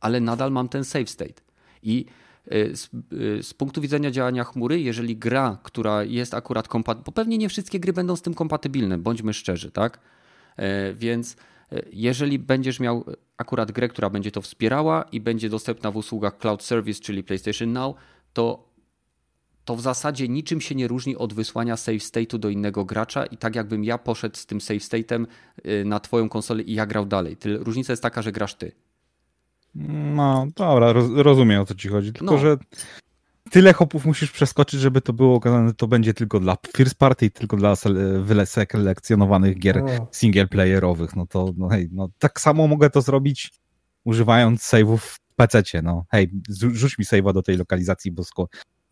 ale 0.00 0.20
nadal 0.20 0.52
mam 0.52 0.68
ten 0.68 0.84
save 0.84 1.10
state. 1.10 1.42
I 1.82 2.06
y, 2.52 2.76
z, 2.76 2.90
y, 3.12 3.42
z, 3.42 3.54
punktu 3.54 3.80
widzenia 3.80 4.10
działania 4.10 4.44
chmury, 4.44 4.80
jeżeli 4.80 5.16
gra, 5.16 5.58
która 5.62 6.04
jest 6.04 6.34
akurat 6.34 6.68
kompatybilna, 6.68 7.04
bo 7.04 7.12
pewnie 7.12 7.38
nie 7.38 7.48
wszystkie 7.48 7.80
gry 7.80 7.92
będą 7.92 8.16
z 8.16 8.22
tym 8.22 8.34
kompatybilne, 8.34 8.98
bądźmy 8.98 9.32
szczerzy, 9.32 9.70
tak? 9.70 9.98
E, 10.56 10.94
więc 10.94 11.36
e, 11.72 11.82
jeżeli 11.92 12.38
będziesz 12.38 12.80
miał 12.80 13.04
akurat 13.36 13.72
grę, 13.72 13.88
która 13.88 14.10
będzie 14.10 14.30
to 14.30 14.40
wspierała 14.40 15.02
i 15.12 15.20
będzie 15.20 15.48
dostępna 15.48 15.90
w 15.90 15.96
usługach 15.96 16.38
cloud 16.38 16.62
service, 16.62 17.00
czyli 17.00 17.24
PlayStation 17.24 17.72
Now, 17.72 17.96
to 18.32 18.71
to 19.64 19.76
w 19.76 19.80
zasadzie 19.80 20.28
niczym 20.28 20.60
się 20.60 20.74
nie 20.74 20.88
różni 20.88 21.16
od 21.16 21.34
wysłania 21.34 21.76
save 21.76 21.98
state'u 21.98 22.38
do 22.38 22.48
innego 22.48 22.84
gracza 22.84 23.26
i 23.26 23.36
tak 23.36 23.54
jakbym 23.56 23.84
ja 23.84 23.98
poszedł 23.98 24.36
z 24.36 24.46
tym 24.46 24.60
save 24.60 24.80
state'em 24.80 25.26
y, 25.66 25.84
na 25.84 26.00
twoją 26.00 26.28
konsolę 26.28 26.62
i 26.62 26.74
ja 26.74 26.86
grał 26.86 27.06
dalej. 27.06 27.36
Różnica 27.44 27.92
jest 27.92 28.02
taka, 28.02 28.22
że 28.22 28.32
grasz 28.32 28.54
ty. 28.54 28.72
No, 30.14 30.46
dobra, 30.56 30.92
roz, 30.92 31.10
rozumiem 31.14 31.60
o 31.60 31.66
co 31.66 31.74
ci 31.74 31.88
chodzi. 31.88 32.12
Tylko, 32.12 32.34
no. 32.34 32.38
że 32.38 32.56
tyle 33.50 33.72
hopów 33.72 34.04
musisz 34.04 34.32
przeskoczyć, 34.32 34.80
żeby 34.80 35.00
to 35.00 35.12
było 35.12 35.34
okazane, 35.34 35.68
że 35.68 35.74
to 35.74 35.86
będzie 35.86 36.14
tylko 36.14 36.40
dla 36.40 36.56
first 36.76 36.94
party 36.94 37.26
i 37.26 37.30
tylko 37.30 37.56
dla 37.56 37.74
wyselekcjonowanych 38.20 39.58
gier 39.58 39.82
no. 39.82 40.08
single 40.12 40.46
playerowych. 40.46 41.16
No 41.16 41.26
to, 41.26 41.52
no 41.56 41.68
hej, 41.68 41.88
no 41.92 42.08
tak 42.18 42.40
samo 42.40 42.68
mogę 42.68 42.90
to 42.90 43.02
zrobić 43.02 43.50
używając 44.04 44.62
save'ów 44.62 44.98
w 44.98 45.18
PC. 45.36 45.62
No 45.82 46.04
hej, 46.10 46.30
rzuć 46.72 46.98
mi 46.98 47.04
save'a 47.04 47.32
do 47.32 47.42
tej 47.42 47.56
lokalizacji, 47.56 48.12
bo 48.12 48.24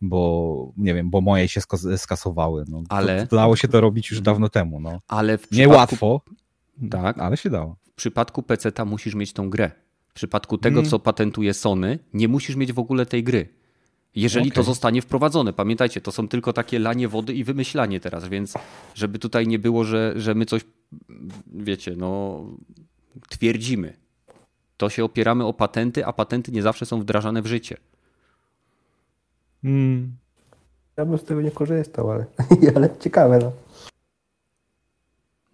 bo 0.01 0.73
nie 0.77 0.93
wiem, 0.93 1.09
bo 1.09 1.21
moje 1.21 1.47
się 1.47 1.61
skasowały. 1.97 2.65
No, 2.67 2.83
ale 2.89 3.27
dało 3.31 3.55
się 3.55 3.67
to 3.67 3.81
robić 3.81 4.11
już 4.11 4.21
dawno 4.21 4.49
temu. 4.49 4.79
No. 4.79 4.99
Ale 5.07 5.37
w 5.37 5.41
przypadku... 5.41 5.59
Niełatwo, 5.59 6.21
tak, 6.91 7.19
ale 7.19 7.37
się 7.37 7.49
dało. 7.49 7.75
W 7.91 7.95
przypadku 7.95 8.43
PC-ta 8.43 8.85
musisz 8.85 9.15
mieć 9.15 9.33
tą 9.33 9.49
grę. 9.49 9.71
W 10.07 10.13
przypadku 10.13 10.57
tego, 10.57 10.79
mm. 10.79 10.89
co 10.89 10.99
patentuje 10.99 11.53
Sony, 11.53 11.99
nie 12.13 12.27
musisz 12.27 12.55
mieć 12.55 12.73
w 12.73 12.79
ogóle 12.79 13.05
tej 13.05 13.23
gry. 13.23 13.49
Jeżeli 14.15 14.45
okay. 14.45 14.55
to 14.55 14.63
zostanie 14.63 15.01
wprowadzone. 15.01 15.53
Pamiętajcie, 15.53 16.01
to 16.01 16.11
są 16.11 16.27
tylko 16.27 16.53
takie 16.53 16.79
lanie 16.79 17.07
wody 17.07 17.33
i 17.33 17.43
wymyślanie 17.43 17.99
teraz, 17.99 18.27
więc 18.27 18.53
żeby 18.95 19.19
tutaj 19.19 19.47
nie 19.47 19.59
było, 19.59 19.83
że, 19.83 20.13
że 20.15 20.35
my 20.35 20.45
coś, 20.45 20.61
wiecie, 21.53 21.95
no 21.97 22.41
twierdzimy. 23.29 23.97
To 24.77 24.89
się 24.89 25.03
opieramy 25.03 25.45
o 25.45 25.53
patenty, 25.53 26.05
a 26.05 26.13
patenty 26.13 26.51
nie 26.51 26.61
zawsze 26.61 26.85
są 26.85 26.99
wdrażane 26.99 27.41
w 27.41 27.47
życie. 27.47 27.77
Hmm. 29.63 30.15
Ja 30.97 31.05
bym 31.05 31.17
z 31.17 31.23
tego 31.23 31.41
nie 31.41 31.51
korzystał, 31.51 32.11
ale, 32.11 32.25
ale 32.75 32.89
ciekawe. 32.99 33.39
No. 33.39 33.51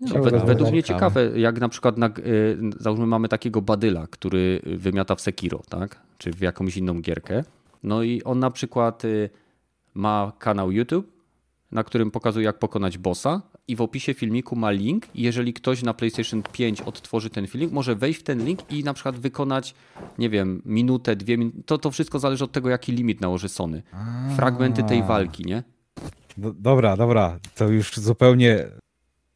No, 0.02 0.24
według, 0.24 0.46
według 0.46 0.72
mnie 0.72 0.84
ciekawe, 0.84 1.40
jak 1.40 1.60
na 1.60 1.70
przykład 1.70 1.98
na, 1.98 2.08
y, 2.08 2.58
załóżmy 2.80 3.06
mamy 3.06 3.28
takiego 3.30 3.62
badyla, 3.62 4.08
który 4.08 4.62
wymiata 4.66 5.16
w 5.16 5.22
Sekiro, 5.22 5.62
tak? 5.70 6.00
Czy 6.18 6.32
w 6.32 6.42
jakąś 6.42 6.78
inną 6.78 7.02
gierkę. 7.02 7.44
No 7.84 8.04
i 8.04 8.24
on 8.24 8.40
na 8.40 8.52
przykład 8.52 9.06
y, 9.06 9.30
ma 9.94 10.32
kanał 10.40 10.72
YouTube, 10.72 11.17
na 11.72 11.84
którym 11.84 12.12
pokazuje 12.12 12.46
jak 12.46 12.60
pokonać 12.60 12.98
bossa, 12.98 13.42
i 13.68 13.76
w 13.76 13.82
opisie 13.82 14.14
filmiku 14.14 14.56
ma 14.56 14.72
link. 14.72 15.06
Jeżeli 15.16 15.54
ktoś 15.54 15.84
na 15.84 15.94
PlayStation 15.94 16.44
5 16.52 16.82
odtworzy 16.82 17.30
ten 17.30 17.48
filmik, 17.48 17.72
może 17.72 17.96
wejść 17.96 18.20
w 18.20 18.24
ten 18.24 18.46
link 18.46 18.72
i 18.72 18.84
na 18.84 18.94
przykład 18.94 19.20
wykonać, 19.20 19.76
nie 20.18 20.30
wiem, 20.30 20.62
minutę, 20.66 21.16
dwie 21.16 21.38
minuty. 21.38 21.64
To, 21.66 21.78
to 21.78 21.92
wszystko 21.92 22.20
zależy 22.20 22.44
od 22.44 22.52
tego, 22.52 22.70
jaki 22.70 22.92
limit 22.92 23.22
nałoży 23.22 23.50
Sony. 23.50 23.84
Fragmenty 24.36 24.84
tej 24.84 25.04
walki, 25.04 25.46
nie? 25.46 25.64
dobra, 26.38 26.98
dobra. 26.98 27.40
To 27.56 27.68
już 27.68 27.96
zupełnie. 27.96 28.68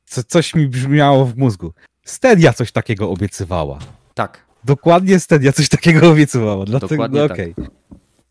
Co, 0.06 0.24
coś 0.24 0.56
mi 0.56 0.68
brzmiało 0.68 1.26
w 1.26 1.38
mózgu. 1.38 1.74
Stadia 2.06 2.54
coś 2.54 2.72
takiego 2.72 3.10
obiecywała. 3.10 3.80
Tak. 4.14 4.46
Dokładnie 4.64 5.20
Stadia 5.20 5.52
coś 5.52 5.70
takiego 5.70 6.10
obiecywała. 6.12 6.66
Dlatego, 6.66 6.90
Dokładnie 6.90 7.20
no, 7.20 7.26
okay. 7.26 7.54
tak. 7.56 7.72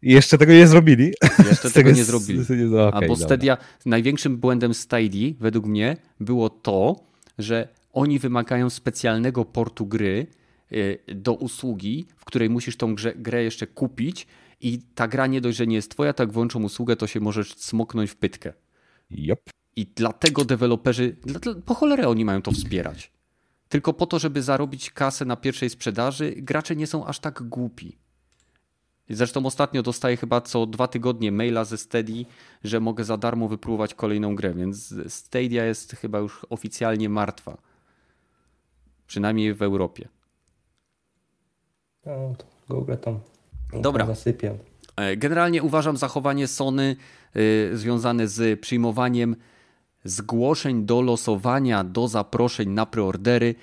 Jeszcze 0.02 0.38
tego 0.38 0.52
nie 0.52 0.66
zrobili. 0.66 1.12
Jeszcze 1.48 1.70
tego 1.80 1.90
nie 1.90 2.04
zrobili. 2.04 2.40
No, 2.70 2.88
okay, 2.88 3.00
Albo 3.00 3.16
Stadia, 3.16 3.56
dobra. 3.56 3.70
największym 3.86 4.36
błędem 4.36 4.74
Stadia 4.74 5.30
według 5.40 5.66
mnie 5.66 5.96
było 6.20 6.50
to, 6.50 6.96
że 7.38 7.68
oni 7.92 8.18
wymagają 8.18 8.70
specjalnego 8.70 9.44
portu 9.44 9.86
gry 9.86 10.26
y, 10.72 10.98
do 11.14 11.34
usługi, 11.34 12.06
w 12.16 12.24
której 12.24 12.50
musisz 12.50 12.76
tą 12.76 12.94
grze, 12.94 13.12
grę 13.16 13.42
jeszcze 13.42 13.66
kupić 13.66 14.26
i 14.60 14.78
ta 14.94 15.08
gra 15.08 15.26
nie 15.26 15.40
dość, 15.40 15.58
że 15.58 15.66
nie 15.66 15.76
jest 15.76 15.90
twoja, 15.90 16.12
tak 16.12 16.32
włączą 16.32 16.62
usługę, 16.62 16.96
to 16.96 17.06
się 17.06 17.20
możesz 17.20 17.54
smoknąć 17.54 18.10
w 18.10 18.16
pytkę. 18.16 18.52
Yep. 19.10 19.40
I 19.76 19.86
dlatego 19.86 20.44
deweloperzy, 20.44 21.16
po 21.64 21.74
cholerę 21.74 22.08
oni 22.08 22.24
mają 22.24 22.42
to 22.42 22.52
wspierać. 22.52 23.12
Tylko 23.68 23.92
po 23.92 24.06
to, 24.06 24.18
żeby 24.18 24.42
zarobić 24.42 24.90
kasę 24.90 25.24
na 25.24 25.36
pierwszej 25.36 25.70
sprzedaży, 25.70 26.34
gracze 26.36 26.76
nie 26.76 26.86
są 26.86 27.06
aż 27.06 27.18
tak 27.18 27.42
głupi. 27.42 27.98
Zresztą 29.10 29.46
ostatnio 29.46 29.82
dostaję 29.82 30.16
chyba 30.16 30.40
co 30.40 30.66
dwa 30.66 30.88
tygodnie 30.88 31.32
maila 31.32 31.64
ze 31.64 31.78
Steady, 31.78 32.24
że 32.64 32.80
mogę 32.80 33.04
za 33.04 33.16
darmo 33.16 33.48
wypróbować 33.48 33.94
kolejną 33.94 34.34
grę, 34.34 34.54
więc 34.54 34.94
Stadia 35.08 35.64
jest 35.64 35.92
chyba 35.92 36.18
już 36.18 36.46
oficjalnie 36.50 37.08
martwa. 37.08 37.58
Przynajmniej 39.06 39.54
w 39.54 39.62
Europie. 39.62 40.08
No, 42.06 42.34
to 42.38 42.44
Google 42.68 42.96
tam 42.96 43.20
Dobra. 43.72 44.06
zasypia. 44.06 44.54
E, 44.96 45.16
Generalnie 45.16 45.62
uważam 45.62 45.96
zachowanie 45.96 46.48
Sony 46.48 46.96
y, 47.36 47.70
związane 47.74 48.28
z 48.28 48.60
przyjmowaniem 48.60 49.36
zgłoszeń 50.04 50.86
do 50.86 51.00
losowania, 51.00 51.84
do 51.84 52.08
zaproszeń 52.08 52.68
na 52.68 52.86
preordery 52.86 53.54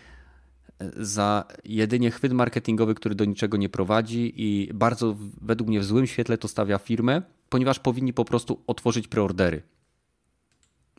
za 0.97 1.45
jedynie 1.65 2.11
chwyt 2.11 2.33
marketingowy, 2.33 2.95
który 2.95 3.15
do 3.15 3.25
niczego 3.25 3.57
nie 3.57 3.69
prowadzi 3.69 4.33
i 4.35 4.69
bardzo 4.73 5.15
według 5.41 5.69
mnie 5.69 5.79
w 5.79 5.85
złym 5.85 6.07
świetle 6.07 6.37
to 6.37 6.47
stawia 6.47 6.77
firmę, 6.77 7.21
ponieważ 7.49 7.79
powinni 7.79 8.13
po 8.13 8.25
prostu 8.25 8.63
otworzyć 8.67 9.07
preordery. 9.07 9.61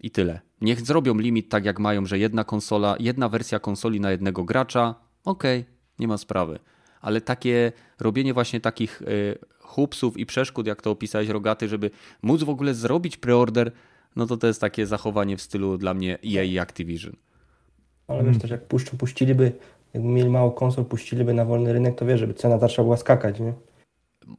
I 0.03 0.11
tyle. 0.11 0.41
Niech 0.61 0.81
zrobią 0.81 1.19
limit 1.19 1.49
tak 1.49 1.65
jak 1.65 1.79
mają, 1.79 2.07
że 2.07 2.19
jedna 2.19 2.45
konsola, 2.45 2.97
jedna 3.01 3.29
wersja 3.29 3.59
konsoli 3.59 4.01
na 4.01 4.11
jednego 4.11 4.45
gracza, 4.45 4.95
okej, 5.25 5.65
nie 5.99 6.09
ma 6.09 6.19
sprawy. 6.19 6.59
Ale 7.01 7.21
takie 7.21 7.73
robienie 8.01 8.35
właśnie 8.35 8.61
takich 8.61 9.03
y, 9.03 9.39
hupsów 9.61 10.19
i 10.19 10.27
przeszkód, 10.27 10.67
jak 10.67 10.83
to 10.83 10.91
opisałeś 10.91 11.29
Rogaty, 11.29 11.69
żeby 11.69 11.91
móc 12.23 12.43
w 12.43 12.49
ogóle 12.49 12.75
zrobić 12.75 13.17
preorder, 13.17 13.73
no 14.17 14.27
to 14.27 14.37
to 14.37 14.47
jest 14.47 14.61
takie 14.61 14.87
zachowanie 14.87 15.37
w 15.37 15.43
stylu 15.43 15.79
dla 15.79 15.95
mnie 15.95 16.19
EA 16.25 16.63
Activision. 16.63 17.17
Ale 18.09 18.25
wiesz 18.25 18.39
też, 18.39 18.51
jak 18.51 18.65
puszczą, 18.65 18.97
puściliby, 18.99 19.53
jakby 19.95 20.09
mieli 20.09 20.29
mało 20.29 20.51
konsol, 20.51 20.85
puściliby 20.85 21.35
na 21.35 21.45
wolny 21.45 21.73
rynek, 21.73 21.99
to 21.99 22.07
wiesz, 22.07 22.21
żeby 22.21 22.35
cena 22.35 22.59
zaczęła 22.59 22.85
była 22.85 22.97
skakać, 22.97 23.41
nie? 23.41 23.53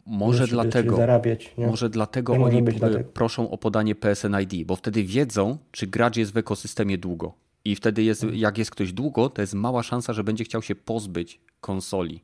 Może 0.06 0.46
Żeby 0.48 0.52
dlatego, 0.64 0.96
zarabiać, 0.96 1.54
nie? 1.58 1.68
może 1.68 1.90
dlatego 1.90 2.38
Nie 2.38 2.46
oni 2.46 2.58
y, 2.60 2.62
dlatego. 2.62 3.10
proszą 3.14 3.52
o 3.52 3.58
podanie 3.58 3.96
PSN 3.96 4.36
ID, 4.42 4.68
bo 4.68 4.76
wtedy 4.76 5.04
wiedzą, 5.04 5.58
czy 5.72 5.88
gracz 5.88 6.18
jest 6.18 6.34
w 6.34 6.38
ekosystemie 6.38 6.98
długo. 6.98 7.34
I 7.66 7.76
wtedy 7.76 8.04
jest, 8.04 8.24
Mhm. 8.24 8.40
jak 8.42 8.58
jest 8.58 8.72
ktoś 8.72 8.94
długo, 8.94 9.30
to 9.30 9.42
jest 9.42 9.54
mała 9.54 9.84
szansa, 9.84 10.14
że 10.14 10.24
będzie 10.24 10.44
chciał 10.44 10.62
się 10.62 10.76
pozbyć 10.76 11.40
konsoli 11.62 12.22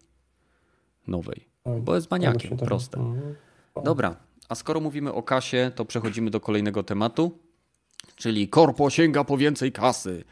nowej. 1.08 1.46
Oj, 1.66 1.82
Bo 1.82 1.96
jest 1.96 2.12
maniakiem, 2.12 2.58
też- 2.58 2.68
proste. 2.68 3.00
Mhm. 3.00 3.36
Dobra, 3.84 4.16
a 4.50 4.56
skoro 4.56 4.80
mówimy 4.80 5.14
o 5.14 5.24
kasie, 5.24 5.72
to 5.76 5.86
przechodzimy 5.86 6.30
do 6.32 6.40
kolejnego 6.40 6.84
tematu, 6.84 7.32
czyli 8.16 8.48
korpo 8.48 8.90
sięga 8.90 9.24
po 9.24 9.38
więcej 9.38 9.72
kasy. 9.72 10.24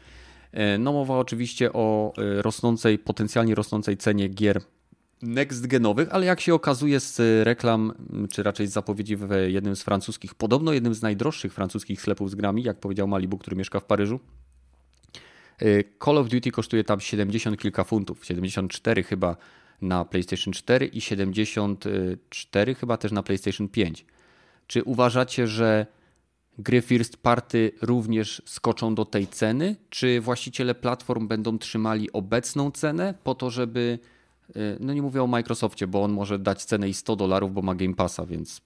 E, 0.54 0.78
No 0.78 0.92
mowa 0.92 1.18
oczywiście 1.18 1.72
o 1.72 2.12
e, 2.18 2.42
rosnącej, 2.42 2.98
potencjalnie 2.98 3.54
rosnącej 3.54 3.96
cenie 3.96 4.28
gier 4.28 4.60
next 5.22 5.66
genowych, 5.66 6.08
ale 6.12 6.26
jak 6.26 6.40
się 6.40 6.54
okazuje 6.54 7.00
z 7.00 7.46
reklam, 7.46 7.92
czy 8.32 8.42
raczej 8.42 8.66
z 8.66 8.72
zapowiedzi 8.72 9.16
w 9.16 9.28
jednym 9.46 9.76
z 9.76 9.82
francuskich, 9.82 10.34
podobno 10.34 10.72
jednym 10.72 10.94
z 10.94 11.02
najdroższych 11.02 11.54
francuskich 11.54 12.00
sklepów 12.00 12.30
z 12.30 12.34
grami, 12.34 12.62
jak 12.62 12.80
powiedział 12.80 13.08
Malibu, 13.08 13.38
który 13.38 13.56
mieszka 13.56 13.80
w 13.80 13.84
Paryżu. 13.84 14.20
E, 15.58 15.66
Call 16.04 16.18
of 16.18 16.28
Duty 16.28 16.50
kosztuje 16.50 16.84
tam 16.84 17.00
70 17.00 17.58
kilka 17.60 17.84
funtów, 17.84 18.24
74 18.26 19.02
chyba 19.02 19.36
na 19.82 20.04
PlayStation 20.04 20.52
4 20.52 20.86
i 20.86 21.00
74 21.00 22.74
chyba 22.74 22.96
też 22.96 23.12
na 23.12 23.22
PlayStation 23.22 23.68
5. 23.68 24.06
Czy 24.66 24.84
uważacie, 24.84 25.46
że 25.46 25.86
gry 26.58 26.82
first 26.82 27.16
party 27.16 27.72
również 27.82 28.42
skoczą 28.46 28.94
do 28.94 29.04
tej 29.04 29.26
ceny? 29.26 29.76
Czy 29.90 30.20
właściciele 30.20 30.74
platform 30.74 31.28
będą 31.28 31.58
trzymali 31.58 32.12
obecną 32.12 32.70
cenę 32.70 33.14
po 33.24 33.34
to, 33.34 33.50
żeby. 33.50 33.98
y, 34.56 34.76
No 34.80 34.92
nie 34.94 35.02
mówię 35.02 35.22
o 35.22 35.26
Microsoftie, 35.26 35.86
bo 35.86 36.02
on 36.02 36.12
może 36.12 36.38
dać 36.38 36.64
cenę 36.64 36.88
i 36.88 36.94
100 36.94 37.16
dolarów, 37.16 37.54
bo 37.54 37.62
ma 37.62 37.74
Game 37.74 37.94
Passa, 37.94 38.26
więc. 38.26 38.60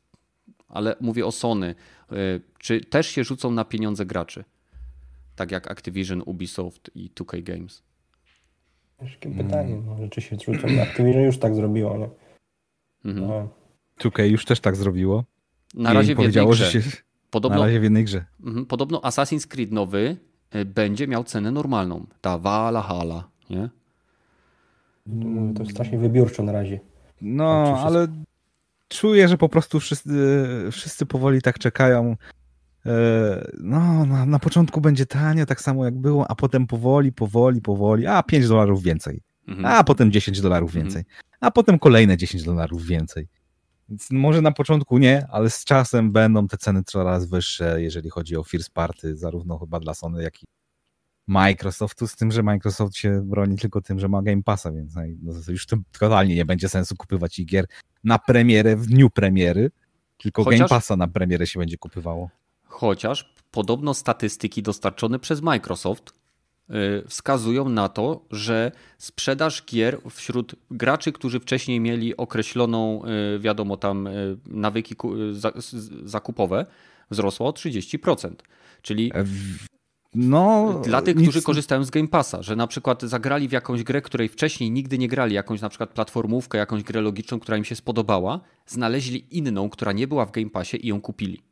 Ale 0.69 0.97
mówię 1.01 1.27
o 1.27 1.33
Sony. 1.33 1.75
Y, 2.13 2.41
Czy 2.59 2.81
też 2.81 3.07
się 3.09 3.25
rzucą 3.25 3.51
na 3.51 3.65
pieniądze 3.65 4.07
graczy? 4.07 4.45
Tak 5.37 5.51
jak 5.51 5.71
Activision, 5.71 6.23
Ubisoft 6.27 6.91
i 6.95 7.11
2K 7.11 7.43
Games. 7.43 7.83
Ciężkie 9.01 9.31
pytanie, 9.31 9.83
no, 9.87 10.09
czy 10.11 10.21
się 10.21 10.37
zrzucą. 10.37 10.69
Activision 10.83 11.23
już 11.23 11.39
tak 11.39 11.55
zrobiło, 11.55 11.99
nie? 11.99 12.09
Mhm. 13.05 13.29
No. 13.29 13.49
2K 14.01 14.23
już 14.23 14.45
też 14.45 14.61
tak 14.61 14.77
zrobiło. 14.77 15.25
Na 15.75 15.91
I 15.93 15.95
razie 15.95 16.07
w 16.07 16.09
jednej 16.09 16.25
powiedziało, 16.27 16.51
grze. 16.51 16.65
że 16.71 16.83
się. 16.83 16.91
Podobno 17.31 17.59
Na 17.59 17.65
razie 17.67 17.81
w 17.81 17.83
jednej 17.83 18.05
grze. 18.05 18.25
Mhm, 18.45 18.67
Podobno 18.67 18.99
Assassin's 19.01 19.47
Creed 19.47 19.73
nowy 19.73 20.17
y, 20.55 20.65
będzie 20.65 21.07
miał 21.09 21.25
cenę 21.25 21.51
normalną. 21.51 22.07
Ta 22.21 22.39
Valhalla, 22.39 23.29
nie? 23.51 23.69
Mówię, 25.07 25.55
To 25.55 25.63
jest 25.63 25.73
strasznie 25.73 25.99
wybiórczo 25.99 26.43
na 26.43 26.53
razie. 26.53 26.81
No, 27.23 27.65
Tak, 27.77 27.87
ale 27.87 28.07
czuję, 28.89 29.29
że 29.29 29.39
po 29.39 29.49
prostu 29.49 29.81
wszyscy, 29.81 30.11
wszyscy 30.73 31.07
powoli 31.07 31.43
tak 31.43 31.59
czekają. 31.59 32.17
E, 32.87 33.49
No, 33.59 34.07
na, 34.07 34.27
na 34.27 34.39
początku 34.39 34.81
będzie 34.81 35.07
tanie, 35.07 35.47
tak 35.47 35.61
samo 35.61 35.85
jak 35.85 35.95
było, 35.99 36.31
a 36.31 36.35
potem 36.35 36.67
powoli, 36.67 37.13
powoli, 37.13 37.61
powoli, 37.61 38.07
a 38.07 38.23
5 38.23 38.49
dolarów 38.49 38.83
więcej, 38.83 39.21
Mhm. 39.49 39.67
a 39.67 39.85
potem 39.85 40.13
10 40.13 40.41
dolarów 40.41 40.71
Mhm. 40.71 40.85
więcej, 40.85 41.05
a 41.41 41.51
potem 41.51 41.79
kolejne 41.79 42.17
10 42.17 42.43
dolarów 42.45 42.87
więcej. 42.87 43.29
Więc 43.89 44.11
może 44.11 44.43
na 44.43 44.53
początku 44.53 44.99
nie, 44.99 45.27
ale 45.31 45.51
z 45.51 45.65
czasem 45.65 46.13
będą 46.13 46.49
te 46.49 46.57
ceny 46.57 46.83
coraz 46.85 47.27
wyższe, 47.27 47.83
jeżeli 47.83 48.11
chodzi 48.11 48.37
o 48.37 48.45
first 48.45 48.71
party, 48.71 49.17
zarówno 49.17 49.59
chyba 49.59 49.81
dla 49.81 49.95
Sony, 49.95 50.23
jak 50.23 50.43
i 50.43 50.47
Microsoftu, 51.27 52.07
z 52.09 52.17
tym, 52.17 52.33
że 52.33 52.43
Microsoft 52.43 52.97
się 52.97 53.23
broni 53.25 53.57
tylko 53.59 53.81
tym, 53.81 53.99
że 53.99 54.09
ma 54.09 54.23
Game 54.23 54.43
Passa, 54.43 54.73
więc 54.73 54.95
no, 54.95 55.03
już 55.49 55.67
to 55.67 55.77
totalnie 55.99 56.35
nie 56.35 56.45
będzie 56.45 56.69
sensu 56.69 56.97
kupywać 56.97 57.39
ich 57.39 57.47
gier 57.47 57.67
na 58.05 58.19
premierę 58.19 58.77
w 58.77 58.87
dniu 58.87 59.11
premiery, 59.11 59.71
tylko 60.17 60.45
Chociaż- 60.45 60.59
Game 60.59 60.69
Passa 60.69 60.97
na 60.97 61.09
premierę 61.09 61.47
się 61.47 61.61
będzie 61.61 61.79
kupywało. 61.79 62.31
Chociaż 62.65 63.35
podobno 63.51 63.95
statystyki 63.95 64.63
dostarczone 64.63 65.19
przez 65.19 65.43
Microsoft 65.43 66.18
wskazują 67.09 67.69
na 67.69 67.89
to, 67.89 68.25
że 68.31 68.73
sprzedaż 68.99 69.65
gier 69.67 69.99
wśród 70.11 70.55
graczy, 70.71 71.13
którzy 71.13 71.41
wcześniej 71.41 71.81
mieli 71.81 72.17
określoną, 72.17 73.03
y, 73.37 73.39
wiadomo, 73.39 73.77
tam 73.77 74.07
y, 74.07 74.37
nawyki 74.47 74.95
y, 74.95 76.09
zakupowe, 76.09 76.67
wzrosła 77.11 77.47
o 77.47 77.51
30%. 77.53 78.31
Czyli 78.83 79.11
E, 79.15 79.25
No, 80.15 80.81
Dla 80.85 81.03
tych, 81.03 81.17
nic- 81.17 81.25
którzy 81.29 81.43
korzystają 81.43 81.85
z 81.85 81.91
Game 81.91 82.09
Passa, 82.09 82.43
że 82.43 82.57
na 82.57 82.67
przykład 82.67 83.03
zagrali 83.03 83.49
w 83.49 83.53
jakąś 83.53 83.83
grę, 83.83 84.03
której 84.03 84.29
wcześniej 84.29 84.71
nigdy 84.71 84.99
nie 84.99 85.09
grali, 85.09 85.35
jakąś 85.35 85.61
na 85.61 85.69
przykład 85.69 85.91
platformówkę, 85.91 86.59
jakąś 86.59 86.83
grę 86.83 87.01
logiczną, 87.01 87.41
która 87.41 87.57
im 87.57 87.65
się 87.65 87.75
spodobała, 87.77 88.41
znaleźli 88.67 89.37
inną, 89.39 89.71
która 89.71 89.93
nie 89.93 90.07
była 90.09 90.27
w 90.27 90.31
Game 90.31 90.51
Passie 90.51 90.87
i 90.87 90.89
ją 90.89 91.01
kupili. 91.01 91.43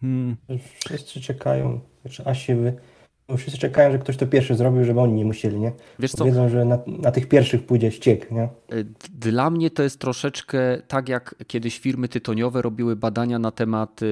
Hmm, 0.00 0.36
Wszyscy 0.84 1.20
czekają, 1.20 1.80
znaczy 2.02 2.24
asi 2.26 2.54
wy, 2.54 2.72
bo 2.72 2.80
wszyscy 3.36 3.58
czekają, 3.58 3.92
że 3.92 3.98
ktoś 3.98 4.16
to 4.16 4.26
pierwszy 4.26 4.54
zrobił, 4.54 4.84
żeby 4.84 5.00
oni 5.00 5.12
nie 5.12 5.24
musieli, 5.24 5.60
nie? 5.60 5.72
Wiesz 5.98 6.12
co, 6.12 6.24
Wiedzą, 6.24 6.48
że 6.48 6.64
na, 6.64 6.78
na 6.86 7.10
tych 7.12 7.28
pierwszych 7.28 7.66
pójdzie 7.66 7.90
ściek, 7.90 8.30
nie? 8.30 8.48
y, 8.72 8.86
dla 9.14 9.50
mnie 9.50 9.70
to 9.70 9.82
jest 9.82 9.98
troszeczkę 9.98 10.82
tak, 10.88 11.08
jak 11.08 11.34
kiedyś 11.46 11.78
firmy 11.78 12.08
tytoniowe 12.08 12.62
robiły 12.62 12.96
badania 12.96 13.38
na 13.38 13.50
temat 13.50 14.02
y, 14.02 14.06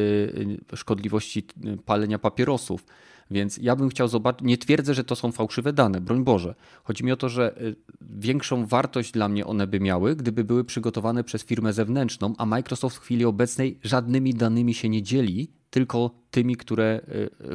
y, 0.72 0.76
szkodliwości 0.76 1.46
palenia 1.86 2.18
papierosów. 2.18 2.84
Więc 3.30 3.58
ja 3.62 3.76
bym 3.76 3.88
chciał 3.88 4.08
zobaczyć, 4.08 4.46
nie 4.46 4.58
twierdzę, 4.58 4.94
że 4.94 5.04
to 5.04 5.16
są 5.16 5.32
fałszywe 5.32 5.72
dane, 5.72 6.00
broń 6.00 6.24
Boże. 6.24 6.54
Chodzi 6.84 7.04
mi 7.04 7.12
o 7.12 7.16
to, 7.16 7.28
że 7.28 7.54
większą 8.00 8.66
wartość 8.66 9.12
dla 9.12 9.28
mnie 9.28 9.46
one 9.46 9.66
by 9.66 9.80
miały, 9.80 10.16
gdyby 10.16 10.44
były 10.44 10.64
przygotowane 10.64 11.24
przez 11.24 11.44
firmę 11.44 11.72
zewnętrzną, 11.72 12.34
a 12.38 12.46
Microsoft 12.46 12.96
w 12.96 13.00
chwili 13.00 13.24
obecnej 13.24 13.78
żadnymi 13.82 14.34
danymi 14.34 14.74
się 14.74 14.88
nie 14.88 15.02
dzieli, 15.02 15.50
tylko 15.70 16.10
tymi, 16.30 16.56
które 16.56 17.00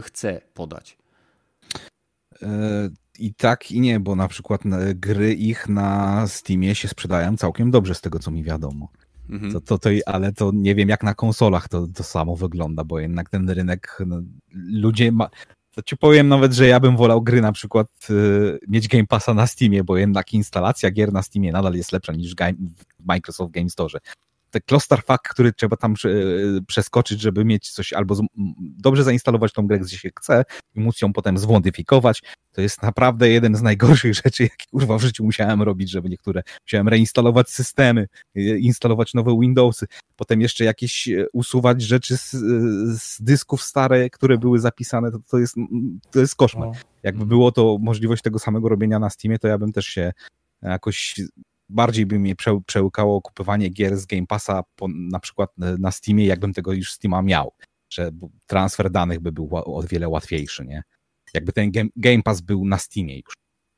chce 0.02 0.42
podać. 0.54 0.98
I 3.20 3.34
tak 3.34 3.72
i 3.72 3.82
nie, 3.82 4.00
bo 4.00 4.16
na 4.16 4.28
przykład 4.28 4.62
gry 4.96 5.34
ich 5.34 5.70
na 5.70 6.24
Steamie 6.28 6.76
się 6.76 6.88
sprzedają 6.88 7.38
całkiem 7.38 7.72
dobrze 7.72 7.96
z 7.96 8.02
tego, 8.02 8.20
co 8.20 8.32
mi 8.32 8.44
wiadomo. 8.44 8.90
Mhm. 9.30 9.54
To, 9.54 9.62
to, 9.62 9.78
to, 9.78 9.90
ale 10.06 10.34
to 10.34 10.52
nie 10.54 10.76
wiem, 10.76 10.90
jak 10.90 11.04
na 11.04 11.14
konsolach 11.14 11.70
to, 11.70 11.88
to 11.88 12.04
samo 12.04 12.36
wygląda, 12.36 12.84
bo 12.84 13.00
jednak 13.00 13.30
ten 13.30 13.50
rynek, 13.50 13.98
no, 14.06 14.22
ludzie 14.54 15.12
ma... 15.12 15.30
To 15.76 15.82
ci 15.82 15.98
powiem 15.98 16.28
nawet, 16.28 16.54
że 16.54 16.68
ja 16.68 16.80
bym 16.80 16.98
wolał 16.98 17.22
gry 17.22 17.42
na 17.42 17.52
przykład 17.52 17.88
y, 18.10 18.60
mieć 18.68 18.88
Game 18.88 19.08
Passa 19.08 19.34
na 19.34 19.48
Steamie, 19.48 19.84
bo 19.84 19.98
jednak 19.98 20.34
instalacja 20.34 20.92
gier 20.92 21.14
na 21.14 21.22
Steamie 21.22 21.52
nadal 21.52 21.74
jest 21.74 21.92
lepsza 21.92 22.14
niż 22.14 22.36
game, 22.36 22.54
w 23.00 23.06
Microsoft 23.08 23.52
Game 23.52 23.70
Store. 23.70 24.00
Te 24.54 24.62
clusterfuck, 24.62 25.30
który 25.30 25.54
trzeba 25.54 25.78
tam 25.78 25.94
y, 26.06 26.60
przeskoczyć, 26.68 27.22
żeby 27.22 27.46
mieć 27.46 27.72
coś 27.72 27.94
albo 27.94 28.16
dobrze 28.60 29.04
zainstalować 29.04 29.54
tą 29.54 29.68
grę, 29.68 29.80
gdzie 29.80 29.98
się 29.98 30.10
chce 30.20 30.44
i 30.76 30.80
móc 30.80 31.02
ją 31.02 31.14
potem 31.14 31.38
zmodyfikować, 31.38 32.22
to 32.52 32.62
jest 32.62 32.84
naprawdę 32.84 33.30
jeden 33.30 33.56
z 33.56 33.62
najgorszych 33.62 34.14
rzeczy, 34.24 34.44
jakie 34.44 34.66
kurwa 34.72 34.98
w 34.98 35.02
życiu 35.02 35.24
musiałem 35.24 35.62
robić, 35.62 35.92
żeby 35.92 36.10
niektóre, 36.10 36.44
musiałem 36.66 36.88
reinstalować 36.88 37.50
systemy, 37.50 38.08
y, 38.38 38.60
instalować 38.60 39.14
nowe 39.14 39.40
Windowsy, 39.40 39.88
potem 40.16 40.42
jeszcze 40.42 40.64
jakieś 40.64 41.08
e, 41.08 41.26
usuwać 41.34 41.82
rzeczy 41.82 42.18
z, 42.18 42.32
z 43.02 43.22
dysków 43.22 43.64
stare, 43.64 44.10
które 44.10 44.38
były 44.38 44.60
zapisane, 44.60 45.12
to, 45.12 45.20
to, 45.30 45.40
jest, 45.40 45.56
to 46.12 46.20
jest 46.20 46.36
koszmar. 46.36 46.68
No. 46.68 46.74
Jakby 47.04 47.26
było 47.26 47.52
to 47.52 47.78
możliwość 47.82 48.22
tego 48.22 48.40
samego 48.40 48.70
robienia 48.70 49.00
na 49.00 49.10
Steamie, 49.10 49.40
to 49.40 49.48
ja 49.48 49.58
bym 49.58 49.72
też 49.72 49.86
się 49.86 50.14
jakoś 50.62 51.16
bardziej 51.70 52.06
by 52.06 52.20
mnie 52.20 52.36
prze, 52.36 52.60
przełykało 52.66 53.22
kupywanie 53.22 53.70
gier 53.70 53.98
z 53.98 54.06
Game 54.06 54.28
Passa 54.28 54.64
po, 54.76 54.88
na 54.88 55.20
przykład 55.20 55.50
na 55.58 55.92
Steamie, 55.92 56.26
jakbym 56.26 56.54
tego 56.54 56.74
już 56.74 56.92
Steama 56.92 57.22
miał, 57.22 57.54
że 57.90 58.12
transfer 58.48 58.92
danych 58.92 59.20
by 59.20 59.32
był 59.32 59.50
o 59.52 59.84
wiele 59.84 60.10
łatwiejszy, 60.10 60.66
nie? 60.66 60.84
Jakby 61.34 61.54
ten 61.54 61.72
game, 61.72 61.90
game 61.96 62.24
Pass 62.24 62.42
był 62.42 62.66
na 62.66 62.78
Steamie 62.78 63.18
już. 63.18 63.34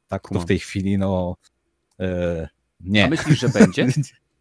Tak 0.08 0.30
to 0.30 0.40
w 0.40 0.46
tej 0.46 0.60
chwili, 0.60 0.98
no 0.98 1.36
e, 2.00 2.48
nie. 2.80 3.06
A 3.06 3.08
myślisz, 3.08 3.40
że 3.40 3.50
będzie? 3.50 3.88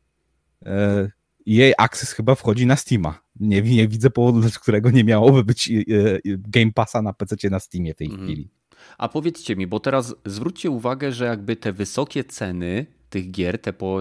e, 0.66 1.10
jej 1.46 1.74
Access 1.78 2.12
chyba 2.12 2.34
wchodzi 2.34 2.66
na 2.66 2.76
Steama. 2.76 3.20
Nie, 3.40 3.62
nie 3.62 3.88
widzę 3.88 4.10
powodu, 4.10 4.40
dla 4.40 4.50
którego 4.50 4.90
nie 4.90 5.04
miałoby 5.04 5.44
być 5.44 5.70
e, 5.70 5.74
e, 5.74 6.20
Game 6.24 6.72
Passa 6.72 7.02
na 7.02 7.12
PC 7.12 7.50
na 7.50 7.60
Steamie 7.60 7.94
w 7.94 7.96
tej 7.96 8.06
mhm. 8.06 8.26
chwili. 8.26 8.50
A 8.98 9.08
powiedzcie 9.08 9.56
mi, 9.56 9.66
bo 9.66 9.80
teraz 9.80 10.14
zwróćcie 10.24 10.70
uwagę, 10.70 11.12
że 11.12 11.24
jakby 11.24 11.56
te 11.56 11.72
wysokie 11.72 12.24
ceny 12.24 12.86
tych 13.14 13.30
gier, 13.30 13.58
te 13.58 13.72
po 13.72 14.00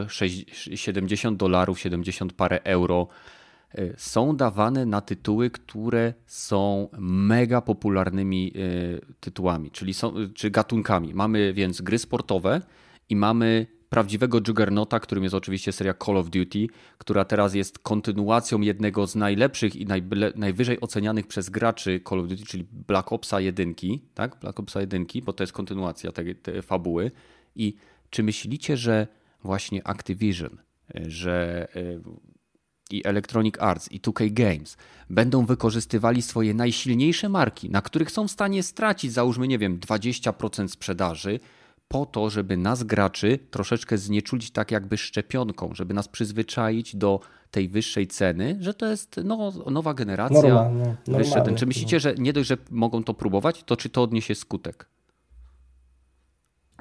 70 0.76 1.38
dolarów, 1.38 1.80
70 1.80 2.34
parę 2.34 2.64
euro, 2.64 3.08
e, 3.72 3.94
są 3.98 4.36
dawane 4.36 4.86
na 4.86 5.02
tytuły, 5.02 5.50
które 5.50 6.14
są 6.26 6.90
mega 7.00 7.62
popularnymi 7.62 8.54
tytułami, 9.20 9.72
czyli 9.72 9.94
są, 9.94 10.14
czy 10.36 10.50
gatunkami. 10.50 11.14
Mamy 11.14 11.54
więc 11.54 11.82
gry 11.82 11.98
sportowe 11.98 12.62
i 13.10 13.16
mamy 13.16 13.68
prawdziwego 13.90 14.40
juggernauta, 14.48 15.00
którym 15.00 15.24
jest 15.24 15.36
oczywiście 15.36 15.72
seria 15.72 15.94
Call 16.06 16.18
of 16.18 16.30
Duty, 16.30 16.68
która 16.98 17.26
teraz 17.26 17.54
jest 17.56 17.80
kontynuacją 17.80 18.62
jednego 18.62 19.08
z 19.08 19.16
najlepszych 19.16 19.76
i 19.76 19.86
najwyżej 20.36 20.82
ocenianych 20.82 21.28
przez 21.28 21.50
graczy 21.50 22.02
Call 22.10 22.20
of 22.20 22.28
Duty, 22.28 22.46
czyli 22.46 22.66
Black 22.88 23.12
Opsa 23.12 23.42
1, 23.42 23.74
tak? 24.14 24.38
Black 24.42 24.60
Opsa 24.60 24.82
1, 24.82 25.06
bo 25.24 25.34
to 25.34 25.44
jest 25.44 25.54
kontynuacja 25.54 26.12
tej, 26.12 26.36
tej 26.36 26.62
fabuły. 26.62 27.12
I 27.56 27.76
czy 28.14 28.24
myślicie, 28.24 28.78
że 28.78 29.08
właśnie 29.44 29.88
Activision, 29.88 30.58
że 31.08 31.68
e, 31.76 32.00
i 32.92 33.08
Electronic 33.08 33.56
Arts 33.60 33.92
i 33.92 34.02
2K 34.02 34.34
Games 34.34 34.78
będą 35.10 35.46
wykorzystywali 35.46 36.22
swoje 36.22 36.54
najsilniejsze 36.54 37.30
marki, 37.30 37.70
na 37.70 37.82
których 37.82 38.12
są 38.12 38.28
w 38.28 38.32
stanie 38.32 38.64
stracić, 38.64 39.14
załóżmy, 39.14 39.48
nie 39.48 39.58
wiem, 39.58 39.80
20% 39.80 40.68
sprzedaży, 40.68 41.40
po 41.88 42.06
to, 42.06 42.30
żeby 42.30 42.58
nas 42.58 42.84
graczy 42.84 43.40
troszeczkę 43.52 43.98
znieczulić 43.98 44.52
tak 44.52 44.72
jakby 44.72 44.98
szczepionką, 44.98 45.70
żeby 45.74 45.94
nas 45.94 46.08
przyzwyczaić 46.08 46.96
do 46.96 47.20
tej 47.52 47.70
wyższej 47.70 48.08
ceny, 48.08 48.58
że 48.60 48.74
to 48.74 48.86
jest 48.86 49.20
no, 49.24 49.52
nowa 49.72 49.94
generacja. 49.94 50.42
Normalnie, 50.42 50.96
normalnie. 51.08 51.56
Czy 51.56 51.66
myślicie, 51.66 52.00
że 52.00 52.16
nie 52.18 52.34
dość, 52.34 52.50
że 52.50 52.58
mogą 52.72 53.04
to 53.04 53.14
próbować, 53.14 53.64
to 53.64 53.78
czy 53.78 53.90
to 53.90 54.04
odniesie 54.04 54.36
skutek? 54.36 54.93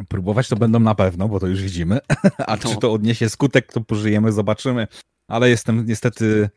Próbować 0.09 0.49
to 0.49 0.57
będą 0.57 0.81
na 0.81 0.95
pewno, 0.95 1.29
bo 1.29 1.41
to 1.41 1.47
już 1.47 1.62
widzimy. 1.62 1.99
A 2.47 2.57
no. 2.57 2.70
czy 2.70 2.77
to 2.77 2.93
odniesie 2.93 3.29
skutek, 3.29 3.73
to 3.73 3.81
pożyjemy, 3.81 4.33
zobaczymy. 4.33 4.87
Ale 5.29 5.51
jestem 5.51 5.87
niestety 5.87 6.51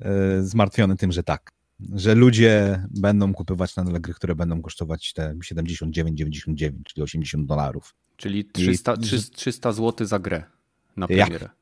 e, 0.00 0.42
zmartwiony 0.42 0.96
tym, 0.96 1.12
że 1.12 1.22
tak 1.22 1.56
że 1.94 2.14
ludzie 2.14 2.84
będą 2.90 3.34
kupywać 3.34 3.76
nadal 3.76 4.00
gry, 4.00 4.14
które 4.14 4.34
będą 4.34 4.62
kosztować 4.62 5.12
te 5.12 5.34
79,99, 5.34 6.70
czyli 6.84 7.04
80 7.04 7.46
dolarów. 7.46 7.94
Czyli 8.16 8.44
300, 8.44 8.94
I... 8.94 8.98
300 9.32 9.72
zł 9.72 10.06
za 10.06 10.18
grę 10.18 10.44
na 10.96 11.06
premierę. 11.06 11.48
Ja. 11.50 11.55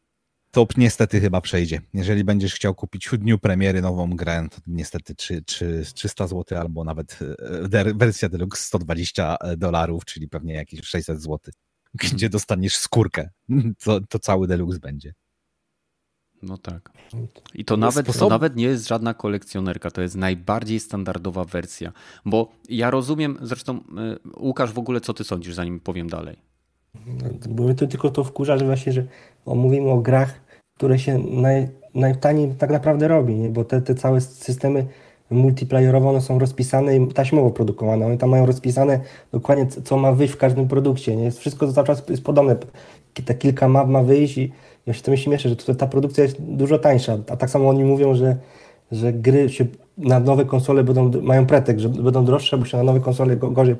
To 0.54 0.66
niestety 0.76 1.20
chyba 1.20 1.40
przejdzie. 1.40 1.80
Jeżeli 1.94 2.24
będziesz 2.24 2.54
chciał 2.54 2.74
kupić 2.74 3.08
w 3.08 3.16
dniu 3.16 3.38
premiery 3.38 3.82
nową 3.82 4.10
grę, 4.10 4.46
to 4.50 4.56
niestety 4.66 5.14
3, 5.14 5.42
3, 5.42 5.84
300 5.94 6.26
zł 6.26 6.58
albo 6.58 6.84
nawet 6.84 7.18
e, 7.72 7.94
wersja 7.94 8.28
deluxe 8.28 8.62
120 8.62 9.36
dolarów, 9.56 10.04
czyli 10.04 10.28
pewnie 10.28 10.54
jakieś 10.54 10.80
600 10.80 11.22
zł, 11.22 11.38
gdzie 11.94 12.28
dostaniesz 12.28 12.76
skórkę. 12.76 13.30
To, 13.84 14.00
to 14.00 14.18
cały 14.18 14.46
deluxe 14.46 14.78
będzie. 14.78 15.14
No 16.42 16.58
tak. 16.58 16.92
I 17.54 17.64
to 17.64 17.76
nawet, 17.76 18.18
to 18.18 18.28
nawet 18.28 18.56
nie 18.56 18.64
jest 18.64 18.88
żadna 18.88 19.14
kolekcjonerka, 19.14 19.90
to 19.90 20.02
jest 20.02 20.16
najbardziej 20.16 20.80
standardowa 20.80 21.44
wersja. 21.44 21.92
Bo 22.24 22.52
ja 22.68 22.90
rozumiem, 22.90 23.38
zresztą 23.42 23.76
y, 23.76 23.82
Łukasz, 24.40 24.72
w 24.72 24.78
ogóle 24.78 25.00
co 25.00 25.14
ty 25.14 25.24
sądzisz, 25.24 25.54
zanim 25.54 25.80
powiem 25.80 26.10
dalej? 26.10 26.36
Bo 27.48 27.64
mnie 27.64 27.74
to 27.74 27.86
tylko 27.86 28.10
to 28.10 28.24
wkurza, 28.24 28.58
że 28.58 28.64
właśnie, 28.64 28.92
że 28.92 29.06
mówimy 29.46 29.90
o 29.90 29.98
grach, 29.98 30.43
które 30.76 30.98
się 30.98 31.18
naj, 31.18 31.68
najtaniej 31.94 32.54
tak 32.58 32.70
naprawdę 32.70 33.08
robi, 33.08 33.34
nie? 33.34 33.48
bo 33.48 33.64
te, 33.64 33.82
te 33.82 33.94
całe 33.94 34.20
systemy 34.20 34.86
multiplayerowe 35.30 36.08
one 36.08 36.20
są 36.20 36.38
rozpisane 36.38 36.96
i 36.96 37.08
taśmowo 37.08 37.50
produkowane. 37.50 38.06
One 38.06 38.18
tam 38.18 38.30
mają 38.30 38.46
rozpisane 38.46 39.00
dokładnie, 39.32 39.66
co 39.66 39.96
ma 39.96 40.12
wyjść 40.12 40.34
w 40.34 40.36
każdym 40.36 40.68
produkcie. 40.68 41.16
Nie? 41.16 41.30
Wszystko 41.30 41.72
cały 41.72 41.86
czas 41.86 42.02
jest 42.08 42.24
podobne. 42.24 42.56
Te 43.24 43.34
kilka 43.34 43.68
map 43.68 43.88
ma 43.88 44.02
wyjść 44.02 44.38
i 44.38 44.52
ja 44.86 44.92
się 44.92 45.02
to 45.02 45.10
mi 45.10 45.18
śmieszę, 45.18 45.48
że 45.48 45.56
tutaj 45.56 45.76
ta 45.76 45.86
produkcja 45.86 46.24
jest 46.24 46.42
dużo 46.42 46.78
tańsza, 46.78 47.18
a 47.30 47.36
tak 47.36 47.50
samo 47.50 47.68
oni 47.68 47.84
mówią, 47.84 48.14
że, 48.14 48.36
że 48.92 49.12
gry 49.12 49.48
się 49.48 49.66
na 49.98 50.20
nowe 50.20 50.44
konsole 50.44 50.84
będą, 50.84 51.22
mają 51.22 51.46
pretekst, 51.46 51.82
że 51.82 51.88
będą 51.88 52.24
droższe, 52.24 52.58
bo 52.58 52.64
się 52.64 52.76
na 52.76 52.82
nowe 52.82 53.00
konsole 53.00 53.36
gorzej, 53.36 53.74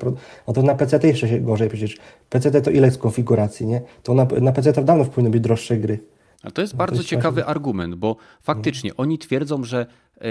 a 0.47 0.53
to 0.53 0.61
na 0.61 0.75
PC 0.75 1.07
jeszcze 1.07 1.27
się 1.27 1.39
gorzej 1.39 1.69
przecież. 1.69 1.97
PC 2.29 2.61
to 2.61 2.71
ile 2.71 2.87
jest 2.87 2.97
konfiguracji, 2.97 3.65
nie? 3.65 3.81
To 4.03 4.13
na, 4.13 4.27
na 4.41 4.51
PC 4.51 4.73
to 4.73 4.83
dawno 4.83 5.05
powinny 5.05 5.29
być 5.29 5.41
droższe 5.41 5.77
gry. 5.77 5.99
A 6.45 6.51
to 6.51 6.61
jest 6.61 6.73
no, 6.73 6.77
bardzo 6.77 7.03
ciekawy 7.03 7.45
argument, 7.45 7.95
bo 7.95 8.17
faktycznie 8.41 8.89
no. 8.89 8.95
oni 8.97 9.17
twierdzą, 9.17 9.63
że 9.63 9.85
e, 10.17 10.27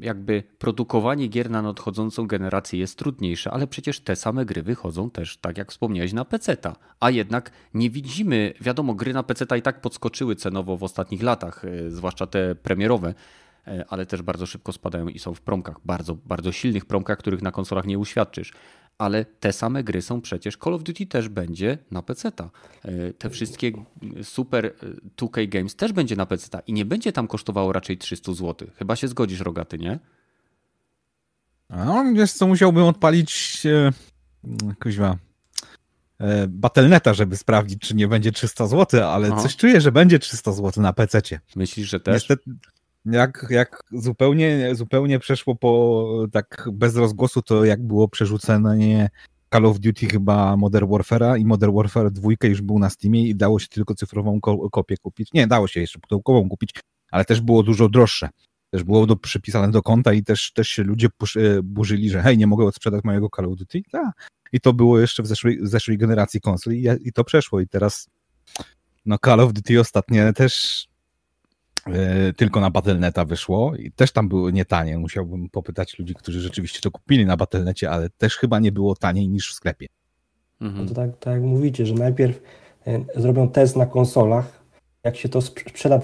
jakby 0.00 0.42
produkowanie 0.58 1.26
gier 1.28 1.50
na 1.50 1.62
nadchodzącą 1.62 2.26
generację 2.26 2.78
jest 2.78 2.98
trudniejsze, 2.98 3.50
ale 3.50 3.66
przecież 3.66 4.00
te 4.00 4.16
same 4.16 4.44
gry 4.44 4.62
wychodzą 4.62 5.10
też, 5.10 5.36
tak 5.36 5.58
jak 5.58 5.70
wspomniałeś, 5.70 6.12
na 6.12 6.24
PC-ta. 6.24 6.76
A 7.00 7.10
jednak 7.10 7.50
nie 7.74 7.90
widzimy, 7.90 8.54
wiadomo, 8.60 8.94
gry 8.94 9.12
na 9.12 9.22
PC-ta 9.22 9.56
i 9.56 9.62
tak 9.62 9.80
podskoczyły 9.80 10.36
cenowo 10.36 10.76
w 10.76 10.82
ostatnich 10.82 11.22
latach, 11.22 11.64
e, 11.64 11.90
zwłaszcza 11.90 12.26
te 12.26 12.54
premierowe, 12.54 13.14
e, 13.66 13.84
ale 13.88 14.06
też 14.06 14.22
bardzo 14.22 14.46
szybko 14.46 14.72
spadają 14.72 15.08
i 15.08 15.18
są 15.18 15.34
w 15.34 15.40
promkach, 15.40 15.76
bardzo, 15.84 16.14
bardzo 16.14 16.52
silnych 16.52 16.84
promkach, 16.84 17.18
których 17.18 17.42
na 17.42 17.50
konsolach 17.50 17.86
nie 17.86 17.98
uświadczysz 17.98 18.52
ale 18.98 19.24
te 19.24 19.52
same 19.52 19.84
gry 19.84 20.02
są 20.02 20.20
przecież. 20.20 20.56
Call 20.64 20.74
of 20.74 20.82
Duty 20.82 21.06
też 21.06 21.28
będzie 21.28 21.78
na 21.90 22.02
PC-ta. 22.02 22.50
E, 22.84 23.12
te 23.12 23.30
wszystkie 23.30 23.72
super 24.22 24.74
2K 25.16 25.40
e, 25.40 25.46
Games 25.46 25.76
też 25.76 25.92
będzie 25.92 26.16
na 26.16 26.26
PC-ta 26.26 26.60
i 26.60 26.72
nie 26.72 26.84
będzie 26.84 27.12
tam 27.12 27.28
kosztowało 27.28 27.72
raczej 27.72 27.98
300 27.98 28.32
zł. 28.32 28.68
Chyba 28.76 28.96
się 28.96 29.08
zgodzisz, 29.08 29.40
Rogaty, 29.40 29.78
nie? 29.78 29.98
No, 31.70 32.04
wiesz 32.14 32.32
co, 32.32 32.46
musiałbym 32.46 32.84
odpalić 32.84 33.62
e, 33.66 33.92
kuźwa, 34.82 35.16
e, 36.18 36.46
Battle.neta, 36.48 37.14
żeby 37.14 37.36
sprawdzić, 37.36 37.80
czy 37.80 37.94
nie 37.94 38.08
będzie 38.08 38.32
300 38.32 38.66
zł, 38.66 39.04
ale 39.04 39.28
Aha. 39.32 39.42
coś 39.42 39.56
czuję, 39.56 39.80
że 39.80 39.92
będzie 39.92 40.18
300 40.18 40.52
zł 40.52 40.82
na 40.82 40.92
PC-cie. 40.92 41.40
Myślisz, 41.56 41.88
że 41.88 42.00
też? 42.00 42.14
Niestety, 42.14 42.50
jak, 43.06 43.46
jak 43.50 43.82
zupełnie, 43.92 44.74
zupełnie 44.74 45.18
przeszło 45.18 45.56
po 45.56 46.26
tak 46.32 46.68
bez 46.72 46.96
rozgłosu, 46.96 47.42
to 47.42 47.64
jak 47.64 47.82
było 47.82 48.08
przerzucenie 48.08 49.10
Call 49.52 49.66
of 49.66 49.78
Duty 49.78 50.06
chyba 50.06 50.56
Modern 50.56 50.86
Warfare'a 50.86 51.38
i 51.40 51.44
Modern 51.44 51.76
Warfare 51.76 52.10
2 52.10 52.30
już 52.42 52.62
był 52.62 52.78
na 52.78 52.90
Steamie 52.90 53.28
i 53.28 53.34
dało 53.34 53.58
się 53.58 53.68
tylko 53.68 53.94
cyfrową 53.94 54.40
ko 54.40 54.70
kopię 54.70 54.96
kupić. 54.96 55.32
Nie, 55.32 55.46
dało 55.46 55.68
się 55.68 55.80
jeszcze 55.80 55.98
pudełkową 55.98 56.48
kupić, 56.48 56.70
ale 57.10 57.24
też 57.24 57.40
było 57.40 57.62
dużo 57.62 57.88
droższe. 57.88 58.28
Też 58.70 58.84
było 58.84 59.06
do, 59.06 59.16
przypisane 59.16 59.70
do 59.70 59.82
konta 59.82 60.12
i 60.12 60.22
też, 60.22 60.52
też 60.52 60.68
się 60.68 60.82
ludzie 60.82 61.08
e, 61.36 61.62
burzyli, 61.62 62.10
że 62.10 62.22
hej, 62.22 62.38
nie 62.38 62.46
mogę 62.46 62.64
odsprzedać 62.64 63.04
mojego 63.04 63.28
Call 63.36 63.46
of 63.46 63.56
Duty. 63.56 63.82
Ta. 63.90 64.12
I 64.52 64.60
to 64.60 64.72
było 64.72 65.00
jeszcze 65.00 65.22
w 65.22 65.26
zeszłej, 65.26 65.62
w 65.62 65.68
zeszłej 65.68 65.98
generacji 65.98 66.40
konsoli 66.40 66.84
i, 66.84 67.08
i 67.08 67.12
to 67.12 67.24
przeszło 67.24 67.60
i 67.60 67.68
teraz 67.68 68.08
no 69.06 69.18
Call 69.24 69.40
of 69.40 69.52
Duty 69.52 69.80
ostatnie 69.80 70.32
też 70.32 70.86
tylko 72.36 72.60
na 72.60 72.70
Battle.neta 72.70 73.24
wyszło 73.24 73.76
i 73.76 73.92
też 73.92 74.12
tam 74.12 74.28
było 74.28 74.50
nie 74.50 74.64
tanie. 74.64 74.98
Musiałbym 74.98 75.48
popytać 75.48 75.98
ludzi, 75.98 76.14
którzy 76.14 76.40
rzeczywiście 76.40 76.80
to 76.80 76.90
kupili 76.90 77.26
na 77.26 77.36
Battle.necie, 77.36 77.90
ale 77.90 78.10
też 78.10 78.36
chyba 78.36 78.58
nie 78.58 78.72
było 78.72 78.94
taniej 78.94 79.28
niż 79.28 79.50
w 79.50 79.54
sklepie. 79.54 79.86
Mhm. 80.60 80.84
No 80.84 80.88
to 80.88 80.94
tak, 80.94 81.10
tak 81.18 81.34
jak 81.34 81.42
mówicie, 81.42 81.86
że 81.86 81.94
najpierw 81.94 82.42
e, 82.86 83.00
zrobią 83.16 83.48
test 83.48 83.76
na 83.76 83.86
konsolach, 83.86 84.66
jak 85.04 85.16
się 85.16 85.28
to 85.28 85.40
sprzeda, 85.40 86.00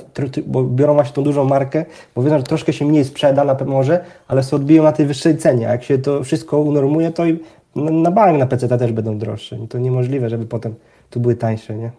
bo 0.46 0.64
biorą 0.64 0.94
właśnie 0.94 1.14
tą 1.14 1.22
dużą 1.22 1.44
markę, 1.44 1.84
bo 2.14 2.22
wiedzą, 2.22 2.38
że 2.38 2.44
troszkę 2.44 2.72
się 2.72 2.84
mniej 2.84 3.04
sprzeda 3.04 3.44
na 3.44 3.56
może, 3.64 4.04
ale 4.28 4.42
się 4.42 4.56
odbiją 4.56 4.82
na 4.82 4.92
tej 4.92 5.06
wyższej 5.06 5.36
cenie. 5.36 5.68
A 5.68 5.72
jak 5.72 5.84
się 5.84 5.98
to 5.98 6.24
wszystko 6.24 6.60
unormuje, 6.60 7.10
to 7.10 7.26
i 7.26 7.38
na 7.76 8.10
bank 8.10 8.38
na 8.38 8.46
PC 8.46 8.68
też 8.68 8.92
będą 8.92 9.18
droższe. 9.18 9.56
I 9.56 9.68
to 9.68 9.78
niemożliwe, 9.78 10.30
żeby 10.30 10.46
potem 10.46 10.74
tu 11.10 11.20
były 11.20 11.34
tańsze, 11.34 11.76
nie? 11.76 11.90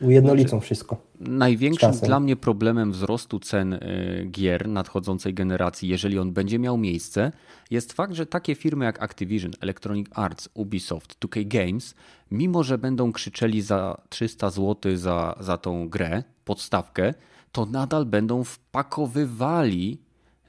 Ujednolicą 0.00 0.48
znaczy, 0.48 0.64
wszystko. 0.64 0.96
Największym 1.20 1.92
dla 1.92 2.20
mnie 2.20 2.36
problemem 2.36 2.92
wzrostu 2.92 3.40
cen 3.40 3.72
y, 3.72 4.28
gier 4.30 4.68
nadchodzącej 4.68 5.34
generacji, 5.34 5.88
jeżeli 5.88 6.18
on 6.18 6.32
będzie 6.32 6.58
miał 6.58 6.78
miejsce, 6.78 7.32
jest 7.70 7.92
fakt, 7.92 8.14
że 8.14 8.26
takie 8.26 8.54
firmy 8.54 8.84
jak 8.84 9.02
Activision, 9.02 9.52
Electronic 9.60 10.08
Arts, 10.12 10.48
Ubisoft, 10.54 11.24
2K 11.24 11.48
Games, 11.48 11.94
mimo 12.30 12.62
że 12.62 12.78
będą 12.78 13.12
krzyczeli 13.12 13.62
za 13.62 14.00
300 14.08 14.50
zł 14.50 14.96
za, 14.96 15.34
za 15.40 15.58
tą 15.58 15.88
grę, 15.88 16.22
podstawkę, 16.44 17.14
to 17.52 17.66
nadal 17.66 18.06
będą 18.06 18.44
wpakowywali 18.44 19.98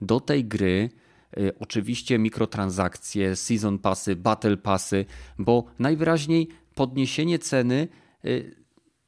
do 0.01 0.19
tej 0.19 0.45
gry 0.45 0.89
y, 1.37 1.51
oczywiście 1.59 2.19
mikrotransakcje, 2.19 3.35
season 3.35 3.79
passy, 3.79 4.15
battle 4.15 4.57
passy, 4.57 5.05
bo 5.39 5.63
najwyraźniej 5.79 6.47
podniesienie 6.75 7.39
ceny 7.39 7.87
y, 8.25 8.64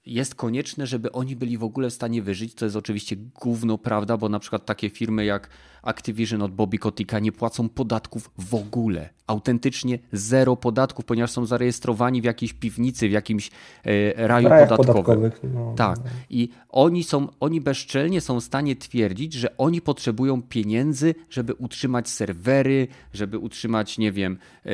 jest 0.08 0.36
konieczne, 0.36 0.88
żeby 0.88 1.12
oni 1.12 1.36
byli 1.36 1.58
w 1.58 1.64
ogóle 1.64 1.90
w 1.90 1.94
stanie 1.94 2.22
wyżyć, 2.22 2.54
co 2.54 2.66
jest 2.66 2.76
oczywiście 2.76 3.16
gówno 3.16 3.78
prawda, 3.78 4.18
bo 4.18 4.30
na 4.30 4.40
przykład 4.40 4.66
takie 4.66 4.90
firmy 4.90 5.26
jak 5.26 5.50
Activision 5.88 6.42
od 6.42 6.52
Bobby 6.52 6.78
Kotika 6.78 7.20
nie 7.20 7.32
płacą 7.32 7.70
podatków 7.70 8.32
w 8.38 8.56
ogóle. 8.56 9.10
Autentycznie 9.28 10.00
zero 10.12 10.56
podatków, 10.56 11.06
ponieważ 11.06 11.32
są 11.32 11.46
zarejestrowani 11.46 12.22
w 12.22 12.24
jakiejś 12.24 12.54
piwnicy, 12.54 13.10
w 13.10 13.12
jakimś 13.12 13.52
e, 13.84 14.28
raju 14.28 14.50
podatkowym. 14.78 15.32
No, 15.54 15.74
tak. 15.78 15.98
No. 15.98 16.10
I 16.30 16.50
oni 16.70 17.04
są, 17.04 17.28
oni 17.40 17.62
bezczelnie 17.62 18.22
są 18.22 18.40
w 18.40 18.44
stanie 18.44 18.76
twierdzić, 18.76 19.34
że 19.34 19.58
oni 19.58 19.82
potrzebują 19.82 20.42
pieniędzy, 20.42 21.16
żeby 21.30 21.54
utrzymać 21.54 22.10
serwery, 22.10 22.88
żeby 23.14 23.38
utrzymać, 23.38 23.98
nie 23.98 24.12
wiem, 24.12 24.38
e, 24.66 24.70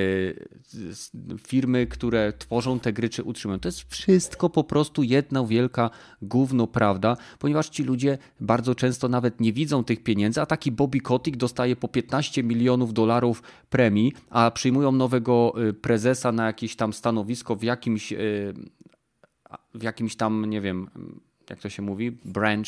firmy, 1.47 1.87
które 1.87 2.33
tworzą 2.37 2.79
te 2.79 2.93
gry, 2.93 3.09
czy 3.09 3.23
utrzymują. 3.23 3.59
To 3.59 3.67
jest 3.67 3.91
wszystko 3.91 4.49
po 4.49 4.63
prostu 4.63 5.03
jedna 5.03 5.45
wielka 5.45 5.89
gówno 6.21 6.67
prawda, 6.67 7.17
ponieważ 7.39 7.69
ci 7.69 7.83
ludzie 7.83 8.17
bardzo 8.39 8.75
często 8.75 9.09
nawet 9.09 9.39
nie 9.39 9.53
widzą 9.53 9.83
tych 9.83 10.03
pieniędzy, 10.03 10.41
a 10.41 10.45
taki 10.45 10.71
Bobby 10.71 11.02
Kotick 11.03 11.37
dostaje 11.37 11.75
po 11.75 11.87
15 11.87 12.43
milionów 12.43 12.93
dolarów 12.93 13.43
premii, 13.69 14.13
a 14.29 14.51
przyjmują 14.51 14.91
nowego 14.91 15.53
y, 15.69 15.73
prezesa 15.73 16.31
na 16.31 16.45
jakieś 16.45 16.75
tam 16.75 16.93
stanowisko 16.93 17.55
w 17.55 17.63
jakimś, 17.63 18.11
y, 18.11 18.53
w 19.73 19.83
jakimś 19.83 20.15
tam, 20.15 20.45
nie 20.45 20.61
wiem, 20.61 20.89
jak 21.49 21.59
to 21.59 21.69
się 21.69 21.81
mówi, 21.81 22.11
branch, 22.11 22.67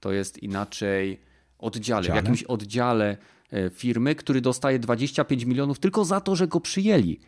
to 0.00 0.12
jest 0.12 0.42
inaczej 0.42 1.20
oddziale, 1.58 2.12
w 2.12 2.14
jakimś 2.14 2.42
oddziale 2.42 3.16
y, 3.52 3.70
firmy, 3.74 4.14
który 4.14 4.40
dostaje 4.40 4.78
25 4.78 5.44
milionów 5.44 5.78
tylko 5.78 6.04
za 6.04 6.20
to, 6.20 6.36
że 6.36 6.48
go 6.48 6.60
przyjęli. 6.60 7.20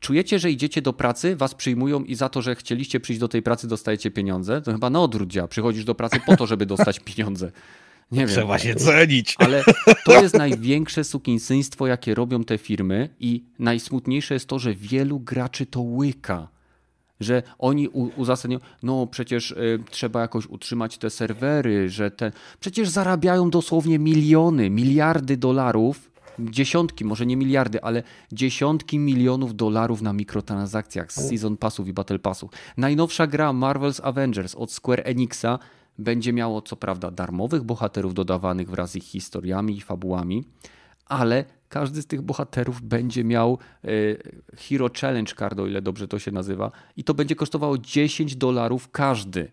Czujecie, 0.00 0.38
że 0.38 0.50
idziecie 0.50 0.82
do 0.82 0.92
pracy, 0.92 1.36
was 1.36 1.54
przyjmują 1.54 2.04
i 2.04 2.14
za 2.14 2.28
to, 2.28 2.42
że 2.42 2.54
chcieliście 2.54 3.00
przyjść 3.00 3.20
do 3.20 3.28
tej 3.28 3.42
pracy, 3.42 3.68
dostajecie 3.68 4.10
pieniądze? 4.10 4.62
To 4.62 4.72
chyba 4.72 4.90
na 4.90 5.00
odwrót 5.00 5.30
działa. 5.30 5.48
Przychodzisz 5.48 5.84
do 5.84 5.94
pracy 5.94 6.20
po 6.26 6.36
to, 6.36 6.46
żeby 6.46 6.66
dostać 6.66 7.00
pieniądze. 7.14 7.52
Nie 8.12 8.20
wiem. 8.20 8.28
Trzeba 8.28 8.58
się 8.58 8.74
cenić. 8.74 9.34
Ale 9.38 9.64
to 10.04 10.22
jest 10.22 10.34
największe 10.34 11.04
sukinsystwo, 11.04 11.86
jakie 11.86 12.14
robią 12.14 12.44
te 12.44 12.58
firmy 12.58 13.08
i 13.20 13.44
najsmutniejsze 13.58 14.34
jest 14.34 14.46
to, 14.46 14.58
że 14.58 14.74
wielu 14.74 15.20
graczy 15.20 15.66
to 15.66 15.80
łyka. 15.80 16.48
Że 17.20 17.42
oni 17.58 17.88
uzasadniają, 17.88 18.60
no 18.82 19.06
przecież 19.06 19.50
y, 19.50 19.78
trzeba 19.90 20.20
jakoś 20.20 20.46
utrzymać 20.46 20.98
te 20.98 21.10
serwery, 21.10 21.88
że 21.90 22.10
te... 22.10 22.32
Przecież 22.60 22.88
zarabiają 22.88 23.50
dosłownie 23.50 23.98
miliony, 23.98 24.70
miliardy 24.70 25.36
dolarów 25.36 26.10
dziesiątki, 26.38 27.04
może 27.04 27.26
nie 27.26 27.36
miliardy, 27.36 27.82
ale 27.82 28.02
dziesiątki 28.32 28.98
milionów 28.98 29.56
dolarów 29.56 30.02
na 30.02 30.12
mikrotransakcjach 30.12 31.12
z 31.12 31.28
Season 31.28 31.56
Passów 31.56 31.88
i 31.88 31.92
Battle 31.92 32.18
Passów. 32.18 32.50
Najnowsza 32.76 33.26
gra 33.26 33.50
Marvel's 33.50 34.00
Avengers 34.02 34.54
od 34.54 34.72
Square 34.72 35.02
Enixa 35.04 35.58
będzie 35.98 36.32
miało 36.32 36.62
co 36.62 36.76
prawda 36.76 37.10
darmowych 37.10 37.62
bohaterów 37.62 38.14
dodawanych 38.14 38.70
wraz 38.70 38.90
z 38.90 38.96
ich 38.96 39.04
historiami 39.04 39.76
i 39.76 39.80
fabułami, 39.80 40.44
ale 41.06 41.44
każdy 41.68 42.02
z 42.02 42.06
tych 42.06 42.22
bohaterów 42.22 42.82
będzie 42.82 43.24
miał 43.24 43.58
e, 43.84 43.88
Hero 44.56 44.88
Challenge 45.00 45.34
Card, 45.34 45.60
o 45.60 45.66
ile 45.66 45.82
dobrze 45.82 46.08
to 46.08 46.18
się 46.18 46.32
nazywa, 46.32 46.70
i 46.96 47.04
to 47.04 47.14
będzie 47.14 47.36
kosztowało 47.36 47.78
10 47.78 48.36
dolarów 48.36 48.90
każdy. 48.90 49.50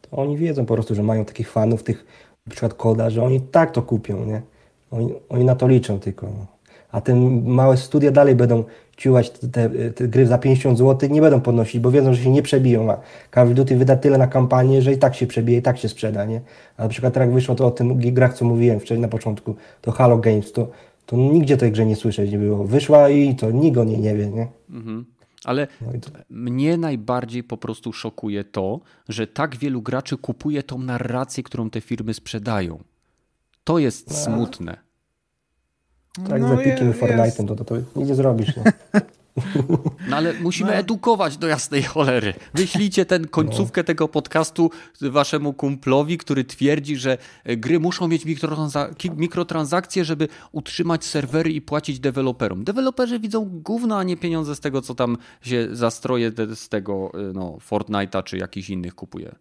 To 0.00 0.16
oni 0.16 0.36
wiedzą 0.36 0.66
po 0.66 0.74
prostu, 0.74 0.94
że 0.94 1.02
mają 1.02 1.24
takich 1.24 1.50
fanów, 1.50 1.82
tych 1.82 2.06
na 2.46 2.50
przykład 2.50 2.74
koda, 2.74 3.10
że 3.10 3.22
oni 3.22 3.40
tak 3.40 3.70
to 3.70 3.82
kupią, 3.82 4.24
nie? 4.24 4.42
Oni, 4.90 5.14
oni 5.28 5.44
na 5.44 5.54
to 5.54 5.68
liczą 5.68 6.00
tylko. 6.00 6.46
A 6.92 7.00
te 7.00 7.14
małe 7.44 7.76
studia 7.76 8.10
dalej 8.10 8.34
będą 8.34 8.64
ciułać 8.96 9.30
te, 9.30 9.70
te, 9.90 10.08
gry 10.08 10.26
za 10.26 10.38
50 10.38 10.78
zł, 10.78 11.10
nie 11.12 11.20
będą 11.20 11.40
podnosić, 11.40 11.80
bo 11.80 11.90
wiedzą, 11.90 12.14
że 12.14 12.22
się 12.22 12.30
nie 12.30 12.42
przebiją. 12.42 12.90
A 12.92 13.00
Call 13.34 13.48
of 13.48 13.54
Duty 13.54 13.76
wyda 13.76 13.96
tyle 13.96 14.18
na 14.18 14.26
kampanię, 14.26 14.82
że 14.82 14.92
i 14.92 14.98
tak 14.98 15.14
się 15.14 15.26
przebije, 15.26 15.58
i 15.58 15.62
tak 15.62 15.78
się 15.78 15.88
sprzeda. 15.88 16.24
Nie? 16.24 16.40
A 16.76 16.82
na 16.82 16.88
przykład 16.88 17.16
jak 17.16 17.32
wyszło 17.32 17.54
to 17.54 17.66
o 17.66 17.70
tym 17.70 17.98
grach, 17.98 18.34
co 18.34 18.44
mówiłem 18.44 18.80
wcześniej 18.80 19.00
na 19.00 19.08
początku, 19.08 19.56
to 19.80 19.92
Halo 19.92 20.18
Games, 20.18 20.52
to, 20.52 20.68
to 21.06 21.16
nigdzie 21.16 21.56
tej 21.56 21.72
grze 21.72 21.86
nie 21.86 21.96
słyszeć 21.96 22.32
nie 22.32 22.38
było. 22.38 22.64
Wyszła 22.64 23.08
i 23.08 23.34
to 23.34 23.50
nikt 23.50 23.78
o 23.78 23.84
niej 23.84 23.98
nie 23.98 24.14
wie. 24.14 24.26
Nie? 24.26 24.48
Mhm. 24.70 25.04
Ale 25.44 25.66
no 25.80 25.92
to... 26.00 26.10
mnie 26.30 26.76
najbardziej 26.76 27.44
po 27.44 27.56
prostu 27.56 27.92
szokuje 27.92 28.44
to, 28.44 28.80
że 29.08 29.26
tak 29.26 29.56
wielu 29.56 29.82
graczy 29.82 30.16
kupuje 30.16 30.62
tą 30.62 30.78
narrację, 30.78 31.42
którą 31.42 31.70
te 31.70 31.80
firmy 31.80 32.14
sprzedają. 32.14 32.78
To 33.64 33.78
jest 33.78 34.10
no. 34.10 34.16
smutne. 34.16 34.89
Tak, 36.28 36.40
no, 36.42 36.48
z 36.48 36.60
Epiciem 36.60 36.90
i 36.90 36.94
Fortnite'em 36.94 37.48
to, 37.48 37.56
to, 37.56 37.64
to 37.64 37.76
nic 37.96 38.08
nie 38.08 38.14
zrobisz. 38.14 38.56
Nie? 38.56 38.64
No 40.08 40.16
ale 40.16 40.32
musimy 40.32 40.70
no. 40.70 40.76
edukować 40.76 41.36
do 41.36 41.46
jasnej 41.46 41.82
cholery. 41.82 42.34
Wyślijcie 42.54 43.06
ten 43.06 43.28
końcówkę 43.28 43.80
no. 43.80 43.84
tego 43.84 44.08
podcastu 44.08 44.70
waszemu 45.00 45.52
kumplowi, 45.52 46.18
który 46.18 46.44
twierdzi, 46.44 46.96
że 46.96 47.18
gry 47.44 47.80
muszą 47.80 48.08
mieć 48.08 48.24
mikrotransakcje, 49.16 50.04
żeby 50.04 50.28
utrzymać 50.52 51.04
serwery 51.04 51.52
i 51.52 51.60
płacić 51.60 52.00
deweloperom. 52.00 52.64
Deweloperzy 52.64 53.20
widzą 53.20 53.44
gówno, 53.44 53.98
a 53.98 54.02
nie 54.02 54.16
pieniądze 54.16 54.56
z 54.56 54.60
tego, 54.60 54.82
co 54.82 54.94
tam 54.94 55.16
się 55.42 55.68
zastroje 55.72 56.32
z 56.54 56.68
tego 56.68 57.12
no, 57.34 57.58
Fortnite'a 57.70 58.22
czy 58.22 58.38
jakichś 58.38 58.70
innych 58.70 58.94
kupuje. 58.94 59.34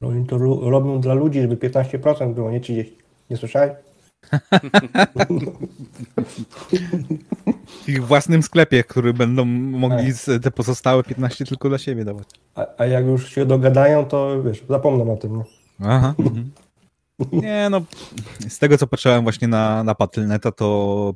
No 0.00 0.08
oni 0.08 0.26
to 0.26 0.38
robią 0.70 1.00
dla 1.00 1.14
ludzi, 1.14 1.40
żeby 1.40 1.56
15% 1.56 2.34
było, 2.34 2.50
nie 2.50 2.60
30%. 2.60 2.86
Nie 3.30 3.36
słyszałeś? 3.36 3.85
W 7.84 7.88
ich 7.88 8.06
własnym 8.06 8.42
sklepie, 8.42 8.84
który 8.84 9.14
będą 9.14 9.44
mogli 9.44 10.12
tak. 10.26 10.42
te 10.42 10.50
pozostałe 10.50 11.02
15 11.02 11.44
tylko 11.44 11.68
dla 11.68 11.78
siebie 11.78 12.04
dawać. 12.04 12.28
A, 12.54 12.66
a 12.78 12.86
jak 12.86 13.06
już 13.06 13.34
się 13.34 13.46
dogadają, 13.46 14.04
to 14.04 14.42
wiesz, 14.42 14.64
zapomną 14.68 15.12
o 15.12 15.16
tym. 15.16 15.36
Nie? 15.36 15.44
Aha. 15.80 16.14
Mhm. 16.18 16.50
Nie, 17.32 17.68
no, 17.70 17.80
z 18.48 18.58
tego 18.58 18.78
co 18.78 18.86
patrzyłem 18.86 19.22
właśnie 19.22 19.48
na, 19.48 19.84
na 19.84 19.94
Battle.neta, 19.94 20.52
to 20.52 20.66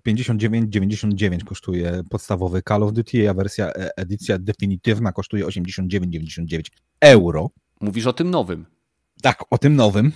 59,99 0.08 1.44
kosztuje 1.44 2.02
podstawowy 2.10 2.62
Call 2.68 2.82
of 2.82 2.92
Duty, 2.92 3.30
a 3.30 3.34
wersja 3.34 3.66
e, 3.66 3.90
edycja 3.96 4.38
definitywna 4.38 5.12
kosztuje 5.12 5.46
89,99 5.46 6.62
euro. 7.00 7.50
Mówisz 7.80 8.06
o 8.06 8.12
tym 8.12 8.30
nowym? 8.30 8.66
Tak, 9.22 9.44
o 9.50 9.58
tym 9.58 9.76
nowym. 9.76 10.12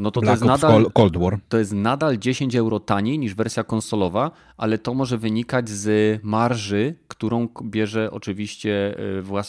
No 0.00 0.10
to, 0.10 0.20
to 0.20 0.30
jest, 0.30 0.44
nadal, 0.44 0.90
Cold 0.92 1.16
War. 1.16 1.38
to 1.48 1.58
jest 1.58 1.72
nadal 1.72 2.18
10 2.18 2.56
euro 2.56 2.80
taniej 2.80 3.18
niż 3.18 3.34
wersja 3.34 3.64
konsolowa, 3.64 4.30
ale 4.56 4.78
to 4.78 4.94
może 4.94 5.18
wynikać 5.18 5.68
z 5.68 6.20
marży, 6.22 6.94
którą 7.08 7.48
bierze 7.64 8.10
oczywiście 8.10 8.96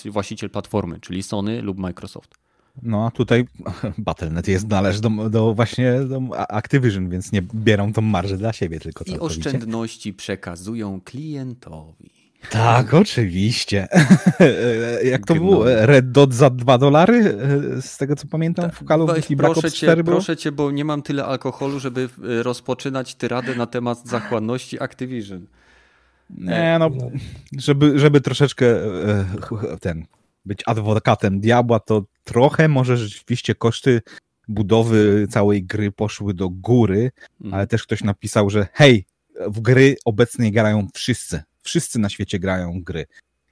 e, 0.06 0.12
właściciel 0.12 0.50
platformy, 0.50 1.00
czyli 1.00 1.24
Sony 1.24 1.62
lub 1.62 1.78
Microsoft. 1.78 2.36
No 2.84 3.06
a 3.06 3.12
tutaj 3.12 3.46
Battle.net 3.98 4.48
jest 4.48 4.68
należy 4.68 5.02
do, 5.02 5.10
do, 5.30 5.54
właśnie 5.54 6.00
do 6.00 6.22
Activision, 6.50 7.10
więc 7.10 7.32
nie 7.32 7.42
bierą 7.42 7.94
tą 7.94 8.02
marżę 8.02 8.38
dla 8.38 8.54
siebie 8.54 8.80
tylko. 8.80 9.06
I 9.08 9.20
oszczędności 9.20 10.14
przekazują 10.14 11.02
klientowi. 11.02 12.21
Tak, 12.50 12.94
oczywiście. 13.04 13.88
Jak 15.04 15.26
to 15.26 15.36
było? 15.36 15.66
Red 15.66 16.12
Dot 16.12 16.34
za 16.34 16.50
2 16.50 16.78
dolary? 16.78 17.38
Z 17.82 17.98
tego 17.98 18.16
co 18.16 18.28
pamiętam 18.28 18.72
of 18.90 19.16
Duty 19.16 19.36
Black 19.36 19.58
Ops 19.58 19.74
4 19.74 20.04
było? 20.04 20.18
Proszę 20.18 20.38
cię, 20.38 20.52
bo 20.52 20.72
nie 20.72 20.86
mam 20.86 21.02
tyle 21.02 21.26
alkoholu, 21.26 21.80
żeby 21.80 22.10
e, 22.40 22.44
rozpoczynać 22.44 23.16
tyradę 23.16 23.56
na 23.56 23.66
temat 23.66 24.08
zachłanności 24.08 24.84
Activision. 24.84 25.46
Nie, 26.30 26.78
no, 26.80 26.90
żeby, 27.58 28.00
żeby 28.00 28.22
troszeczkę 28.22 28.66
e, 28.66 29.26
ten, 29.82 30.06
być 30.46 30.62
adwokatem 30.66 31.40
diabła, 31.40 31.80
to 31.80 32.04
trochę 32.24 32.68
może 32.68 32.98
rzeczywiście 32.98 33.56
koszty 33.56 34.02
budowy 34.48 35.28
całej 35.30 35.64
gry 35.64 35.92
poszły 35.92 36.34
do 36.34 36.50
góry, 36.50 37.12
mhm. 37.42 37.54
ale 37.54 37.68
też 37.68 37.84
ktoś 37.84 38.04
napisał, 38.04 38.50
że 38.50 38.68
hej, 38.74 39.06
w 39.48 39.60
gry 39.60 39.96
obecnie 40.06 40.52
grają 40.52 40.88
wszyscy 40.94 41.44
wszyscy 41.62 42.00
na 42.00 42.10
świecie 42.10 42.40
grają 42.40 42.84
gry. 42.84 43.06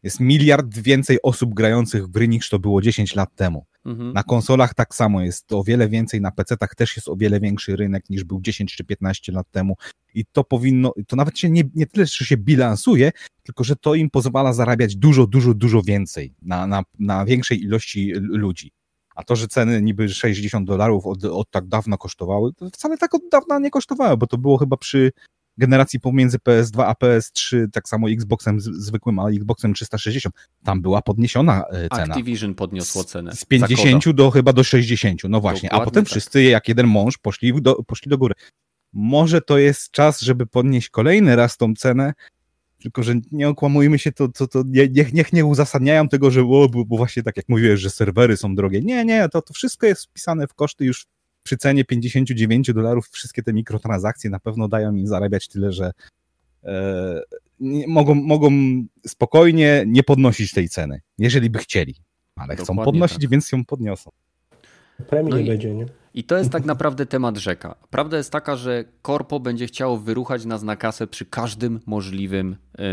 Jest 0.03 0.19
miliard 0.19 0.77
więcej 0.77 1.17
osób 1.23 1.53
grających 1.53 2.05
w 2.05 2.09
gry 2.09 2.27
niż 2.27 2.49
to 2.49 2.59
było 2.59 2.81
10 2.81 3.15
lat 3.15 3.35
temu. 3.35 3.65
Mhm. 3.85 4.13
Na 4.13 4.23
konsolach 4.23 4.73
tak 4.73 4.95
samo 4.95 5.21
jest 5.21 5.53
o 5.53 5.63
wiele 5.63 5.89
więcej, 5.89 6.21
na 6.21 6.31
PC-tach 6.31 6.75
też 6.75 6.95
jest 6.95 7.07
o 7.09 7.15
wiele 7.15 7.39
większy 7.39 7.75
rynek 7.75 8.09
niż 8.09 8.23
był 8.23 8.41
10 8.41 8.75
czy 8.75 8.83
15 8.83 9.31
lat 9.31 9.51
temu. 9.51 9.75
I 10.13 10.25
to 10.25 10.43
powinno, 10.43 10.93
to 11.07 11.15
nawet 11.15 11.39
się 11.39 11.49
nie, 11.49 11.63
nie 11.75 11.85
tyle, 11.85 12.05
że 12.05 12.25
się 12.25 12.37
bilansuje, 12.37 13.11
tylko 13.43 13.63
że 13.63 13.75
to 13.75 13.95
im 13.95 14.09
pozwala 14.09 14.53
zarabiać 14.53 14.95
dużo, 14.95 15.27
dużo, 15.27 15.53
dużo 15.53 15.81
więcej 15.81 16.33
na, 16.41 16.67
na, 16.67 16.83
na 16.99 17.25
większej 17.25 17.63
ilości 17.63 18.11
ludzi. 18.15 18.71
A 19.15 19.23
to, 19.23 19.35
że 19.35 19.47
ceny 19.47 19.81
niby 19.81 20.09
60 20.09 20.67
dolarów 20.67 21.05
od, 21.05 21.25
od 21.25 21.51
tak 21.51 21.67
dawna 21.67 21.97
kosztowały, 21.97 22.53
to 22.53 22.69
wcale 22.69 22.97
tak 22.97 23.15
od 23.15 23.21
dawna 23.31 23.59
nie 23.59 23.69
kosztowały, 23.69 24.17
bo 24.17 24.27
to 24.27 24.37
było 24.37 24.57
chyba 24.57 24.77
przy 24.77 25.11
generacji 25.59 25.99
pomiędzy 25.99 26.37
PS2 26.37 26.83
a 26.83 26.93
PS3, 26.93 27.67
tak 27.71 27.89
samo 27.89 28.09
Xboxem 28.09 28.59
zwykłym, 28.59 29.19
a 29.19 29.29
Xboxem 29.29 29.73
360, 29.73 30.35
tam 30.63 30.81
była 30.81 31.01
podniesiona 31.01 31.63
e, 31.69 31.89
cena. 31.89 32.13
Activision 32.13 32.55
podniosło 32.55 33.03
cenę. 33.03 33.35
Z 33.35 33.45
50 33.45 34.09
do 34.11 34.31
chyba 34.31 34.53
do 34.53 34.63
60, 34.63 35.21
no 35.29 35.41
właśnie. 35.41 35.69
Dokładnie 35.69 35.83
a 35.83 35.85
potem 35.85 36.03
tak. 36.03 36.11
wszyscy 36.11 36.43
jak 36.43 36.67
jeden 36.67 36.87
mąż 36.87 37.17
poszli 37.17 37.61
do, 37.61 37.75
poszli 37.83 38.09
do 38.09 38.17
góry. 38.17 38.35
Może 38.93 39.41
to 39.41 39.57
jest 39.57 39.91
czas, 39.91 40.21
żeby 40.21 40.45
podnieść 40.45 40.89
kolejny 40.89 41.35
raz 41.35 41.57
tą 41.57 41.73
cenę, 41.73 42.13
tylko 42.81 43.03
że 43.03 43.13
nie 43.31 43.49
okłamujmy 43.49 43.99
się, 43.99 44.11
to, 44.11 44.27
to, 44.27 44.47
to 44.47 44.63
niech, 44.67 45.13
niech 45.13 45.33
nie 45.33 45.45
uzasadniają 45.45 46.07
tego, 46.07 46.31
że 46.31 46.41
o, 46.41 46.69
bo, 46.69 46.85
bo 46.85 46.97
właśnie 46.97 47.23
tak 47.23 47.37
jak 47.37 47.49
mówiłeś, 47.49 47.79
że 47.79 47.89
serwery 47.89 48.37
są 48.37 48.55
drogie. 48.55 48.81
Nie, 48.81 49.05
nie, 49.05 49.29
to, 49.29 49.41
to 49.41 49.53
wszystko 49.53 49.87
jest 49.87 50.05
wpisane 50.05 50.47
w 50.47 50.53
koszty 50.53 50.85
już 50.85 51.05
przy 51.49 51.57
cenie 51.57 51.85
59 51.85 52.73
dolarów 52.73 53.09
wszystkie 53.11 53.43
te 53.43 53.53
mikrotransakcje 53.53 54.29
na 54.29 54.39
pewno 54.39 54.67
dają 54.67 54.95
im 54.95 55.07
zarabiać 55.07 55.47
tyle, 55.47 55.71
że 55.71 55.91
e, 56.63 57.21
mogą, 57.87 58.15
mogą 58.15 58.51
spokojnie 59.07 59.83
nie 59.87 60.03
podnosić 60.03 60.51
tej 60.53 60.69
ceny, 60.69 61.01
jeżeli 61.17 61.49
by 61.49 61.59
chcieli. 61.59 61.95
Ale 62.35 62.55
chcą 62.55 62.65
Dokładnie 62.65 62.85
podnosić, 62.85 63.21
tak. 63.21 63.29
więc 63.29 63.51
ją 63.51 63.65
podniosą. 63.65 64.11
Premii 65.09 65.29
No 65.31 65.37
nie 65.37 65.43
i- 65.43 65.47
będzie, 65.47 65.75
nie? 65.75 65.85
I 66.13 66.23
to 66.23 66.37
jest 66.37 66.49
tak 66.49 66.65
naprawdę 66.65 67.05
temat 67.05 67.37
rzeka. 67.37 67.75
Prawda 67.89 68.17
jest 68.17 68.31
taka, 68.31 68.55
że 68.55 68.83
korpo 69.01 69.39
będzie 69.39 69.67
chciało 69.67 69.97
wyruchać 69.97 70.45
nas 70.45 70.63
na 70.63 70.75
kasę 70.75 71.07
przy 71.07 71.25
każdym 71.25 71.79
możliwym 71.85 72.55
e, 72.77 72.83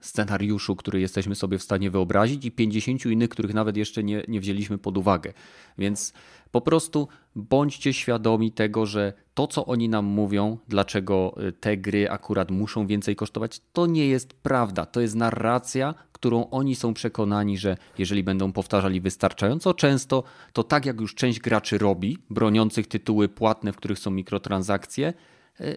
scenariuszu, 0.00 0.76
który 0.76 1.00
jesteśmy 1.00 1.34
sobie 1.34 1.58
w 1.58 1.62
stanie 1.62 1.90
wyobrazić 1.90 2.44
i 2.44 2.50
50 2.52 3.06
innych, 3.06 3.28
których 3.28 3.54
nawet 3.54 3.76
jeszcze 3.76 4.02
nie, 4.02 4.22
nie 4.28 4.40
wzięliśmy 4.40 4.78
pod 4.78 4.98
uwagę. 4.98 5.32
Więc 5.78 6.12
po 6.52 6.60
prostu 6.60 7.08
bądźcie 7.36 7.92
świadomi 7.92 8.52
tego, 8.52 8.86
że 8.86 9.12
to, 9.34 9.46
co 9.46 9.66
oni 9.66 9.88
nam 9.88 10.04
mówią, 10.04 10.58
dlaczego 10.68 11.34
y, 11.48 11.52
te 11.52 11.76
gry 11.76 12.10
akurat 12.10 12.50
muszą 12.50 12.86
więcej 12.86 13.16
kosztować, 13.16 13.60
to 13.72 13.86
nie 13.86 14.06
jest 14.06 14.32
prawda. 14.32 14.86
To 14.86 15.00
jest 15.00 15.14
narracja, 15.14 15.94
którą 16.12 16.50
oni 16.50 16.74
są 16.74 16.94
przekonani, 16.94 17.58
że 17.58 17.76
jeżeli 17.98 18.22
będą 18.22 18.52
powtarzali 18.52 19.00
wystarczająco 19.00 19.74
często, 19.74 20.22
to 20.52 20.64
tak 20.64 20.86
jak 20.86 21.00
już 21.00 21.14
część 21.14 21.40
graczy 21.40 21.78
robi, 21.78 22.18
broniących 22.30 22.86
tytuły 22.86 23.28
płatne, 23.28 23.72
w 23.72 23.76
których 23.76 23.98
są 23.98 24.10
mikrotransakcje, 24.10 25.12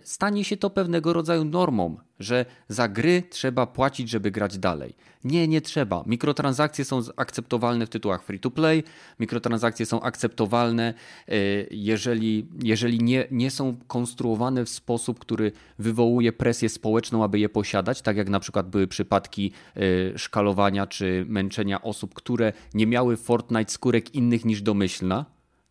stanie 0.04 0.44
się 0.44 0.58
to 0.58 0.70
pewnego 0.70 1.14
rodzaju 1.14 1.46
normą, 1.46 1.98
że 2.20 2.46
za 2.68 2.88
gry 2.88 3.24
trzeba 3.30 3.68
płacić, 3.68 4.10
żeby 4.10 4.32
grać 4.32 4.58
dalej. 4.58 4.96
Nie, 5.24 5.48
nie 5.48 5.62
trzeba. 5.62 6.04
Mikrotransakcje 6.06 6.86
są 6.86 7.02
akceptowalne 7.16 7.86
w 7.86 7.90
tytułach 7.90 8.24
free 8.24 8.40
to 8.40 8.52
play, 8.52 8.84
mikrotransakcje 9.20 9.86
są 9.86 10.02
akceptowalne, 10.02 10.94
e, 11.28 11.34
jeżeli, 11.72 12.48
jeżeli 12.64 13.04
nie, 13.04 13.28
nie 13.32 13.52
są 13.52 13.76
konstruowane 13.88 14.66
w 14.66 14.70
sposób, 14.70 15.20
który 15.20 15.52
wywołuje 15.80 16.34
presję 16.34 16.70
społeczną, 16.70 17.24
aby 17.24 17.40
je 17.40 17.50
posiadać, 17.50 18.02
tak 18.02 18.18
jak 18.18 18.30
na 18.30 18.40
przykład 18.40 18.70
były 18.70 18.88
przypadki 18.88 19.52
e, 19.76 20.18
szkalowania 20.18 20.88
czy 20.88 21.26
męczenia 21.28 21.82
osób, 21.82 22.14
które 22.14 22.54
nie 22.74 22.88
miały 22.88 23.18
Fortnite 23.18 23.72
skórek 23.72 24.16
innych 24.16 24.46
niż 24.46 24.62
domyślna, 24.62 25.26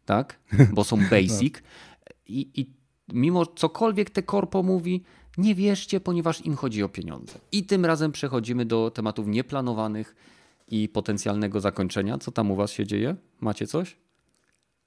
tak? 0.04 0.38
Bo 0.72 0.84
są 0.84 0.96
basic. 1.10 1.54
I, 2.26 2.60
I 2.60 2.81
mimo 3.12 3.46
cokolwiek 3.46 4.10
te 4.10 4.22
korpo 4.22 4.62
mówi, 4.62 5.02
nie 5.38 5.54
wierzcie, 5.54 6.00
ponieważ 6.00 6.40
im 6.46 6.56
chodzi 6.56 6.82
o 6.82 6.88
pieniądze. 6.88 7.38
I 7.52 7.64
tym 7.66 7.84
razem 7.84 8.12
przechodzimy 8.12 8.64
do 8.64 8.90
tematów 8.90 9.26
nieplanowanych 9.26 10.14
i 10.68 10.88
potencjalnego 10.88 11.60
zakończenia. 11.60 12.18
Co 12.18 12.32
tam 12.32 12.50
u 12.50 12.56
was 12.56 12.70
się 12.72 12.86
dzieje? 12.86 13.16
Macie 13.40 13.66
coś? 13.66 13.96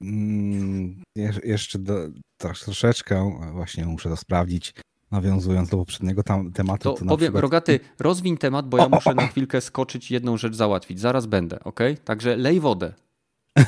Mm, 0.01 1.03
je- 1.15 1.39
jeszcze 1.43 1.79
do, 1.79 1.93
trosz- 2.41 2.63
troszeczkę, 2.65 3.39
właśnie 3.53 3.85
muszę 3.85 4.09
to 4.09 4.15
sprawdzić, 4.17 4.73
nawiązując 5.11 5.69
do 5.69 5.77
poprzedniego 5.77 6.23
tam, 6.23 6.51
tematu. 6.51 6.83
To, 6.93 6.99
To, 6.99 7.05
powiem, 7.05 7.17
przykład... 7.17 7.41
Rogaty, 7.41 7.79
rozwiń 7.99 8.37
temat, 8.37 8.69
bo 8.69 8.77
ja 8.77 8.89
muszę 8.89 9.13
na 9.15 9.27
chwilkę 9.27 9.61
skoczyć 9.61 10.11
jedną 10.11 10.37
rzecz 10.37 10.55
załatwić. 10.55 10.99
Zaraz 10.99 11.25
będę, 11.25 11.59
ok? 11.63 11.79
Także 12.05 12.37
lej 12.37 12.59
wodę. 12.59 12.93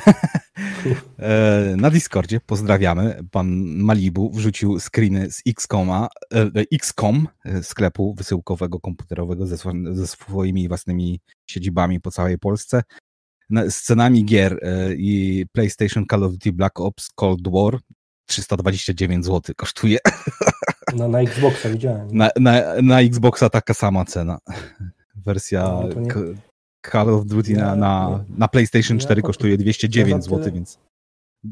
E, 1.18 1.74
Na 1.76 1.90
Discordzie 1.90 2.40
pozdrawiamy. 2.40 3.20
Pan 3.30 3.48
Malibu 3.66 4.30
wrzucił 4.30 4.80
screeny 4.80 5.30
z 5.30 5.42
XCOMa, 5.48 6.08
e, 6.34 6.50
XCOM, 6.72 7.28
e, 7.44 7.62
sklepu 7.62 8.14
wysyłkowego 8.14 8.80
komputerowego 8.80 9.46
ze, 9.46 9.56
ze 9.92 10.06
swoimi 10.06 10.68
własnymi 10.68 11.20
siedzibami 11.46 12.00
po 12.00 12.10
całej 12.10 12.38
Polsce. 12.38 12.82
Z 13.68 13.82
cenami 13.82 14.24
gier 14.24 14.58
i 14.96 15.44
PlayStation 15.52 16.04
Call 16.10 16.24
of 16.24 16.32
Duty 16.32 16.52
Black 16.52 16.80
Ops 16.80 17.08
Cold 17.14 17.48
War 17.48 17.78
329 18.26 19.24
zł 19.26 19.54
kosztuje. 19.56 19.98
Na, 20.96 21.08
na 21.08 21.20
Xboxa 21.20 21.68
widziałem. 21.68 22.08
Na, 22.12 22.30
na, 22.40 22.62
na 22.82 23.00
Xboxa 23.00 23.50
taka 23.50 23.74
sama 23.74 24.04
cena. 24.04 24.38
Wersja 25.16 25.62
No, 25.62 26.00
nie- 26.00 26.34
Call 26.86 27.10
of 27.14 27.26
Duty 27.26 27.52
na, 27.56 27.76
na, 27.76 28.24
na 28.38 28.48
PlayStation 28.48 28.96
ja 28.96 29.02
4 29.04 29.22
po- 29.22 29.26
kosztuje 29.26 29.56
209 29.58 30.10
ja 30.10 30.20
za 30.20 30.30
tyle- 30.30 30.38
zł, 30.42 30.54
więc 30.54 30.78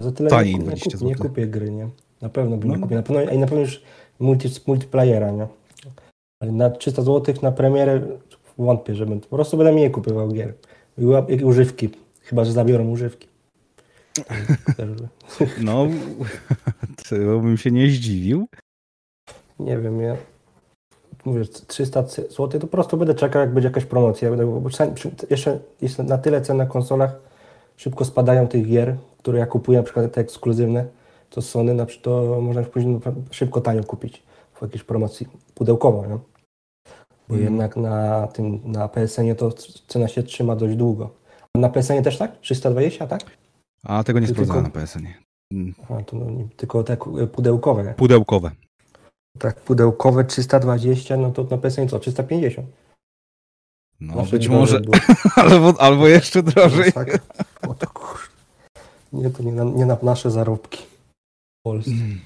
Za 0.01 0.13
tyle 0.13 0.31
taniej 0.31 0.53
nie, 0.55 0.59
nie, 0.59 0.67
20 0.67 0.99
kup, 0.99 1.07
nie 1.09 1.15
kupię 1.15 1.47
gry, 1.47 1.71
nie? 1.71 1.89
Na 2.21 2.29
pewno 2.29 2.57
bym 2.57 2.71
nie 2.71 2.77
No. 2.77 2.83
kupił. 2.83 2.97
Na 2.97 3.03
pewno, 3.03 3.23
I 3.33 3.39
na 3.39 3.47
pewno 3.47 3.61
już 3.61 3.83
multi, 4.21 4.49
multiplayera, 4.67 5.31
nie? 5.31 5.47
Ale 6.43 6.53
na 6.53 6.71
300 6.71 7.03
zł 7.03 7.35
na 7.43 7.53
premierę 7.53 8.01
wątpię, 8.59 8.95
że 8.95 9.07
będę. 9.07 9.27
Po 9.29 9.37
prostu 9.37 9.57
będę 9.57 9.73
mniej 9.73 9.91
kupował 9.91 10.29
gier. 10.33 10.55
I 11.29 11.45
używki. 11.45 11.91
Chyba, 12.23 12.45
że 12.45 12.53
zabiorą 12.53 12.89
używki. 12.91 13.29
no 15.61 15.87
to 17.09 17.17
bym 17.41 17.57
się 17.57 17.71
nie 17.71 17.91
zdziwił. 17.91 18.49
Nie 19.59 19.79
wiem, 19.79 20.01
ja 20.01 20.17
mówię, 21.27 21.45
300 21.67 22.03
zł 22.03 22.49
to 22.49 22.61
po 22.61 22.67
prostu 22.67 22.97
będę 22.97 23.15
czekał, 23.15 23.41
jak 23.41 23.55
będzie 23.55 23.69
jakaś 23.69 23.85
promocja. 23.85 24.31
Będę, 24.31 24.47
bo 24.47 24.69
jeszcze 25.31 25.59
jest 25.83 25.99
na 25.99 26.19
tyle 26.19 26.41
cen 26.41 26.57
na 26.57 26.67
konsolach 26.67 27.17
szybko 27.77 28.05
spadają 28.05 28.49
tych 28.49 28.67
gier, 28.67 28.97
które 29.19 29.39
ja 29.39 29.47
kupuję, 29.47 29.79
na 29.79 29.85
przykład 29.85 30.13
te 30.13 30.21
ekskluzywne, 30.21 30.87
to 31.31 31.43
Sony, 31.43 31.75
na 31.75 31.87
przykład, 31.87 32.05
to 32.05 32.41
można 32.41 32.61
już 32.61 32.71
później 32.71 33.01
szybko 33.31 33.61
tanio 33.61 33.85
kupić 33.85 34.23
w 34.55 34.63
jakiejś 34.63 34.85
promocji 34.85 35.27
pudełkowo, 35.55 36.03
nie? 36.07 36.19
Bo 37.29 37.35
Mhm. 37.35 37.43
jednak 37.45 37.77
na 37.77 38.27
tym, 38.27 38.61
na 38.65 38.89
PSN-ie 38.89 39.35
to 39.35 39.53
cena 39.89 40.09
się 40.09 40.23
trzyma 40.23 40.57
dość 40.57 40.77
długo. 40.77 41.11
A 41.57 41.59
na 41.59 41.69
PSN-ie 41.69 42.03
też 42.03 42.19
tak? 42.19 42.41
320, 42.41 43.07
tak? 43.07 43.21
A 43.85 44.05
tego 44.05 44.19
nie 44.19 44.27
sprawdzałem 44.27 44.63
na 44.65 44.71
PSN. 44.71 45.07
Mm, 45.53 45.75
A, 45.91 46.03
to 46.03 46.17
no, 46.17 46.27
tylko 46.57 46.83
te 46.85 46.97
pudełkowe. 47.33 47.95
Pudełkowe. 47.97 48.51
Tak, 49.39 49.61
pudełkowe 49.61 50.25
320, 50.25 51.17
no 51.17 51.31
to 51.31 51.45
na 51.45 51.59
PSN 51.59 51.89
co? 51.89 51.99
350. 51.99 52.69
No 54.01 54.15
Zawsze 54.15 54.37
być 54.37 54.49
może, 54.49 54.81
albo, 55.37 55.75
albo 55.81 56.09
jeszcze 56.09 56.43
drożej. 56.43 56.93
Tak. 56.93 57.19
O 57.69 57.75
to. 57.75 57.87
Nie, 59.13 59.31
to 59.31 59.43
nie 59.43 59.53
na, 59.53 59.65
nie 59.65 59.87
na 59.87 59.99
nasze 60.03 60.31
zarobki. 60.31 60.83
W 61.61 61.63
Polsce. 61.65 61.91
Mm. 61.91 62.21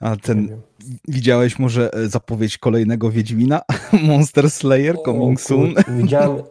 A 0.00 0.16
ten, 0.16 0.60
widziałeś 1.08 1.58
może 1.58 1.94
e, 1.94 2.08
zapowiedź 2.08 2.58
kolejnego 2.58 3.10
Wiedźmina? 3.10 3.62
Monster 4.08 4.50
Slayer 4.50 4.96
coming 5.04 5.40
soon? 5.40 5.74
Widziałem, 6.02 6.42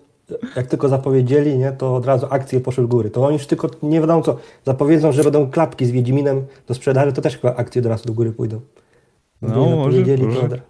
jak 0.55 0.67
tylko 0.67 0.89
zapowiedzieli, 0.89 1.57
nie, 1.57 1.71
to 1.71 1.95
od 1.95 2.05
razu 2.05 2.27
akcje 2.29 2.59
poszły 2.59 2.83
w 2.83 2.87
góry. 2.87 3.09
To 3.09 3.25
oni 3.25 3.33
już 3.33 3.47
tylko 3.47 3.69
nie 3.83 4.01
wiadomo 4.01 4.21
co, 4.21 4.37
zapowiedzą, 4.65 5.11
że 5.11 5.23
będą 5.23 5.51
klapki 5.51 5.85
z 5.85 5.91
Wiedźminem 5.91 6.45
do 6.67 6.73
sprzedaży, 6.73 7.13
to 7.13 7.21
też 7.21 7.37
chyba 7.37 7.55
akcje 7.55 7.81
od 7.81 7.85
razu 7.85 8.05
do 8.05 8.13
góry 8.13 8.31
pójdą. 8.31 8.61
No, 9.41 9.49
może, 9.49 9.75
zapowiedzieli, 9.97 10.23
może. 10.23 10.41
od- 10.41 10.61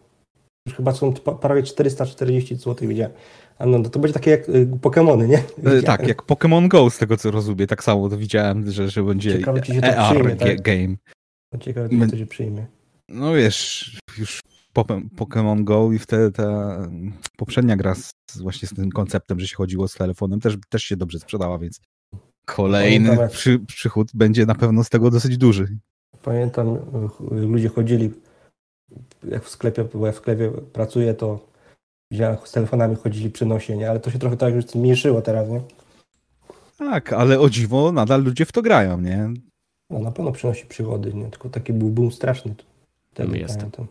Już 0.67 0.75
chyba 0.75 0.91
są 0.93 1.13
prawie 1.13 1.63
440 1.63 2.55
zł 2.55 2.87
widziałem. 2.87 3.11
A 3.57 3.65
no, 3.65 3.89
to 3.89 3.99
będzie 3.99 4.13
takie 4.13 4.31
jak 4.31 4.49
y, 4.49 4.67
Pokemony, 4.81 5.27
nie? 5.27 5.37
E, 5.37 5.43
Widziałem. 5.57 5.83
Tak, 5.83 6.07
jak 6.07 6.21
Pokémon 6.23 6.67
Go, 6.67 6.89
z 6.89 6.97
tego 6.97 7.17
co 7.17 7.31
rozumiem. 7.31 7.67
Tak 7.67 7.83
samo 7.83 8.09
to 8.09 8.17
widziałem, 8.17 8.71
że, 8.71 8.89
że 8.89 9.03
będzie 9.03 9.37
Ciekawe, 9.37 9.61
czy 9.61 9.73
się 9.73 9.81
to 9.81 9.87
ER 9.87 10.11
przyjmie, 10.15 10.35
tak? 10.35 10.61
game. 10.61 10.95
Ciekawe, 11.59 11.87
My- 11.91 12.05
czy 12.05 12.11
to 12.11 12.17
się 12.17 12.25
przyjmie. 12.25 12.65
No 13.09 13.33
wiesz, 13.33 13.91
już 14.17 14.39
Pokémon 15.17 15.63
Go 15.63 15.91
i 15.91 15.99
wtedy 15.99 16.31
ta 16.31 16.77
poprzednia 17.37 17.75
gra 17.77 17.95
z, 17.95 18.11
właśnie 18.41 18.67
z 18.67 18.73
tym 18.73 18.89
konceptem, 18.91 19.39
że 19.39 19.47
się 19.47 19.55
chodziło 19.55 19.87
z 19.87 19.93
telefonem, 19.93 20.39
też, 20.39 20.57
też 20.69 20.83
się 20.83 20.97
dobrze 20.97 21.19
sprzedała, 21.19 21.59
więc 21.59 21.81
kolejny 22.45 23.17
przy, 23.31 23.59
przychód 23.59 24.11
będzie 24.13 24.45
na 24.45 24.55
pewno 24.55 24.83
z 24.83 24.89
tego 24.89 25.11
dosyć 25.11 25.37
duży. 25.37 25.77
Pamiętam, 26.23 26.75
y, 27.31 27.35
ludzie 27.35 27.69
chodzili, 27.69 28.11
jak 29.23 29.43
w 29.43 29.49
sklepie, 29.49 29.83
bo 29.83 30.05
ja 30.05 30.11
w 30.11 30.15
sklepie 30.15 30.51
pracuję, 30.73 31.13
to 31.13 31.39
widziałem, 32.11 32.37
z 32.43 32.51
telefonami 32.51 32.95
chodzili 32.95 33.29
przy 33.29 33.45
nosie, 33.45 33.77
nie? 33.77 33.89
Ale 33.89 33.99
to 33.99 34.11
się 34.11 34.19
trochę 34.19 34.37
tak 34.37 34.53
już 34.53 34.65
zmniejszyło 34.65 35.21
teraz, 35.21 35.49
nie? 35.49 35.61
Tak, 36.77 37.13
ale 37.13 37.39
o 37.39 37.49
dziwo 37.49 37.91
nadal 37.91 38.23
ludzie 38.23 38.45
w 38.45 38.51
to 38.51 38.61
grają, 38.61 39.01
nie? 39.01 39.29
No 39.89 39.99
na 39.99 40.11
pewno 40.11 40.31
przynosi 40.31 40.65
przygody, 40.65 41.13
nie? 41.13 41.29
Tylko 41.29 41.49
taki 41.49 41.73
był 41.73 41.89
boom 41.89 42.11
straszny. 42.11 42.55
Wtedy 43.11 43.37
Jest. 43.37 43.57
pamiętam. 43.57 43.87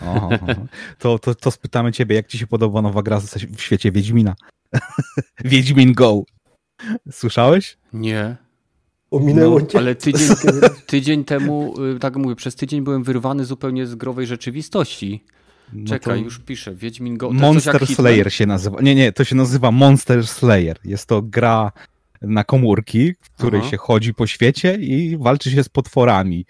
Oho, 0.00 0.28
oho. 0.28 0.66
To, 0.98 1.18
to, 1.18 1.34
to 1.34 1.50
spytamy 1.50 1.92
ciebie, 1.92 2.16
jak 2.16 2.26
ci 2.26 2.38
się 2.38 2.46
podoba 2.46 2.82
nowa 2.82 3.02
gra 3.02 3.20
w 3.56 3.60
świecie 3.60 3.92
Wiedźmina? 3.92 4.34
Wiedźmin 5.44 5.92
Go. 5.92 6.22
Słyszałeś? 7.10 7.78
Nie. 7.92 8.36
Ominęło 9.12 9.58
No, 9.60 9.66
cię. 9.66 9.78
ale 9.78 9.94
tydzień, 9.94 10.28
tydzień 10.86 11.24
temu, 11.24 11.74
y, 11.96 11.98
tak 11.98 12.16
mówię, 12.16 12.36
przez 12.36 12.54
tydzień 12.54 12.82
byłem 12.82 13.02
wyrwany 13.02 13.44
zupełnie 13.44 13.86
z 13.86 13.94
growej 13.94 14.26
rzeczywistości. 14.26 15.24
No 15.72 15.88
Czekaj, 15.88 16.18
to 16.18 16.24
już 16.24 16.38
piszę. 16.38 16.74
Wiedźmin 16.74 17.16
Go. 17.16 17.30
Monster? 17.30 17.86
Slayer 17.86 18.32
się 18.32 18.46
nazywa. 18.46 18.80
Nie, 18.80 18.94
nie, 18.94 19.12
to 19.12 19.24
się 19.24 19.36
nazywa 19.36 19.70
Monster 19.70 20.26
Slayer. 20.26 20.76
Jest 20.84 21.06
to 21.06 21.22
gra 21.22 21.72
na 22.22 22.44
komórki, 22.44 23.12
w 23.20 23.30
której 23.30 23.60
Aha. 23.60 23.70
się 23.70 23.76
chodzi 23.76 24.14
po 24.14 24.26
świecie 24.26 24.74
i 24.74 25.16
walczy 25.18 25.50
się 25.50 25.64
z 25.64 25.68
potworami 25.68 26.46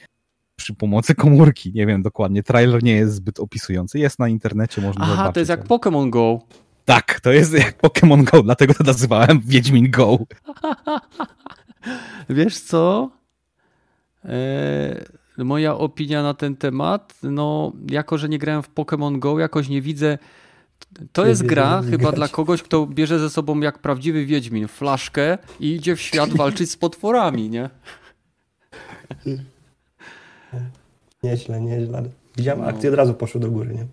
przy 0.56 0.74
pomocy 0.74 1.14
komórki. 1.14 1.72
Nie 1.74 1.86
wiem 1.86 2.02
dokładnie, 2.02 2.42
trailer 2.42 2.82
nie 2.82 2.92
jest 2.92 3.14
zbyt 3.14 3.40
opisujący. 3.40 3.98
Jest 3.98 4.18
na 4.18 4.28
internecie, 4.28 4.80
można 4.82 5.04
Aha, 5.04 5.12
zobaczyć. 5.12 5.34
to 5.34 5.40
jest 5.40 5.50
jak 5.50 5.64
Pokémon 5.68 6.10
Go. 6.10 6.38
Tak, 6.84 7.20
to 7.20 7.32
jest 7.32 7.52
jak 7.52 7.82
Pokémon 7.82 8.24
Go, 8.24 8.42
dlatego 8.42 8.74
to 8.74 8.84
nazywałem 8.84 9.40
Wiedźmin 9.46 9.90
Go. 9.90 10.18
Wiesz 12.28 12.58
co? 12.58 13.10
E, 14.24 15.04
moja 15.38 15.74
opinia 15.76 16.22
na 16.22 16.34
ten 16.34 16.56
temat, 16.56 17.18
no 17.22 17.72
jako, 17.90 18.18
że 18.18 18.28
nie 18.28 18.38
grałem 18.38 18.62
w 18.62 18.74
Pokémon 18.74 19.18
Go, 19.18 19.38
jakoś 19.38 19.68
nie 19.68 19.82
widzę 19.82 20.18
to 21.12 21.26
jest 21.26 21.42
gra 21.42 21.82
chyba 21.82 21.96
grać. 21.96 22.14
dla 22.14 22.28
kogoś, 22.28 22.62
kto 22.62 22.86
bierze 22.86 23.18
ze 23.18 23.30
sobą 23.30 23.60
jak 23.60 23.78
prawdziwy 23.78 24.26
Wiedźmin 24.26 24.68
flaszkę 24.68 25.38
i 25.60 25.74
idzie 25.74 25.96
w 25.96 26.00
świat 26.00 26.30
walczyć 26.36 26.70
z 26.70 26.76
potworami, 26.76 27.50
nie? 27.50 27.70
Nieźle, 31.22 31.60
nieźle. 31.60 32.02
Widziałem 32.36 32.60
no. 32.60 32.66
akcję, 32.66 32.90
od 32.90 32.96
razu 32.96 33.14
poszło 33.14 33.40
do 33.40 33.50
góry, 33.50 33.74
nie? 33.74 33.86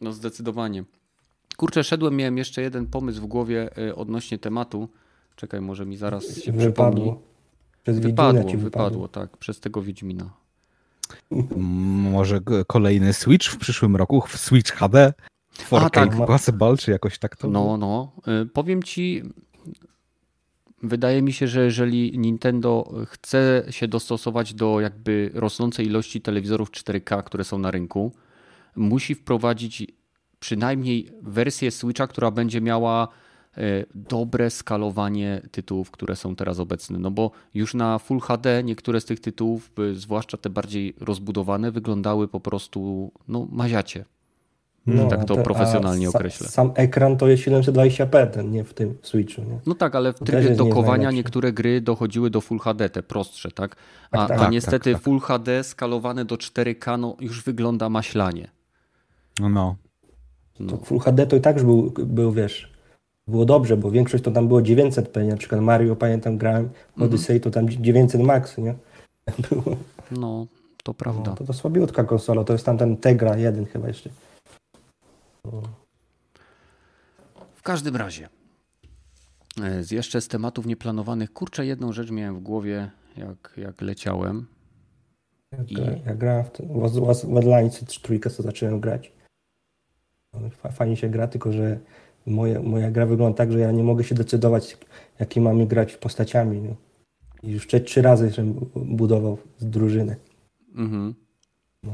No 0.00 0.12
zdecydowanie. 0.12 0.84
Kurczę, 1.56 1.84
szedłem, 1.84 2.16
miałem 2.16 2.38
jeszcze 2.38 2.62
jeden 2.62 2.86
pomysł 2.86 3.20
w 3.20 3.26
głowie 3.26 3.78
y, 3.78 3.94
odnośnie 3.94 4.38
tematu. 4.38 4.88
Czekaj, 5.36 5.60
może 5.60 5.86
mi 5.86 5.96
zaraz 5.96 6.36
się 6.38 6.52
wypadło. 6.52 6.92
przypomni. 6.92 7.14
Przez 7.82 7.98
wypadło, 7.98 8.44
ci 8.44 8.56
wypadło, 8.56 8.60
wypadło, 8.60 9.08
tak, 9.08 9.36
przez 9.36 9.60
tego 9.60 9.82
Wiedźmina. 9.82 10.30
Może 12.10 12.40
kolejny 12.66 13.12
Switch 13.12 13.46
w 13.50 13.58
przyszłym 13.58 13.96
roku, 13.96 14.22
Switch 14.28 14.72
HD? 14.72 15.12
4K 15.56 15.86
A, 15.86 15.90
tak. 15.90 16.26
Possible, 16.26 16.76
czy 16.76 16.90
jakoś 16.90 17.18
tak 17.18 17.36
to? 17.36 17.48
No, 17.48 17.76
no. 17.76 18.12
Y, 18.42 18.46
powiem 18.46 18.82
ci, 18.82 19.22
wydaje 20.82 21.22
mi 21.22 21.32
się, 21.32 21.48
że 21.48 21.64
jeżeli 21.64 22.18
Nintendo 22.18 22.94
chce 23.06 23.64
się 23.70 23.88
dostosować 23.88 24.54
do 24.54 24.80
jakby 24.80 25.30
rosnącej 25.34 25.86
ilości 25.86 26.20
telewizorów 26.20 26.70
4K, 26.70 27.24
które 27.24 27.44
są 27.44 27.58
na 27.58 27.70
rynku, 27.70 28.12
musi 28.76 29.14
wprowadzić 29.14 29.86
przynajmniej 30.40 31.10
wersję 31.22 31.70
Switcha, 31.70 32.06
która 32.06 32.30
będzie 32.30 32.60
miała 32.60 33.08
dobre 33.94 34.50
skalowanie 34.50 35.42
tytułów, 35.50 35.90
które 35.90 36.16
są 36.16 36.36
teraz 36.36 36.58
obecne. 36.58 36.98
No 36.98 37.10
bo 37.10 37.30
już 37.54 37.74
na 37.74 37.98
Full 37.98 38.20
HD 38.20 38.62
niektóre 38.64 39.00
z 39.00 39.04
tych 39.04 39.20
tytułów, 39.20 39.70
y, 39.78 39.94
zwłaszcza 39.94 40.36
te 40.36 40.50
bardziej 40.50 40.94
rozbudowane, 41.00 41.70
wyglądały 41.70 42.28
po 42.28 42.40
prostu 42.40 43.10
no, 43.28 43.46
maziacie. 43.50 44.04
No, 44.86 45.08
tak 45.08 45.24
to 45.24 45.36
profesjonalnie 45.36 46.08
określę. 46.08 46.48
Sam 46.48 46.70
ekran 46.74 47.16
to 47.16 47.28
jest 47.28 47.42
720p, 47.42 48.26
ten, 48.26 48.50
nie 48.50 48.64
w 48.64 48.74
tym 48.74 48.98
Switchu. 49.02 49.42
Nie? 49.42 49.58
No 49.66 49.74
tak, 49.74 49.94
ale 49.94 50.12
w 50.12 50.18
trybie 50.18 50.50
dokowania 50.50 51.10
niektóre 51.10 51.52
gry 51.52 51.80
dochodziły 51.80 52.30
do 52.30 52.40
Full 52.40 52.58
HD, 52.58 52.90
te 52.90 53.02
prostsze, 53.02 53.50
tak? 53.50 53.76
A, 54.10 54.16
tak, 54.16 54.28
tak, 54.28 54.38
a 54.38 54.40
tak, 54.40 54.52
niestety 54.52 54.92
tak, 54.92 55.02
Full 55.02 55.20
HD 55.20 55.64
skalowane 55.64 56.24
do 56.24 56.36
4K 56.36 56.98
no, 56.98 57.16
już 57.20 57.44
wygląda 57.44 57.88
maślanie. 57.88 58.48
No, 59.40 59.48
no. 59.48 59.76
no. 60.60 60.76
Full 60.76 60.98
HD 60.98 61.26
to 61.26 61.36
i 61.36 61.40
tak 61.40 61.56
już 61.56 61.64
był, 61.64 61.92
był, 61.96 62.32
wiesz, 62.32 62.75
było 63.28 63.44
dobrze, 63.44 63.76
bo 63.76 63.90
większość 63.90 64.24
to 64.24 64.30
tam 64.30 64.48
było 64.48 64.60
900p, 64.60 65.28
na 65.28 65.36
przykład 65.36 65.60
Mario, 65.60 65.96
pamiętam, 65.96 66.38
grałem 66.38 66.70
Odyssey, 67.00 67.40
to 67.40 67.50
tam 67.50 67.68
900 67.68 68.20
max, 68.20 68.58
nie? 68.58 68.74
Było. 69.50 69.76
No, 70.10 70.46
to 70.82 70.94
prawda. 70.94 71.30
No, 71.30 71.36
to, 71.36 71.44
to 71.44 71.52
słabiutka 71.52 72.04
konsola, 72.04 72.44
to 72.44 72.52
jest 72.52 72.66
tam 72.66 72.78
ten 72.78 72.96
Tegra 72.96 73.36
1 73.36 73.66
chyba 73.66 73.88
jeszcze. 73.88 74.10
W 77.54 77.62
każdym 77.62 77.96
razie, 77.96 78.28
e, 79.62 79.82
z 79.82 79.90
jeszcze 79.90 80.20
z 80.20 80.28
tematów 80.28 80.66
nieplanowanych, 80.66 81.32
kurczę, 81.32 81.66
jedną 81.66 81.92
rzecz 81.92 82.10
miałem 82.10 82.36
w 82.36 82.42
głowie, 82.42 82.90
jak, 83.16 83.54
jak 83.56 83.80
leciałem. 83.80 84.46
Jak, 85.52 85.72
I... 85.72 85.74
ja 86.06 86.14
grałem 86.14 86.44
w, 86.44 86.50
w 87.24 87.36
Redlines 87.36 87.84
trójkę, 88.02 88.30
co 88.30 88.42
zacząłem 88.42 88.80
grać. 88.80 89.12
Fajnie 90.72 90.96
się 90.96 91.08
gra, 91.08 91.28
tylko 91.28 91.52
że 91.52 91.78
moja, 92.26 92.62
moja 92.62 92.90
gra 92.90 93.06
wygląda 93.06 93.36
tak, 93.36 93.52
że 93.52 93.58
ja 93.60 93.72
nie 93.72 93.82
mogę 93.82 94.04
się 94.04 94.14
decydować, 94.14 94.78
jakie 95.20 95.40
mamy 95.40 95.66
grać 95.66 95.96
postaciami. 95.96 96.60
No. 96.60 96.74
I 97.42 97.50
już 97.50 97.66
trzy, 97.66 97.80
trzy 97.80 98.02
razy 98.02 98.30
że 98.30 98.44
budował 98.74 99.38
z 99.58 99.66
drużyny. 99.66 100.16
Mhm. 100.74 101.14
No, 101.82 101.92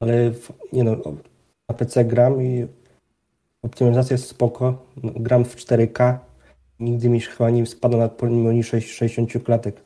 ale 0.00 0.32
nie 0.72 0.84
no, 0.84 0.96
na 1.68 1.74
PC 1.74 2.04
gram 2.04 2.42
i 2.42 2.66
optymalizacja 3.62 4.14
jest 4.14 4.28
spoko. 4.28 4.86
No, 5.02 5.12
gram 5.16 5.44
w 5.44 5.56
4K. 5.56 6.18
Nigdy 6.80 7.08
mi 7.08 7.20
chyba 7.20 7.50
nie 7.50 7.66
spadło 7.66 8.00
na 8.00 8.08
pomimo 8.08 8.62
60 8.62 9.44
klatek. 9.44 9.80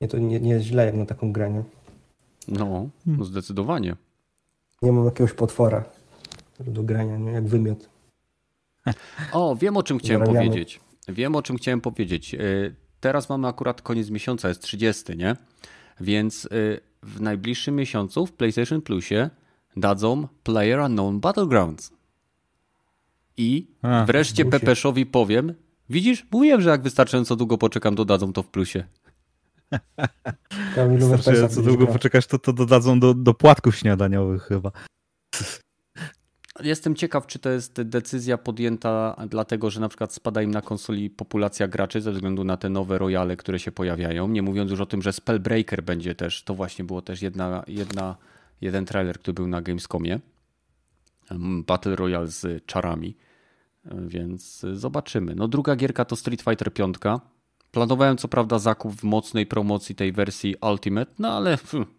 Nie, 0.00 0.08
to 0.08 0.18
nie, 0.18 0.40
nie 0.40 0.50
jest 0.50 0.66
źle 0.66 0.86
jak 0.86 0.94
na 0.94 1.06
taką 1.06 1.32
grę, 1.32 1.64
No, 2.48 2.88
hmm. 3.04 3.24
zdecydowanie. 3.24 3.96
Nie 4.82 4.92
mam 4.92 5.04
jakiegoś 5.04 5.32
potwora 5.32 5.84
do 6.60 6.82
grania, 6.82 7.18
nie? 7.18 7.32
jak 7.32 7.46
wymiot. 7.46 7.93
O, 9.32 9.56
wiem 9.56 9.76
o 9.76 9.82
czym 9.82 9.98
chciałem 9.98 10.20
Zarabiamy. 10.20 10.46
powiedzieć. 10.46 10.80
Wiem 11.08 11.36
o 11.36 11.42
czym 11.42 11.56
chciałem 11.56 11.80
powiedzieć. 11.80 12.34
Y, 12.34 12.74
teraz 13.00 13.28
mamy 13.28 13.48
akurat 13.48 13.82
koniec 13.82 14.10
miesiąca, 14.10 14.48
jest 14.48 14.62
30, 14.62 15.16
nie? 15.16 15.36
Więc 16.00 16.44
y, 16.44 16.80
w 17.02 17.20
najbliższym 17.20 17.76
miesiącu 17.76 18.26
w 18.26 18.32
PlayStation 18.32 18.82
Plusie 18.82 19.30
dadzą 19.76 20.28
Player 20.42 20.80
Unknown 20.80 21.20
Battlegrounds. 21.20 21.92
I 23.36 23.66
A, 23.82 24.04
wreszcie 24.04 24.44
Pepeszowi 24.44 25.06
powiem, 25.06 25.54
widzisz, 25.90 26.26
mówiłem, 26.30 26.60
że 26.60 26.70
jak 26.70 26.82
wystarczająco 26.82 27.36
długo 27.36 27.58
poczekam, 27.58 27.94
dodadzą 27.94 28.32
to 28.32 28.42
w 28.42 28.48
plusie. 28.48 28.84
Wystarczająco 30.98 31.62
długo 31.62 31.86
poczekasz, 31.86 32.26
to, 32.26 32.38
to 32.38 32.52
dodadzą 32.52 33.00
do, 33.00 33.14
do 33.14 33.34
płatków 33.34 33.76
śniadaniowych 33.76 34.42
chyba. 34.42 34.70
Jestem 36.60 36.94
ciekaw, 36.94 37.26
czy 37.26 37.38
to 37.38 37.50
jest 37.50 37.82
decyzja 37.82 38.38
podjęta 38.38 39.16
dlatego, 39.28 39.70
że 39.70 39.80
na 39.80 39.88
przykład 39.88 40.12
spada 40.12 40.42
im 40.42 40.50
na 40.50 40.62
konsoli 40.62 41.10
populacja 41.10 41.68
graczy 41.68 42.00
ze 42.00 42.12
względu 42.12 42.44
na 42.44 42.56
te 42.56 42.68
nowe 42.68 42.98
royale, 42.98 43.36
które 43.36 43.58
się 43.58 43.72
pojawiają. 43.72 44.28
Nie 44.28 44.42
mówiąc 44.42 44.70
już 44.70 44.80
o 44.80 44.86
tym, 44.86 45.02
że 45.02 45.12
Spellbreaker 45.12 45.82
będzie 45.82 46.14
też, 46.14 46.42
to 46.42 46.54
właśnie 46.54 46.84
było 46.84 47.02
też 47.02 47.22
jedna, 47.22 47.64
jedna 47.66 48.16
jeden 48.60 48.84
trailer, 48.84 49.18
który 49.18 49.34
był 49.34 49.46
na 49.46 49.62
Gamescomie. 49.62 50.20
Battle 51.66 51.96
Royale 51.96 52.26
z 52.26 52.66
czarami, 52.66 53.16
więc 54.06 54.66
zobaczymy. 54.72 55.34
No 55.34 55.48
druga 55.48 55.76
gierka 55.76 56.04
to 56.04 56.16
Street 56.16 56.42
Fighter 56.42 56.72
5. 56.72 56.96
Planowałem 57.70 58.16
co 58.16 58.28
prawda 58.28 58.58
zakup 58.58 58.92
w 58.92 59.04
mocnej 59.04 59.46
promocji 59.46 59.94
tej 59.94 60.12
wersji 60.12 60.54
Ultimate, 60.70 61.10
no 61.18 61.36
ale 61.36 61.56
hmm, 61.56 61.90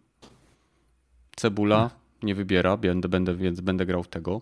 cebula 1.35 1.89
nie 2.25 2.35
wybiera, 2.35 2.77
będę, 2.77 3.09
będę, 3.09 3.35
więc 3.35 3.61
będę 3.61 3.85
grał 3.85 4.03
w 4.03 4.07
tego. 4.07 4.41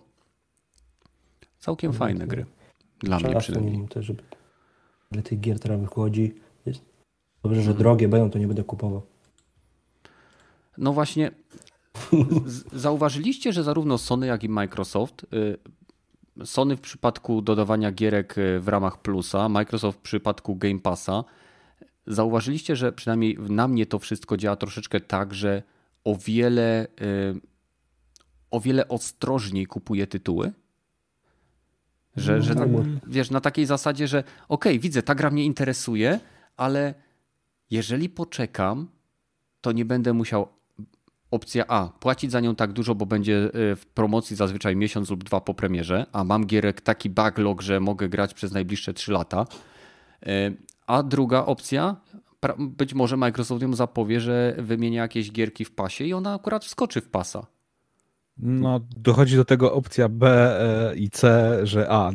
Całkiem 1.58 1.92
no, 1.92 1.98
fajne 1.98 2.26
gry. 2.26 2.46
Dla 2.98 3.18
mnie 3.18 3.36
przynajmniej. 3.36 3.88
Też, 3.88 4.06
żeby 4.06 4.22
ile 5.12 5.22
tych 5.22 5.40
gier 5.40 5.60
teraz 5.60 5.80
wychodzi. 5.80 6.34
Jest 6.66 6.82
dobrze, 7.42 7.62
że 7.62 7.74
drogie 7.74 8.08
będą, 8.08 8.30
to 8.30 8.38
nie 8.38 8.46
będę 8.46 8.64
kupował. 8.64 9.02
No 10.78 10.92
właśnie, 10.92 11.30
Zauważyliście, 12.72 13.52
że 13.52 13.62
zarówno 13.62 13.98
Sony, 13.98 14.26
jak 14.26 14.44
i 14.44 14.48
Microsoft, 14.48 15.26
y, 16.40 16.46
Sony 16.46 16.76
w 16.76 16.80
przypadku 16.80 17.42
dodawania 17.42 17.92
gierek 17.92 18.38
y, 18.38 18.60
w 18.60 18.68
ramach 18.68 19.02
Plusa, 19.02 19.48
Microsoft 19.48 19.98
w 19.98 20.02
przypadku 20.02 20.56
Game 20.56 20.78
Passa, 20.78 21.24
zauważyliście, 22.06 22.76
że 22.76 22.92
przynajmniej 22.92 23.38
na 23.38 23.68
mnie 23.68 23.86
to 23.86 23.98
wszystko 23.98 24.36
działa 24.36 24.56
troszeczkę 24.56 25.00
tak, 25.00 25.34
że 25.34 25.62
o 26.04 26.16
wiele, 26.16 26.86
y, 26.86 27.40
o 28.54 28.60
wiele 28.60 28.88
ostrożniej 28.88 29.66
kupuje 29.66 30.06
tytuły? 30.06 30.52
Że, 32.16 32.42
że 32.42 32.54
na, 32.54 32.66
wiesz, 33.06 33.30
na 33.30 33.40
takiej 33.40 33.66
zasadzie, 33.66 34.08
że 34.08 34.18
okej, 34.18 34.72
okay, 34.72 34.78
widzę, 34.78 35.02
ta 35.02 35.14
gra 35.14 35.30
mnie 35.30 35.44
interesuje, 35.44 36.20
ale 36.56 36.94
jeżeli 37.70 38.08
poczekam, 38.08 38.88
to 39.60 39.72
nie 39.72 39.84
będę 39.84 40.12
musiał 40.12 40.48
opcja 41.30 41.66
A, 41.66 41.88
płacić 42.00 42.30
za 42.30 42.40
nią 42.40 42.54
tak 42.54 42.72
dużo, 42.72 42.94
bo 42.94 43.06
będzie 43.06 43.50
e, 43.72 43.76
w 43.76 43.86
promocji 43.86 44.36
zazwyczaj 44.36 44.76
miesiąc 44.76 45.10
lub 45.10 45.24
dwa 45.24 45.40
po 45.40 45.54
premierze, 45.54 46.06
a 46.12 46.24
mam 46.24 46.46
gierek 46.46 46.80
taki 46.80 47.10
backlog, 47.10 47.62
że 47.62 47.80
mogę 47.80 48.08
grać 48.08 48.34
przez 48.34 48.52
najbliższe 48.52 48.94
3 48.94 49.12
lata. 49.12 49.46
E, 50.26 50.50
a 50.86 51.02
druga 51.02 51.44
opcja, 51.44 51.96
być 52.58 52.94
może 52.94 53.16
Microsoft 53.16 53.62
ją 53.62 53.74
zapowie, 53.74 54.20
że 54.20 54.56
wymienia 54.58 55.02
jakieś 55.02 55.32
gierki 55.32 55.64
w 55.64 55.74
pasie 55.74 56.04
i 56.04 56.12
ona 56.12 56.34
akurat 56.34 56.64
wskoczy 56.64 57.00
w 57.00 57.08
pasa. 57.08 57.53
No, 58.38 58.80
dochodzi 58.96 59.36
do 59.36 59.44
tego 59.44 59.72
opcja 59.72 60.08
B 60.08 60.28
e, 60.90 60.96
i 60.96 61.10
C, 61.10 61.58
że 61.62 61.86
A, 61.90 62.10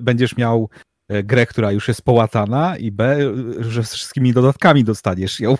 będziesz 0.00 0.36
miał 0.36 0.68
E, 1.08 1.22
grę, 1.22 1.46
która 1.46 1.72
już 1.72 1.88
jest 1.88 2.02
połatana 2.02 2.76
i 2.76 2.92
B, 2.92 3.18
że 3.58 3.84
z 3.84 3.94
wszystkimi 3.94 4.32
dodatkami 4.32 4.84
dostaniesz 4.84 5.40
ją. 5.40 5.56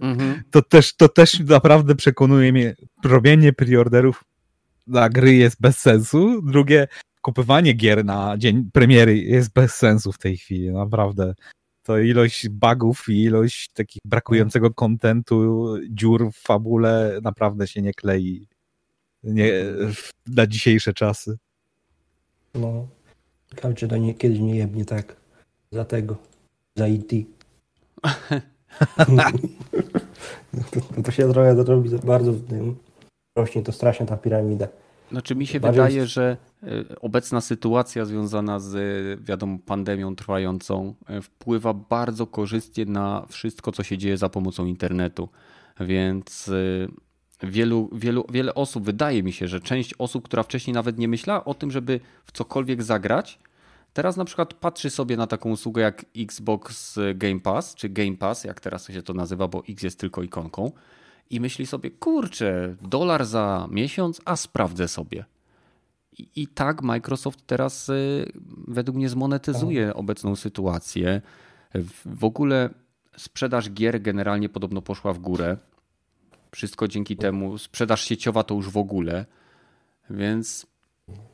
Mhm. 0.00 0.42
To, 0.50 0.62
też, 0.62 0.96
to 0.96 1.08
też 1.08 1.40
naprawdę 1.40 1.94
przekonuje 1.94 2.52
mnie, 2.52 2.76
robienie 3.04 3.52
preorderów 3.52 4.24
na 4.86 5.08
gry 5.08 5.34
jest 5.34 5.60
bez 5.60 5.78
sensu. 5.78 6.42
Drugie, 6.42 6.88
kupywanie 7.20 7.72
gier 7.72 8.04
na 8.04 8.38
dzień 8.38 8.70
premiery 8.72 9.18
jest 9.18 9.52
bez 9.52 9.74
sensu 9.74 10.12
w 10.12 10.18
tej 10.18 10.36
chwili, 10.36 10.70
naprawdę. 10.70 11.34
To 11.82 11.98
ilość 11.98 12.48
bugów 12.48 13.08
i 13.08 13.22
ilość 13.22 13.70
takich 13.72 14.02
brakującego 14.04 14.70
kontentu, 14.70 15.66
dziur 15.90 16.32
w 16.32 16.36
fabule 16.36 17.18
naprawdę 17.22 17.66
się 17.66 17.82
nie 17.82 17.94
klei 17.94 18.48
nie, 19.22 19.52
na 20.26 20.46
dzisiejsze 20.46 20.94
czasy. 20.94 21.38
No, 22.54 22.88
czy 23.76 23.88
to 23.88 23.96
nie, 23.96 24.14
kiedyś 24.14 24.38
nie 24.38 24.56
jebnie 24.56 24.84
tak 24.84 25.16
za 25.72 25.84
tego, 25.84 26.16
za 26.76 26.88
IT. 26.88 27.12
No 30.96 31.02
to 31.04 31.10
się 31.10 31.32
trochę 31.32 31.56
zrobi 31.56 31.90
bardzo 32.04 32.32
rośnie 33.36 33.62
to 33.62 33.72
strasznie 33.72 34.06
ta 34.06 34.16
piramida. 34.16 34.68
Znaczy 35.10 35.34
mi 35.34 35.46
się 35.46 35.60
Bardziej 35.60 35.82
wydaje, 35.82 35.96
jest... 35.96 36.12
że 36.12 36.36
e, 36.62 36.68
obecna 37.00 37.40
sytuacja 37.40 38.04
związana 38.04 38.60
z 38.60 38.74
wiadomo 39.24 39.58
pandemią 39.66 40.16
trwającą 40.16 40.94
e, 41.06 41.22
wpływa 41.22 41.74
bardzo 41.74 42.26
korzystnie 42.26 42.86
na 42.86 43.26
wszystko, 43.28 43.72
co 43.72 43.82
się 43.82 43.98
dzieje 43.98 44.16
za 44.16 44.28
pomocą 44.28 44.66
internetu. 44.66 45.28
Więc 45.80 46.48
e, 46.48 46.52
wielu, 47.42 47.90
wielu, 47.92 48.24
wiele 48.32 48.54
osób, 48.54 48.84
wydaje 48.84 49.22
mi 49.22 49.32
się, 49.32 49.48
że 49.48 49.60
część 49.60 49.94
osób, 49.98 50.24
która 50.24 50.42
wcześniej 50.42 50.74
nawet 50.74 50.98
nie 50.98 51.08
myślała 51.08 51.44
o 51.44 51.54
tym, 51.54 51.70
żeby 51.70 52.00
w 52.24 52.32
cokolwiek 52.32 52.82
zagrać, 52.82 53.38
teraz 53.92 54.16
na 54.16 54.24
przykład 54.24 54.54
patrzy 54.54 54.90
sobie 54.90 55.16
na 55.16 55.26
taką 55.26 55.50
usługę 55.50 55.82
jak 55.82 56.04
Xbox 56.16 56.98
Game 57.14 57.40
Pass, 57.40 57.74
czy 57.74 57.88
Game 57.88 58.16
Pass, 58.16 58.44
jak 58.44 58.60
teraz 58.60 58.86
się 58.86 59.02
to 59.02 59.14
nazywa, 59.14 59.48
bo 59.48 59.62
X 59.68 59.82
jest 59.82 60.00
tylko 60.00 60.22
ikonką 60.22 60.72
i 61.30 61.40
myśli 61.40 61.66
sobie, 61.66 61.90
kurczę, 61.90 62.76
dolar 62.82 63.24
za 63.24 63.68
miesiąc, 63.70 64.20
a 64.24 64.36
sprawdzę 64.36 64.88
sobie. 64.88 65.24
I, 66.18 66.28
i 66.36 66.46
tak 66.46 66.82
Microsoft 66.82 67.46
teraz 67.46 67.88
y, 67.88 68.32
według 68.68 68.96
mnie 68.96 69.08
zmonetyzuje 69.08 69.86
tak. 69.86 69.96
obecną 69.96 70.36
sytuację. 70.36 71.22
W 72.06 72.24
ogóle 72.24 72.70
sprzedaż 73.16 73.70
gier 73.70 74.02
generalnie 74.02 74.48
podobno 74.48 74.82
poszła 74.82 75.12
w 75.12 75.18
górę. 75.18 75.56
Wszystko 76.50 76.88
dzięki 76.88 77.16
temu. 77.16 77.58
Sprzedaż 77.58 78.04
sieciowa 78.04 78.42
to 78.42 78.54
już 78.54 78.70
w 78.70 78.76
ogóle. 78.76 79.26
Więc 80.10 80.66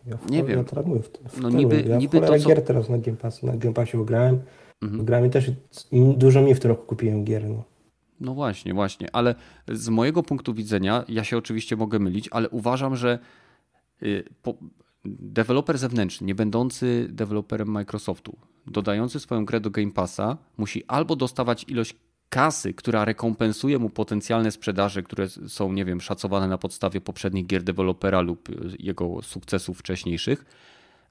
ja 0.07 0.19
nie 0.31 0.45
wiem. 0.45 0.59
Ja 0.59 0.83
w, 0.83 1.31
w 1.31 1.41
no 1.41 1.51
niby, 1.51 1.85
ja 1.89 1.97
niby 1.97 2.21
to 2.21 2.39
co... 2.39 2.49
gier 2.49 2.65
teraz 2.65 2.89
na 2.89 2.99
Game 2.99 3.17
Passie, 3.17 3.47
na 3.47 3.57
Game 3.57 3.75
Passie 3.75 4.05
grałem. 4.05 4.41
Mhm. 4.83 5.05
Grałem 5.05 5.27
i 5.27 5.31
też 5.31 5.51
dużo 5.93 6.43
mi 6.43 6.55
w 6.55 6.61
tym 6.61 6.71
roku 6.71 6.87
kupiłem 6.87 7.25
gier. 7.25 7.45
No. 7.45 7.65
No 8.21 8.35
właśnie, 8.35 8.75
właśnie, 8.75 9.09
ale 9.13 9.35
z 9.69 9.89
mojego 9.89 10.23
punktu 10.23 10.55
widzenia, 10.55 11.05
ja 11.09 11.25
się 11.25 11.39
oczywiście 11.39 11.77
mogę 11.77 11.99
mylić, 11.99 12.29
ale 12.33 12.49
uważam, 12.49 12.97
że 12.97 13.19
y, 14.03 14.25
deweloper 15.05 15.79
zewnętrzny, 15.79 16.27
nie 16.27 16.35
będący 16.35 17.09
deweloperem 17.11 17.69
Microsoftu, 17.69 18.37
dodający 18.67 19.21
swoją 19.21 19.45
grę 19.45 19.61
do 19.61 19.71
Game 19.71 19.91
Passa, 19.91 20.37
musi 20.57 20.85
albo 20.89 21.17
dostawać 21.17 21.65
ilość 21.69 21.97
kasy, 22.29 22.75
która 22.75 23.05
rekompensuje 23.05 23.79
mu 23.79 23.91
potencjalne 23.91 24.51
sprzedaże, 24.51 25.03
które 25.03 25.29
są, 25.29 25.73
nie 25.73 25.85
wiem, 25.85 26.01
szacowane 26.01 26.49
na 26.49 26.59
podstawie 26.59 27.01
poprzednich 27.01 27.47
gier 27.47 27.63
dewelopera 27.63 28.21
lub 28.21 28.49
jego 28.79 29.23
sukcesów 29.23 29.79
wcześniejszych, 29.79 30.45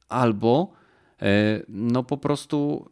albo 0.10 0.74
e, 1.22 1.62
no 1.70 2.04
po 2.04 2.18
prostu 2.18 2.90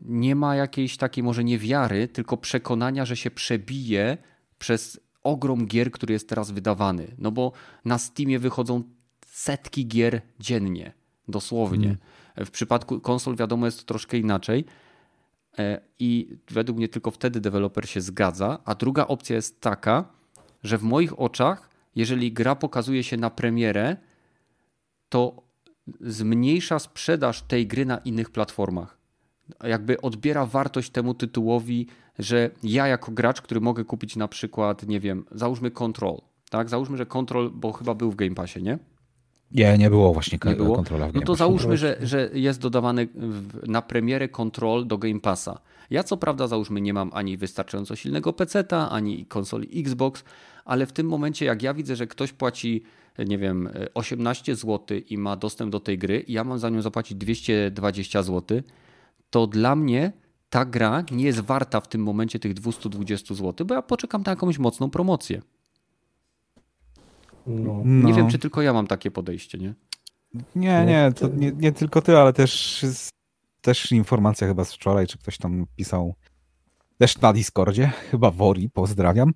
nie 0.00 0.34
ma 0.34 0.56
jakiejś 0.56 0.96
takiej 0.96 1.24
może 1.24 1.44
nie 1.44 1.58
wiary, 1.58 2.08
tylko 2.08 2.36
przekonania, 2.36 3.04
że 3.04 3.16
się 3.16 3.30
przebije 3.30 4.18
przez 4.58 5.00
ogrom 5.22 5.66
gier, 5.66 5.90
który 5.90 6.12
jest 6.12 6.28
teraz 6.28 6.50
wydawany. 6.50 7.14
No 7.18 7.30
bo 7.30 7.52
na 7.84 7.98
Steamie 7.98 8.38
wychodzą 8.38 8.82
setki 9.26 9.86
gier 9.86 10.20
dziennie, 10.40 10.92
dosłownie. 11.28 11.86
Mm. 11.86 12.46
W 12.46 12.50
przypadku 12.50 13.00
konsol 13.00 13.36
wiadomo 13.36 13.66
jest 13.66 13.78
to 13.78 13.84
troszkę 13.84 14.18
inaczej. 14.18 14.64
E, 15.58 15.80
I 15.98 16.38
według 16.50 16.78
mnie 16.78 16.88
tylko 16.88 17.10
wtedy 17.10 17.40
deweloper 17.40 17.88
się 17.88 18.00
zgadza. 18.00 18.58
A 18.64 18.74
druga 18.74 19.06
opcja 19.06 19.36
jest 19.36 19.60
taka, 19.60 20.04
że 20.62 20.78
w 20.78 20.82
moich 20.82 21.20
oczach, 21.20 21.70
jeżeli 21.96 22.32
gra 22.32 22.56
pokazuje 22.56 23.04
się 23.04 23.16
na 23.16 23.30
premierę, 23.30 23.96
to 25.08 25.42
zmniejsza 26.00 26.78
sprzedaż 26.78 27.42
tej 27.42 27.66
gry 27.66 27.86
na 27.86 27.98
innych 27.98 28.30
platformach 28.30 28.98
jakby 29.64 30.00
odbiera 30.00 30.46
wartość 30.46 30.90
temu 30.90 31.14
tytułowi, 31.14 31.86
że 32.18 32.50
ja 32.62 32.86
jako 32.86 33.12
gracz, 33.12 33.42
który 33.42 33.60
mogę 33.60 33.84
kupić 33.84 34.16
na 34.16 34.28
przykład, 34.28 34.86
nie 34.86 35.00
wiem, 35.00 35.24
załóżmy 35.30 35.70
Control, 35.70 36.20
tak? 36.50 36.68
Załóżmy, 36.68 36.96
że 36.96 37.06
Control, 37.06 37.50
bo 37.50 37.72
chyba 37.72 37.94
był 37.94 38.10
w 38.10 38.16
Game 38.16 38.34
Passie, 38.34 38.62
nie? 38.62 38.78
Nie, 39.52 39.78
nie 39.78 39.90
było 39.90 40.12
właśnie 40.12 40.38
nie 40.44 40.54
było? 40.54 40.76
kontrola 40.76 41.08
w 41.08 41.12
Game 41.12 41.20
No 41.20 41.26
to 41.26 41.34
załóżmy, 41.34 41.76
że, 41.76 41.98
że 42.00 42.30
jest 42.32 42.60
dodawany 42.60 43.08
na 43.66 43.82
premierę 43.82 44.28
Control 44.28 44.86
do 44.86 44.98
Game 44.98 45.20
Passa. 45.20 45.60
Ja 45.90 46.02
co 46.02 46.16
prawda 46.16 46.46
załóżmy 46.46 46.80
nie 46.80 46.94
mam 46.94 47.10
ani 47.14 47.36
wystarczająco 47.36 47.96
silnego 47.96 48.32
PC-ta, 48.32 48.90
ani 48.90 49.26
konsoli 49.26 49.80
Xbox, 49.80 50.24
ale 50.64 50.86
w 50.86 50.92
tym 50.92 51.06
momencie 51.06 51.44
jak 51.44 51.62
ja 51.62 51.74
widzę, 51.74 51.96
że 51.96 52.06
ktoś 52.06 52.32
płaci 52.32 52.82
nie 53.26 53.38
wiem, 53.38 53.68
18 53.94 54.56
zł 54.56 54.98
i 55.10 55.18
ma 55.18 55.36
dostęp 55.36 55.72
do 55.72 55.80
tej 55.80 55.98
gry, 55.98 56.24
ja 56.28 56.44
mam 56.44 56.58
za 56.58 56.68
nią 56.70 56.82
zapłacić 56.82 57.18
220 57.18 58.22
zł, 58.22 58.60
to 59.30 59.46
dla 59.46 59.76
mnie 59.76 60.12
ta 60.50 60.64
gra 60.64 61.04
nie 61.10 61.24
jest 61.24 61.40
warta 61.40 61.80
w 61.80 61.88
tym 61.88 62.02
momencie 62.02 62.38
tych 62.38 62.54
220 62.54 63.34
zł, 63.34 63.66
bo 63.66 63.74
ja 63.74 63.82
poczekam 63.82 64.22
na 64.26 64.32
jakąś 64.32 64.58
mocną 64.58 64.90
promocję. 64.90 65.42
No. 67.46 67.82
Nie 67.84 68.14
wiem, 68.14 68.24
no. 68.24 68.30
czy 68.30 68.38
tylko 68.38 68.62
ja 68.62 68.72
mam 68.72 68.86
takie 68.86 69.10
podejście, 69.10 69.58
nie? 69.58 69.74
Nie, 70.56 70.84
nie, 70.86 71.12
to 71.16 71.28
nie, 71.28 71.52
nie 71.52 71.72
tylko 71.72 72.02
ty, 72.02 72.16
ale 72.16 72.32
też, 72.32 72.84
też 73.60 73.92
informacja 73.92 74.46
chyba 74.46 74.64
z 74.64 74.72
wczoraj, 74.72 75.06
czy 75.06 75.18
ktoś 75.18 75.38
tam 75.38 75.66
pisał 75.76 76.14
też 76.98 77.20
na 77.20 77.32
Discordzie, 77.32 77.92
chyba 78.10 78.30
Wori, 78.30 78.70
pozdrawiam, 78.70 79.32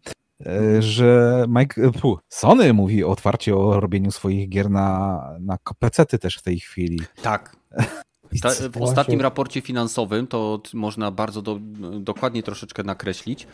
e, 0.46 0.82
że 0.82 1.44
Mike, 1.48 1.92
pu, 1.92 2.18
Sony 2.28 2.72
mówi 2.72 3.04
otwarcie 3.04 3.56
o 3.56 3.80
robieniu 3.80 4.10
swoich 4.10 4.48
gier 4.48 4.70
na, 4.70 5.20
na 5.40 5.58
PC-ty 5.78 6.18
też 6.18 6.36
w 6.36 6.42
tej 6.42 6.60
chwili. 6.60 7.00
Tak, 7.22 7.56
ta, 8.40 8.50
w 8.72 8.82
ostatnim 8.82 9.20
raporcie 9.20 9.60
finansowym, 9.60 10.26
to 10.26 10.62
można 10.74 11.10
bardzo 11.10 11.42
do, 11.42 11.58
dokładnie 12.00 12.42
troszeczkę 12.42 12.82
nakreślić, 12.82 13.46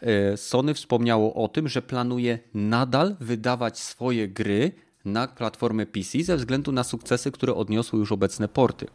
e, 0.00 0.36
Sony 0.36 0.74
wspomniało 0.74 1.34
o 1.34 1.48
tym, 1.48 1.68
że 1.68 1.82
planuje 1.82 2.38
nadal 2.54 3.16
wydawać 3.20 3.78
swoje 3.78 4.28
gry 4.28 4.72
na 5.04 5.28
platformę 5.28 5.86
PC 5.86 6.22
ze 6.22 6.36
względu 6.36 6.72
na 6.72 6.84
sukcesy, 6.84 7.32
które 7.32 7.54
odniosły 7.54 7.98
już 7.98 8.12
obecne 8.12 8.48
porty. 8.48 8.86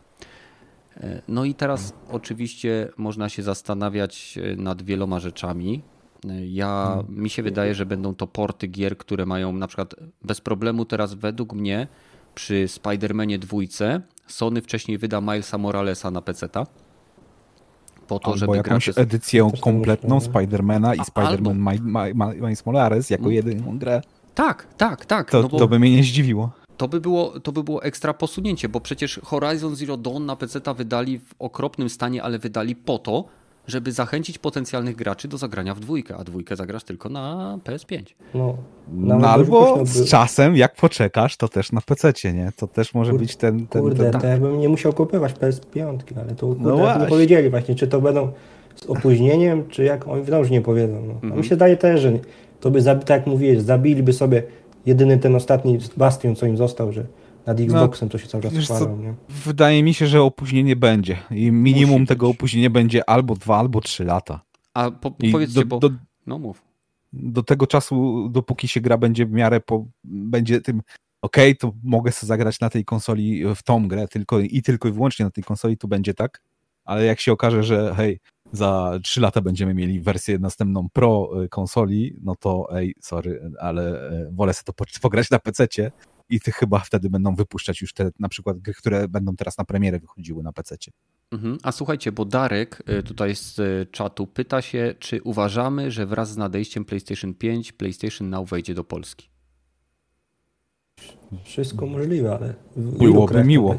E, 0.97 1.21
no 1.27 1.45
i 1.45 1.53
teraz 1.53 1.93
oczywiście 2.09 2.89
można 2.97 3.29
się 3.29 3.43
zastanawiać 3.43 4.37
e, 4.37 4.55
nad 4.55 4.81
wieloma 4.81 5.19
rzeczami. 5.19 5.81
Ja, 6.47 7.03
mi 7.09 7.29
się 7.29 7.43
wydaje, 7.43 7.75
że 7.75 7.85
będą 7.85 8.15
to 8.15 8.27
porty 8.27 8.67
gier, 8.67 8.97
które 8.97 9.25
mają 9.25 9.53
na 9.53 9.67
przykład 9.67 9.95
bez 10.21 10.41
problemu 10.41 10.85
teraz 10.85 11.13
według 11.13 11.53
mnie 11.53 11.87
przy 12.35 12.65
Spider-Manie 12.67 13.39
dwójce 13.39 14.01
Sony 14.31 14.61
wcześniej 14.61 14.97
wyda 14.97 15.21
Milesa 15.21 15.57
Moralesa 15.57 16.11
na 16.11 16.21
PC-ta. 16.21 16.65
Po 18.07 18.19
to, 18.19 18.25
Albo 18.25 18.37
żeby 18.37 18.57
jakąś 18.57 18.89
edycję 18.95 19.51
kompletną 19.61 20.19
Spidermana 20.19 20.95
i 20.95 20.99
Spider-Man 20.99 21.75
Miles 22.41 22.65
Morales 22.65 23.09
jako 23.09 23.23
hmm. 23.23 23.35
jedyną 23.35 23.77
grę. 23.77 24.01
Tak, 24.35 24.67
tak, 24.77 25.05
tak. 25.05 25.31
To, 25.31 25.41
no 25.41 25.49
to 25.49 25.67
by 25.67 25.79
mnie 25.79 25.95
nie 25.95 26.03
zdziwiło. 26.03 26.51
To 26.77 26.87
by, 26.87 27.01
było, 27.01 27.39
to 27.39 27.51
by 27.51 27.63
było 27.63 27.83
ekstra 27.83 28.13
posunięcie, 28.13 28.69
bo 28.69 28.79
przecież 28.79 29.19
Horizon 29.23 29.75
Zero 29.75 29.97
Dawn 29.97 30.25
na 30.25 30.35
PC-ta 30.35 30.73
wydali 30.73 31.19
w 31.19 31.33
okropnym 31.39 31.89
stanie, 31.89 32.23
ale 32.23 32.39
wydali 32.39 32.75
po 32.75 32.99
to, 32.99 33.25
żeby 33.67 33.91
zachęcić 33.91 34.37
potencjalnych 34.37 34.95
graczy 34.95 35.27
do 35.27 35.37
zagrania 35.37 35.75
w 35.75 35.79
dwójkę, 35.79 36.15
a 36.17 36.23
dwójkę 36.23 36.55
zagrasz 36.55 36.83
tylko 36.83 37.09
na 37.09 37.57
PS5. 37.65 38.03
No, 38.33 38.57
no 38.93 39.29
albo 39.29 39.85
z 39.85 40.09
czasem, 40.09 40.55
jak 40.55 40.75
poczekasz, 40.75 41.37
to 41.37 41.47
też 41.47 41.71
na 41.71 41.81
PC, 41.81 42.13
nie? 42.33 42.51
To 42.55 42.67
też 42.67 42.93
może 42.93 43.13
być 43.13 43.35
ten... 43.35 43.67
ten 43.67 43.81
kurde, 43.81 44.11
ten... 44.11 44.21
to 44.21 44.27
ja 44.27 44.37
bym 44.37 44.59
nie 44.59 44.69
musiał 44.69 44.93
kupować 44.93 45.33
PS5, 45.33 45.97
ale 46.21 46.35
to 46.35 46.55
no 46.59 46.99
nie 46.99 47.05
powiedzieli 47.05 47.49
właśnie, 47.49 47.75
czy 47.75 47.87
to 47.87 48.01
będą 48.01 48.31
z 48.75 48.85
opóźnieniem, 48.85 49.67
czy 49.67 49.83
jak 49.83 50.07
oni 50.07 50.25
wciąż 50.25 50.49
nie 50.49 50.61
powiedzą. 50.61 51.01
No. 51.07 51.13
Mhm. 51.13 51.37
mi 51.37 51.43
się 51.43 51.55
daje 51.55 51.77
też, 51.77 52.01
że 52.01 52.11
to 52.59 52.71
by, 52.71 52.83
tak 52.83 53.09
jak 53.09 53.27
mówiłeś, 53.27 53.61
zabiliby 53.61 54.13
sobie 54.13 54.43
jedyny 54.85 55.17
ten 55.17 55.35
ostatni 55.35 55.79
bastion, 55.97 56.35
co 56.35 56.45
im 56.45 56.57
został, 56.57 56.91
że 56.91 57.05
nad 57.45 57.59
no, 57.59 57.65
Xboxem 57.65 58.07
no, 58.07 58.11
to 58.11 58.17
się 58.17 58.27
cały 58.27 58.43
czas 58.43 58.53
chwalą, 58.53 58.97
nie? 58.97 59.13
Wydaje 59.29 59.83
mi 59.83 59.93
się, 59.93 60.07
że 60.07 60.21
opóźnienie 60.21 60.75
będzie. 60.75 61.17
I 61.31 61.51
minimum 61.51 62.05
tego 62.05 62.29
opóźnienia 62.29 62.69
będzie 62.69 63.09
albo 63.09 63.35
dwa, 63.35 63.57
albo 63.57 63.81
trzy 63.81 64.03
lata. 64.03 64.41
A 64.73 64.91
po, 64.91 65.11
powiedzcie, 65.11 65.59
do, 65.59 65.65
bo... 65.65 65.79
Do, 65.79 65.89
no 66.27 66.39
mów. 66.39 66.61
Do 67.13 67.43
tego 67.43 67.67
czasu, 67.67 68.29
dopóki 68.29 68.67
się 68.67 68.81
gra 68.81 68.97
będzie 68.97 69.25
w 69.25 69.31
miarę, 69.31 69.59
po, 69.59 69.85
będzie 70.03 70.61
tym 70.61 70.81
okej, 71.21 71.51
okay, 71.51 71.55
to 71.55 71.73
mogę 71.83 72.11
sobie 72.11 72.27
zagrać 72.27 72.59
na 72.59 72.69
tej 72.69 72.85
konsoli 72.85 73.43
w 73.55 73.63
tą 73.63 73.87
grę 73.87 74.07
tylko 74.07 74.39
i 74.39 74.61
tylko 74.61 74.87
i 74.87 74.91
wyłącznie 74.91 75.25
na 75.25 75.31
tej 75.31 75.43
konsoli 75.43 75.77
to 75.77 75.87
będzie 75.87 76.13
tak, 76.13 76.41
ale 76.85 77.05
jak 77.05 77.19
się 77.19 77.31
okaże, 77.31 77.63
że 77.63 77.93
hej, 77.95 78.19
za 78.51 78.99
trzy 79.03 79.21
lata 79.21 79.41
będziemy 79.41 79.73
mieli 79.73 80.01
wersję 80.01 80.39
następną 80.39 80.89
pro 80.93 81.43
y, 81.43 81.49
konsoli, 81.49 82.15
no 82.21 82.35
to 82.35 82.77
ej, 82.77 82.95
sorry, 83.01 83.51
ale 83.59 84.11
y, 84.11 84.31
wolę 84.31 84.53
sobie 84.53 84.65
to 84.65 84.85
pograć 85.01 85.29
na 85.29 85.39
PC-cie 85.39 85.91
i 86.31 86.39
ty 86.39 86.51
chyba 86.51 86.79
wtedy 86.79 87.09
będą 87.09 87.35
wypuszczać 87.35 87.81
już 87.81 87.93
te 87.93 88.11
na 88.19 88.29
przykład 88.29 88.59
gry, 88.59 88.73
które 88.73 89.07
będą 89.07 89.35
teraz 89.35 89.57
na 89.57 89.65
premierę 89.65 89.99
wychodziły 89.99 90.43
na 90.43 90.53
PC. 90.53 90.75
Mhm. 91.31 91.57
A 91.63 91.71
słuchajcie, 91.71 92.11
bo 92.11 92.25
Darek 92.25 92.83
y, 92.99 93.03
tutaj 93.03 93.35
z 93.35 93.59
y, 93.59 93.87
czatu 93.91 94.27
pyta 94.27 94.61
się, 94.61 94.95
czy 94.99 95.21
uważamy, 95.23 95.91
że 95.91 96.05
wraz 96.05 96.31
z 96.31 96.37
nadejściem 96.37 96.85
PlayStation 96.85 97.33
5 97.33 97.71
PlayStation 97.71 98.29
Now 98.29 98.49
wejdzie 98.49 98.73
do 98.73 98.83
Polski? 98.83 99.29
Wszystko 101.43 101.85
możliwe, 101.85 102.35
ale. 102.35 102.53
Byłoby 102.75 103.43
miło. 103.43 103.77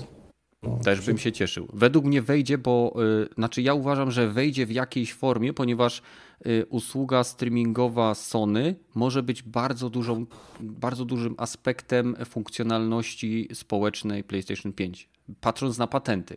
No, 0.63 0.79
Też 0.85 1.01
bym 1.01 1.19
się 1.19 1.33
cieszył. 1.33 1.69
Według 1.73 2.05
mnie 2.05 2.23
wejdzie, 2.23 2.59
bo 2.59 2.97
y, 3.23 3.35
znaczy 3.35 3.63
ja 3.63 3.75
uważam, 3.75 4.11
że 4.11 4.29
wejdzie 4.29 4.67
w 4.67 4.73
jakiejś 4.73 5.15
formie, 5.15 5.53
ponieważ 5.53 6.03
y, 6.47 6.67
usługa 6.69 7.25
streamingowa 7.25 8.15
Sony 8.15 8.75
może 8.95 9.23
być 9.23 9.43
bardzo, 9.43 9.91
dużą, 9.91 10.27
bardzo 10.61 11.05
dużym 11.05 11.35
aspektem 11.39 12.17
funkcjonalności 12.25 13.49
społecznej 13.55 14.25
PlayStation 14.25 14.73
5. 14.73 15.09
Patrząc 15.41 15.79
na 15.79 15.87
patenty. 15.87 16.37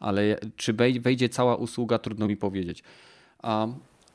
Ale 0.00 0.38
czy 0.56 0.72
wejdzie 1.00 1.28
cała 1.28 1.56
usługa, 1.56 1.98
trudno 1.98 2.28
mi 2.28 2.36
powiedzieć. 2.36 2.82
A 3.42 3.66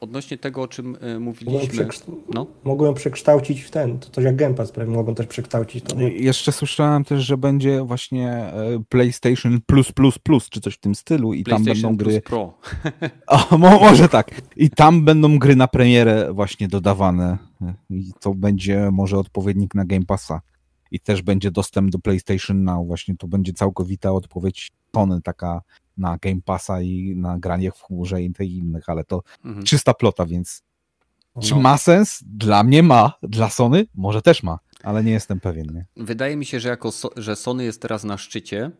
odnośnie 0.03 0.37
tego, 0.37 0.61
o 0.61 0.67
czym 0.67 0.97
e, 1.01 1.19
mówiliśmy. 1.19 1.87
No? 2.33 2.47
Mogłem 2.63 2.93
przekształcić 2.93 3.61
w 3.61 3.71
ten, 3.71 3.99
to 3.99 4.09
coś 4.09 4.23
jak 4.23 4.35
Game 4.35 4.53
Pass, 4.53 4.73
mogą 4.87 5.15
też 5.15 5.27
przekształcić 5.27 5.83
to. 5.83 5.99
Jeszcze 5.99 6.51
słyszałem 6.51 7.03
też, 7.03 7.23
że 7.23 7.37
będzie 7.37 7.83
właśnie 7.83 8.29
e, 8.29 8.83
PlayStation 8.89 9.61
Plus 9.65 9.91
Plus 9.91 10.19
Plus, 10.19 10.49
czy 10.49 10.61
coś 10.61 10.73
w 10.73 10.79
tym 10.79 10.95
stylu 10.95 11.33
i 11.33 11.43
tam 11.43 11.63
będą 11.63 11.95
gry. 11.95 12.21
Pro. 12.21 12.53
o, 13.27 13.57
może 13.57 14.09
tak. 14.09 14.41
I 14.55 14.69
tam 14.69 15.05
będą 15.05 15.39
gry 15.39 15.55
na 15.55 15.67
premierę 15.67 16.33
właśnie 16.33 16.67
dodawane. 16.67 17.37
I 17.89 18.11
to 18.19 18.33
będzie 18.33 18.89
może 18.91 19.17
odpowiednik 19.17 19.75
na 19.75 19.85
Game 19.85 20.05
Passa. 20.05 20.41
I 20.91 20.99
też 20.99 21.21
będzie 21.21 21.51
dostęp 21.51 21.91
do 21.91 21.99
PlayStation 21.99 22.63
Now. 22.63 22.87
Właśnie 22.87 23.17
to 23.17 23.27
będzie 23.27 23.53
całkowita 23.53 24.11
odpowiedź 24.11 24.71
Tony, 24.91 25.21
taka 25.21 25.61
na 25.97 26.17
Game 26.17 26.41
Passa 26.45 26.81
i 26.81 27.15
na 27.15 27.39
granie 27.39 27.71
w 27.71 27.81
chmurze 27.81 28.23
i 28.23 28.33
tych 28.33 28.51
innych, 28.51 28.89
ale 28.89 29.03
to 29.03 29.23
mhm. 29.45 29.65
czysta 29.65 29.93
plota, 29.93 30.25
więc 30.25 30.63
czy 31.41 31.55
no. 31.55 31.61
ma 31.61 31.77
sens? 31.77 32.23
Dla 32.25 32.63
mnie 32.63 32.83
ma. 32.83 33.13
Dla 33.23 33.49
Sony 33.49 33.85
może 33.95 34.21
też 34.21 34.43
ma, 34.43 34.59
ale 34.83 35.03
nie 35.03 35.11
jestem 35.11 35.39
pewien. 35.39 35.67
Nie? 35.73 35.85
Wydaje 35.97 36.35
mi 36.35 36.45
się, 36.45 36.59
że 36.59 36.69
jako 36.69 36.89
że 37.17 37.35
Sony 37.35 37.63
jest 37.63 37.81
teraz 37.81 38.03
na 38.03 38.17
szczycie, 38.17 38.71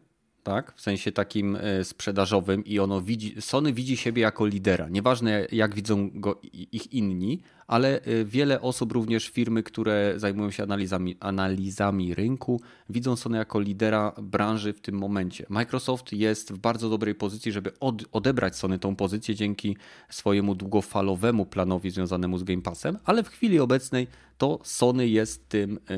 tak? 0.44 0.74
w 0.76 0.82
sensie 0.82 1.12
takim 1.12 1.56
e, 1.56 1.84
sprzedażowym 1.84 2.66
i 2.66 2.80
ono 2.80 3.02
widzi, 3.02 3.42
Sony 3.42 3.74
widzi 3.74 3.98
siebie 3.98 4.22
jako 4.22 4.46
lidera. 4.46 4.90
Nieważne 4.90 5.48
jak 5.52 5.76
widzą 5.76 6.10
go 6.14 6.42
ich 6.72 6.94
inni, 6.94 7.42
ale 7.68 8.02
e, 8.02 8.26
wiele 8.26 8.62
osób, 8.62 8.92
również 8.92 9.30
firmy, 9.30 9.64
które 9.64 10.14
zajmują 10.18 10.52
się 10.52 10.64
analizami, 10.64 11.16
analizami 11.20 12.16
rynku, 12.16 12.62
widzą 12.90 13.16
Sony 13.16 13.38
jako 13.38 13.60
lidera 13.60 14.14
branży 14.22 14.74
w 14.74 14.82
tym 14.82 14.96
momencie. 14.96 15.46
Microsoft 15.50 16.14
jest 16.14 16.54
w 16.54 16.58
bardzo 16.58 16.90
dobrej 16.90 17.16
pozycji, 17.16 17.52
żeby 17.52 17.72
od, 17.80 18.04
odebrać 18.12 18.56
Sony 18.56 18.80
tą 18.80 18.96
pozycję 18.96 19.36
dzięki 19.36 19.78
swojemu 20.10 20.56
długofalowemu 20.56 21.46
planowi 21.46 21.90
związanemu 21.90 22.38
z 22.38 22.44
Game 22.44 22.62
Passem, 22.62 22.98
ale 23.06 23.24
w 23.24 23.30
chwili 23.30 23.60
obecnej 23.60 24.08
to 24.38 24.60
Sony 24.64 25.08
jest 25.08 25.50
tym, 25.50 25.80
e, 25.90 25.98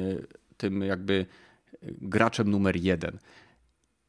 tym 0.57 0.81
jakby 0.81 1.25
graczem 2.01 2.51
numer 2.51 2.75
jeden. 2.75 3.17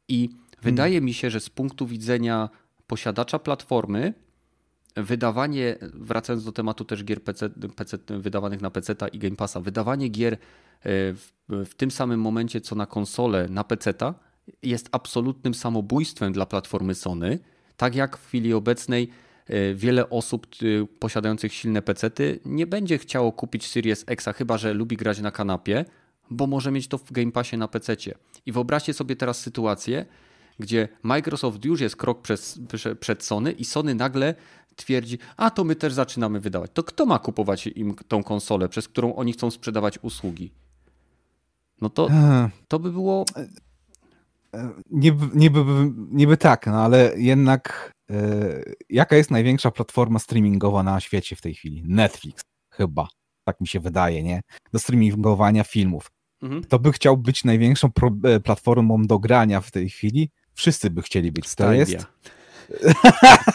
I 0.07 0.29
wydaje 0.61 1.01
mi 1.01 1.13
się, 1.13 1.29
że 1.29 1.39
z 1.39 1.49
punktu 1.49 1.87
widzenia 1.87 2.49
posiadacza 2.87 3.39
platformy, 3.39 4.13
wydawanie, 4.95 5.77
wracając 5.81 6.45
do 6.45 6.51
tematu 6.51 6.85
też 6.85 7.03
gier 7.03 7.23
PC, 7.23 7.49
PC 7.49 7.97
wydawanych 8.07 8.61
na 8.61 8.71
PC 8.71 8.95
i 9.13 9.19
Game 9.19 9.35
Passa, 9.35 9.59
wydawanie 9.59 10.09
gier 10.09 10.33
e, 10.33 10.37
w, 11.13 11.31
w 11.49 11.75
tym 11.75 11.91
samym 11.91 12.21
momencie 12.21 12.61
co 12.61 12.75
na 12.75 12.85
konsolę 12.85 13.47
na 13.49 13.63
PC 13.63 13.93
jest 14.63 14.89
absolutnym 14.91 15.53
samobójstwem 15.53 16.33
dla 16.33 16.45
platformy 16.45 16.95
Sony. 16.95 17.39
Tak 17.77 17.95
jak 17.95 18.17
w 18.17 18.27
chwili 18.27 18.53
obecnej 18.53 19.09
e, 19.47 19.73
wiele 19.73 20.09
osób 20.09 20.47
e, 20.61 20.85
posiadających 20.99 21.53
silne 21.53 21.81
PC 21.81 22.11
nie 22.45 22.67
będzie 22.67 22.97
chciało 22.97 23.31
kupić 23.31 23.67
Series 23.67 24.03
X, 24.07 24.25
chyba 24.35 24.57
że 24.57 24.73
lubi 24.73 24.97
grać 24.97 25.19
na 25.19 25.31
kanapie, 25.31 25.85
bo 26.29 26.47
może 26.47 26.71
mieć 26.71 26.87
to 26.87 26.97
w 26.97 27.11
Game 27.11 27.31
Passie 27.31 27.57
na 27.57 27.67
PC. 27.67 27.95
I 28.45 28.51
wyobraźcie 28.51 28.93
sobie 28.93 29.15
teraz 29.15 29.39
sytuację, 29.39 30.05
gdzie 30.59 30.87
Microsoft 31.03 31.65
już 31.65 31.81
jest 31.81 31.95
krok 31.95 32.21
przez, 32.21 32.59
przed 32.99 33.23
Sony 33.23 33.51
i 33.51 33.65
Sony 33.65 33.95
nagle 33.95 34.35
twierdzi, 34.75 35.17
a 35.37 35.51
to 35.51 35.63
my 35.63 35.75
też 35.75 35.93
zaczynamy 35.93 36.39
wydawać. 36.39 36.71
To 36.73 36.83
kto 36.83 37.05
ma 37.05 37.19
kupować 37.19 37.67
im 37.67 37.95
tą 38.07 38.23
konsolę, 38.23 38.69
przez 38.69 38.87
którą 38.87 39.15
oni 39.15 39.33
chcą 39.33 39.51
sprzedawać 39.51 39.99
usługi? 40.01 40.51
No 41.81 41.89
to, 41.89 42.09
to 42.67 42.79
by 42.79 42.91
było... 42.91 43.25
Niby, 44.89 45.25
niby, 45.35 45.59
niby 46.11 46.37
tak, 46.37 46.67
no 46.67 46.81
ale 46.81 47.13
jednak 47.17 47.91
yy, 48.09 48.75
jaka 48.89 49.15
jest 49.15 49.31
największa 49.31 49.71
platforma 49.71 50.19
streamingowa 50.19 50.83
na 50.83 50.99
świecie 50.99 51.35
w 51.35 51.41
tej 51.41 51.53
chwili? 51.53 51.83
Netflix, 51.85 52.41
chyba. 52.69 53.07
Tak 53.43 53.61
mi 53.61 53.67
się 53.67 53.79
wydaje, 53.79 54.23
nie? 54.23 54.41
Do 54.73 54.79
streamingowania 54.79 55.63
filmów. 55.63 56.11
Mhm. 56.41 56.63
Kto 56.63 56.79
by 56.79 56.91
chciał 56.91 57.17
być 57.17 57.43
największą 57.43 57.89
e, 58.23 58.39
platformą 58.39 59.03
do 59.05 59.19
grania 59.19 59.61
w 59.61 59.71
tej 59.71 59.89
chwili? 59.89 60.29
Wszyscy 60.53 60.89
by 60.89 61.01
chcieli 61.01 61.31
być. 61.31 61.47
Stadia. 61.47 61.85
To 61.85 61.91
jest... 61.91 62.07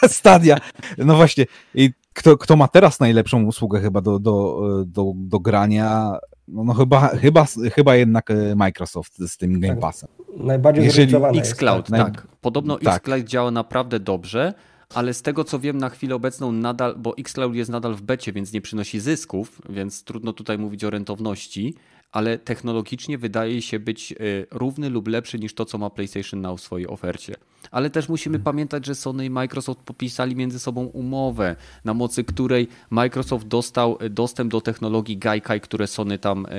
Stadia. 0.18 0.59
No 0.98 1.16
właśnie. 1.16 1.46
I 1.74 1.90
kto, 2.12 2.38
kto 2.38 2.56
ma 2.56 2.68
teraz 2.68 3.00
najlepszą 3.00 3.44
usługę 3.44 3.80
chyba 3.80 4.00
do, 4.00 4.18
do, 4.18 4.60
do, 4.86 5.12
do 5.16 5.40
grania? 5.40 6.18
No, 6.48 6.64
no 6.64 6.74
chyba, 6.74 7.09
chyba, 7.09 7.46
chyba 7.74 7.96
jednak 7.96 8.30
e, 8.30 8.54
Microsoft 8.56 9.18
z 9.18 9.36
tym 9.36 9.60
Game 9.60 9.74
tak. 9.74 9.80
Passem. 9.80 10.09
Najbardziej 10.36 10.84
Jeżeli 10.84 11.38
Xcloud, 11.38 11.88
tak. 11.88 12.14
tak. 12.14 12.26
Podobno 12.40 12.78
tak. 12.78 12.96
Xcloud 12.96 13.24
działa 13.24 13.50
naprawdę 13.50 14.00
dobrze, 14.00 14.54
ale 14.94 15.14
z 15.14 15.22
tego 15.22 15.44
co 15.44 15.59
wiem 15.59 15.78
na 15.78 15.88
chwilę 15.88 16.14
obecną 16.14 16.52
nadal, 16.52 16.94
bo 16.98 17.16
Xcloud 17.16 17.54
jest 17.54 17.70
nadal 17.70 17.94
w 17.94 18.02
becie, 18.02 18.32
więc 18.32 18.52
nie 18.52 18.60
przynosi 18.60 19.00
zysków, 19.00 19.62
więc 19.68 20.04
trudno 20.04 20.32
tutaj 20.32 20.59
mówić 20.59 20.84
o 20.84 20.90
rentowności, 20.90 21.74
ale 22.12 22.39
technologicznie 22.39 23.18
wydaje 23.18 23.62
się 23.62 23.80
być 23.80 24.12
e, 24.12 24.16
równy 24.51 24.90
lub 24.90 25.09
lepszy 25.09 25.39
niż 25.39 25.55
to, 25.55 25.64
co 25.64 25.78
ma 25.78 25.90
PlayStation 25.90 26.40
Now 26.40 26.60
w 26.60 26.62
swojej 26.62 26.89
ofercie. 26.89 27.34
Ale 27.70 27.90
też 27.90 28.09
musimy 28.09 28.34
hmm. 28.34 28.44
pamiętać, 28.44 28.86
że 28.86 28.94
Sony 28.94 29.24
i 29.24 29.30
Microsoft 29.30 29.80
podpisali 29.80 30.36
między 30.36 30.59
sobą 30.59 30.84
umowę, 30.84 31.56
na 31.84 31.94
mocy 31.94 32.24
której 32.24 32.68
Microsoft 32.90 33.47
dostał 33.47 33.98
e, 34.01 34.10
dostęp 34.10 34.51
do 34.51 34.60
technologii 34.60 35.18
Gaikai, 35.18 35.60
które 35.60 35.86
Sony 35.86 36.18
tam 36.18 36.47
e, 36.47 36.51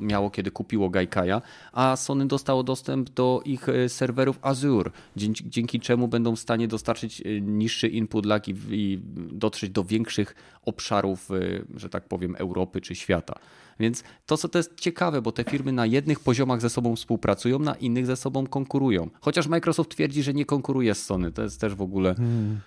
miało, 0.00 0.30
kiedy 0.30 0.50
kupiło 0.50 0.90
Gaikaja, 0.90 1.42
a 1.72 1.96
Sony 1.96 2.26
dostało 2.26 2.62
dostęp 2.62 3.10
do 3.10 3.42
ich 3.44 3.66
serwerów 3.88 4.38
Azure, 4.42 4.90
dzięki, 5.16 5.80
czemu 5.80 6.08
będą 6.08 6.36
w 6.36 6.40
stanie 6.40 6.68
dostarczyć 6.68 7.22
niższy 7.40 7.88
input 7.88 8.26
lag 8.26 8.48
i 8.48 9.00
dotrzeć 9.32 9.70
do 9.70 9.84
większych 9.84 10.34
obszarów, 10.62 11.28
że 11.76 11.88
tak 11.88 12.08
powiem, 12.08 12.36
Europy 12.36 12.80
czy 12.80 12.94
świata. 12.94 13.34
Więc 13.80 14.02
to, 14.26 14.36
co 14.36 14.48
to 14.48 14.58
jest 14.58 14.80
ciekawe, 14.80 15.22
bo 15.22 15.32
te 15.32 15.44
firmy 15.44 15.72
na 15.72 15.86
jednych 15.86 16.20
poziomach 16.20 16.60
ze 16.60 16.70
sobą 16.70 16.96
współpracują, 16.96 17.58
na 17.58 17.74
innych 17.74 18.06
ze 18.06 18.16
sobą 18.16 18.46
konkurują. 18.46 19.10
Chociaż 19.20 19.46
Microsoft 19.46 19.90
twierdzi, 19.90 20.22
że 20.22 20.34
nie 20.34 20.44
konkuruje 20.44 20.94
z 20.94 21.04
Sony. 21.04 21.32
To 21.32 21.42
jest 21.42 21.60
też 21.60 21.74
w 21.74 21.82
ogóle 21.82 22.14
hmm. 22.14 22.60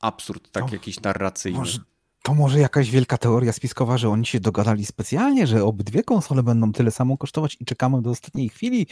absurd, 0.00 0.50
tak 0.50 0.64
to, 0.64 0.72
jakiś 0.72 1.00
narracyjny. 1.00 1.58
Może, 1.58 1.78
to 2.22 2.34
może 2.34 2.58
jakaś 2.58 2.90
wielka 2.90 3.18
teoria 3.18 3.52
spiskowa, 3.52 3.98
że 3.98 4.08
oni 4.08 4.26
się 4.26 4.40
dogadali 4.40 4.86
specjalnie, 4.86 5.46
że 5.46 5.64
obydwie 5.64 6.02
konsole 6.02 6.42
będą 6.42 6.72
tyle 6.72 6.90
samo 6.90 7.16
kosztować 7.16 7.56
i 7.60 7.64
czekamy 7.64 8.02
do 8.02 8.10
ostatniej 8.10 8.48
chwili, 8.48 8.86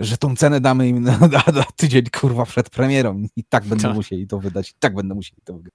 że 0.00 0.18
tą 0.18 0.36
cenę 0.36 0.60
damy 0.60 0.88
im 0.88 1.02
na, 1.02 1.18
na, 1.18 1.44
na 1.54 1.64
tydzień, 1.76 2.04
kurwa, 2.20 2.44
przed 2.44 2.70
premierą 2.70 3.22
i 3.36 3.44
tak 3.44 3.64
będą 3.64 3.82
tak. 3.82 3.94
musieli 3.94 4.26
to 4.26 4.38
wydać, 4.38 4.70
i 4.70 4.74
tak 4.78 4.94
będą 4.94 5.14
musieli 5.14 5.42
to 5.44 5.54
wydać. 5.54 5.72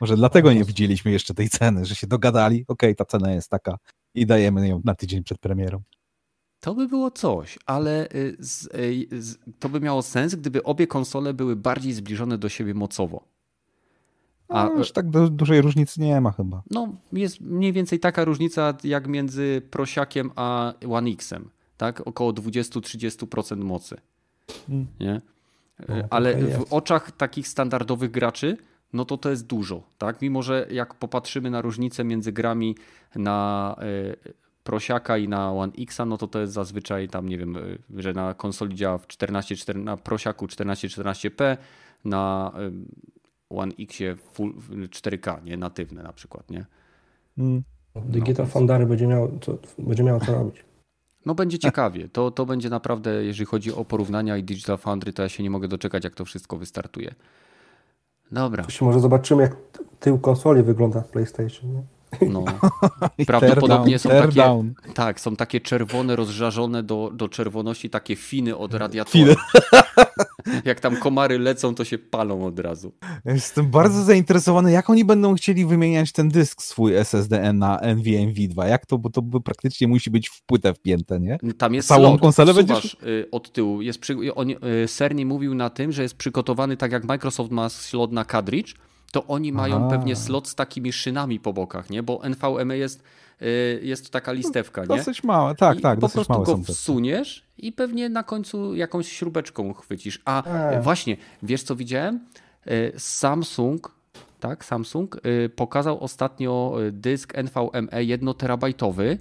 Może 0.00 0.16
dlatego 0.16 0.52
nie 0.52 0.64
widzieliśmy 0.64 1.10
jeszcze 1.10 1.34
tej 1.34 1.48
ceny, 1.48 1.84
że 1.84 1.94
się 1.94 2.06
dogadali, 2.06 2.64
okej, 2.68 2.90
okay, 2.90 2.94
ta 2.94 3.04
cena 3.04 3.32
jest 3.32 3.48
taka 3.48 3.78
i 4.14 4.26
dajemy 4.26 4.68
ją 4.68 4.80
na 4.84 4.94
tydzień 4.94 5.22
przed 5.22 5.38
premierą. 5.38 5.82
To 6.60 6.74
by 6.74 6.88
było 6.88 7.10
coś, 7.10 7.58
ale 7.66 8.08
y, 8.14 8.36
y, 8.74 9.08
to 9.58 9.68
by 9.68 9.80
miało 9.80 10.02
sens, 10.02 10.34
gdyby 10.34 10.62
obie 10.62 10.86
konsole 10.86 11.34
były 11.34 11.56
bardziej 11.56 11.92
zbliżone 11.92 12.38
do 12.38 12.48
siebie 12.48 12.74
mocowo. 12.74 13.24
A 14.48 14.64
no, 14.64 14.72
już 14.72 14.92
tak 14.92 15.10
do, 15.10 15.28
dużej 15.28 15.60
różnicy 15.60 16.00
nie 16.00 16.20
ma 16.20 16.32
chyba. 16.32 16.62
No, 16.70 16.96
jest 17.12 17.40
mniej 17.40 17.72
więcej 17.72 18.00
taka 18.00 18.24
różnica 18.24 18.74
jak 18.84 19.08
między 19.08 19.62
Prosiakiem 19.70 20.30
a 20.36 20.72
One 20.90 21.10
Xem, 21.18 21.50
tak? 21.76 22.00
Około 22.06 22.32
20-30% 22.32 23.56
mocy. 23.56 23.96
Hmm. 24.66 24.86
Nie? 25.00 25.20
No, 25.88 25.94
ale 26.10 26.36
w 26.36 26.72
oczach 26.72 27.12
takich 27.12 27.48
standardowych 27.48 28.10
graczy 28.10 28.56
no 28.92 29.04
to 29.04 29.18
to 29.18 29.30
jest 29.30 29.46
dużo, 29.46 29.82
tak? 29.98 30.22
Mimo, 30.22 30.42
że 30.42 30.66
jak 30.70 30.94
popatrzymy 30.94 31.50
na 31.50 31.60
różnicę 31.60 32.04
między 32.04 32.32
grami 32.32 32.76
na 33.16 33.76
e, 33.78 34.32
Prosiaka 34.64 35.18
i 35.18 35.28
na 35.28 35.52
One 35.52 35.72
X, 35.78 35.98
no 36.06 36.18
to 36.18 36.26
to 36.26 36.40
jest 36.40 36.52
zazwyczaj 36.52 37.08
tam, 37.08 37.28
nie 37.28 37.38
wiem, 37.38 37.56
e, 37.56 37.60
że 37.96 38.12
na 38.12 38.34
konsoli 38.34 38.74
działa 38.74 38.98
w 38.98 39.06
14, 39.06 39.56
14 39.56 39.84
na 39.84 39.96
Prosiaku 39.96 40.46
1414p, 40.46 41.56
na 42.04 42.52
e, 42.54 42.70
One 43.50 43.72
Xie 43.78 44.16
full 44.32 44.54
4K, 44.88 45.44
nie 45.44 45.56
natywne 45.56 46.02
na 46.02 46.12
przykład, 46.12 46.50
nie? 46.50 46.66
Hmm. 47.36 47.62
Digital 47.96 48.46
no, 48.46 48.52
Foundry 48.52 48.86
będzie 48.86 49.06
miał, 49.06 49.38
co, 49.40 49.58
będzie 49.78 50.02
miał 50.02 50.20
co 50.20 50.32
robić. 50.32 50.64
No 51.26 51.34
będzie 51.34 51.58
ciekawie. 51.58 52.08
To, 52.08 52.30
to 52.30 52.46
będzie 52.46 52.70
naprawdę, 52.70 53.24
jeżeli 53.24 53.46
chodzi 53.46 53.72
o 53.72 53.84
porównania 53.84 54.36
i 54.36 54.44
Digital 54.44 54.78
Foundry, 54.78 55.12
to 55.12 55.22
ja 55.22 55.28
się 55.28 55.42
nie 55.42 55.50
mogę 55.50 55.68
doczekać, 55.68 56.04
jak 56.04 56.14
to 56.14 56.24
wszystko 56.24 56.56
wystartuje. 56.56 57.14
Dobra. 58.32 58.64
może 58.80 59.00
zobaczymy, 59.00 59.42
jak 59.42 59.56
tył 60.00 60.18
konsoli 60.18 60.62
wygląda 60.62 61.00
w 61.00 61.08
PlayStation. 61.08 61.72
Nie? 61.72 61.82
No. 62.30 62.44
Prawdopodobnie 63.26 63.98
są 63.98 64.08
takie, 64.08 64.64
tak, 64.94 65.20
są 65.20 65.36
takie 65.36 65.60
czerwone, 65.60 66.16
rozżarzone 66.16 66.82
do, 66.82 67.10
do 67.14 67.28
czerwoności, 67.28 67.90
takie 67.90 68.16
finy 68.16 68.56
od 68.56 68.74
radiatora. 68.74 69.12
Finy. 69.12 69.34
Jak 70.64 70.80
tam 70.80 70.96
komary 70.96 71.38
lecą, 71.38 71.74
to 71.74 71.84
się 71.84 71.98
palą 71.98 72.46
od 72.46 72.58
razu. 72.58 72.92
Jestem 73.24 73.70
bardzo 73.70 74.02
zainteresowany, 74.02 74.72
jak 74.72 74.90
oni 74.90 75.04
będą 75.04 75.34
chcieli 75.34 75.66
wymieniać 75.66 76.12
ten 76.12 76.28
dysk 76.28 76.62
swój 76.62 76.94
SSD 76.94 77.52
na 77.52 77.78
NVMe 77.78 78.48
2. 78.48 78.66
Jak 78.66 78.86
to, 78.86 78.98
bo 78.98 79.10
to 79.10 79.22
by 79.22 79.40
praktycznie 79.40 79.88
musi 79.88 80.10
być 80.10 80.28
w 80.28 80.42
płytę 80.42 80.74
wpięte, 80.74 81.20
nie? 81.20 81.38
Tam 81.58 81.74
jest 81.74 81.88
Całą 81.88 82.08
slot, 82.08 82.20
konsolę 82.20 82.54
będziesz... 82.54 82.96
Y, 83.06 83.28
od 83.30 83.52
tyłu. 83.52 83.82
Jest 83.82 83.98
przy... 83.98 84.34
on, 84.34 84.50
y, 84.50 84.56
Cerny 84.88 85.24
mówił 85.24 85.54
na 85.54 85.70
tym, 85.70 85.92
że 85.92 86.02
jest 86.02 86.14
przygotowany 86.14 86.76
tak 86.76 86.92
jak 86.92 87.04
Microsoft 87.04 87.50
ma 87.50 87.68
slot 87.68 88.12
na 88.12 88.24
cartridge, 88.24 88.74
to 89.12 89.26
oni 89.26 89.52
mają 89.52 89.76
Aha. 89.76 89.88
pewnie 89.90 90.16
slot 90.16 90.48
z 90.48 90.54
takimi 90.54 90.92
szynami 90.92 91.40
po 91.40 91.52
bokach, 91.52 91.90
nie? 91.90 92.02
Bo 92.02 92.20
NVMe 92.28 92.78
jest, 92.78 93.02
y, 93.42 93.80
jest 93.82 94.10
taka 94.10 94.32
listewka, 94.32 94.80
nie? 94.80 94.86
Dosyć 94.86 95.24
małe, 95.24 95.54
tak, 95.54 95.78
I 95.78 95.82
tak, 95.82 95.98
po 95.98 96.08
prostu 96.08 96.42
go 96.42 96.56
wsuniesz 96.56 97.46
i 97.58 97.72
pewnie 97.72 98.08
na 98.08 98.22
końcu 98.22 98.74
jakąś 98.74 99.08
śrubeczką 99.08 99.72
chwycisz. 99.72 100.22
A 100.24 100.44
e. 100.44 100.80
właśnie, 100.80 101.16
wiesz 101.42 101.62
co 101.62 101.76
widziałem? 101.76 102.20
Y, 102.66 102.92
Samsung, 102.98 103.94
tak, 104.40 104.64
Samsung 104.64 105.16
y, 105.26 105.48
pokazał 105.48 106.00
ostatnio 106.00 106.76
dysk 106.92 107.34
NVMe 107.34 108.04
1 108.04 108.34
terabajtowy 108.34 109.18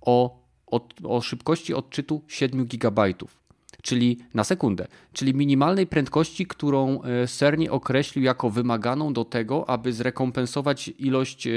o, 0.00 0.42
o, 0.66 0.88
o 1.04 1.20
szybkości 1.20 1.74
odczytu 1.74 2.22
7 2.28 2.66
gigabajtów 2.66 3.41
czyli 3.82 4.18
na 4.34 4.44
sekundę, 4.44 4.86
czyli 5.12 5.34
minimalnej 5.34 5.86
prędkości, 5.86 6.46
którą 6.46 7.00
Cerny 7.26 7.70
określił 7.70 8.24
jako 8.24 8.50
wymaganą 8.50 9.12
do 9.12 9.24
tego, 9.24 9.70
aby 9.70 9.92
zrekompensować 9.92 10.90
ilość, 10.98 11.46
e, 11.46 11.50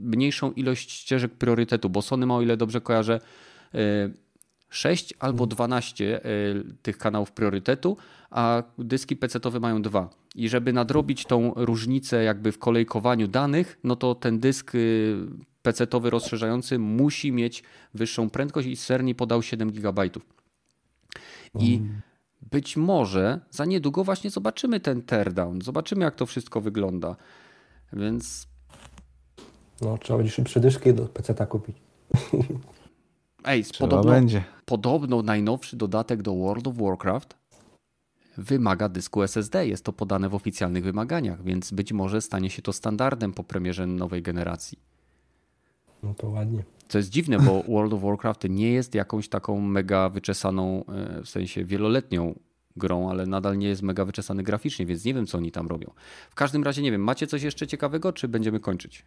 mniejszą 0.00 0.52
ilość 0.52 0.90
ścieżek 0.90 1.32
priorytetu, 1.32 1.90
bo 1.90 2.02
Sony 2.02 2.26
ma, 2.26 2.36
o 2.36 2.42
ile 2.42 2.56
dobrze 2.56 2.80
kojarzę, 2.80 3.20
6 4.70 5.12
e, 5.12 5.16
albo 5.18 5.46
12 5.46 6.16
e, 6.16 6.20
tych 6.82 6.98
kanałów 6.98 7.32
priorytetu, 7.32 7.96
a 8.30 8.62
dyski 8.78 9.16
PC-owe 9.16 9.60
mają 9.60 9.82
dwa. 9.82 10.10
I 10.34 10.48
żeby 10.48 10.72
nadrobić 10.72 11.24
tą 11.24 11.52
różnicę 11.56 12.24
jakby 12.24 12.52
w 12.52 12.58
kolejkowaniu 12.58 13.28
danych, 13.28 13.78
no 13.84 13.96
to 13.96 14.14
ten 14.14 14.40
dysk 14.40 14.72
PC-owy 15.62 16.10
rozszerzający 16.10 16.78
musi 16.78 17.32
mieć 17.32 17.62
wyższą 17.94 18.30
prędkość 18.30 18.68
i 18.68 18.76
Cerny 18.76 19.14
podał 19.14 19.42
7 19.42 19.72
GB. 19.72 20.02
I 21.58 21.76
mm. 21.76 22.00
być 22.52 22.76
może 22.76 23.40
za 23.50 23.64
niedługo 23.64 24.04
właśnie 24.04 24.30
zobaczymy 24.30 24.80
ten 24.80 25.02
teardown, 25.02 25.62
zobaczymy 25.62 26.04
jak 26.04 26.14
to 26.14 26.26
wszystko 26.26 26.60
wygląda. 26.60 27.16
Więc. 27.92 28.48
No, 29.80 29.98
trzeba 29.98 30.16
będzie 30.16 30.32
szybsze 30.32 30.60
dyszki 30.60 30.94
do 30.94 31.06
PC-ta 31.06 31.46
kupić. 31.46 31.76
Ej, 33.44 33.64
podobno, 33.78 34.10
będzie. 34.10 34.44
podobno 34.64 35.22
najnowszy 35.22 35.76
dodatek 35.76 36.22
do 36.22 36.34
World 36.34 36.66
of 36.66 36.76
Warcraft 36.76 37.42
wymaga 38.36 38.88
dysku 38.88 39.22
SSD. 39.22 39.66
Jest 39.66 39.84
to 39.84 39.92
podane 39.92 40.28
w 40.28 40.34
oficjalnych 40.34 40.84
wymaganiach, 40.84 41.44
więc 41.44 41.70
być 41.70 41.92
może 41.92 42.20
stanie 42.20 42.50
się 42.50 42.62
to 42.62 42.72
standardem 42.72 43.32
po 43.32 43.44
premierze 43.44 43.86
nowej 43.86 44.22
generacji. 44.22 44.78
No 46.02 46.14
to 46.14 46.28
ładnie. 46.28 46.64
Co 46.92 46.98
jest 46.98 47.10
dziwne, 47.10 47.38
bo 47.38 47.62
World 47.72 47.92
of 47.92 48.02
Warcraft 48.02 48.48
nie 48.48 48.72
jest 48.72 48.94
jakąś 48.94 49.28
taką 49.28 49.60
mega 49.60 50.08
wyczesaną, 50.08 50.84
e, 50.86 51.22
w 51.22 51.28
sensie 51.28 51.64
wieloletnią 51.64 52.38
grą, 52.76 53.10
ale 53.10 53.26
nadal 53.26 53.58
nie 53.58 53.68
jest 53.68 53.82
mega 53.82 54.04
wyczesany 54.04 54.42
graficznie, 54.42 54.86
więc 54.86 55.04
nie 55.04 55.14
wiem, 55.14 55.26
co 55.26 55.38
oni 55.38 55.52
tam 55.52 55.66
robią. 55.66 55.90
W 56.30 56.34
każdym 56.34 56.64
razie 56.64 56.82
nie 56.82 56.90
wiem, 56.92 57.04
macie 57.04 57.26
coś 57.26 57.42
jeszcze 57.42 57.66
ciekawego, 57.66 58.12
czy 58.12 58.28
będziemy 58.28 58.60
kończyć? 58.60 59.04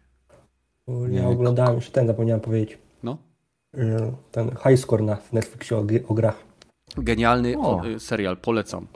Ja 1.10 1.28
oglądałem 1.28 1.74
jeszcze 1.74 1.92
ten, 1.92 2.06
zapomniałem 2.06 2.40
powiedzieć. 2.40 2.78
No? 3.02 3.18
E, 3.74 4.12
ten 4.32 4.50
High 4.50 4.78
Score 4.78 5.02
na 5.02 5.18
Netflixie 5.32 5.76
o, 5.76 5.84
o 6.08 6.14
grach. 6.14 6.44
Genialny 6.96 7.58
o. 7.58 7.82
serial, 7.98 8.36
polecam. 8.36 8.86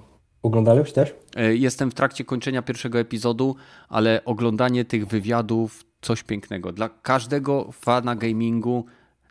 Oglądałeś 0.43 0.93
też? 0.93 1.15
E, 1.37 1.57
jestem 1.57 1.91
w 1.91 1.95
trakcie 1.95 2.25
kończenia 2.25 2.63
pierwszego 2.63 2.99
epizodu, 2.99 3.57
ale 3.89 4.25
oglądanie 4.25 4.85
tych 4.85 5.07
wywiadów 5.07 5.90
coś 6.01 6.23
pięknego. 6.23 6.73
Dla 6.73 6.89
każdego 7.03 7.73
fana 7.73 8.17
gamingu 8.17 8.85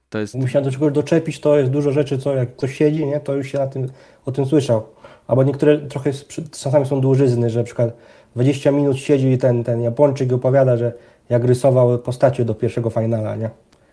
to 0.09 0.19
jest... 0.19 0.35
Musiałem 0.35 0.65
do 0.65 0.71
czegoś 0.71 0.93
doczepić, 0.93 1.39
to 1.39 1.57
jest 1.57 1.71
dużo 1.71 1.91
rzeczy, 1.91 2.17
co 2.17 2.35
jak 2.35 2.55
ktoś 2.55 2.75
siedzi, 2.77 3.05
nie, 3.05 3.19
to 3.19 3.33
już 3.33 3.47
się 3.47 3.57
na 3.57 3.67
tym, 3.67 3.87
o 4.25 4.31
tym 4.31 4.45
słyszał. 4.45 4.85
Albo 5.27 5.43
niektóre 5.43 5.77
trochę 5.77 6.11
czasami 6.51 6.85
są 6.85 7.01
dłużyzny, 7.01 7.49
że 7.49 7.59
na 7.59 7.65
przykład 7.65 7.93
20 8.35 8.71
minut 8.71 8.97
siedzi 8.97 9.31
i 9.31 9.37
ten, 9.37 9.63
ten 9.63 9.81
Japończyk 9.81 10.33
opowiada, 10.33 10.77
że 10.77 10.93
jak 11.29 11.43
rysował 11.43 11.99
postacie 11.99 12.45
do 12.45 12.55
pierwszego 12.55 12.89
finala, 12.89 13.35
nie? 13.35 13.49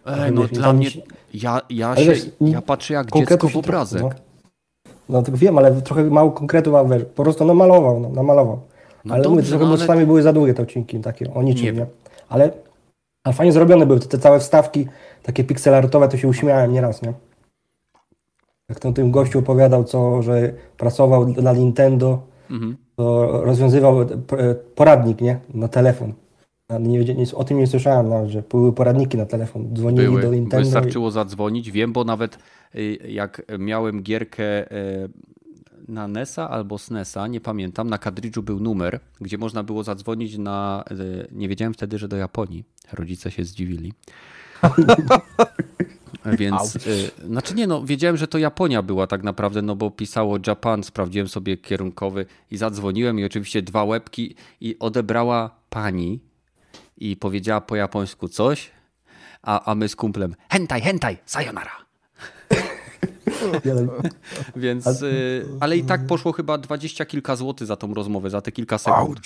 Ej, 0.06 0.32
no 0.32 0.44
dla 0.44 0.72
mnie, 0.72 0.88
ja, 1.34 1.60
ja, 1.70 1.96
się, 1.96 2.04
wiesz, 2.04 2.30
ja 2.40 2.62
patrzę 2.62 2.94
jak 2.94 3.12
dziecko 3.12 3.48
w 3.48 3.56
obrazek. 3.56 4.02
No, 4.02 4.10
no 5.08 5.22
tak 5.22 5.36
wiem, 5.36 5.58
ale 5.58 5.82
trochę 5.82 6.04
mało 6.04 6.30
konkretów, 6.30 6.74
wiesz, 6.90 7.02
po 7.14 7.22
prostu 7.22 7.44
namalował, 7.44 8.00
no, 8.00 8.08
namalował. 8.08 8.60
No 9.04 9.14
ale 9.14 9.22
dobrze, 9.22 9.36
mówię, 9.36 9.48
trochę, 9.48 9.64
no, 9.64 9.70
ale... 9.70 9.78
czasami 9.78 10.06
były 10.06 10.22
za 10.22 10.32
długie 10.32 10.54
te 10.54 10.62
odcinki 10.62 11.00
takie, 11.00 11.34
o 11.34 11.42
niczym, 11.42 11.64
nie? 11.64 11.72
nie? 11.72 11.86
Ale 12.28 12.52
ale 13.26 13.34
fajnie 13.34 13.52
zrobione 13.52 13.86
były 13.86 14.00
te, 14.00 14.08
te 14.08 14.18
całe 14.18 14.40
wstawki, 14.40 14.86
takie 15.22 15.44
pixelartowe, 15.44 16.08
to 16.08 16.16
się 16.16 16.28
uśmiałem 16.28 16.72
nieraz, 16.72 17.02
nie? 17.02 17.12
Jak 18.68 18.80
ten 18.80 18.94
tym 18.94 19.10
gościu 19.10 19.38
opowiadał, 19.38 19.84
co, 19.84 20.22
że 20.22 20.52
pracował 20.76 21.24
dla 21.24 21.52
Nintendo, 21.52 22.22
mhm. 22.50 22.76
to 22.96 23.26
rozwiązywał 23.44 23.96
poradnik, 24.74 25.20
nie? 25.20 25.38
Na 25.54 25.68
telefon. 25.68 26.12
Nie, 26.80 27.04
nie, 27.04 27.24
o 27.34 27.44
tym 27.44 27.58
nie 27.58 27.66
słyszałem 27.66 28.08
nawet, 28.08 28.30
że 28.30 28.42
były 28.42 28.72
poradniki 28.72 29.16
na 29.16 29.26
telefon. 29.26 29.74
Dzwonili 29.74 30.06
były. 30.06 30.22
do 30.22 30.34
Nintendo. 30.34 30.64
Wystarczyło 30.64 31.08
i... 31.08 31.12
zadzwonić. 31.12 31.70
Wiem, 31.70 31.92
bo 31.92 32.04
nawet 32.04 32.38
y, 32.74 32.98
jak 33.08 33.42
miałem 33.58 34.02
gierkę 34.02 34.72
y, 34.72 35.08
na 35.88 36.08
NESa 36.08 36.50
albo 36.50 36.78
SNESa, 36.78 37.26
nie 37.26 37.40
pamiętam, 37.40 37.90
na 37.90 37.98
kadridżu 37.98 38.42
był 38.42 38.60
numer, 38.60 39.00
gdzie 39.20 39.38
można 39.38 39.62
było 39.62 39.82
zadzwonić 39.82 40.38
na. 40.38 40.84
Y, 40.90 41.28
nie 41.32 41.48
wiedziałem 41.48 41.74
wtedy, 41.74 41.98
że 41.98 42.08
do 42.08 42.16
Japonii. 42.16 42.64
Rodzice 42.92 43.30
się 43.30 43.44
zdziwili. 43.44 43.92
Więc, 46.38 46.76
y, 46.76 47.10
znaczy 47.26 47.54
nie 47.54 47.66
no, 47.66 47.84
wiedziałem, 47.84 48.16
że 48.16 48.28
to 48.28 48.38
Japonia 48.38 48.82
była 48.82 49.06
tak 49.06 49.22
naprawdę, 49.22 49.62
no 49.62 49.76
bo 49.76 49.90
pisało 49.90 50.38
Japan, 50.46 50.82
sprawdziłem 50.82 51.28
sobie 51.28 51.56
kierunkowy 51.56 52.26
i 52.50 52.56
zadzwoniłem 52.56 53.18
i 53.18 53.24
oczywiście 53.24 53.62
dwa 53.62 53.84
łebki 53.84 54.34
i 54.60 54.78
odebrała 54.78 55.50
pani 55.70 56.20
i 56.96 57.16
powiedziała 57.16 57.60
po 57.60 57.76
japońsku 57.76 58.28
coś, 58.28 58.70
a, 59.42 59.70
a 59.70 59.74
my 59.74 59.88
z 59.88 59.96
kumplem 59.96 60.34
hentai, 60.48 60.80
hentai, 60.80 61.16
sayonara. 61.26 61.85
Więc, 64.56 65.02
y, 65.02 65.46
ale 65.60 65.76
i 65.76 65.84
tak 65.84 66.06
poszło 66.06 66.32
chyba 66.32 66.58
dwadzieścia 66.58 67.04
kilka 67.04 67.36
złotych 67.36 67.66
za 67.66 67.76
tą 67.76 67.94
rozmowę, 67.94 68.30
za 68.30 68.40
te 68.40 68.52
kilka 68.52 68.78
sekund. 68.78 69.20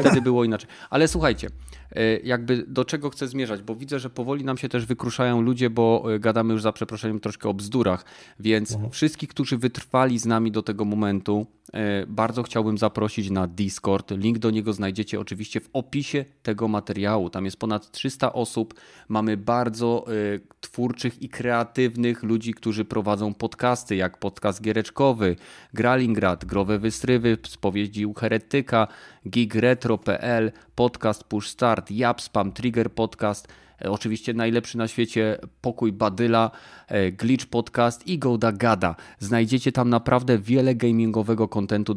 Wtedy 0.00 0.22
było 0.22 0.44
inaczej. 0.44 0.68
Ale 0.90 1.08
słuchajcie, 1.08 1.48
y, 1.96 2.20
jakby 2.24 2.64
do 2.68 2.84
czego 2.84 3.10
chcę 3.10 3.28
zmierzać, 3.28 3.62
bo 3.62 3.74
widzę, 3.74 3.98
że 3.98 4.10
powoli 4.10 4.44
nam 4.44 4.58
się 4.58 4.68
też 4.68 4.86
wykruszają 4.86 5.40
ludzie, 5.40 5.70
bo 5.70 6.14
y, 6.14 6.18
gadamy 6.18 6.52
już 6.52 6.62
za 6.62 6.72
przeproszeniem 6.72 7.20
troszkę 7.20 7.48
o 7.48 7.54
bzdurach, 7.54 8.04
więc 8.40 8.72
mhm. 8.72 8.90
wszystkich, 8.90 9.28
którzy 9.28 9.58
wytrwali 9.58 10.18
z 10.18 10.26
nami 10.26 10.52
do 10.52 10.62
tego 10.62 10.84
momentu, 10.84 11.46
bardzo 12.06 12.42
chciałbym 12.42 12.78
zaprosić 12.78 13.30
na 13.30 13.46
Discord. 13.46 14.10
Link 14.10 14.38
do 14.38 14.50
niego 14.50 14.72
znajdziecie 14.72 15.20
oczywiście 15.20 15.60
w 15.60 15.68
opisie 15.72 16.24
tego 16.42 16.68
materiału. 16.68 17.30
Tam 17.30 17.44
jest 17.44 17.56
ponad 17.56 17.90
300 17.90 18.32
osób. 18.32 18.74
Mamy 19.08 19.36
bardzo 19.36 20.04
twórczych 20.60 21.22
i 21.22 21.28
kreatywnych 21.28 22.22
ludzi, 22.22 22.54
którzy 22.54 22.83
prowadzą 22.84 23.34
podcasty, 23.34 23.96
jak 23.96 24.18
podcast 24.18 24.62
giereczkowy, 24.62 25.36
Gralingrad, 25.74 26.44
Growe 26.44 26.78
Wystrywy, 26.78 27.38
Spowiedzi 27.46 28.06
u 28.06 28.14
Heretyka, 28.14 28.88
gigretro.pl, 29.28 30.52
podcast 30.74 31.24
Push 31.24 31.48
Start, 31.48 31.90
Japspam, 31.90 32.52
Trigger 32.52 32.92
Podcast, 32.92 33.48
e, 33.84 33.90
oczywiście 33.90 34.34
najlepszy 34.34 34.78
na 34.78 34.88
świecie 34.88 35.38
Pokój 35.60 35.92
Badyla, 35.92 36.50
e, 36.88 37.12
Glitch 37.12 37.46
Podcast 37.46 38.06
i 38.06 38.18
Goda 38.18 38.52
Gada. 38.52 38.96
Znajdziecie 39.18 39.72
tam 39.72 39.90
naprawdę 39.90 40.38
wiele 40.38 40.74
gamingowego 40.74 41.48
kontentu 41.48 41.94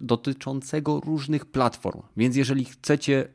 dotyczącego 0.00 1.00
różnych 1.00 1.46
platform, 1.46 2.02
więc 2.16 2.36
jeżeli 2.36 2.64
chcecie 2.64 3.28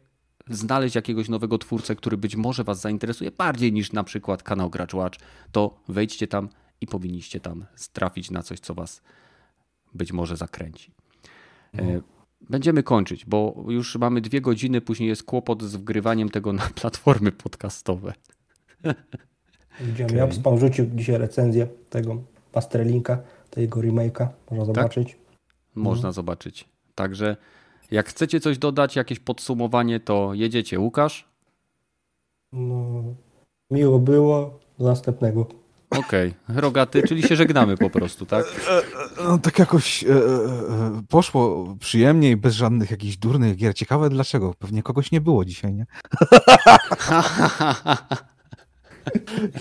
znaleźć 0.49 0.95
jakiegoś 0.95 1.29
nowego 1.29 1.57
twórcę, 1.57 1.95
który 1.95 2.17
być 2.17 2.35
może 2.35 2.63
Was 2.63 2.81
zainteresuje 2.81 3.31
bardziej 3.31 3.73
niż 3.73 3.91
na 3.91 4.03
przykład 4.03 4.43
kanał 4.43 4.69
Gracz 4.69 4.93
Watch, 4.93 5.19
to 5.51 5.79
wejdźcie 5.87 6.27
tam 6.27 6.49
i 6.81 6.87
powinniście 6.87 7.39
tam 7.39 7.65
trafić 7.93 8.31
na 8.31 8.43
coś, 8.43 8.59
co 8.59 8.73
Was 8.73 9.01
być 9.93 10.13
może 10.13 10.37
zakręci. 10.37 10.91
No. 11.73 11.83
Będziemy 12.49 12.83
kończyć, 12.83 13.25
bo 13.25 13.65
już 13.67 13.95
mamy 13.95 14.21
dwie 14.21 14.41
godziny, 14.41 14.81
później 14.81 15.09
jest 15.09 15.23
kłopot 15.23 15.63
z 15.63 15.75
wgrywaniem 15.75 16.29
tego 16.29 16.53
na 16.53 16.69
platformy 16.81 17.31
podcastowe. 17.31 18.13
Widziałem, 19.81 20.15
okay. 20.15 20.27
ja 20.27 20.31
spam 20.31 20.59
rzucił 20.59 20.85
dzisiaj 20.95 21.17
recenzję 21.17 21.67
tego 21.89 22.23
Pasterlinka, 22.51 23.21
tego 23.49 23.79
remake'a, 23.79 24.27
można 24.51 24.73
tak? 24.73 24.83
zobaczyć. 24.83 25.17
Można 25.75 25.97
mhm. 26.09 26.13
zobaczyć. 26.13 26.69
Także 26.95 27.37
jak 27.91 28.09
chcecie 28.09 28.39
coś 28.39 28.57
dodać, 28.57 28.95
jakieś 28.95 29.19
podsumowanie, 29.19 29.99
to 29.99 30.33
jedziecie. 30.33 30.79
Łukasz? 30.79 31.29
No, 32.53 33.03
miło 33.71 33.99
było, 33.99 34.59
do 34.79 34.85
następnego. 34.85 35.47
Okej, 35.99 36.33
okay. 36.49 36.61
rogaty, 36.61 37.03
czyli 37.07 37.23
się 37.23 37.35
żegnamy 37.35 37.77
po 37.77 37.89
prostu, 37.89 38.25
tak? 38.25 38.45
No, 39.23 39.37
tak 39.37 39.59
jakoś 39.59 40.03
e, 40.03 40.07
e, 40.07 40.11
poszło 41.09 41.75
przyjemniej, 41.79 42.37
bez 42.37 42.55
żadnych 42.55 42.91
jakichś 42.91 43.17
durnych 43.17 43.55
gier. 43.55 43.73
Ciekawe 43.75 44.09
dlaczego. 44.09 44.53
Pewnie 44.59 44.83
kogoś 44.83 45.11
nie 45.11 45.21
było 45.21 45.45
dzisiaj, 45.45 45.73
nie? 45.73 45.85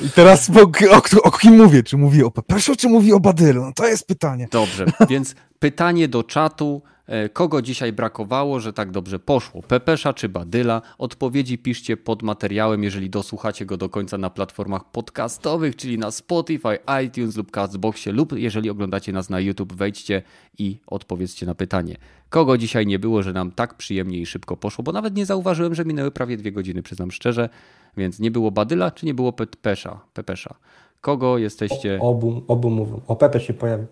I 0.06 0.10
teraz 0.10 0.50
o, 0.50 0.62
o, 0.96 1.22
o, 1.22 1.30
kim 1.30 1.56
mówię? 1.56 1.82
Czy 1.82 1.96
mówię 1.96 2.26
o 2.26 2.30
Peperszu, 2.30 2.76
czy 2.76 2.88
mówię 2.88 3.14
o 3.14 3.20
Badylu? 3.20 3.64
No 3.64 3.72
to 3.72 3.86
jest 3.86 4.06
pytanie. 4.06 4.48
Dobrze, 4.50 4.86
więc 5.08 5.34
pytanie 5.58 6.08
do 6.08 6.22
czatu. 6.22 6.82
E, 7.06 7.28
kogo 7.28 7.62
dzisiaj 7.62 7.92
brakowało, 7.92 8.60
że 8.60 8.72
tak 8.72 8.90
dobrze 8.90 9.18
poszło? 9.18 9.62
Pepesza 9.62 10.12
czy 10.12 10.28
Badyla? 10.28 10.82
Odpowiedzi 10.98 11.58
piszcie 11.58 11.96
pod 11.96 12.22
materiałem, 12.22 12.84
jeżeli 12.84 13.10
dosłuchacie 13.10 13.66
go 13.66 13.76
do 13.76 13.88
końca 13.88 14.18
na 14.18 14.30
platformach 14.30 14.90
podcastowych, 14.90 15.76
czyli 15.76 15.98
na 15.98 16.10
Spotify, 16.10 16.78
iTunes 17.06 17.36
lub 17.36 17.50
Castboxie, 17.50 18.12
lub 18.12 18.32
jeżeli 18.32 18.70
oglądacie 18.70 19.12
nas 19.12 19.30
na 19.30 19.40
YouTube, 19.40 19.72
wejdźcie 19.72 20.22
i 20.58 20.78
odpowiedzcie 20.86 21.46
na 21.46 21.54
pytanie. 21.54 21.96
Kogo 22.28 22.58
dzisiaj 22.58 22.86
nie 22.86 22.98
było, 22.98 23.22
że 23.22 23.32
nam 23.32 23.50
tak 23.52 23.74
przyjemnie 23.74 24.18
i 24.18 24.26
szybko 24.26 24.56
poszło? 24.56 24.84
Bo 24.84 24.92
nawet 24.92 25.16
nie 25.16 25.26
zauważyłem, 25.26 25.74
że 25.74 25.84
minęły 25.84 26.10
prawie 26.10 26.36
dwie 26.36 26.52
godziny, 26.52 26.82
przyznam 26.82 27.10
szczerze. 27.10 27.48
Więc 27.96 28.20
nie 28.20 28.30
było 28.30 28.50
Badyla, 28.50 28.90
czy 28.90 29.06
nie 29.06 29.14
było 29.14 29.32
Pepesza? 29.32 30.00
Pepesza. 30.14 30.54
Kogo 31.00 31.38
jesteście? 31.38 31.98
O, 32.02 32.08
obu, 32.08 32.42
obu 32.48 32.70
mówią. 32.70 33.00
O 33.08 33.16
Pepe 33.16 33.40
się 33.40 33.54
pojawił. 33.54 33.86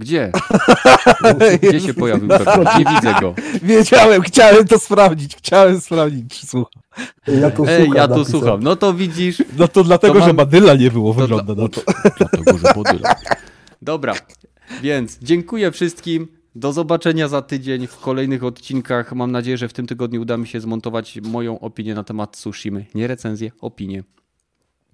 Gdzie? 0.00 0.32
Gdzie 1.62 1.80
się 1.80 1.94
pojawił 1.94 2.28
Pepe? 2.28 2.64
Nie 2.78 2.84
widzę 2.94 3.14
go. 3.20 3.34
Wiedziałem, 3.62 4.22
chciałem 4.22 4.66
to 4.66 4.78
sprawdzić. 4.78 5.36
Chciałem 5.36 5.80
sprawdzić, 5.80 6.40
czy 6.40 6.46
słucha. 6.46 6.70
Ja 7.40 7.50
tu 7.50 7.64
Ej, 7.68 7.84
słucham, 7.84 7.96
ja 7.96 8.08
tu 8.08 8.24
słucham. 8.24 8.62
No 8.62 8.76
to 8.76 8.94
widzisz. 8.94 9.42
No 9.58 9.68
to 9.68 9.84
dlatego, 9.84 10.12
To 10.14 10.18
mam- 10.20 10.28
że 10.28 10.34
Badyla 10.34 10.74
nie 10.74 10.90
było, 10.90 11.12
wygląda 11.14 11.54
dla- 11.54 11.64
na 11.64 11.68
to. 11.70 11.80
Dlatego, 12.18 12.58
że 12.58 12.82
Badyla. 12.82 13.14
Dobra, 13.82 14.14
więc 14.82 15.18
dziękuję 15.22 15.70
wszystkim. 15.72 16.28
Do 16.54 16.72
zobaczenia 16.72 17.28
za 17.28 17.42
tydzień 17.42 17.86
w 17.86 17.96
kolejnych 17.96 18.44
odcinkach. 18.44 19.12
Mam 19.12 19.32
nadzieję, 19.32 19.56
że 19.56 19.68
w 19.68 19.72
tym 19.72 19.86
tygodniu 19.86 20.22
uda 20.22 20.36
mi 20.36 20.46
się 20.46 20.60
zmontować 20.60 21.18
moją 21.22 21.60
opinię 21.60 21.94
na 21.94 22.04
temat 22.04 22.36
Tsushimy. 22.36 22.86
Nie 22.94 23.06
recenzję, 23.06 23.50
opinię. 23.60 24.04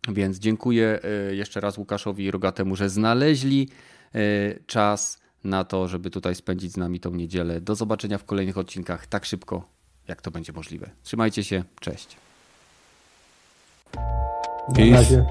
Więc 0.09 0.39
dziękuję 0.39 0.99
e, 1.31 1.35
jeszcze 1.35 1.61
raz 1.61 1.79
Łukaszowi 1.79 2.25
i 2.25 2.31
Rogatemu, 2.31 2.77
że 2.77 2.89
znaleźli 2.91 3.69
czas 4.67 5.19
na 5.45 5.65
to, 5.65 5.89
żeby 5.89 6.11
tutaj 6.11 6.35
spędzić 6.35 6.73
z 6.73 6.77
nami 6.77 7.01
tą 7.01 7.11
niedzielę. 7.11 7.61
Do 7.61 7.75
zobaczenia 7.75 8.19
w 8.19 8.25
kolejnych 8.25 8.59
odcinkach 8.59 9.07
tak 9.07 9.25
szybko, 9.25 9.69
jak 10.09 10.23
to 10.23 10.31
będzie 10.31 10.53
możliwe. 10.53 10.91
Trzymajcie 11.03 11.45
się, 11.45 11.65
cześć. 11.81 12.17
Razie. 14.93 15.27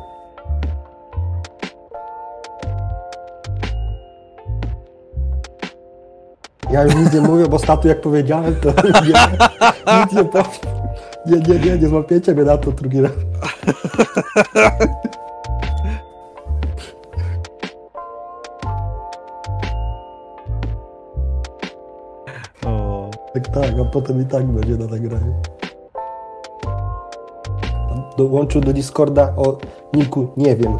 Ja 6.71 6.83
już 6.83 6.95
nic 6.95 7.13
nie 7.13 7.21
mówię, 7.21 7.47
bo 7.47 7.59
statu 7.59 7.87
jak 7.87 8.01
powiedziałem, 8.01 8.55
to 8.55 8.69
nie, 9.01 10.01
nic 10.01 10.13
nie 10.13 10.25
powiem. 10.25 10.45
Nie, 11.25 11.37
nie, 11.37 11.59
nie, 11.59 11.77
nie 11.77 11.87
złapiecie 11.87 12.33
mnie 12.33 12.43
na 12.43 12.57
to 12.57 12.71
drugi 12.71 13.01
raz. 13.01 13.11
Tak, 23.35 23.47
tak, 23.47 23.79
a 23.79 23.85
potem 23.85 24.21
i 24.21 24.25
tak 24.25 24.47
będzie 24.47 24.77
na 24.77 24.87
nagraniu. 24.87 25.33
Dołączył 28.17 28.61
do 28.61 28.73
Discorda 28.73 29.33
o 29.37 29.57
Niku, 29.93 30.27
nie 30.37 30.55
wiem. 30.55 30.77